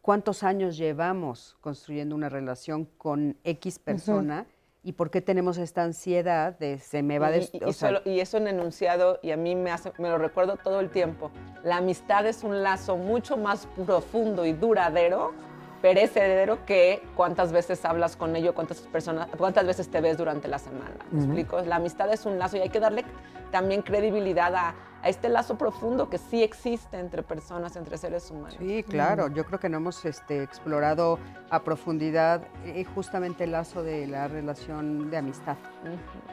¿cuántos 0.01 0.43
años 0.43 0.75
llevamos 0.75 1.55
construyendo 1.61 2.13
una 2.13 2.27
relación 2.27 2.89
con 2.97 3.37
X 3.45 3.79
persona? 3.79 4.47
Y 4.85 4.91
por 4.91 5.09
qué 5.09 5.19
tenemos 5.19 5.57
esta 5.57 5.81
ansiedad 5.81 6.57
de 6.59 6.77
se 6.77 7.01
me 7.01 7.17
va 7.17 7.27
a 7.27 7.37
y, 7.37 7.49
y, 7.51 8.11
y, 8.11 8.19
eso 8.19 8.37
en 8.37 8.47
enunciado, 8.47 9.19
y 9.23 9.31
a 9.31 9.37
mí 9.37 9.55
me, 9.55 9.71
hace, 9.71 9.91
me 9.97 10.09
lo 10.09 10.19
recuerdo 10.19 10.57
todo 10.57 10.79
el 10.79 10.91
tiempo, 10.91 11.31
la 11.63 11.77
amistad 11.77 12.27
es 12.27 12.43
un 12.43 12.61
lazo 12.61 12.95
mucho 12.95 13.35
más 13.35 13.67
profundo 13.83 14.45
y 14.45 14.53
duradero, 14.53 15.33
perecedero, 15.81 16.65
que 16.67 17.01
cuántas 17.15 17.51
veces 17.51 17.83
hablas 17.83 18.15
con 18.15 18.35
ello, 18.35 18.53
cuántas, 18.53 18.81
personas, 18.81 19.27
cuántas 19.35 19.65
veces 19.65 19.89
te 19.89 20.01
ves 20.01 20.17
durante 20.17 20.47
la 20.47 20.59
semana. 20.59 20.95
¿Me 21.11 21.19
explico? 21.19 21.61
La 21.61 21.77
amistad 21.77 22.13
es 22.13 22.27
un 22.27 22.37
lazo 22.37 22.57
y 22.57 22.59
hay 22.61 22.69
que 22.69 22.79
darle 22.79 23.05
también 23.51 23.81
credibilidad 23.81 24.53
a, 24.55 24.75
a 25.05 25.09
este 25.09 25.29
lazo 25.29 25.55
profundo 25.55 26.09
que 26.09 26.17
sí 26.17 26.41
existe 26.41 26.97
entre 26.97 27.21
personas, 27.21 27.75
entre 27.75 27.95
seres 27.95 28.31
humanos. 28.31 28.57
Sí, 28.57 28.81
claro. 28.81 29.27
Yo 29.27 29.45
creo 29.45 29.59
que 29.59 29.69
no 29.69 29.77
hemos 29.77 30.03
este, 30.03 30.41
explorado 30.41 31.19
a 31.51 31.63
profundidad 31.63 32.41
eh, 32.65 32.83
justamente 32.95 33.43
el 33.43 33.51
lazo 33.51 33.83
de 33.83 34.07
la 34.07 34.27
relación 34.27 35.11
de 35.11 35.17
amistad. 35.17 35.57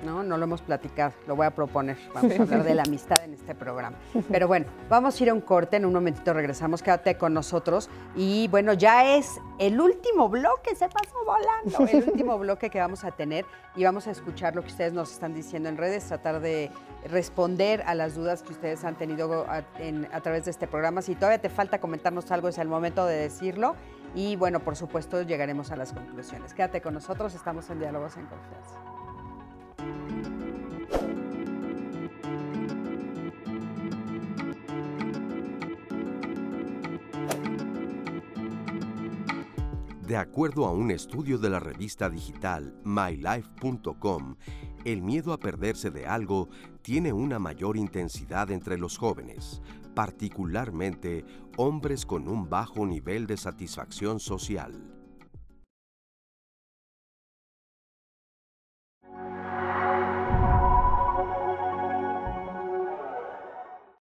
¿no? 0.03 0.23
no 0.23 0.39
lo 0.39 0.45
hemos 0.45 0.63
platicado, 0.63 1.13
lo 1.27 1.37
voy 1.37 1.45
a 1.45 1.51
proponer. 1.51 1.99
Vamos 2.15 2.33
a 2.33 2.43
hablar 2.43 2.65
de 2.65 2.75
la 2.75 2.85
amistad 2.85 3.23
en 3.23 3.35
este 3.35 3.55
programa. 3.55 3.99
Pero 4.31 4.49
bueno, 4.49 4.65
vamos 4.89 5.21
a 5.21 5.23
ir 5.23 5.29
a 5.29 5.35
un 5.35 5.43
corte, 5.43 5.77
en 5.77 5.85
un 5.85 5.93
momentito 5.93 6.33
regresamos, 6.33 6.83
quédate 6.83 7.19
con 7.19 7.35
nosotros. 7.35 7.91
Y 8.17 8.49
bueno, 8.49 8.73
ya 8.73 9.17
es 9.17 9.39
el 9.59 9.79
último 9.83 10.31
bloque, 10.31 10.75
se 10.75 10.89
pasó 10.89 11.15
volando, 11.27 11.93
el 11.93 12.09
último 12.09 12.39
bloque 12.39 12.71
que 12.71 12.81
vamos 12.81 13.05
a 13.05 13.11
tener 13.11 13.45
y 13.77 13.85
vamos 13.85 14.07
a 14.07 14.13
escuchar 14.13 14.55
lo 14.55 14.63
que 14.63 14.69
ustedes 14.69 14.95
nos 14.95 15.13
están 15.13 15.35
diciendo 15.35 15.69
en 15.69 15.77
redes, 15.77 16.07
tratar 16.07 16.41
de 16.41 16.71
responder 17.05 17.83
a 17.87 17.95
las 17.95 18.15
dudas 18.15 18.43
que 18.43 18.53
ustedes 18.53 18.62
han 18.85 18.97
tenido 18.97 19.47
a, 19.49 19.65
a, 20.13 20.21
través 20.21 20.45
de 20.45 20.51
este 20.51 20.67
programa. 20.67 21.03
Si 21.03 21.15
todavía 21.15 21.41
te 21.41 21.51
falta 21.51 21.81
comentarnos 21.81 22.31
algo, 22.31 22.49
es 22.49 22.59
el 22.59 22.69
momento 22.69 23.07
de 23.07 23.17
decirlo. 23.17 23.75
Y 24.15 24.37
bueno, 24.37 24.61
por 24.61 24.77
supuesto, 24.77 25.23
llegaremos 25.23 25.71
a 25.71 25.77
las 25.77 25.93
conclusiones. 25.93 26.55
Quédate 26.55 26.81
con 26.81 26.95
nosotros, 26.95 27.35
estamos 27.35 27.69
en 27.71 27.79
Diálogos 27.79 28.17
en 28.17 28.27
Confianza. 28.27 28.93
De 40.13 40.19
acuerdo 40.19 40.67
a 40.67 40.73
un 40.73 40.91
estudio 40.91 41.39
de 41.39 41.49
la 41.49 41.59
revista 41.59 42.11
digital 42.11 42.75
mylife.com, 42.85 44.37
el 44.85 45.01
miedo 45.01 45.33
a 45.33 45.39
perderse 45.39 45.91
de 45.91 46.07
algo 46.07 46.51
tiene 46.83 47.13
una 47.13 47.39
mayor 47.39 47.77
intensidad 47.77 48.51
entre 48.51 48.77
los 48.77 48.99
jóvenes, 48.99 49.63
particularmente 49.95 51.25
hombres 51.57 52.05
con 52.05 52.29
un 52.29 52.51
bajo 52.51 52.85
nivel 52.85 53.27
de 53.27 53.37
satisfacción 53.37 54.21
social. 54.21 54.92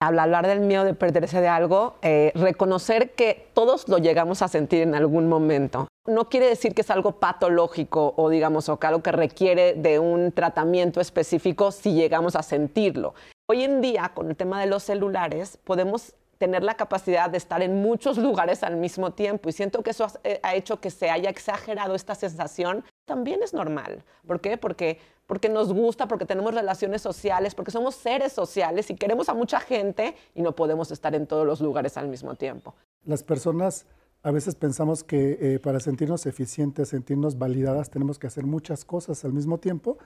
Hablar 0.08 0.48
del 0.48 0.60
miedo 0.60 0.84
de 0.84 0.94
perderse 0.94 1.42
de 1.42 1.48
algo, 1.48 1.96
eh, 2.02 2.32
reconocer 2.36 3.12
que 3.12 3.50
todos 3.54 3.88
lo 3.88 3.98
llegamos 3.98 4.42
a 4.42 4.48
sentir 4.48 4.82
en 4.82 4.96
algún 4.96 5.28
momento. 5.28 5.88
No 6.08 6.30
quiere 6.30 6.48
decir 6.48 6.76
que 6.76 6.82
es 6.82 6.92
algo 6.92 7.14
patológico 7.14 8.14
o 8.16 8.30
digamos 8.30 8.70
o 8.70 8.78
algo 8.80 9.02
que 9.02 9.12
requiere 9.12 9.74
de 9.74 9.98
un 10.00 10.32
tratamiento 10.32 11.02
específico 11.02 11.72
si 11.72 11.94
llegamos 11.94 12.36
a 12.36 12.44
sentirlo. 12.44 13.16
Hoy 13.48 13.64
en 13.64 13.82
día, 13.82 14.12
con 14.14 14.30
el 14.30 14.36
tema 14.36 14.60
de 14.60 14.68
los 14.68 14.84
celulares, 14.84 15.58
podemos 15.64 16.14
tener 16.38 16.64
la 16.64 16.76
capacidad 16.76 17.30
de 17.30 17.38
estar 17.38 17.62
en 17.62 17.82
muchos 17.82 18.18
lugares 18.18 18.64
al 18.64 18.78
mismo 18.78 19.14
tiempo 19.14 19.50
y 19.50 19.52
siento 19.52 19.84
que 19.84 19.92
eso 19.92 20.08
eh, 20.24 20.40
ha 20.44 20.56
hecho 20.56 20.80
que 20.80 20.90
se 20.90 21.10
haya 21.10 21.30
exagerado 21.30 21.96
esta 21.96 22.16
sensación. 22.16 22.84
También 23.06 23.42
es 23.44 23.54
normal. 23.54 24.04
¿Por 24.26 24.42
qué? 24.42 24.58
Porque 24.58 25.00
porque 25.28 25.50
nos 25.50 25.74
gusta, 25.74 26.08
porque 26.08 26.26
tenemos 26.26 26.54
relaciones 26.54 27.02
sociales, 27.02 27.56
porque 27.56 27.72
somos 27.72 27.96
seres 27.96 28.32
sociales 28.32 28.90
y 28.90 28.96
queremos 28.96 29.30
a 29.30 29.34
mucha 29.34 29.60
gente 29.60 30.16
y 30.36 30.42
no 30.42 30.56
podemos 30.56 30.92
estar 30.92 31.16
en 31.16 31.26
todos 31.26 31.48
los 31.48 31.62
lugares 31.62 31.98
al 31.98 32.08
mismo 32.08 32.36
tiempo. 32.36 32.76
Las 33.06 33.24
personas 33.24 33.86
a 34.22 34.32
veces 34.32 34.56
pensamos 34.56 35.04
que 35.04 35.38
eh, 35.40 35.60
para 35.60 35.80
sentirnos 35.80 36.26
eficientes, 36.26 36.90
sentirnos 36.90 37.38
validadas, 37.38 37.90
tenemos 37.90 38.20
que 38.20 38.28
hacer 38.28 38.46
muchas 38.46 38.86
cosas 38.86 39.24
al 39.26 39.34
mismo 39.34 39.60
tiempo. 39.60 39.98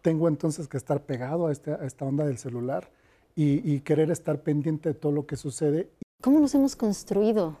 Tengo 0.00 0.28
entonces 0.28 0.68
que 0.68 0.76
estar 0.76 1.02
pegado 1.02 1.46
a, 1.46 1.52
este, 1.52 1.76
esta 1.84 2.04
onda 2.04 2.24
del 2.24 2.38
celular 2.38 2.90
y, 3.34 3.74
y 3.74 3.80
querer 3.80 4.10
estar 4.10 4.42
pendiente 4.42 4.90
de 4.90 4.94
todo 4.94 5.12
lo 5.12 5.26
que 5.26 5.36
sucede. 5.36 5.88
¿Cómo 6.22 6.38
nos 6.38 6.54
hemos 6.54 6.76
construido 6.76 7.56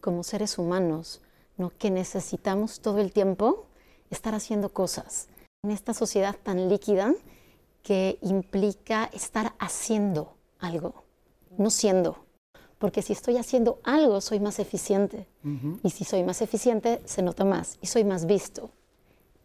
como 0.00 0.22
seres 0.22 0.58
humanos? 0.58 1.20
¿no? 1.56 1.70
Que 1.78 1.90
necesitamos 1.90 2.80
todo 2.80 2.98
el 2.98 3.12
tiempo 3.12 3.66
estar 4.10 4.34
haciendo 4.34 4.70
cosas 4.70 5.28
en 5.62 5.70
esta 5.70 5.94
sociedad 5.94 6.36
tan 6.42 6.68
líquida 6.68 7.14
que 7.82 8.18
implica 8.22 9.04
estar 9.12 9.54
haciendo 9.58 10.34
algo, 10.58 11.04
no 11.56 11.70
siendo. 11.70 12.24
Porque 12.78 13.02
si 13.02 13.12
estoy 13.12 13.36
haciendo 13.36 13.78
algo, 13.84 14.20
soy 14.20 14.40
más 14.40 14.58
eficiente. 14.58 15.28
Y 15.84 15.90
si 15.90 16.04
soy 16.04 16.24
más 16.24 16.42
eficiente, 16.42 17.00
se 17.04 17.22
nota 17.22 17.44
más. 17.44 17.78
Y 17.80 17.86
soy 17.86 18.02
más 18.02 18.26
visto. 18.26 18.70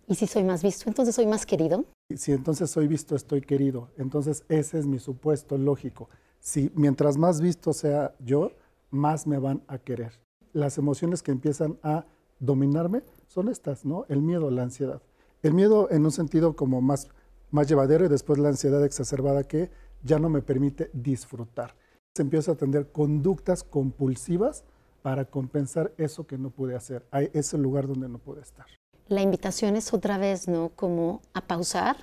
Y 0.08 0.16
si 0.16 0.26
soy 0.26 0.44
más 0.44 0.64
visto, 0.64 0.86
entonces 0.90 1.14
soy 1.14 1.28
más 1.28 1.46
querido. 1.46 1.86
Si 2.16 2.32
entonces 2.32 2.72
soy 2.72 2.88
visto, 2.88 3.16
estoy 3.16 3.42
querido. 3.42 3.90
Entonces 3.98 4.44
ese 4.48 4.80
es 4.80 4.88
mi 4.88 4.98
supuesto 5.00 5.58
lógico. 5.58 6.10
Si 6.40 6.72
mientras 6.74 7.18
más 7.18 7.42
visto 7.42 7.74
sea 7.74 8.16
yo, 8.20 8.52
más 8.90 9.28
me 9.28 9.38
van 9.38 9.62
a 9.68 9.78
querer. 9.78 10.20
Las 10.54 10.78
emociones 10.78 11.22
que 11.22 11.32
empiezan 11.32 11.78
a 11.84 12.06
dominarme 12.40 13.04
son 13.28 13.50
estas, 13.50 13.86
¿no? 13.86 14.06
El 14.08 14.22
miedo, 14.22 14.50
la 14.50 14.64
ansiedad. 14.64 15.02
El 15.44 15.54
miedo 15.54 15.90
en 15.92 16.06
un 16.06 16.12
sentido 16.12 16.56
como 16.56 16.82
más, 16.82 17.10
más 17.52 17.68
llevadero 17.68 18.06
y 18.06 18.10
después 18.10 18.40
la 18.40 18.50
ansiedad 18.50 18.84
exacerbada 18.86 19.44
que 19.44 19.70
ya 20.02 20.18
no 20.18 20.30
me 20.30 20.42
permite 20.42 20.90
disfrutar. 20.94 21.76
Se 22.16 22.24
empieza 22.24 22.54
a 22.54 22.56
tener 22.56 22.92
conductas 22.92 23.64
compulsivas 23.64 24.64
para 25.02 25.26
compensar 25.26 25.94
eso 25.98 26.26
que 26.26 26.38
no 26.38 26.50
pude 26.50 26.76
hacer, 26.76 27.06
a 27.12 27.22
ese 27.22 27.58
lugar 27.58 27.88
donde 27.88 28.10
no 28.10 28.18
pude 28.18 28.42
estar. 28.42 28.66
La 29.10 29.22
invitación 29.22 29.78
es 29.78 29.94
otra 29.94 30.18
vez, 30.18 30.50
¿no? 30.50 30.70
Como 30.76 31.22
a 31.34 31.40
pausar 31.40 31.96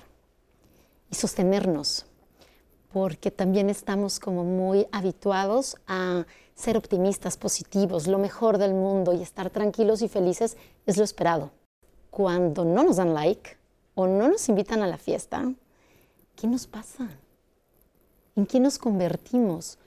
y 1.11 1.15
sostenernos, 1.15 2.07
porque 2.91 3.29
también 3.29 3.69
estamos 3.69 4.19
como 4.19 4.43
muy 4.43 4.87
habituados 4.91 5.77
a 5.85 6.25
ser 6.55 6.77
optimistas, 6.77 7.37
positivos, 7.37 8.07
lo 8.07 8.17
mejor 8.17 8.57
del 8.57 8.73
mundo 8.73 9.13
y 9.13 9.21
estar 9.21 9.51
tranquilos 9.51 10.01
y 10.01 10.07
felices 10.07 10.57
es 10.87 10.97
lo 10.97 11.03
esperado. 11.03 11.51
Cuando 12.09 12.65
no 12.65 12.83
nos 12.83 12.95
dan 12.95 13.13
like 13.13 13.55
o 13.93 14.07
no 14.07 14.27
nos 14.27 14.49
invitan 14.49 14.81
a 14.81 14.87
la 14.87 14.97
fiesta, 14.97 15.53
¿qué 16.35 16.47
nos 16.47 16.65
pasa? 16.65 17.07
¿En 18.35 18.47
qué 18.47 18.59
nos 18.59 18.79
convertimos? 18.79 19.77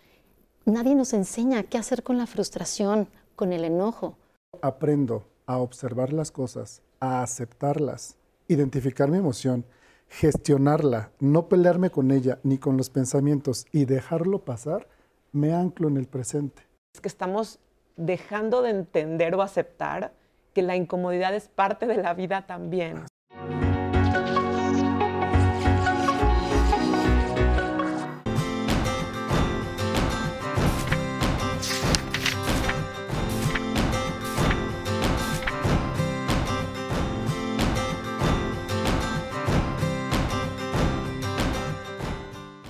Nadie 0.67 0.95
nos 0.95 1.15
enseña 1.15 1.65
qué 1.65 1.79
hacer 1.79 2.05
con 2.05 2.17
la 2.17 2.27
frustración, 2.27 3.09
con 3.35 3.53
el 3.53 3.65
enojo. 3.65 4.17
Aprendo 4.63 5.25
a 5.47 5.59
observar 5.59 6.13
las 6.13 6.31
cosas, 6.31 6.83
a 7.01 7.23
aceptarlas, 7.23 8.17
identificar 8.49 9.11
mi 9.11 9.19
emoción, 9.19 9.65
gestionarla, 10.09 11.11
no 11.21 11.49
pelearme 11.49 11.91
con 11.91 12.11
ella 12.11 12.39
ni 12.43 12.59
con 12.59 12.77
los 12.77 12.91
pensamientos 12.91 13.67
y 13.73 13.85
dejarlo 13.85 14.45
pasar, 14.45 14.89
me 15.33 15.53
anclo 15.53 15.89
en 15.89 15.97
el 15.97 16.07
presente. 16.07 16.63
Es 16.95 17.01
que 17.01 17.09
estamos 17.09 17.61
dejando 17.97 18.63
de 18.63 18.71
entender 18.71 19.35
o 19.35 19.43
aceptar 19.43 20.13
que 20.55 20.63
la 20.63 20.77
incomodidad 20.77 21.35
es 21.35 21.49
parte 21.49 21.87
de 21.87 21.99
la 21.99 22.15
vida 22.15 22.47
también. 22.47 23.05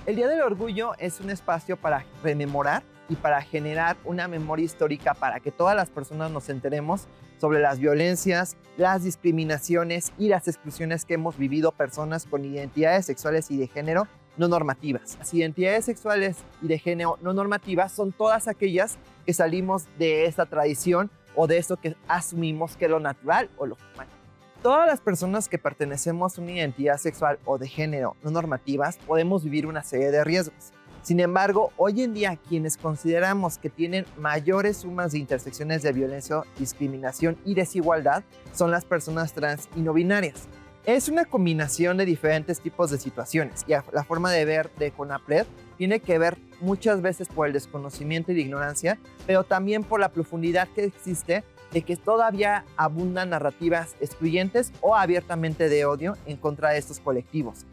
El 0.08 0.16
Día 0.16 0.26
del 0.26 0.40
Orgullo 0.40 0.92
es 0.98 1.20
un 1.20 1.28
espacio 1.28 1.76
para 1.76 2.06
rememorar 2.22 2.82
y 3.10 3.14
para 3.14 3.42
generar 3.42 3.98
una 4.06 4.26
memoria 4.26 4.64
histórica 4.64 5.12
para 5.12 5.38
que 5.38 5.50
todas 5.50 5.76
las 5.76 5.90
personas 5.90 6.30
nos 6.30 6.48
enteremos 6.48 7.08
sobre 7.38 7.60
las 7.60 7.78
violencias, 7.78 8.56
las 8.78 9.04
discriminaciones 9.04 10.14
y 10.16 10.28
las 10.28 10.48
exclusiones 10.48 11.04
que 11.04 11.12
hemos 11.12 11.36
vivido 11.36 11.72
personas 11.72 12.24
con 12.24 12.42
identidades 12.42 13.04
sexuales 13.04 13.50
y 13.50 13.58
de 13.58 13.66
género 13.66 14.08
no 14.38 14.48
normativas. 14.48 15.18
Las 15.18 15.34
identidades 15.34 15.84
sexuales 15.84 16.38
y 16.62 16.68
de 16.68 16.78
género 16.78 17.18
no 17.20 17.34
normativas 17.34 17.92
son 17.92 18.12
todas 18.12 18.48
aquellas 18.48 18.96
que 19.26 19.34
salimos 19.34 19.88
de 19.98 20.24
esta 20.24 20.46
tradición 20.46 21.10
o 21.36 21.46
de 21.46 21.58
eso 21.58 21.76
que 21.76 21.96
asumimos 22.08 22.78
que 22.78 22.86
es 22.86 22.90
lo 22.90 22.98
natural 22.98 23.50
o 23.58 23.66
lo 23.66 23.76
humano. 23.92 24.17
Todas 24.62 24.88
las 24.88 25.00
personas 25.00 25.48
que 25.48 25.56
pertenecemos 25.56 26.36
a 26.36 26.40
una 26.42 26.50
identidad 26.50 26.98
sexual 26.98 27.38
o 27.44 27.58
de 27.58 27.68
género 27.68 28.16
no 28.24 28.32
normativas 28.32 28.98
podemos 29.06 29.44
vivir 29.44 29.66
una 29.66 29.84
serie 29.84 30.10
de 30.10 30.24
riesgos. 30.24 30.72
Sin 31.02 31.20
embargo, 31.20 31.72
hoy 31.76 32.02
en 32.02 32.12
día 32.12 32.36
quienes 32.48 32.76
consideramos 32.76 33.56
que 33.56 33.70
tienen 33.70 34.04
mayores 34.18 34.78
sumas 34.78 35.12
de 35.12 35.20
intersecciones 35.20 35.82
de 35.82 35.92
violencia, 35.92 36.42
discriminación 36.58 37.38
y 37.44 37.54
desigualdad 37.54 38.24
son 38.52 38.72
las 38.72 38.84
personas 38.84 39.32
trans 39.32 39.68
y 39.76 39.80
no 39.80 39.92
binarias. 39.92 40.48
Es 40.86 41.08
una 41.08 41.24
combinación 41.24 41.96
de 41.96 42.04
diferentes 42.04 42.60
tipos 42.60 42.90
de 42.90 42.98
situaciones 42.98 43.64
y 43.68 43.70
la 43.70 44.04
forma 44.04 44.32
de 44.32 44.44
ver 44.44 44.70
de 44.76 44.90
CONAPRED 44.90 45.46
tiene 45.76 46.00
que 46.00 46.18
ver 46.18 46.36
muchas 46.60 47.00
veces 47.00 47.28
por 47.28 47.46
el 47.46 47.52
desconocimiento 47.52 48.32
y 48.32 48.34
la 48.34 48.40
ignorancia, 48.40 48.98
pero 49.24 49.44
también 49.44 49.84
por 49.84 50.00
la 50.00 50.08
profundidad 50.08 50.66
que 50.74 50.84
existe 50.84 51.44
de 51.72 51.82
que 51.82 51.96
todavía 51.96 52.64
abundan 52.76 53.30
narrativas 53.30 53.94
excluyentes 54.00 54.72
o 54.80 54.96
abiertamente 54.96 55.68
de 55.68 55.84
odio 55.84 56.16
en 56.26 56.36
contra 56.36 56.70
de 56.70 56.78
estos 56.78 57.00
colectivos. 57.00 57.66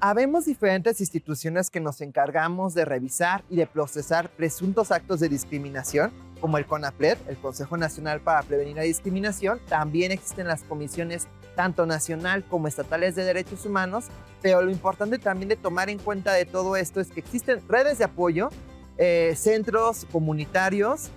Habemos 0.00 0.44
diferentes 0.44 1.00
instituciones 1.00 1.70
que 1.70 1.80
nos 1.80 2.00
encargamos 2.00 2.72
de 2.72 2.84
revisar 2.84 3.42
y 3.50 3.56
de 3.56 3.66
procesar 3.66 4.30
presuntos 4.30 4.92
actos 4.92 5.18
de 5.18 5.28
discriminación, 5.28 6.12
como 6.40 6.56
el 6.56 6.66
CONAPRED, 6.66 7.18
el 7.26 7.36
Consejo 7.36 7.76
Nacional 7.76 8.20
para 8.20 8.42
Prevenir 8.42 8.76
la 8.76 8.82
Discriminación. 8.82 9.58
También 9.68 10.12
existen 10.12 10.46
las 10.46 10.62
comisiones 10.62 11.26
tanto 11.56 11.84
nacional 11.84 12.44
como 12.44 12.68
estatales 12.68 13.16
de 13.16 13.24
derechos 13.24 13.66
humanos, 13.66 14.04
pero 14.40 14.62
lo 14.62 14.70
importante 14.70 15.18
también 15.18 15.48
de 15.48 15.56
tomar 15.56 15.90
en 15.90 15.98
cuenta 15.98 16.32
de 16.32 16.44
todo 16.44 16.76
esto 16.76 17.00
es 17.00 17.10
que 17.10 17.18
existen 17.18 17.60
redes 17.66 17.98
de 17.98 18.04
apoyo, 18.04 18.50
eh, 18.98 19.34
centros 19.36 20.06
comunitarios, 20.12 21.10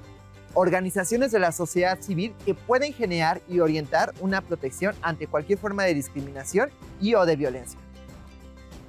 organizaciones 0.54 1.32
de 1.32 1.40
la 1.40 1.52
sociedad 1.52 2.00
civil 2.02 2.34
que 2.46 2.54
pueden 2.54 2.94
generar 2.94 3.42
y 3.48 3.60
orientar 3.60 4.14
una 4.20 4.42
protección 4.42 4.96
ante 5.02 5.28
cualquier 5.28 5.60
forma 5.60 5.84
de 5.84 5.94
discriminación 5.94 6.70
y 7.00 7.16
o 7.16 7.26
de 7.26 7.36
violencia. 7.36 7.80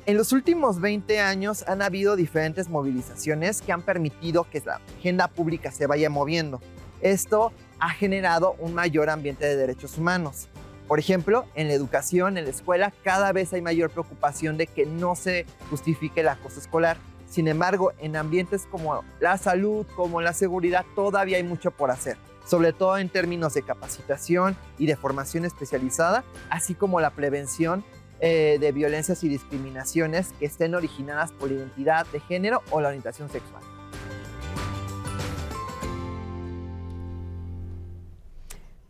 En 0.04 0.16
los 0.16 0.32
últimos 0.32 0.80
20 0.80 1.20
años 1.20 1.64
han 1.68 1.80
habido 1.80 2.16
diferentes 2.16 2.68
movilizaciones 2.68 3.62
que 3.62 3.70
han 3.70 3.82
permitido 3.82 4.44
que 4.50 4.60
la 4.64 4.80
agenda 4.98 5.28
pública 5.28 5.70
se 5.70 5.86
vaya 5.86 6.10
moviendo. 6.10 6.60
Esto 7.00 7.52
ha 7.78 7.90
generado 7.90 8.56
un 8.58 8.74
mayor 8.74 9.10
ambiente 9.10 9.46
de 9.46 9.56
derechos 9.56 9.98
humanos. 9.98 10.48
Por 10.88 10.98
ejemplo, 10.98 11.46
en 11.54 11.68
la 11.68 11.74
educación, 11.74 12.36
en 12.36 12.44
la 12.44 12.50
escuela, 12.50 12.92
cada 13.04 13.32
vez 13.32 13.52
hay 13.52 13.62
mayor 13.62 13.90
preocupación 13.90 14.56
de 14.56 14.66
que 14.66 14.86
no 14.86 15.14
se 15.14 15.46
justifique 15.70 16.20
el 16.20 16.28
acoso 16.28 16.58
escolar. 16.58 16.96
Sin 17.32 17.48
embargo, 17.48 17.94
en 17.98 18.14
ambientes 18.14 18.66
como 18.70 19.02
la 19.18 19.38
salud, 19.38 19.86
como 19.96 20.20
la 20.20 20.34
seguridad, 20.34 20.84
todavía 20.94 21.38
hay 21.38 21.42
mucho 21.42 21.70
por 21.70 21.90
hacer, 21.90 22.18
sobre 22.44 22.74
todo 22.74 22.98
en 22.98 23.08
términos 23.08 23.54
de 23.54 23.62
capacitación 23.62 24.54
y 24.76 24.84
de 24.84 24.96
formación 24.96 25.46
especializada, 25.46 26.24
así 26.50 26.74
como 26.74 27.00
la 27.00 27.08
prevención 27.08 27.84
eh, 28.20 28.58
de 28.60 28.72
violencias 28.72 29.24
y 29.24 29.30
discriminaciones 29.30 30.34
que 30.38 30.44
estén 30.44 30.74
originadas 30.74 31.32
por 31.32 31.50
la 31.50 31.56
identidad 31.56 32.06
de 32.12 32.20
género 32.20 32.60
o 32.70 32.82
la 32.82 32.88
orientación 32.88 33.30
sexual. 33.30 33.62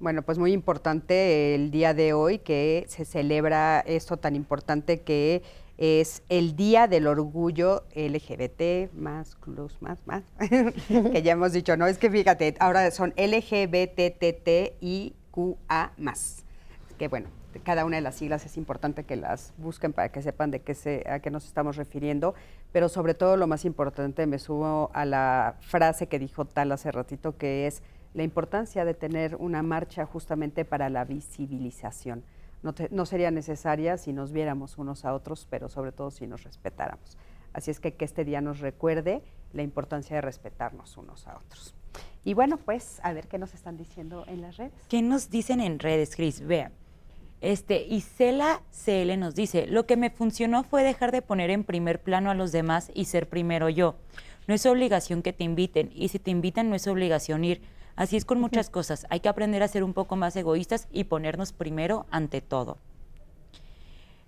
Bueno, 0.01 0.23
pues 0.23 0.36
muy 0.36 0.52
importante 0.52 1.55
el 1.55 1.70
día 1.70 1.94
de 1.94 2.12
hoy 2.12 2.40
que 2.40 2.86
se 2.89 3.05
celebra 3.05 3.78
esto 3.86 4.16
tan 4.16 4.35
importante 4.35 5.02
que 5.02 5.44
es 5.78 6.23
el 6.28 6.55
Día 6.57 6.86
del 6.86 7.07
Orgullo 7.07 7.85
LGBT, 7.94 8.93
más, 8.94 9.36
plus, 9.36 9.81
más, 9.81 10.07
más, 10.07 10.23
que 10.89 11.23
ya 11.23 11.32
hemos 11.32 11.53
dicho, 11.53 11.77
no, 11.77 11.86
es 11.86 11.99
que 11.99 12.11
fíjate, 12.11 12.55
ahora 12.61 12.90
son 12.90 13.15
LGBTTIQA 13.16 13.62
más. 15.97 16.44
Que 16.99 17.09
bueno, 17.09 17.28
cada 17.65 17.85
una 17.85 17.97
de 17.97 18.03
las 18.03 18.16
siglas 18.16 18.47
es 18.47 18.57
importante 18.57 19.05
que 19.05 19.16
las 19.16 19.53
busquen 19.59 19.93
para 19.93 20.11
que 20.11 20.23
sepan 20.23 20.51
de 20.51 20.61
qué 20.61 20.74
se, 20.74 21.05
a 21.09 21.20
qué 21.20 21.31
nos 21.31 21.47
estamos 21.47 21.77
refiriendo, 21.77 22.35
pero 22.73 22.89
sobre 22.89 23.15
todo 23.15 23.36
lo 23.36 23.47
más 23.47 23.65
importante, 23.65 24.27
me 24.27 24.39
subo 24.39 24.90
a 24.94 25.05
la 25.05 25.57
frase 25.61 26.07
que 26.07 26.19
dijo 26.19 26.44
Tal 26.44 26.73
hace 26.73 26.90
ratito, 26.90 27.36
que 27.36 27.66
es 27.66 27.82
la 28.15 28.23
importancia 28.23 28.85
de 28.85 28.94
tener 28.94 29.36
una 29.36 29.62
marcha 29.62 30.07
justamente 30.07 30.65
para 30.65 30.90
la 30.90 31.05
visibilización. 31.05 32.24
No, 32.62 33.06
sería 33.06 33.30
necesaria 33.30 33.98
si 33.98 34.12
nos 34.12 34.32
viéramos 34.32 34.78
unos 34.78 35.05
a 35.05 35.14
otros, 35.14 35.47
pero 35.51 35.68
sobre 35.68 35.93
todo 35.93 36.10
si 36.10 36.26
nos 36.26 36.44
respetáramos. 36.44 37.16
Así 37.52 37.70
es 37.70 37.80
que 37.80 37.94
este 37.98 38.24
día 38.24 38.40
nos 38.40 38.60
recuerde 38.60 39.22
la 39.52 39.62
importancia 39.62 40.16
de 40.16 40.22
respetarnos 40.22 40.97
unos 40.97 41.26
a 41.26 41.36
otros. 41.36 41.74
Y 42.24 42.34
bueno, 42.34 42.56
pues 42.56 43.01
a 43.02 43.12
ver 43.12 43.26
qué 43.26 43.39
nos 43.39 43.52
están 43.55 43.76
diciendo 43.76 44.24
en 44.28 44.40
las 44.40 44.56
redes. 44.56 44.72
¿Qué 44.89 45.02
nos 45.02 45.28
dicen 45.28 45.60
en 45.60 45.78
redes, 45.78 46.14
Cris? 46.14 46.40
Vean. 46.47 46.72
Este, 47.40 47.82
Isela 47.82 48.62
CL 48.70 49.18
nos 49.18 49.34
dice, 49.34 49.66
lo 49.66 49.84
que 49.84 49.97
me 49.97 50.10
funcionó 50.10 50.62
fue 50.62 50.84
dejar 50.84 51.10
de 51.10 51.22
poner 51.22 51.51
en 51.51 51.64
primer 51.64 52.01
plano 52.01 52.30
a 52.30 52.34
los 52.34 52.52
demás 52.52 52.93
y 52.94 53.06
ser 53.06 53.28
primero 53.28 53.68
yo. 53.68 53.97
No 54.47 54.55
es 54.55 54.64
obligación 54.64 55.22
que 55.22 55.32
te 55.32 55.43
inviten 55.43 55.90
y 55.93 56.09
si 56.09 56.20
te 56.20 56.30
invitan 56.30 56.70
no 56.70 56.76
es 56.76 56.86
obligación 56.86 57.44
ir. 57.44 57.62
Así 57.97 58.16
es 58.16 58.24
con 58.24 58.40
muchas 58.40 58.70
cosas. 58.70 59.06
Hay 59.10 59.20
que 59.20 59.28
aprender 59.28 59.62
a 59.62 59.69
ser 59.69 59.85
un 59.85 59.93
poco 59.93 60.16
más 60.16 60.35
egoístas 60.36 60.89
y 60.93 61.05
ponernos 61.05 61.52
primero 61.52 62.06
ante 62.10 62.40
todo. 62.40 62.78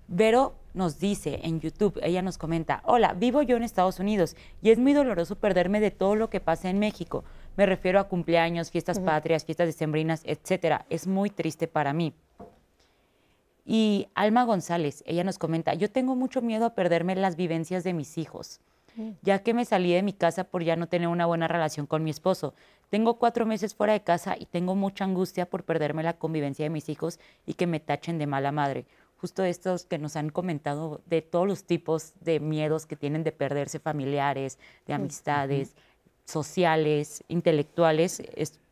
Vero 0.06 0.54
nos 0.74 0.98
dice 0.98 1.40
en 1.44 1.60
YouTube, 1.60 1.98
ella 2.02 2.20
nos 2.20 2.36
comenta, 2.36 2.82
hola, 2.84 3.14
vivo 3.14 3.40
yo 3.42 3.56
en 3.56 3.62
Estados 3.62 4.00
Unidos 4.00 4.36
y 4.60 4.70
es 4.70 4.78
muy 4.78 4.92
doloroso 4.92 5.36
perderme 5.36 5.80
de 5.80 5.90
todo 5.90 6.14
lo 6.14 6.28
que 6.28 6.40
pasa 6.40 6.68
en 6.68 6.78
México. 6.78 7.24
Me 7.56 7.64
refiero 7.64 7.98
a 7.98 8.08
cumpleaños, 8.08 8.70
fiestas 8.70 9.00
patrias, 9.00 9.44
fiestas 9.44 9.66
decembrinas, 9.66 10.22
etcétera. 10.24 10.84
Es 10.90 11.06
muy 11.06 11.30
triste 11.30 11.68
para 11.68 11.92
mí. 11.92 12.12
Y 13.64 14.08
Alma 14.14 14.44
González, 14.44 15.02
ella 15.06 15.24
nos 15.24 15.38
comenta, 15.38 15.72
yo 15.72 15.90
tengo 15.90 16.16
mucho 16.16 16.42
miedo 16.42 16.66
a 16.66 16.74
perderme 16.74 17.16
las 17.16 17.36
vivencias 17.36 17.82
de 17.82 17.94
mis 17.94 18.18
hijos, 18.18 18.60
ya 19.22 19.38
que 19.38 19.54
me 19.54 19.64
salí 19.64 19.94
de 19.94 20.02
mi 20.02 20.12
casa 20.12 20.44
por 20.44 20.62
ya 20.62 20.76
no 20.76 20.86
tener 20.86 21.08
una 21.08 21.24
buena 21.24 21.48
relación 21.48 21.86
con 21.86 22.04
mi 22.04 22.10
esposo. 22.10 22.54
Tengo 22.94 23.18
cuatro 23.18 23.44
meses 23.44 23.74
fuera 23.74 23.92
de 23.92 24.04
casa 24.04 24.36
y 24.38 24.46
tengo 24.46 24.76
mucha 24.76 25.04
angustia 25.04 25.46
por 25.46 25.64
perderme 25.64 26.04
la 26.04 26.12
convivencia 26.12 26.64
de 26.64 26.70
mis 26.70 26.88
hijos 26.88 27.18
y 27.44 27.54
que 27.54 27.66
me 27.66 27.80
tachen 27.80 28.18
de 28.18 28.28
mala 28.28 28.52
madre. 28.52 28.86
Justo 29.16 29.42
estos 29.42 29.84
que 29.84 29.98
nos 29.98 30.14
han 30.14 30.30
comentado 30.30 31.00
de 31.06 31.20
todos 31.20 31.44
los 31.44 31.64
tipos 31.64 32.12
de 32.20 32.38
miedos 32.38 32.86
que 32.86 32.94
tienen 32.94 33.24
de 33.24 33.32
perderse 33.32 33.80
familiares, 33.80 34.60
de 34.86 34.94
amistades, 34.94 35.74
sociales, 36.24 37.24
intelectuales, 37.26 38.22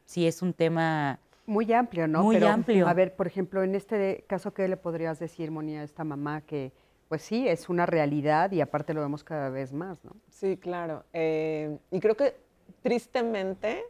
sí 0.04 0.28
es 0.28 0.40
un 0.40 0.52
tema 0.52 1.18
muy 1.46 1.72
amplio, 1.72 2.06
¿no? 2.06 2.22
Muy 2.22 2.36
Pero, 2.36 2.46
amplio. 2.46 2.86
A 2.86 2.94
ver, 2.94 3.16
por 3.16 3.26
ejemplo, 3.26 3.64
en 3.64 3.74
este 3.74 4.22
caso, 4.28 4.54
¿qué 4.54 4.68
le 4.68 4.76
podrías 4.76 5.18
decir, 5.18 5.50
Moni, 5.50 5.78
a 5.78 5.82
esta 5.82 6.04
mamá 6.04 6.42
que, 6.42 6.70
pues 7.08 7.22
sí, 7.22 7.48
es 7.48 7.68
una 7.68 7.86
realidad 7.86 8.52
y 8.52 8.60
aparte 8.60 8.94
lo 8.94 9.00
vemos 9.00 9.24
cada 9.24 9.48
vez 9.48 9.72
más, 9.72 10.04
¿no? 10.04 10.12
Sí, 10.30 10.56
claro. 10.58 11.02
Eh, 11.12 11.76
y 11.90 11.98
creo 11.98 12.16
que 12.16 12.36
tristemente 12.82 13.82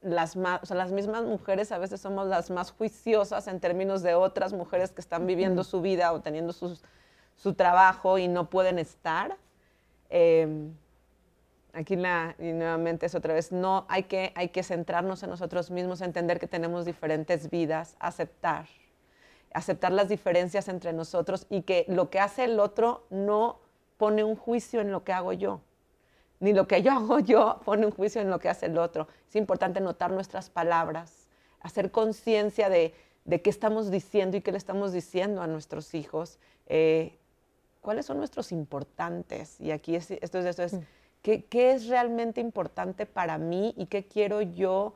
las, 0.00 0.36
ma- 0.36 0.60
o 0.62 0.66
sea, 0.66 0.76
las 0.76 0.92
mismas 0.92 1.24
mujeres 1.24 1.72
a 1.72 1.78
veces 1.78 2.00
somos 2.00 2.26
las 2.26 2.50
más 2.50 2.70
juiciosas 2.70 3.48
en 3.48 3.60
términos 3.60 4.02
de 4.02 4.14
otras 4.14 4.52
mujeres 4.52 4.92
que 4.92 5.00
están 5.00 5.26
viviendo 5.26 5.64
su 5.64 5.80
vida 5.80 6.12
o 6.12 6.20
teniendo 6.20 6.52
sus- 6.52 6.82
su 7.36 7.54
trabajo 7.54 8.18
y 8.18 8.28
no 8.28 8.48
pueden 8.50 8.78
estar. 8.78 9.36
Eh, 10.10 10.68
aquí 11.72 11.96
la, 11.96 12.34
y 12.38 12.52
nuevamente 12.52 13.06
es 13.06 13.14
otra 13.14 13.34
vez, 13.34 13.52
no 13.52 13.86
hay 13.88 14.04
que, 14.04 14.32
hay 14.34 14.48
que 14.48 14.62
centrarnos 14.62 15.22
en 15.22 15.30
nosotros 15.30 15.70
mismos, 15.70 16.00
entender 16.00 16.38
que 16.40 16.46
tenemos 16.46 16.84
diferentes 16.84 17.50
vidas, 17.50 17.96
aceptar, 18.00 18.66
aceptar 19.52 19.92
las 19.92 20.08
diferencias 20.08 20.68
entre 20.68 20.92
nosotros 20.92 21.46
y 21.50 21.62
que 21.62 21.84
lo 21.88 22.10
que 22.10 22.20
hace 22.20 22.44
el 22.44 22.58
otro 22.60 23.04
no 23.10 23.58
pone 23.96 24.24
un 24.24 24.36
juicio 24.36 24.80
en 24.80 24.92
lo 24.92 25.04
que 25.04 25.12
hago 25.12 25.32
yo 25.32 25.60
ni 26.40 26.52
lo 26.52 26.66
que 26.66 26.82
yo 26.82 26.92
hago 26.92 27.20
yo 27.20 27.60
pone 27.64 27.86
un 27.86 27.92
juicio 27.92 28.20
en 28.20 28.30
lo 28.30 28.38
que 28.38 28.48
hace 28.48 28.66
el 28.66 28.78
otro. 28.78 29.08
Es 29.28 29.36
importante 29.36 29.80
notar 29.80 30.10
nuestras 30.12 30.50
palabras, 30.50 31.26
hacer 31.60 31.90
conciencia 31.90 32.68
de, 32.68 32.94
de 33.24 33.42
qué 33.42 33.50
estamos 33.50 33.90
diciendo 33.90 34.36
y 34.36 34.40
qué 34.40 34.52
le 34.52 34.58
estamos 34.58 34.92
diciendo 34.92 35.42
a 35.42 35.46
nuestros 35.46 35.94
hijos. 35.94 36.38
eh, 36.66 37.18
¿Cuáles 37.80 38.06
son 38.06 38.18
nuestros 38.18 38.52
importantes? 38.52 39.60
Y 39.60 39.70
aquí 39.70 39.94
es, 39.94 40.10
esto 40.10 40.38
es, 40.40 40.46
esto 40.46 40.62
es 40.62 40.76
¿qué, 41.22 41.44
¿qué 41.44 41.72
es 41.72 41.86
realmente 41.86 42.40
importante 42.40 43.06
para 43.06 43.38
mí 43.38 43.72
y 43.76 43.86
qué 43.86 44.04
quiero 44.06 44.42
yo 44.42 44.94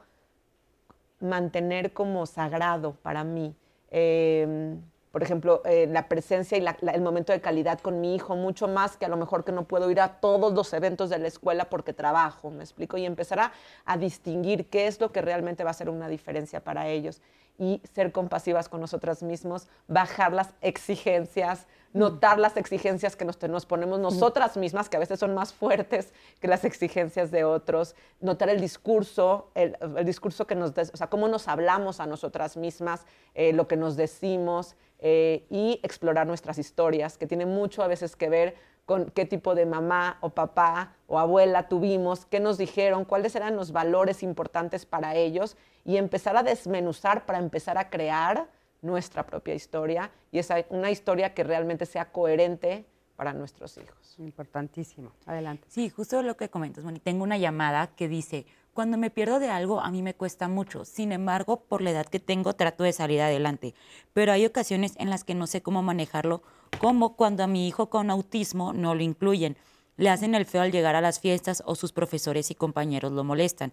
mantener 1.20 1.92
como 1.92 2.26
sagrado 2.26 2.94
para 3.02 3.24
mí? 3.24 3.54
Eh, 3.90 4.76
por 5.12 5.22
ejemplo, 5.22 5.62
eh, 5.66 5.86
la 5.88 6.08
presencia 6.08 6.58
y 6.58 6.60
la- 6.62 6.76
la- 6.80 6.92
el 6.92 7.02
momento 7.02 7.32
de 7.32 7.40
calidad 7.40 7.78
con 7.80 8.00
mi 8.00 8.14
hijo, 8.14 8.34
mucho 8.34 8.66
más 8.66 8.96
que 8.96 9.04
a 9.04 9.08
lo 9.08 9.16
mejor 9.16 9.44
que 9.44 9.52
no 9.52 9.64
puedo 9.64 9.90
ir 9.90 10.00
a 10.00 10.20
todos 10.20 10.52
los 10.54 10.72
eventos 10.72 11.10
de 11.10 11.18
la 11.18 11.28
escuela 11.28 11.66
porque 11.66 11.92
trabajo, 11.92 12.50
¿me 12.50 12.64
explico? 12.64 12.96
Y 12.96 13.04
empezar 13.06 13.38
a, 13.38 13.52
a 13.84 13.96
distinguir 13.98 14.66
qué 14.70 14.86
es 14.86 15.00
lo 15.00 15.12
que 15.12 15.20
realmente 15.22 15.62
va 15.64 15.70
a 15.70 15.74
ser 15.74 15.88
una 15.90 16.08
diferencia 16.08 16.60
para 16.64 16.88
ellos 16.88 17.20
y 17.58 17.82
ser 17.94 18.10
compasivas 18.12 18.68
con 18.70 18.80
nosotras 18.80 19.22
mismos, 19.22 19.68
bajar 19.86 20.32
las 20.32 20.54
exigencias, 20.96 21.66
notar 21.92 22.38
las 22.38 22.56
exigencias 22.56 23.14
que 23.16 23.26
nos, 23.26 23.40
nos 23.42 23.66
ponemos 23.66 24.00
nosotras 24.00 24.56
mismas, 24.56 24.88
que 24.88 24.96
a 24.96 25.00
veces 25.00 25.20
son 25.20 25.34
más 25.34 25.52
fuertes 25.52 26.12
que 26.40 26.48
las 26.48 26.64
exigencias 26.64 27.30
de 27.30 27.44
otros, 27.44 27.94
notar 28.20 28.48
el 28.48 28.60
discurso, 28.60 29.50
el, 29.54 29.76
el 29.96 30.04
discurso 30.06 30.46
que 30.46 30.54
nos, 30.54 30.70
o 30.70 30.96
sea, 30.96 31.08
cómo 31.08 31.28
nos 31.28 31.48
hablamos 31.48 32.00
a 32.00 32.06
nosotras 32.06 32.56
mismas, 32.56 33.04
eh, 33.34 33.52
lo 33.52 33.68
que 33.68 33.76
nos 33.76 33.96
decimos 33.96 34.74
eh, 35.04 35.44
y 35.50 35.80
explorar 35.82 36.28
nuestras 36.28 36.58
historias, 36.58 37.18
que 37.18 37.26
tiene 37.26 37.44
mucho 37.44 37.82
a 37.82 37.88
veces 37.88 38.14
que 38.14 38.28
ver 38.28 38.54
con 38.86 39.06
qué 39.06 39.26
tipo 39.26 39.54
de 39.54 39.66
mamá 39.66 40.18
o 40.20 40.30
papá 40.30 40.94
o 41.08 41.18
abuela 41.18 41.68
tuvimos, 41.68 42.24
qué 42.24 42.38
nos 42.38 42.56
dijeron, 42.56 43.04
cuáles 43.04 43.34
eran 43.34 43.56
los 43.56 43.72
valores 43.72 44.22
importantes 44.22 44.86
para 44.86 45.16
ellos 45.16 45.56
y 45.84 45.96
empezar 45.96 46.36
a 46.36 46.44
desmenuzar 46.44 47.26
para 47.26 47.38
empezar 47.38 47.78
a 47.78 47.90
crear 47.90 48.48
nuestra 48.80 49.26
propia 49.26 49.54
historia 49.54 50.10
y 50.30 50.38
esa, 50.38 50.64
una 50.68 50.90
historia 50.90 51.34
que 51.34 51.42
realmente 51.42 51.84
sea 51.84 52.12
coherente 52.12 52.84
para 53.16 53.32
nuestros 53.32 53.76
hijos. 53.78 54.16
Importantísimo. 54.18 55.12
Adelante. 55.26 55.64
Sí, 55.68 55.88
justo 55.88 56.22
lo 56.22 56.36
que 56.36 56.48
comentas, 56.48 56.84
Moni. 56.84 57.00
Tengo 57.00 57.24
una 57.24 57.38
llamada 57.38 57.88
que 57.88 58.08
dice, 58.08 58.46
cuando 58.72 58.96
me 58.96 59.10
pierdo 59.10 59.38
de 59.38 59.48
algo 59.48 59.80
a 59.80 59.90
mí 59.90 60.02
me 60.02 60.14
cuesta 60.14 60.48
mucho, 60.48 60.84
sin 60.84 61.12
embargo, 61.12 61.60
por 61.64 61.82
la 61.82 61.90
edad 61.90 62.06
que 62.06 62.20
tengo 62.20 62.54
trato 62.54 62.84
de 62.84 62.92
salir 62.92 63.20
adelante, 63.20 63.74
pero 64.12 64.32
hay 64.32 64.46
ocasiones 64.46 64.94
en 64.96 65.10
las 65.10 65.24
que 65.24 65.34
no 65.34 65.46
sé 65.46 65.62
cómo 65.62 65.82
manejarlo, 65.82 66.42
como 66.80 67.16
cuando 67.16 67.42
a 67.42 67.46
mi 67.46 67.68
hijo 67.68 67.90
con 67.90 68.10
autismo 68.10 68.72
no 68.72 68.94
lo 68.94 69.02
incluyen, 69.02 69.56
le 69.96 70.08
hacen 70.08 70.34
el 70.34 70.46
feo 70.46 70.62
al 70.62 70.72
llegar 70.72 70.96
a 70.96 71.00
las 71.00 71.20
fiestas 71.20 71.62
o 71.66 71.74
sus 71.74 71.92
profesores 71.92 72.50
y 72.50 72.54
compañeros 72.54 73.12
lo 73.12 73.24
molestan. 73.24 73.72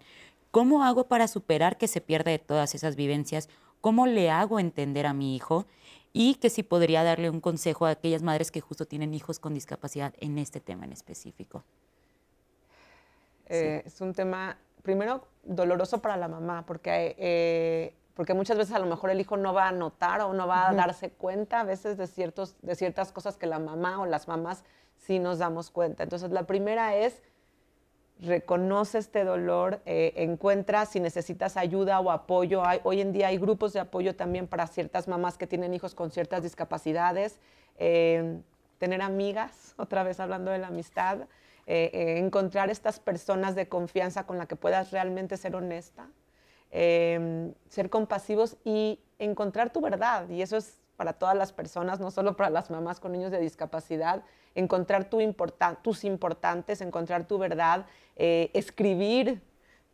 ¿Cómo 0.50 0.84
hago 0.84 1.06
para 1.08 1.28
superar 1.28 1.78
que 1.78 1.88
se 1.88 2.00
pierda 2.00 2.30
de 2.30 2.38
todas 2.38 2.74
esas 2.74 2.96
vivencias? 2.96 3.48
¿Cómo 3.80 4.06
le 4.06 4.30
hago 4.30 4.60
entender 4.60 5.06
a 5.06 5.14
mi 5.14 5.34
hijo? 5.34 5.66
Y 6.12 6.34
que 6.34 6.50
si 6.50 6.62
podría 6.62 7.04
darle 7.04 7.30
un 7.30 7.40
consejo 7.40 7.86
a 7.86 7.90
aquellas 7.90 8.22
madres 8.22 8.50
que 8.50 8.60
justo 8.60 8.84
tienen 8.84 9.14
hijos 9.14 9.38
con 9.38 9.54
discapacidad 9.54 10.12
en 10.18 10.38
este 10.38 10.60
tema 10.60 10.84
en 10.84 10.92
específico. 10.92 11.64
Eh, 13.46 13.82
Es 13.86 14.00
un 14.00 14.12
tema, 14.12 14.58
primero, 14.82 15.22
doloroso 15.42 16.00
para 16.00 16.16
la 16.16 16.28
mamá, 16.28 16.64
porque, 16.66 17.14
eh, 17.18 17.94
porque 18.14 18.34
muchas 18.34 18.58
veces 18.58 18.74
a 18.74 18.78
lo 18.78 18.86
mejor 18.86 19.10
el 19.10 19.20
hijo 19.20 19.36
no 19.36 19.52
va 19.54 19.68
a 19.68 19.72
notar 19.72 20.20
o 20.22 20.32
no 20.32 20.46
va 20.46 20.66
a 20.66 20.68
Ujú. 20.68 20.76
darse 20.76 21.10
cuenta 21.10 21.60
a 21.60 21.64
veces 21.64 21.96
de, 21.96 22.06
ciertos, 22.06 22.56
de 22.62 22.74
ciertas 22.74 23.12
cosas 23.12 23.36
que 23.36 23.46
la 23.46 23.58
mamá 23.58 24.00
o 24.00 24.06
las 24.06 24.28
mamás 24.28 24.64
sí 24.96 25.18
nos 25.18 25.38
damos 25.38 25.70
cuenta. 25.70 26.02
Entonces, 26.02 26.30
la 26.30 26.42
primera 26.44 26.94
es, 26.96 27.22
reconoce 28.20 28.98
este 28.98 29.24
dolor, 29.24 29.80
eh, 29.86 30.12
encuentra 30.16 30.84
si 30.84 31.00
necesitas 31.00 31.56
ayuda 31.56 32.00
o 32.00 32.10
apoyo. 32.10 32.64
Hay- 32.66 32.80
hoy 32.84 33.00
en 33.00 33.12
día 33.12 33.28
hay 33.28 33.38
grupos 33.38 33.72
de 33.72 33.80
apoyo 33.80 34.14
también 34.14 34.46
para 34.46 34.66
ciertas 34.66 35.08
mamás 35.08 35.38
que 35.38 35.46
tienen 35.46 35.72
hijos 35.72 35.94
con 35.94 36.10
ciertas 36.10 36.42
discapacidades. 36.42 37.40
Eh, 37.78 38.40
tener 38.78 39.00
amigas, 39.00 39.74
otra 39.78 40.02
vez 40.02 40.20
hablando 40.20 40.50
de 40.50 40.58
la 40.58 40.66
amistad, 40.66 41.20
eh, 41.70 42.18
encontrar 42.18 42.70
estas 42.70 43.00
personas 43.00 43.54
de 43.54 43.68
confianza 43.68 44.26
con 44.26 44.38
la 44.38 44.46
que 44.46 44.56
puedas 44.56 44.90
realmente 44.90 45.36
ser 45.36 45.54
honesta, 45.54 46.08
eh, 46.70 47.52
ser 47.68 47.90
compasivos 47.90 48.56
y 48.64 49.00
encontrar 49.18 49.72
tu 49.72 49.80
verdad. 49.80 50.28
Y 50.28 50.42
eso 50.42 50.56
es 50.56 50.80
para 51.00 51.14
todas 51.14 51.34
las 51.34 51.52
personas, 51.52 51.98
no 51.98 52.10
solo 52.10 52.36
para 52.36 52.50
las 52.50 52.70
mamás 52.70 53.00
con 53.00 53.12
niños 53.12 53.30
de 53.30 53.38
discapacidad, 53.38 54.22
encontrar 54.54 55.08
tus 55.08 56.04
importantes, 56.04 56.82
encontrar 56.82 57.26
tu 57.26 57.38
verdad, 57.38 57.86
eh, 58.16 58.50
escribir 58.52 59.40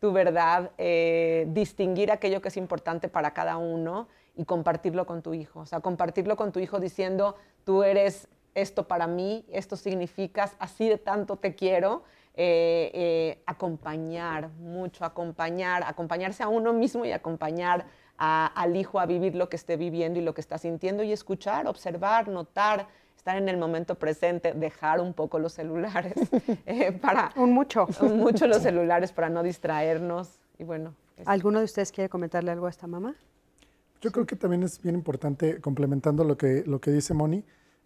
tu 0.01 0.11
verdad, 0.11 0.71
eh, 0.77 1.45
distinguir 1.47 2.11
aquello 2.11 2.41
que 2.41 2.49
es 2.49 2.57
importante 2.57 3.07
para 3.07 3.33
cada 3.33 3.55
uno 3.55 4.09
y 4.35 4.43
compartirlo 4.43 5.05
con 5.05 5.21
tu 5.21 5.33
hijo. 5.33 5.61
O 5.61 5.65
sea, 5.65 5.79
compartirlo 5.79 6.35
con 6.35 6.51
tu 6.51 6.59
hijo 6.59 6.79
diciendo, 6.79 7.35
tú 7.63 7.83
eres 7.83 8.27
esto 8.57 8.87
para 8.87 9.07
mí, 9.07 9.45
esto 9.51 9.75
significas, 9.77 10.55
así 10.59 10.89
de 10.89 10.97
tanto 10.97 11.37
te 11.37 11.55
quiero. 11.55 12.03
Eh, 12.39 12.91
eh, 12.93 13.41
acompañar, 13.47 14.49
mucho 14.59 15.05
acompañar, 15.05 15.83
acompañarse 15.83 16.43
a 16.43 16.47
uno 16.47 16.71
mismo 16.71 17.03
y 17.05 17.11
acompañar 17.11 17.85
a- 18.17 18.45
al 18.47 18.75
hijo 18.75 18.99
a 18.99 19.05
vivir 19.07 19.33
lo 19.35 19.49
que 19.49 19.55
esté 19.55 19.75
viviendo 19.75 20.19
y 20.19 20.23
lo 20.23 20.33
que 20.35 20.41
está 20.41 20.57
sintiendo 20.59 21.01
y 21.03 21.11
escuchar, 21.11 21.65
observar, 21.67 22.27
notar, 22.27 22.87
estar 23.15 23.37
en 23.37 23.49
el 23.49 23.57
momento 23.57 23.95
presente, 23.95 24.53
dejar 24.53 25.01
un 25.01 25.13
poco 25.15 25.39
los 25.39 25.53
celulares 25.53 26.13
eh, 26.67 26.91
para... 26.91 27.31
Un 27.35 27.53
mucho. 27.53 27.87
Un 28.01 28.17
mucho 28.19 28.45
los 28.47 28.61
celulares 28.61 29.11
para 29.11 29.29
no 29.29 29.41
distraernos 29.41 30.39
y 30.59 30.63
bueno. 30.63 30.93
es- 31.17 31.27
¿Alguno 31.27 31.57
de 31.59 31.65
ustedes 31.65 31.91
quiere 31.91 32.07
comentarle 32.09 32.51
algo 32.51 32.67
a 32.67 32.69
esta 32.69 32.85
mamá? 32.85 33.15
Yo 33.99 34.11
creo 34.11 34.27
que 34.27 34.35
también 34.35 34.61
es 34.61 34.79
bien 34.79 34.93
importante, 34.95 35.59
complementando 35.59 36.23
lo 36.23 36.37
que, 36.37 36.63
lo 36.67 36.79
que 36.79 36.91
dice 36.91 37.15
Moni, 37.15 37.43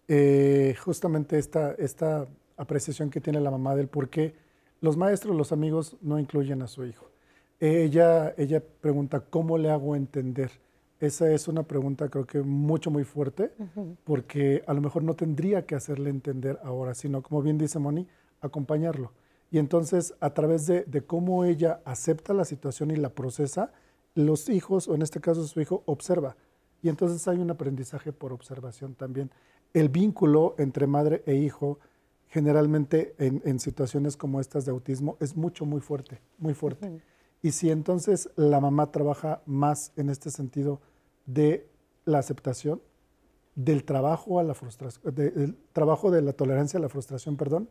eh, 0.08 0.74
justamente 0.82 1.38
esta, 1.38 1.72
esta 1.72 2.26
apreciación 2.56 3.10
que 3.10 3.20
tiene 3.20 3.40
la 3.40 3.50
mamá 3.50 3.74
del 3.74 3.88
por 3.88 4.08
qué 4.08 4.34
los 4.80 4.96
maestros, 4.96 5.36
los 5.36 5.52
amigos 5.52 5.96
no 6.02 6.18
incluyen 6.18 6.60
a 6.60 6.66
su 6.66 6.84
hijo. 6.84 7.08
Ella, 7.60 8.34
ella 8.36 8.60
pregunta, 8.80 9.20
¿cómo 9.20 9.56
le 9.56 9.70
hago 9.70 9.94
entender? 9.94 10.50
Esa 10.98 11.32
es 11.32 11.46
una 11.46 11.62
pregunta 11.62 12.08
creo 12.08 12.26
que 12.26 12.42
mucho, 12.42 12.90
muy 12.90 13.04
fuerte, 13.04 13.52
porque 14.04 14.64
a 14.66 14.74
lo 14.74 14.80
mejor 14.80 15.04
no 15.04 15.14
tendría 15.14 15.66
que 15.66 15.76
hacerle 15.76 16.10
entender 16.10 16.58
ahora, 16.64 16.94
sino, 16.94 17.22
como 17.22 17.42
bien 17.42 17.58
dice 17.58 17.78
Moni, 17.78 18.08
acompañarlo. 18.40 19.12
Y 19.52 19.58
entonces, 19.58 20.14
a 20.20 20.30
través 20.34 20.66
de, 20.66 20.84
de 20.84 21.02
cómo 21.02 21.44
ella 21.44 21.80
acepta 21.84 22.34
la 22.34 22.44
situación 22.44 22.90
y 22.90 22.96
la 22.96 23.10
procesa, 23.10 23.72
los 24.14 24.48
hijos, 24.48 24.88
o 24.88 24.94
en 24.96 25.02
este 25.02 25.20
caso 25.20 25.44
su 25.46 25.60
hijo, 25.60 25.84
observa. 25.86 26.36
Y 26.82 26.88
entonces 26.88 27.26
hay 27.28 27.38
un 27.38 27.50
aprendizaje 27.50 28.12
por 28.12 28.32
observación 28.32 28.94
también. 28.94 29.30
El 29.74 29.88
vínculo 29.88 30.54
entre 30.58 30.86
madre 30.86 31.22
e 31.26 31.34
hijo, 31.34 31.78
generalmente 32.28 33.14
en, 33.18 33.42
en 33.44 33.58
situaciones 33.58 34.16
como 34.16 34.40
estas 34.40 34.64
de 34.64 34.70
autismo, 34.72 35.16
es 35.20 35.36
mucho, 35.36 35.64
muy 35.64 35.80
fuerte, 35.80 36.20
muy 36.38 36.54
fuerte. 36.54 37.00
Y 37.42 37.52
si 37.52 37.70
entonces 37.70 38.30
la 38.36 38.60
mamá 38.60 38.90
trabaja 38.90 39.42
más 39.46 39.92
en 39.96 40.10
este 40.10 40.30
sentido 40.30 40.80
de 41.26 41.68
la 42.04 42.18
aceptación, 42.18 42.80
del 43.54 43.84
trabajo 43.84 44.38
a 44.38 44.44
la 44.44 44.54
frustración, 44.54 45.14
del 45.14 45.56
trabajo 45.72 46.10
de 46.10 46.22
la 46.22 46.32
tolerancia 46.32 46.78
a 46.78 46.82
la 46.82 46.88
frustración, 46.88 47.36
perdón, 47.36 47.68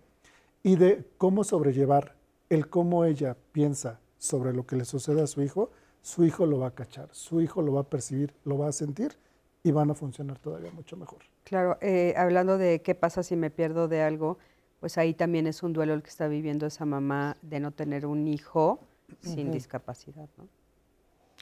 y 0.63 0.75
de 0.75 1.07
cómo 1.17 1.43
sobrellevar 1.43 2.15
el 2.49 2.69
cómo 2.69 3.05
ella 3.05 3.37
piensa 3.51 3.99
sobre 4.17 4.53
lo 4.53 4.65
que 4.67 4.75
le 4.75 4.85
sucede 4.85 5.21
a 5.21 5.27
su 5.27 5.41
hijo, 5.41 5.71
su 6.01 6.25
hijo 6.25 6.45
lo 6.45 6.59
va 6.59 6.67
a 6.67 6.75
cachar, 6.75 7.09
su 7.11 7.41
hijo 7.41 7.61
lo 7.61 7.73
va 7.73 7.81
a 7.81 7.89
percibir, 7.89 8.33
lo 8.43 8.57
va 8.57 8.67
a 8.67 8.71
sentir 8.71 9.17
y 9.63 9.71
van 9.71 9.91
a 9.91 9.93
funcionar 9.93 10.39
todavía 10.39 10.71
mucho 10.71 10.97
mejor. 10.97 11.19
Claro, 11.43 11.77
eh, 11.81 12.13
hablando 12.17 12.57
de 12.57 12.81
qué 12.81 12.95
pasa 12.95 13.23
si 13.23 13.35
me 13.35 13.49
pierdo 13.49 13.87
de 13.87 14.01
algo, 14.01 14.37
pues 14.79 14.97
ahí 14.97 15.13
también 15.13 15.45
es 15.45 15.61
un 15.61 15.73
duelo 15.73 15.93
el 15.93 16.01
que 16.01 16.09
está 16.09 16.27
viviendo 16.27 16.65
esa 16.65 16.85
mamá 16.85 17.37
de 17.41 17.59
no 17.59 17.71
tener 17.71 18.05
un 18.05 18.27
hijo 18.27 18.79
sin 19.19 19.51
discapacidad, 19.51 20.27
¿no? 20.37 20.47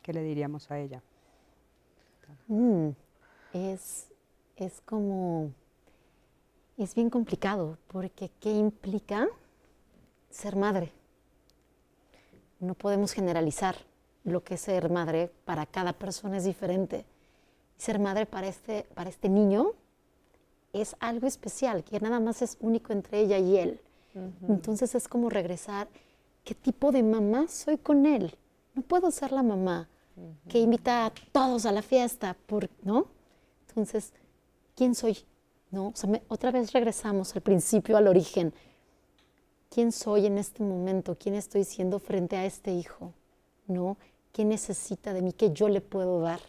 ¿Qué 0.03 0.11
le 0.11 0.23
diríamos 0.23 0.69
a 0.71 0.79
ella? 0.79 1.01
Mm, 2.47 2.89
es, 3.53 4.07
es 4.55 4.81
como, 4.81 5.51
es 6.77 6.95
bien 6.95 7.09
complicado, 7.09 7.77
porque 7.87 8.31
¿qué 8.39 8.51
implica 8.51 9.27
ser 10.29 10.55
madre? 10.55 10.91
No 12.59 12.73
podemos 12.73 13.13
generalizar 13.13 13.75
lo 14.23 14.43
que 14.43 14.55
es 14.55 14.61
ser 14.61 14.89
madre, 14.89 15.31
para 15.45 15.65
cada 15.65 15.93
persona 15.93 16.37
es 16.37 16.43
diferente. 16.43 17.05
Ser 17.79 17.97
madre 17.97 18.25
para 18.25 18.47
este, 18.47 18.85
para 18.93 19.09
este 19.09 19.29
niño 19.29 19.71
es 20.73 20.95
algo 20.99 21.27
especial, 21.27 21.83
que 21.83 21.99
nada 21.99 22.19
más 22.19 22.41
es 22.41 22.57
único 22.59 22.93
entre 22.93 23.21
ella 23.21 23.37
y 23.39 23.57
él. 23.57 23.81
Entonces 24.49 24.95
es 24.95 25.07
como 25.07 25.29
regresar, 25.29 25.87
¿qué 26.43 26.53
tipo 26.53 26.91
de 26.91 27.03
mamá 27.03 27.47
soy 27.47 27.77
con 27.77 28.05
él? 28.05 28.35
No 28.75 28.81
puedo 28.81 29.11
ser 29.11 29.31
la 29.31 29.43
mamá 29.43 29.87
que 30.49 30.59
invita 30.59 31.05
a 31.05 31.13
todos 31.31 31.65
a 31.65 31.71
la 31.71 31.81
fiesta, 31.81 32.35
por, 32.47 32.69
¿no? 32.83 33.07
Entonces, 33.69 34.11
¿quién 34.75 34.93
soy? 34.93 35.19
¿No? 35.71 35.93
otra 36.27 36.51
vez 36.51 36.73
regresamos 36.73 37.33
al 37.35 37.41
principio, 37.41 37.95
al 37.95 38.07
origen. 38.07 38.53
¿Quién 39.69 39.93
soy 39.93 40.25
en 40.25 40.37
este 40.37 40.63
momento? 40.63 41.15
¿Quién 41.17 41.35
estoy 41.35 41.63
siendo 41.63 41.99
frente 41.99 42.35
a 42.35 42.45
este 42.45 42.73
hijo? 42.73 43.13
¿No? 43.67 43.97
¿Qué 44.33 44.43
necesita 44.43 45.13
de 45.13 45.21
mí? 45.21 45.31
¿Qué 45.31 45.53
yo 45.53 45.69
le 45.69 45.79
puedo 45.79 46.19
dar? 46.19 46.41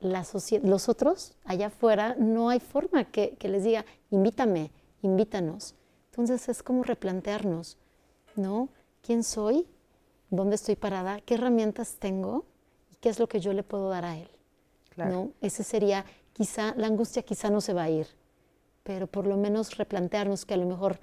Los 0.00 0.88
otros 0.88 1.34
allá 1.44 1.68
afuera 1.68 2.16
no 2.18 2.50
hay 2.50 2.60
forma 2.60 3.04
que, 3.04 3.36
que, 3.38 3.48
les 3.48 3.64
diga, 3.64 3.84
invítame, 4.10 4.70
invítanos. 5.02 5.74
Entonces 6.10 6.48
es 6.48 6.62
como 6.62 6.82
replantearnos, 6.82 7.78
¿no? 8.36 8.68
¿Quién 9.02 9.22
soy? 9.22 9.66
¿Dónde 10.30 10.56
estoy 10.56 10.76
parada? 10.76 11.20
¿Qué 11.20 11.34
herramientas 11.34 11.96
tengo? 11.98 12.44
¿Y 12.90 12.96
qué 12.96 13.08
es 13.08 13.18
lo 13.18 13.28
que 13.28 13.40
yo 13.40 13.52
le 13.52 13.62
puedo 13.62 13.88
dar 13.88 14.04
a 14.04 14.16
él? 14.16 14.28
¿No? 14.96 15.30
Ese 15.42 15.62
sería, 15.62 16.06
quizá, 16.32 16.74
la 16.76 16.86
angustia 16.86 17.22
quizá 17.22 17.50
no 17.50 17.60
se 17.60 17.74
va 17.74 17.84
a 17.84 17.90
ir, 17.90 18.06
pero 18.82 19.06
por 19.06 19.26
lo 19.26 19.36
menos 19.36 19.76
replantearnos 19.76 20.46
que 20.46 20.54
a 20.54 20.56
lo 20.56 20.66
mejor 20.66 20.98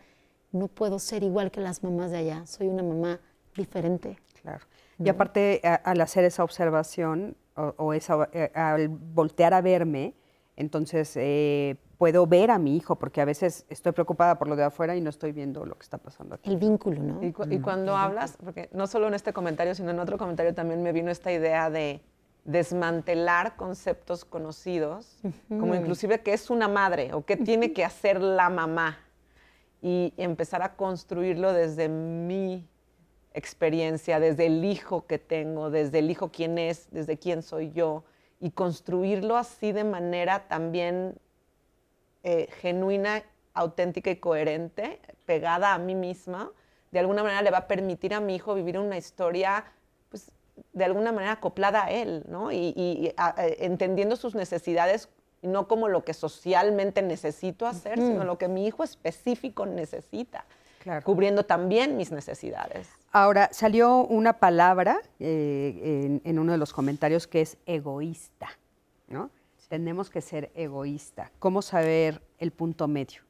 no 0.52 0.68
puedo 0.68 0.98
ser 0.98 1.24
igual 1.24 1.52
que 1.52 1.62
las 1.62 1.84
mamás 1.84 2.10
de 2.10 2.18
allá, 2.18 2.46
soy 2.48 2.68
una 2.68 2.82
mamá 2.82 3.20
diferente. 3.56 4.18
Claro. 4.42 4.66
Y 4.98 5.10
aparte, 5.10 5.62
al 5.64 6.02
hacer 6.02 6.24
esa 6.24 6.44
observación 6.44 7.36
o, 7.56 7.94
esa, 7.94 8.30
eh, 8.34 8.52
al 8.54 8.88
voltear 8.90 9.54
a 9.54 9.62
verme, 9.62 10.16
entonces 10.56 11.14
eh, 11.16 11.78
puedo 11.98 12.28
ver 12.28 12.52
a 12.52 12.60
mi 12.60 12.76
hijo, 12.76 12.96
porque 12.98 13.22
a 13.22 13.26
veces 13.26 13.66
estoy 13.70 13.92
preocupada 13.92 14.38
por 14.38 14.48
lo 14.48 14.56
de 14.56 14.64
afuera 14.64 14.96
y 14.96 15.02
no 15.02 15.10
estoy 15.10 15.32
viendo 15.32 15.66
lo 15.66 15.76
que 15.76 15.84
está 15.84 15.98
pasando 15.98 16.36
aquí. 16.36 16.50
El 16.50 16.58
vínculo, 16.58 17.02
¿no? 17.02 17.24
Y, 17.24 17.32
cuando 17.60 17.96
hablas, 17.96 18.38
porque 18.44 18.70
no 18.74 18.88
solo 18.88 19.08
en 19.08 19.14
este 19.14 19.34
comentario, 19.34 19.74
sino 19.74 19.92
en 19.92 20.00
otro 20.00 20.18
comentario 20.18 20.54
también 20.54 20.84
me 20.84 20.92
vino 20.92 21.12
esta 21.12 21.32
idea 21.32 21.70
de 21.70 22.02
desmantelar 22.46 23.56
conceptos 23.56 24.26
conocidos, 24.26 25.18
como 25.48 25.76
inclusive 25.76 26.22
qué 26.22 26.34
es 26.34 26.50
una 26.50 26.68
madre 26.68 27.14
o 27.14 27.26
qué 27.26 27.38
tiene 27.38 27.72
que 27.72 27.86
hacer 27.86 28.22
la 28.22 28.50
mamá, 28.50 28.98
y 29.82 30.14
empezar 30.18 30.62
a 30.62 30.76
construirlo 30.76 31.54
desde 31.54 31.90
mi 31.90 32.68
experiencia, 33.34 34.20
desde 34.20 34.46
el 34.46 34.64
hijo 34.64 35.06
que 35.08 35.20
tengo, 35.20 35.70
desde 35.70 36.00
el 36.00 36.12
hijo 36.12 36.32
quién 36.32 36.58
es, 36.58 36.90
desde 36.92 37.18
quién 37.18 37.42
soy 37.42 37.72
yo, 37.72 38.04
y 38.40 38.52
construirlo 38.52 39.38
así 39.38 39.72
de 39.72 39.84
manera 39.84 40.48
también 40.48 41.16
eh, 42.24 42.48
genuina, 42.62 43.24
auténtica 43.54 44.10
y 44.12 44.18
coherente, 44.18 45.00
pegada 45.26 45.74
a 45.74 45.78
mí 45.78 45.96
misma, 45.96 46.52
de 46.92 47.00
alguna 47.00 47.24
manera 47.24 47.42
le 47.42 47.52
va 47.52 47.60
a 47.60 47.68
permitir 47.68 48.14
a 48.14 48.20
mi 48.20 48.36
hijo 48.36 48.54
vivir 48.54 48.78
una 48.78 48.98
historia, 48.98 49.66
pues, 50.10 50.32
de 50.74 50.86
alguna 50.86 51.12
manera 51.12 51.34
acoplada 51.34 51.86
a 51.86 51.92
él, 51.92 52.24
¿no? 52.28 52.52
Y, 52.52 53.14
eh, 53.38 53.58
entendiendo 53.60 54.16
sus 54.16 54.36
necesidades, 54.36 55.10
no 55.42 55.68
como 55.68 55.88
lo 55.88 56.04
que 56.04 56.14
socialmente 56.14 57.02
necesito 57.02 57.66
hacer, 57.66 57.98
sino 57.98 58.24
lo 58.24 58.38
que 58.38 58.48
mi 58.48 58.66
hijo 58.66 58.84
específico 58.84 59.66
necesita 59.66 60.46
cubriendo 61.04 61.46
también 61.46 61.98
mis 61.98 62.12
necesidades. 62.12 62.90
Ahora, 63.12 63.50
salió 63.52 63.98
una 63.98 64.34
palabra 64.34 65.00
eh, 65.20 66.20
en, 66.24 66.40
uno 66.40 66.52
de 66.52 66.58
los 66.58 66.74
comentarios 66.74 67.28
que 67.28 67.42
es 67.42 67.58
egoísta, 67.66 68.50
¿no? 69.08 69.30
Tenemos 69.70 70.10
que 70.10 70.22
ser 70.22 70.52
egoísta. 70.56 71.32
¿Cómo 71.40 71.62
saber 71.62 72.22
el 72.38 72.52
punto 72.52 72.88
medio? 72.88 73.22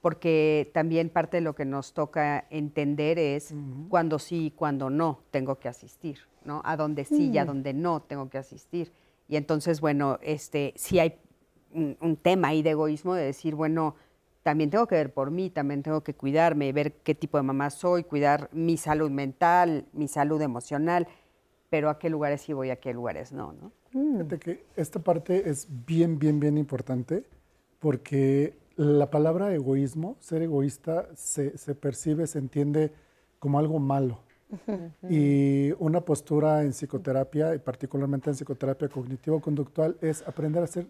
Porque 0.00 0.70
también 0.72 1.10
parte 1.10 1.38
de 1.38 1.40
lo 1.42 1.54
que 1.54 1.66
nos 1.66 1.92
toca 1.92 2.46
entender 2.48 3.18
es 3.18 3.52
cuándo 3.88 4.18
sí 4.18 4.46
y 4.46 4.50
cuándo 4.50 4.88
no 4.88 5.20
tengo 5.30 5.58
que 5.58 5.68
asistir, 5.68 6.20
¿no? 6.44 6.62
A 6.64 6.76
dónde 6.76 7.04
sí 7.04 7.30
y 7.30 7.38
a 7.38 7.44
mm. 7.44 7.46
dónde 7.46 7.74
no 7.74 8.00
tengo 8.00 8.30
que 8.30 8.38
asistir. 8.38 8.92
Y 9.28 9.36
entonces, 9.36 9.80
bueno, 9.80 10.18
este, 10.22 10.72
sí 10.76 10.98
hay 10.98 11.18
un 11.72 12.18
tema 12.20 12.48
ahí 12.48 12.62
de 12.62 12.70
egoísmo 12.70 13.14
de 13.14 13.24
decir, 13.24 13.54
bueno, 13.54 13.94
también 14.42 14.70
tengo 14.70 14.86
que 14.86 14.94
ver 14.94 15.12
por 15.12 15.30
mí, 15.30 15.50
también 15.50 15.82
tengo 15.82 16.02
que 16.02 16.14
cuidarme, 16.14 16.72
ver 16.72 16.94
qué 17.02 17.14
tipo 17.14 17.36
de 17.36 17.42
mamá 17.42 17.70
soy, 17.70 18.04
cuidar 18.04 18.48
mi 18.52 18.76
salud 18.76 19.10
mental, 19.10 19.86
mi 19.92 20.08
salud 20.08 20.40
emocional, 20.40 21.06
pero 21.68 21.90
a 21.90 21.98
qué 21.98 22.08
lugares 22.10 22.42
sí 22.42 22.52
voy, 22.52 22.70
a 22.70 22.76
qué 22.76 22.92
lugares 22.92 23.32
no, 23.32 23.52
¿no? 23.52 23.72
Mm. 23.92 24.18
Fíjate 24.18 24.38
que 24.38 24.64
esta 24.76 24.98
parte 25.00 25.48
es 25.48 25.68
bien, 25.86 26.18
bien, 26.18 26.40
bien 26.40 26.56
importante 26.58 27.24
porque 27.78 28.56
la 28.76 29.10
palabra 29.10 29.52
egoísmo, 29.54 30.16
ser 30.20 30.42
egoísta, 30.42 31.08
se, 31.14 31.56
se 31.58 31.74
percibe, 31.74 32.26
se 32.26 32.38
entiende 32.38 32.92
como 33.38 33.58
algo 33.58 33.78
malo. 33.78 34.20
Y 35.08 35.70
una 35.78 36.00
postura 36.00 36.62
en 36.62 36.72
psicoterapia, 36.72 37.54
y 37.54 37.58
particularmente 37.58 38.30
en 38.30 38.36
psicoterapia 38.36 38.88
cognitivo-conductual, 38.88 39.96
es 40.00 40.26
aprender 40.26 40.62
a 40.62 40.66
ser 40.66 40.88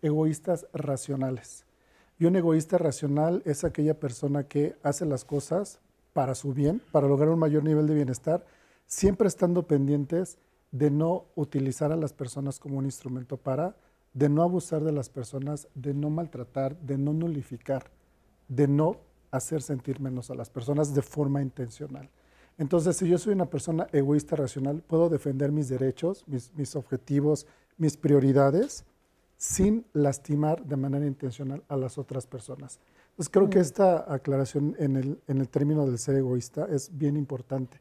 egoístas 0.00 0.66
racionales. 0.72 1.66
Y 2.18 2.26
un 2.26 2.36
egoísta 2.36 2.78
racional 2.78 3.42
es 3.44 3.64
aquella 3.64 3.98
persona 3.98 4.44
que 4.44 4.76
hace 4.82 5.04
las 5.04 5.24
cosas 5.24 5.80
para 6.12 6.34
su 6.34 6.54
bien, 6.54 6.80
para 6.92 7.08
lograr 7.08 7.30
un 7.30 7.40
mayor 7.40 7.64
nivel 7.64 7.86
de 7.86 7.94
bienestar, 7.94 8.46
siempre 8.86 9.26
estando 9.26 9.66
pendientes 9.66 10.38
de 10.70 10.90
no 10.90 11.26
utilizar 11.34 11.92
a 11.92 11.96
las 11.96 12.12
personas 12.12 12.58
como 12.58 12.78
un 12.78 12.84
instrumento 12.84 13.36
para, 13.36 13.76
de 14.12 14.28
no 14.28 14.42
abusar 14.42 14.84
de 14.84 14.92
las 14.92 15.08
personas, 15.08 15.68
de 15.74 15.92
no 15.92 16.08
maltratar, 16.08 16.76
de 16.78 16.98
no 16.98 17.12
nulificar, 17.12 17.90
de 18.48 18.68
no 18.68 18.96
hacer 19.32 19.62
sentir 19.62 20.00
menos 20.00 20.30
a 20.30 20.34
las 20.36 20.50
personas 20.50 20.94
de 20.94 21.02
forma 21.02 21.42
intencional. 21.42 22.08
Entonces, 22.56 22.96
si 22.96 23.08
yo 23.08 23.18
soy 23.18 23.32
una 23.32 23.46
persona 23.46 23.88
egoísta 23.92 24.36
racional, 24.36 24.82
puedo 24.86 25.08
defender 25.08 25.50
mis 25.50 25.68
derechos, 25.68 26.24
mis, 26.28 26.54
mis 26.54 26.76
objetivos, 26.76 27.46
mis 27.76 27.96
prioridades, 27.96 28.84
sin 29.44 29.84
lastimar 29.92 30.64
de 30.64 30.74
manera 30.74 31.04
intencional 31.04 31.62
a 31.68 31.76
las 31.76 31.98
otras 31.98 32.26
personas. 32.26 32.80
Entonces 33.10 33.30
creo 33.30 33.50
que 33.50 33.58
mm. 33.58 33.62
esta 33.62 34.12
aclaración 34.12 34.74
en 34.78 34.96
el, 34.96 35.18
en 35.28 35.38
el, 35.38 35.50
término 35.50 35.84
del 35.84 35.98
ser 35.98 36.16
egoísta 36.16 36.66
es 36.70 36.96
bien 36.96 37.14
importante. 37.14 37.78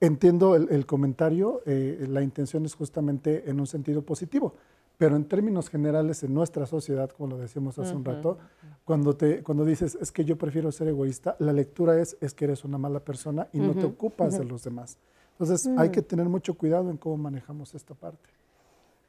Entiendo 0.00 0.56
el, 0.56 0.86
comentario, 0.86 1.60
eh, 1.66 2.06
la 2.08 2.22
intención 2.22 2.64
es 2.64 2.74
justamente 2.74 3.48
en 3.50 3.60
un 3.60 3.66
sentido 3.66 4.00
positivo, 4.06 4.54
pero 4.96 5.16
en 5.16 5.26
términos 5.26 5.68
generales 5.68 6.22
en 6.22 6.32
nuestra 6.32 6.64
sociedad, 6.64 7.10
como 7.10 7.34
lo 7.34 7.38
decíamos 7.38 7.78
hace 7.78 7.94
un 7.94 8.04
rato, 8.04 8.38
cuando, 8.86 9.14
te, 9.14 9.42
cuando 9.42 9.66
dices 9.66 9.98
es 10.00 10.10
que 10.10 10.24
yo 10.24 10.38
prefiero 10.38 10.72
ser 10.72 10.88
egoísta, 10.88 11.36
la 11.40 11.52
lectura 11.52 12.00
es 12.00 12.16
es 12.22 12.32
que 12.32 12.46
eres 12.46 12.64
una 12.64 12.78
mala 12.78 13.00
persona 13.00 13.48
y 13.52 13.58
no 13.58 13.74
te 13.74 13.84
ocupas 13.84 14.38
de 14.38 14.46
los 14.46 14.64
demás. 14.64 14.96
Entonces 15.32 15.66
hay 15.76 15.90
mm. 15.90 15.92
que 15.92 16.00
tener 16.00 16.28
mucho 16.28 16.54
cuidado 16.54 16.88
en 16.90 16.96
cómo 16.96 17.18
manejamos 17.18 17.74
esta 17.74 17.94
parte. 17.94 18.33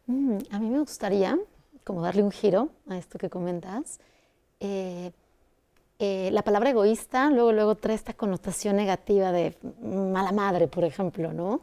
Mm, 0.08 0.38
a 0.52 0.60
mí 0.60 0.70
me 0.70 0.80
gustaría 0.80 1.38
como 1.84 2.02
darle 2.02 2.24
un 2.24 2.32
giro 2.32 2.70
a 2.90 2.98
esto 2.98 3.18
que 3.18 3.30
comentas. 3.30 4.00
Eh, 4.60 5.12
eh, 6.00 6.30
la 6.32 6.42
palabra 6.42 6.72
egoísta 6.72 7.30
luego, 7.30 7.52
luego 7.54 7.76
trae 7.76 7.96
esta 7.96 8.14
connotación 8.14 8.76
negativa 8.76 9.32
de 9.32 9.56
mala 9.82 10.32
madre, 10.32 10.68
por 10.68 10.84
ejemplo, 10.84 11.32
¿no? 11.32 11.62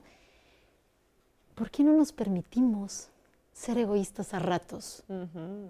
¿Por 1.54 1.70
qué 1.70 1.84
no 1.84 1.92
nos 1.92 2.12
permitimos 2.12 3.08
ser 3.52 3.78
egoístas 3.78 4.32
a 4.32 4.38
ratos? 4.38 5.04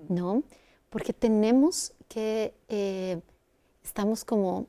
¿No? 0.08 0.42
Porque 0.90 1.12
tenemos 1.12 1.92
que, 2.08 2.54
eh, 2.68 3.20
estamos 3.82 4.24
como 4.24 4.66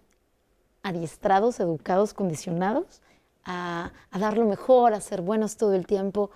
adiestrados, 0.81 1.59
educados, 1.59 2.13
condicionados 2.13 3.01
a, 3.45 3.91
a 4.09 4.19
dar 4.19 4.37
lo 4.37 4.45
mejor, 4.45 4.93
a 4.93 5.01
ser 5.01 5.21
buenos 5.21 5.55
todo 5.55 5.73
el 5.73 5.85
tiempo 5.85 6.31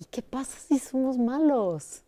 ¿Y 0.00 0.06
qué 0.06 0.22
pasa 0.22 0.58
si 0.58 0.78
somos 0.78 1.18
malos? 1.18 2.02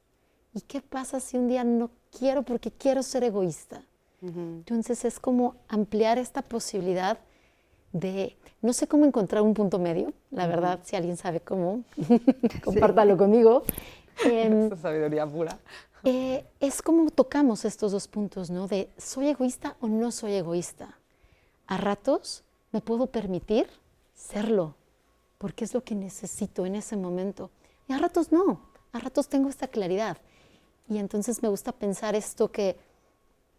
¿Y 0.55 0.63
qué 0.63 0.81
pasa 0.81 1.21
si 1.21 1.37
un 1.37 1.47
día 1.47 1.63
no 1.63 1.91
quiero 2.19 2.43
porque 2.43 2.71
quiero 2.71 3.03
ser 3.03 3.23
egoísta? 3.23 3.85
Entonces 4.23 5.05
es 5.05 5.19
como 5.19 5.57
ampliar 5.67 6.17
esta 6.17 6.43
posibilidad 6.43 7.19
de, 7.93 8.37
no 8.61 8.73
sé 8.73 8.87
cómo 8.87 9.05
encontrar 9.05 9.43
un 9.43 9.53
punto 9.53 9.81
medio, 9.81 10.13
la 10.31 10.47
verdad, 10.47 10.79
si 10.85 10.95
alguien 10.95 11.17
sabe 11.17 11.41
cómo, 11.41 11.83
compártalo 12.65 13.17
conmigo. 13.17 13.65
Eh, 14.25 14.71
sabiduría 14.81 15.27
pura. 15.27 15.59
Eh, 16.05 16.45
es 16.61 16.83
como 16.83 17.11
tocamos 17.11 17.65
estos 17.65 17.91
dos 17.91 18.07
puntos, 18.07 18.49
¿no? 18.49 18.69
De 18.69 18.89
soy 18.97 19.29
egoísta 19.29 19.77
o 19.81 19.89
no 19.89 20.13
soy 20.13 20.35
egoísta. 20.35 20.99
A 21.67 21.77
ratos 21.77 22.45
me 22.71 22.81
puedo 22.81 23.09
permitir 23.09 23.67
serlo, 24.15 24.77
porque 25.39 25.65
es 25.65 25.75
lo 25.75 25.83
que 25.83 25.97
necesito 25.97 26.65
en 26.65 26.77
ese 26.77 26.97
momento. 26.97 27.51
Y 27.89 27.93
a 27.93 27.99
ratos 27.99 28.33
no, 28.33 28.61
a 28.93 28.99
ratos 28.99 29.29
tengo 29.29 29.49
esta 29.49 29.69
claridad. 29.69 30.19
Y 30.89 30.99
entonces 30.99 31.43
me 31.43 31.49
gusta 31.49 31.73
pensar 31.73 32.15
esto 32.15 32.51
que 32.51 32.77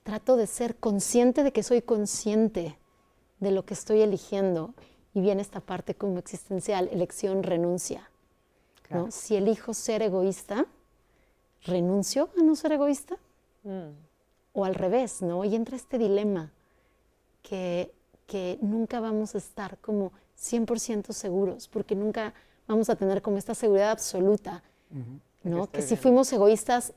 trato 0.04 0.36
de 0.36 0.48
ser 0.48 0.76
consciente 0.76 1.44
de 1.44 1.52
que 1.52 1.64
soy 1.64 1.82
consciente 1.82 2.78
de 3.40 3.52
lo 3.52 3.66
que 3.66 3.74
estoy 3.74 4.02
eligiendo. 4.02 4.74
Y 5.14 5.22
viene 5.22 5.42
esta 5.42 5.60
parte 5.60 5.96
como 5.96 6.18
existencial, 6.20 6.90
elección, 6.92 7.44
renuncia. 7.44 8.10
¿no? 8.90 9.12
Si 9.12 9.36
elijo 9.36 9.74
ser 9.74 10.02
egoísta, 10.02 10.66
renuncio 11.64 12.30
a 12.38 12.44
no 12.44 12.56
ser 12.56 12.74
egoísta. 12.74 13.18
O 14.54 14.66
al 14.66 14.76
revés, 14.76 15.22
¿no? 15.22 15.46
Y 15.46 15.56
entra 15.56 15.78
este 15.78 15.98
dilema 15.98 16.52
que, 17.42 17.92
que 18.28 18.60
nunca 18.62 19.00
vamos 19.00 19.36
a 19.36 19.38
estar 19.38 19.78
como 19.78 20.12
100% 20.38 21.14
seguros, 21.14 21.68
porque 21.70 21.96
nunca 21.96 22.34
vamos 22.68 22.90
a 22.90 22.96
tener 22.96 23.22
como 23.22 23.38
esta 23.38 23.54
seguridad 23.54 23.92
absoluta, 23.92 24.64
¿no? 25.44 25.70
Que, 25.70 25.82
si 25.82 25.96
fuimos 25.96 26.32
egoístas, 26.32 26.94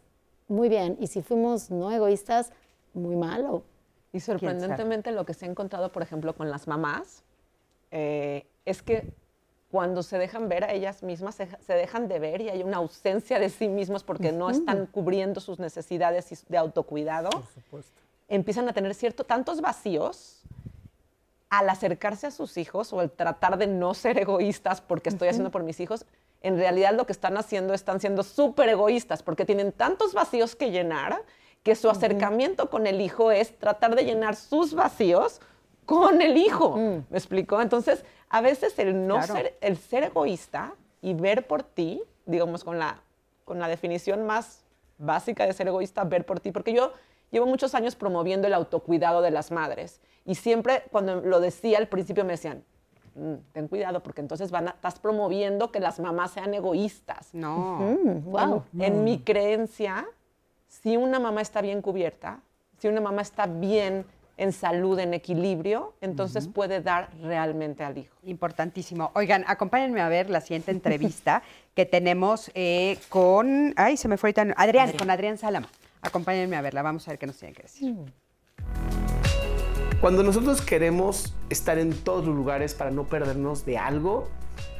muy 0.48 0.68
bien, 0.68 0.97
y 1.01 1.06
si 1.06 1.22
fuimos 1.22 1.70
no 1.70 1.90
egoístas, 1.90 2.52
muy 2.94 3.16
malo. 3.16 3.64
Y 4.12 4.20
sorprendentemente 4.20 5.12
lo 5.12 5.26
que 5.26 5.34
se 5.34 5.44
ha 5.44 5.48
encontrado, 5.48 5.93
por 5.93 6.02
ejemplo, 6.02 6.34
con 6.34 6.51
las 6.51 6.66
mamás, 6.66 7.22
eh, 7.90 8.47
es 8.64 8.82
que 8.82 9.12
cuando 9.70 10.02
se 10.02 10.16
dejan 10.16 10.48
ver 10.48 10.64
a 10.64 10.72
ellas 10.72 11.02
mismas, 11.02 11.34
se, 11.34 11.72
dejan 11.72 12.09
de 12.09 12.18
ver 12.18 12.40
y 12.40 12.48
hay 12.48 12.62
una 12.62 12.78
ausencia 12.78 13.38
de 13.38 13.51
sí 13.51 13.68
mismos 13.68 14.05
porque 14.05 14.32
no 14.32 14.48
están 14.48 14.86
cubriendo 14.86 15.40
sus 15.40 15.59
necesidades 15.59 16.44
de 16.48 16.56
autocuidado, 16.56 17.28
empiezan 18.28 18.68
a 18.68 18.72
tener 18.72 18.94
cierto, 18.94 19.24
tantos 19.24 19.60
vacíos 19.60 20.43
al 21.58 21.70
acercarse 21.70 22.26
a 22.26 22.30
sus 22.30 22.58
hijos 22.58 22.92
o 22.92 23.00
al 23.00 23.10
tratar 23.10 23.56
de 23.56 23.66
no 23.66 23.94
ser 23.94 24.18
egoístas 24.18 24.82
porque 24.82 25.08
estoy 25.08 25.28
haciendo 25.28 25.50
por 25.50 25.62
mis 25.62 25.80
hijos, 25.80 26.04
en 26.42 26.58
realidad 26.58 26.94
lo 26.94 27.06
que 27.06 27.12
están 27.12 27.38
haciendo 27.38 27.72
están 27.72 27.98
siendo 27.98 28.22
súper 28.24 28.68
egoístas 28.68 29.22
porque 29.22 29.46
tienen 29.46 29.72
tantos 29.72 30.12
vacíos 30.12 30.54
que 30.54 30.70
llenar 30.70 31.22
que 31.62 31.74
su 31.74 31.88
acercamiento 31.88 32.68
con 32.68 32.86
el 32.86 33.00
hijo 33.00 33.30
es 33.30 33.58
tratar 33.58 33.96
de 33.96 34.04
llenar 34.04 34.36
sus 34.36 34.74
vacíos 34.74 35.40
con 35.86 36.20
el 36.20 36.36
hijo. 36.36 36.76
¿Me 36.76 37.18
explicó? 37.18 37.62
Entonces, 37.62 38.04
a 38.28 38.42
veces 38.42 38.78
el 38.78 39.06
no 39.06 39.22
ser, 39.22 39.56
el 39.62 39.78
ser 39.78 40.04
egoísta 40.04 40.74
y 41.00 41.14
ver 41.14 41.46
por 41.46 41.62
ti, 41.62 42.02
digamos 42.26 42.64
con 42.64 42.78
la, 42.78 43.00
con 43.46 43.58
la 43.58 43.66
definición 43.66 44.26
más 44.26 44.60
básica 44.98 45.46
de 45.46 45.54
ser 45.54 45.68
egoísta, 45.68 46.04
ver 46.04 46.26
por 46.26 46.38
ti, 46.38 46.52
porque 46.52 46.74
yo 46.74 46.92
llevo 47.30 47.46
muchos 47.46 47.74
años 47.74 47.96
promoviendo 47.96 48.46
el 48.46 48.54
autocuidado 48.54 49.22
de 49.22 49.30
las 49.30 49.50
madres 49.50 50.00
y 50.24 50.34
siempre 50.34 50.84
cuando 50.90 51.20
lo 51.20 51.40
decía 51.40 51.78
al 51.78 51.88
principio 51.88 52.24
me 52.24 52.32
decían, 52.32 52.64
mm, 53.14 53.34
ten 53.52 53.68
cuidado 53.68 54.02
porque 54.02 54.20
entonces 54.20 54.50
van 54.50 54.68
estás 54.68 54.98
promoviendo 54.98 55.70
que 55.70 55.80
las 55.80 56.00
mamás 56.00 56.32
sean 56.32 56.52
egoístas. 56.54 57.32
No. 57.32 57.96
wow. 58.24 58.64
en 58.78 59.04
mi 59.04 59.20
creencia, 59.20 60.06
si 60.66 60.96
una 60.96 61.18
mamá 61.18 61.40
está 61.40 61.60
bien 61.60 61.82
cubierta, 61.82 62.40
si 62.78 62.88
una 62.88 63.00
mamá 63.00 63.22
está 63.22 63.46
bien 63.46 64.04
en 64.36 64.52
salud, 64.52 64.98
en 64.98 65.14
equilibrio, 65.14 65.94
entonces 66.00 66.46
puede 66.48 66.82
dar 66.82 67.08
realmente 67.22 67.84
al 67.84 67.96
hijo. 67.96 68.14
Importantísimo. 68.24 69.10
Oigan, 69.14 69.44
acompáñenme 69.46 70.02
a 70.02 70.08
ver 70.08 70.28
la 70.28 70.40
siguiente 70.40 70.70
entrevista 70.72 71.42
que 71.74 71.86
tenemos 71.86 72.50
eh, 72.54 72.98
con, 73.08 73.72
ay, 73.76 73.96
se 73.96 74.08
me 74.08 74.18
fue 74.18 74.28
ahorita, 74.28 74.54
Adrián, 74.56 74.92
con 74.92 75.10
Adrián 75.10 75.38
Salama. 75.38 75.68
Acompáñenme 76.02 76.56
a 76.56 76.62
verla, 76.62 76.82
vamos 76.82 77.06
a 77.09 77.12
ver 77.12 77.18
qué 77.18 77.27
nos 77.27 77.36
tiene 77.36 77.55
que 77.55 77.62
decir. 77.62 77.93
Mm. 77.93 78.06
Cuando 80.01 80.23
nosotros 80.23 80.60
queremos 80.60 81.35
estar 81.48 81.78
en 81.78 81.93
todos 81.93 82.27
los 82.27 82.36
lugares 82.36 82.74
para 82.74 82.90
no 82.90 83.05
perdernos 83.05 83.64
de 83.64 83.78
algo, 83.78 84.28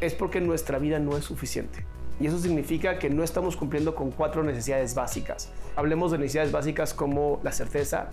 es 0.01 0.15
porque 0.15 0.41
nuestra 0.41 0.79
vida 0.79 0.99
no 0.99 1.17
es 1.17 1.25
suficiente. 1.25 1.87
Y 2.21 2.27
eso 2.27 2.39
significa 2.39 2.99
que 2.99 3.11
no 3.11 3.23
estamos 3.25 3.57
cumpliendo 3.57 3.95
con 3.95 4.11
cuatro 4.11 4.43
necesidades 4.43 4.95
básicas. 4.95 5.51
Hablemos 5.75 6.13
de 6.13 6.19
necesidades 6.19 6.53
básicas 6.53 6.95
como 6.95 7.41
la 7.43 7.53
certeza, 7.53 8.11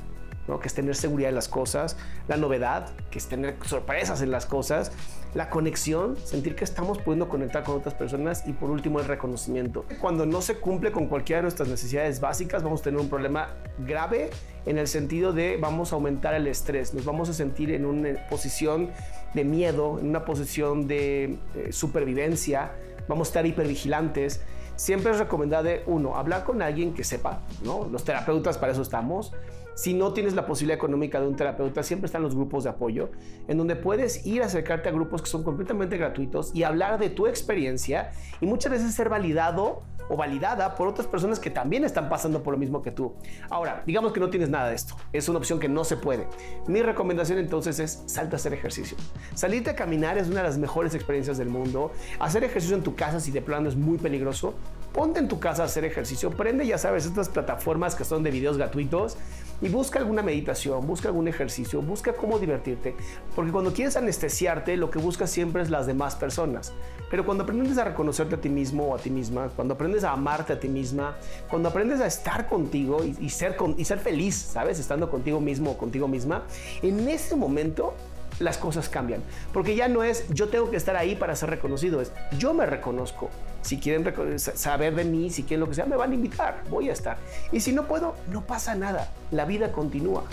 que 0.61 0.67
es 0.67 0.73
tener 0.73 0.95
seguridad 0.95 1.29
en 1.29 1.35
las 1.35 1.47
cosas, 1.47 1.97
la 2.27 2.37
novedad, 2.37 2.89
que 3.09 3.17
es 3.17 3.27
tener 3.27 3.55
sorpresas 3.65 4.21
en 4.21 4.31
las 4.31 4.45
cosas, 4.45 4.91
la 5.33 5.49
conexión, 5.49 6.15
sentir 6.17 6.55
que 6.55 6.63
estamos 6.63 6.99
pudiendo 6.99 7.27
conectar 7.27 7.63
con 7.63 7.77
otras 7.77 7.95
personas 7.95 8.43
y 8.45 8.53
por 8.53 8.69
último 8.69 8.99
el 8.99 9.05
reconocimiento. 9.05 9.85
Cuando 9.99 10.25
no 10.25 10.41
se 10.41 10.55
cumple 10.55 10.91
con 10.91 11.07
cualquiera 11.07 11.39
de 11.39 11.43
nuestras 11.43 11.69
necesidades 11.69 12.19
básicas, 12.19 12.61
vamos 12.61 12.81
a 12.81 12.83
tener 12.83 12.99
un 12.99 13.09
problema 13.09 13.55
grave 13.79 14.29
en 14.65 14.77
el 14.77 14.87
sentido 14.87 15.33
de 15.33 15.57
vamos 15.57 15.91
a 15.91 15.95
aumentar 15.95 16.33
el 16.35 16.47
estrés, 16.47 16.93
nos 16.93 17.05
vamos 17.05 17.29
a 17.29 17.33
sentir 17.33 17.71
en 17.71 17.85
una 17.85 18.27
posición 18.29 18.91
de 19.33 19.43
miedo, 19.43 19.97
en 19.99 20.09
una 20.09 20.25
posición 20.25 20.87
de 20.87 21.39
eh, 21.55 21.71
supervivencia, 21.71 22.71
vamos 23.07 23.27
a 23.27 23.29
estar 23.29 23.45
hipervigilantes. 23.45 24.41
Siempre 24.75 25.11
es 25.11 25.19
recomendable, 25.19 25.83
uno, 25.85 26.15
hablar 26.15 26.43
con 26.43 26.61
alguien 26.61 26.93
que 26.93 27.03
sepa, 27.03 27.41
¿no? 27.63 27.87
Los 27.91 28.03
terapeutas 28.03 28.57
para 28.57 28.71
eso 28.71 28.81
estamos 28.81 29.31
si 29.75 29.93
no 29.93 30.13
tienes 30.13 30.33
la 30.33 30.45
posibilidad 30.45 30.77
económica 30.77 31.19
de 31.19 31.27
un 31.27 31.35
terapeuta, 31.35 31.83
siempre 31.83 32.05
están 32.05 32.21
los 32.21 32.35
grupos 32.35 32.63
de 32.63 32.71
apoyo, 32.71 33.09
en 33.47 33.57
donde 33.57 33.75
puedes 33.75 34.25
ir 34.25 34.43
a 34.43 34.45
acercarte 34.45 34.89
a 34.89 34.91
grupos 34.91 35.21
que 35.21 35.29
son 35.29 35.43
completamente 35.43 35.97
gratuitos 35.97 36.51
y 36.53 36.63
hablar 36.63 36.99
de 36.99 37.09
tu 37.09 37.27
experiencia 37.27 38.11
y 38.41 38.45
muchas 38.45 38.71
veces 38.71 38.93
ser 38.93 39.09
validado 39.09 39.83
o 40.09 40.17
validada 40.17 40.75
por 40.75 40.87
otras 40.87 41.07
personas 41.07 41.39
que 41.39 41.49
también 41.49 41.83
están 41.83 42.09
pasando 42.09 42.43
por 42.43 42.53
lo 42.53 42.57
mismo 42.57 42.81
que 42.81 42.91
tú. 42.91 43.13
Ahora, 43.49 43.83
digamos 43.85 44.11
que 44.11 44.19
no 44.19 44.29
tienes 44.29 44.49
nada 44.49 44.69
de 44.69 44.75
esto, 44.75 44.95
es 45.11 45.29
una 45.29 45.39
opción 45.39 45.59
que 45.59 45.69
no 45.69 45.83
se 45.83 45.97
puede. 45.97 46.27
Mi 46.67 46.81
recomendación 46.81 47.39
entonces 47.39 47.79
es 47.79 48.03
salta 48.05 48.35
a 48.35 48.37
hacer 48.37 48.53
ejercicio. 48.53 48.97
Salirte 49.33 49.71
a 49.71 49.75
caminar 49.75 50.17
es 50.17 50.27
una 50.27 50.41
de 50.41 50.47
las 50.47 50.57
mejores 50.57 50.93
experiencias 50.93 51.37
del 51.37 51.49
mundo. 51.49 51.91
Hacer 52.19 52.43
ejercicio 52.43 52.75
en 52.75 52.83
tu 52.83 52.95
casa 52.95 53.19
si 53.19 53.31
de 53.31 53.41
plano 53.41 53.69
es 53.69 53.75
muy 53.75 53.97
peligroso, 53.97 54.55
ponte 54.93 55.19
en 55.19 55.27
tu 55.27 55.39
casa 55.39 55.63
a 55.63 55.65
hacer 55.65 55.85
ejercicio, 55.85 56.29
prende 56.31 56.67
ya 56.67 56.77
sabes 56.77 57.05
estas 57.05 57.29
plataformas 57.29 57.95
que 57.95 58.03
son 58.03 58.23
de 58.23 58.31
videos 58.31 58.57
gratuitos 58.57 59.17
y 59.63 59.69
busca 59.69 59.97
alguna 59.97 60.21
meditación, 60.21 60.85
busca 60.85 61.07
algún 61.07 61.29
ejercicio, 61.29 61.81
busca 61.81 62.13
cómo 62.13 62.37
divertirte, 62.37 62.95
porque 63.33 63.51
cuando 63.51 63.71
quieres 63.71 63.95
anestesiarte, 63.95 64.75
lo 64.75 64.91
que 64.91 64.99
buscas 64.99 65.31
siempre 65.31 65.61
es 65.61 65.69
las 65.69 65.87
demás 65.87 66.15
personas. 66.15 66.73
Pero 67.09 67.25
cuando 67.25 67.43
aprendes 67.43 67.77
a 67.77 67.85
reconocerte 67.85 68.35
a 68.35 68.41
ti 68.41 68.49
mismo 68.49 68.87
o 68.87 68.95
a 68.95 68.97
ti 68.97 69.09
misma, 69.09 69.49
cuando 69.55 69.75
aprendes 69.75 70.03
a 70.03 70.11
amarte 70.11 70.51
a 70.51 70.59
ti 70.59 70.67
misma, 70.67 71.15
cuando 71.49 71.69
aprendes 71.69 72.01
a 72.01 72.07
estar 72.07 72.49
contigo 72.49 73.03
y, 73.03 73.29
ser, 73.29 73.55
y 73.77 73.85
ser 73.85 73.99
feliz, 73.99 74.35
¿sabes? 74.35 74.79
Estando 74.79 75.09
contigo 75.09 75.39
mismo 75.39 75.71
o 75.71 75.77
contigo 75.77 76.09
misma, 76.09 76.43
en 76.81 77.07
ese 77.07 77.37
momento 77.37 77.93
las 78.39 78.57
cosas 78.57 78.89
cambian. 78.89 79.21
Porque 79.53 79.75
ya 79.75 79.87
no 79.87 80.03
es 80.03 80.27
yo 80.29 80.49
tengo 80.49 80.69
que 80.71 80.77
estar 80.77 80.97
ahí 80.97 81.15
para 81.15 81.37
ser 81.37 81.49
reconocido, 81.49 82.01
es 82.01 82.11
yo 82.37 82.53
me 82.53 82.65
reconozco. 82.65 83.29
Si 83.63 83.79
quieren 83.79 84.39
saber 84.39 84.93
de 84.93 85.05
mí, 85.05 85.29
si 85.29 85.43
quieren 85.43 85.61
lo 85.61 85.69
que 85.69 85.75
sea, 85.75 85.85
me 85.85 85.95
van 85.95 86.11
a 86.11 86.15
invitar, 86.15 86.63
voy 86.69 86.89
a 86.89 86.93
estar. 86.93 87.17
Y 87.51 87.61
si 87.61 87.71
no 87.71 87.87
puedo, 87.87 88.13
no 88.29 88.45
pasa 88.45 88.75
nada, 88.75 89.09
la 89.31 89.45
vida 89.45 89.71
continúa. 89.71 90.25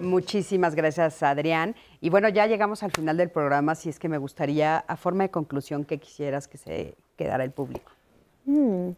Muchísimas 0.00 0.74
gracias, 0.74 1.22
Adrián. 1.22 1.76
Y 2.00 2.08
bueno, 2.08 2.30
ya 2.30 2.46
llegamos 2.46 2.82
al 2.82 2.90
final 2.90 3.18
del 3.18 3.30
programa, 3.30 3.74
si 3.74 3.90
es 3.90 3.98
que 3.98 4.08
me 4.08 4.16
gustaría, 4.16 4.78
a 4.78 4.96
forma 4.96 5.24
de 5.24 5.30
conclusión, 5.30 5.84
que 5.84 5.98
quisieras 5.98 6.48
que 6.48 6.56
se 6.56 6.94
quedara 7.16 7.44
el 7.44 7.50
público. 7.50 7.92
Mm, 8.46 8.90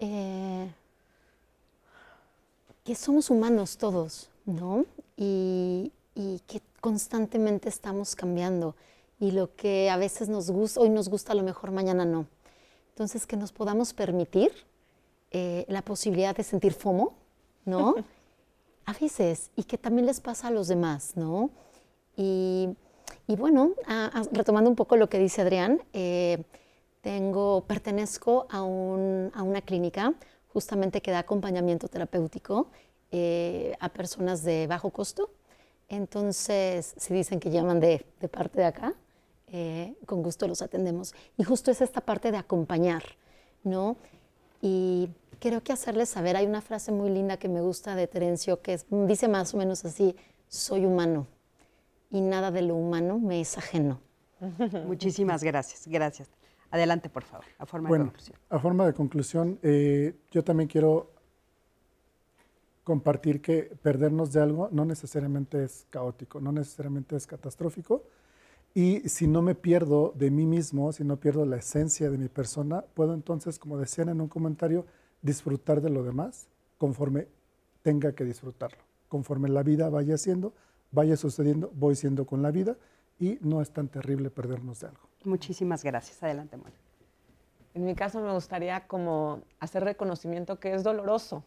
eh, 0.00 0.70
que 2.84 2.94
somos 2.94 3.30
humanos 3.30 3.78
todos, 3.78 4.28
¿no? 4.44 4.84
Y, 5.16 5.90
y 6.14 6.40
que 6.46 6.60
constantemente 6.80 7.70
estamos 7.70 8.14
cambiando 8.14 8.76
y 9.20 9.32
lo 9.32 9.54
que 9.54 9.90
a 9.90 9.98
veces 9.98 10.28
nos 10.28 10.50
gusta, 10.50 10.80
hoy 10.80 10.88
nos 10.88 11.08
gusta, 11.08 11.32
a 11.32 11.34
lo 11.36 11.42
mejor 11.42 11.70
mañana 11.70 12.04
no. 12.06 12.26
Entonces, 12.88 13.26
que 13.26 13.36
nos 13.36 13.52
podamos 13.52 13.92
permitir 13.92 14.50
eh, 15.30 15.66
la 15.68 15.82
posibilidad 15.82 16.34
de 16.34 16.42
sentir 16.42 16.72
FOMO, 16.72 17.12
¿no? 17.66 17.94
a 18.86 18.92
veces, 18.94 19.50
y 19.56 19.64
que 19.64 19.76
también 19.78 20.06
les 20.06 20.20
pasa 20.20 20.48
a 20.48 20.50
los 20.50 20.68
demás, 20.68 21.12
¿no? 21.16 21.50
Y, 22.16 22.68
bueno, 23.28 23.72
retomando 24.32 24.68
un 24.68 24.76
poco 24.76 24.96
lo 24.96 25.08
que 25.08 25.18
dice 25.18 25.42
Adrián, 25.42 25.80
eh, 25.92 26.42
tengo, 27.00 27.62
pertenezco 27.66 28.46
a, 28.50 28.62
una 28.62 29.60
clínica 29.62 30.12
justamente 30.48 31.00
que 31.00 31.12
da 31.12 31.20
acompañamiento 31.20 31.88
terapéutico 31.88 32.66
eh, 33.12 33.76
a 33.78 33.88
personas 33.88 34.42
de 34.42 34.66
bajo 34.66 34.90
costo 34.90 35.30
entonces, 35.90 36.94
si 36.96 37.12
dicen 37.12 37.40
que 37.40 37.50
llaman 37.50 37.80
de, 37.80 38.06
parte 38.30 38.60
de 38.60 38.66
acá, 38.66 38.94
eh, 39.52 39.94
con 40.06 40.22
gusto 40.22 40.46
los 40.46 40.62
atendemos. 40.62 41.14
Y 41.36 41.44
justo 41.44 41.70
es 41.70 41.80
esta 41.80 42.00
parte 42.00 42.30
de 42.30 42.38
acompañar, 42.38 43.02
¿no? 43.64 43.96
Y 44.62 45.10
creo 45.40 45.62
que 45.62 45.72
hacerles 45.72 46.08
saber, 46.08 46.36
hay 46.36 46.46
una 46.46 46.60
frase 46.60 46.92
muy 46.92 47.10
linda 47.10 47.38
que 47.38 47.48
me 47.48 47.60
gusta 47.60 47.94
de 47.94 48.06
Terencio 48.06 48.60
que 48.60 48.78
dice 48.90 49.28
más 49.28 49.54
o 49.54 49.56
menos 49.56 49.84
así, 49.84 50.14
soy 50.48 50.84
humano 50.84 51.26
y 52.10 52.20
nada 52.20 52.50
de 52.50 52.62
lo 52.62 52.74
humano 52.74 53.18
me 53.18 53.40
es 53.40 53.56
ajeno. 53.56 54.00
Muchísimas 54.86 55.42
gracias, 55.42 55.86
gracias. 55.86 56.28
Adelante, 56.70 57.08
por 57.08 57.24
favor, 57.24 57.44
a 57.58 57.66
forma 57.66 57.90
de 57.90 57.98
conclusión. 57.98 58.38
A 58.48 58.58
forma 58.58 58.86
de 58.86 58.94
conclusión, 58.94 59.58
eh, 59.62 60.14
yo 60.30 60.44
también 60.44 60.68
quiero 60.68 61.10
compartir 62.84 63.42
que 63.42 63.72
perdernos 63.82 64.32
de 64.32 64.40
algo 64.40 64.68
no 64.70 64.84
necesariamente 64.84 65.64
es 65.64 65.86
caótico, 65.90 66.40
no 66.40 66.52
necesariamente 66.52 67.16
es 67.16 67.26
catastrófico. 67.26 68.04
Y 68.74 69.08
si 69.08 69.26
no 69.26 69.42
me 69.42 69.54
pierdo 69.54 70.12
de 70.14 70.30
mí 70.30 70.46
mismo, 70.46 70.92
si 70.92 71.02
no 71.02 71.16
pierdo 71.16 71.44
la 71.44 71.56
esencia 71.56 72.08
de 72.10 72.18
mi 72.18 72.28
persona, 72.28 72.84
puedo 72.94 73.14
entonces, 73.14 73.58
como 73.58 73.78
decían 73.78 74.08
en 74.08 74.20
un 74.20 74.28
comentario, 74.28 74.86
disfrutar 75.22 75.80
de 75.80 75.90
lo 75.90 76.04
demás 76.04 76.48
conforme 76.78 77.26
tenga 77.82 78.12
que 78.12 78.24
disfrutarlo. 78.24 78.78
Conforme 79.08 79.48
la 79.48 79.62
vida 79.62 79.90
vaya 79.90 80.16
siendo, 80.16 80.52
vaya 80.92 81.16
sucediendo, 81.16 81.72
voy 81.74 81.96
siendo 81.96 82.26
con 82.26 82.42
la 82.42 82.50
vida 82.50 82.76
y 83.18 83.38
no 83.40 83.60
es 83.60 83.70
tan 83.70 83.88
terrible 83.88 84.30
perdernos 84.30 84.80
de 84.80 84.88
algo. 84.88 85.00
Muchísimas 85.24 85.82
gracias. 85.82 86.22
Adelante, 86.22 86.56
Mónica. 86.56 86.78
En 87.74 87.84
mi 87.84 87.94
caso 87.94 88.20
me 88.20 88.32
gustaría 88.32 88.86
como 88.86 89.42
hacer 89.58 89.84
reconocimiento 89.84 90.58
que 90.58 90.74
es 90.74 90.82
doloroso 90.82 91.44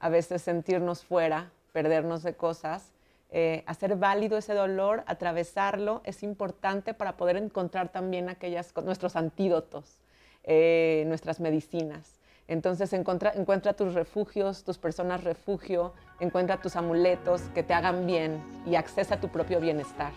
a 0.00 0.08
veces 0.08 0.42
sentirnos 0.42 1.04
fuera, 1.04 1.50
perdernos 1.72 2.22
de 2.22 2.34
cosas, 2.34 2.90
eh, 3.36 3.64
hacer 3.66 3.96
válido 3.96 4.38
ese 4.38 4.54
dolor, 4.54 5.02
atravesarlo, 5.08 6.02
es 6.04 6.22
importante 6.22 6.94
para 6.94 7.16
poder 7.16 7.36
encontrar 7.36 7.88
también 7.88 8.28
aquellas, 8.28 8.72
nuestros 8.84 9.16
antídotos, 9.16 9.98
eh, 10.44 11.02
nuestras 11.08 11.40
medicinas. 11.40 12.20
Entonces 12.46 12.92
encuentra, 12.92 13.32
encuentra 13.34 13.72
tus 13.72 13.94
refugios, 13.94 14.62
tus 14.62 14.78
personas 14.78 15.24
refugio, 15.24 15.94
encuentra 16.20 16.60
tus 16.60 16.76
amuletos 16.76 17.40
que 17.56 17.64
te 17.64 17.74
hagan 17.74 18.06
bien 18.06 18.40
y 18.66 18.76
accesa 18.76 19.16
a 19.16 19.20
tu 19.20 19.30
propio 19.30 19.58
bienestar. 19.58 20.12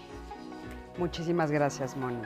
Muchísimas 1.00 1.50
gracias, 1.50 1.98
Moni. 1.98 2.22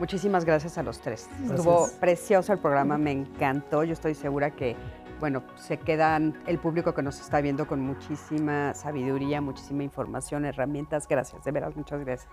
Muchísimas 0.00 0.44
gracias 0.44 0.76
a 0.76 0.82
los 0.82 0.98
tres. 1.00 1.28
Estuvo 1.44 1.88
precioso 2.00 2.52
el 2.52 2.58
programa, 2.58 2.98
me 2.98 3.12
encantó. 3.12 3.84
Yo 3.84 3.92
estoy 3.92 4.16
segura 4.16 4.50
que, 4.50 4.74
bueno, 5.22 5.44
se 5.54 5.76
quedan 5.76 6.36
el 6.48 6.58
público 6.58 6.94
que 6.94 7.02
nos 7.02 7.20
está 7.20 7.40
viendo 7.40 7.68
con 7.68 7.78
muchísima 7.78 8.74
sabiduría, 8.74 9.40
muchísima 9.40 9.84
información, 9.84 10.44
herramientas. 10.44 11.06
Gracias, 11.06 11.44
de 11.44 11.52
veras, 11.52 11.76
muchas 11.76 12.00
gracias. 12.00 12.28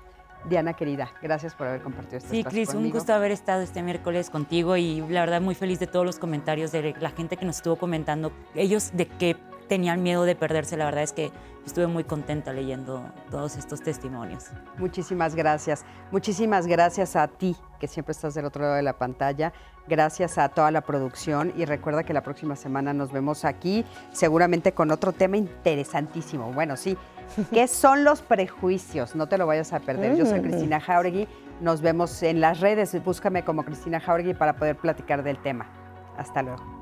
Diana, 0.50 0.74
querida, 0.74 1.12
gracias 1.22 1.54
por 1.54 1.68
haber 1.68 1.84
compartido 1.84 2.18
este 2.18 2.32
Sí, 2.32 2.44
Cris, 2.44 2.74
un 2.74 2.90
gusto 2.90 3.14
haber 3.14 3.30
estado 3.30 3.62
este 3.62 3.84
miércoles 3.84 4.32
contigo 4.32 4.76
y 4.76 5.02
la 5.02 5.20
verdad 5.20 5.40
muy 5.40 5.54
feliz 5.54 5.80
de 5.80 5.86
todos 5.86 6.04
los 6.04 6.18
comentarios 6.18 6.72
de 6.72 6.96
la 7.00 7.12
gente 7.12 7.38
que 7.38 7.46
nos 7.46 7.58
estuvo 7.58 7.76
comentando. 7.76 8.32
Ellos 8.56 8.90
de 8.96 9.06
que 9.06 9.38
tenían 9.68 10.02
miedo 10.02 10.24
de 10.24 10.36
perderse, 10.36 10.76
la 10.76 10.86
verdad 10.86 11.04
es 11.04 11.14
que 11.14 11.32
estuve 11.70 11.88
muy 11.88 12.04
contenta 12.04 12.52
leyendo 12.52 13.02
todos 13.30 13.56
estos 13.56 13.82
testimonios. 13.82 14.46
Muchísimas 14.78 15.36
gracias. 15.36 15.86
Muchísimas 16.12 16.66
gracias 16.68 17.16
a 17.16 17.28
ti, 17.28 17.56
que 17.80 17.88
siempre 17.88 18.12
estás 18.12 18.34
del 18.34 18.46
otro 18.46 18.64
lado 18.64 18.76
de 18.76 18.82
la 18.84 18.94
pantalla. 18.98 19.54
Gracias 19.88 20.38
a 20.38 20.50
toda 20.50 20.72
la 20.72 20.82
producción 20.82 21.54
y 21.56 21.66
recuerda 21.66 22.04
que 22.04 22.14
la 22.14 22.22
próxima 22.22 22.56
semana 22.56 22.94
nos 22.94 23.12
vemos 23.12 23.46
aquí, 23.46 23.86
seguramente 24.12 24.72
con 24.74 24.92
otro 24.92 25.14
tema 25.14 25.38
interesantísimo. 25.38 26.52
Bueno, 26.54 26.76
sí, 26.76 26.98
¿qué 27.54 27.68
son 27.68 28.04
los 28.04 28.22
prejuicios? 28.22 29.16
No 29.16 29.28
te 29.28 29.38
lo 29.38 29.46
vayas 29.48 29.72
a 29.74 29.80
perder. 29.80 30.16
Yo 30.16 30.26
soy 30.26 30.40
Mm. 30.40 30.44
Cristina 30.44 30.80
Jauregui. 30.80 31.28
Nos 31.62 31.82
vemos 31.82 32.24
en 32.24 32.42
las 32.42 32.60
redes. 32.62 33.02
Búscame 33.04 33.44
como 33.44 33.64
Cristina 33.64 34.00
Jauregui 34.00 34.34
para 34.34 34.54
poder 34.58 34.76
platicar 34.76 35.24
del 35.24 35.38
tema. 35.40 35.68
Hasta 36.18 36.42
luego. 36.42 36.79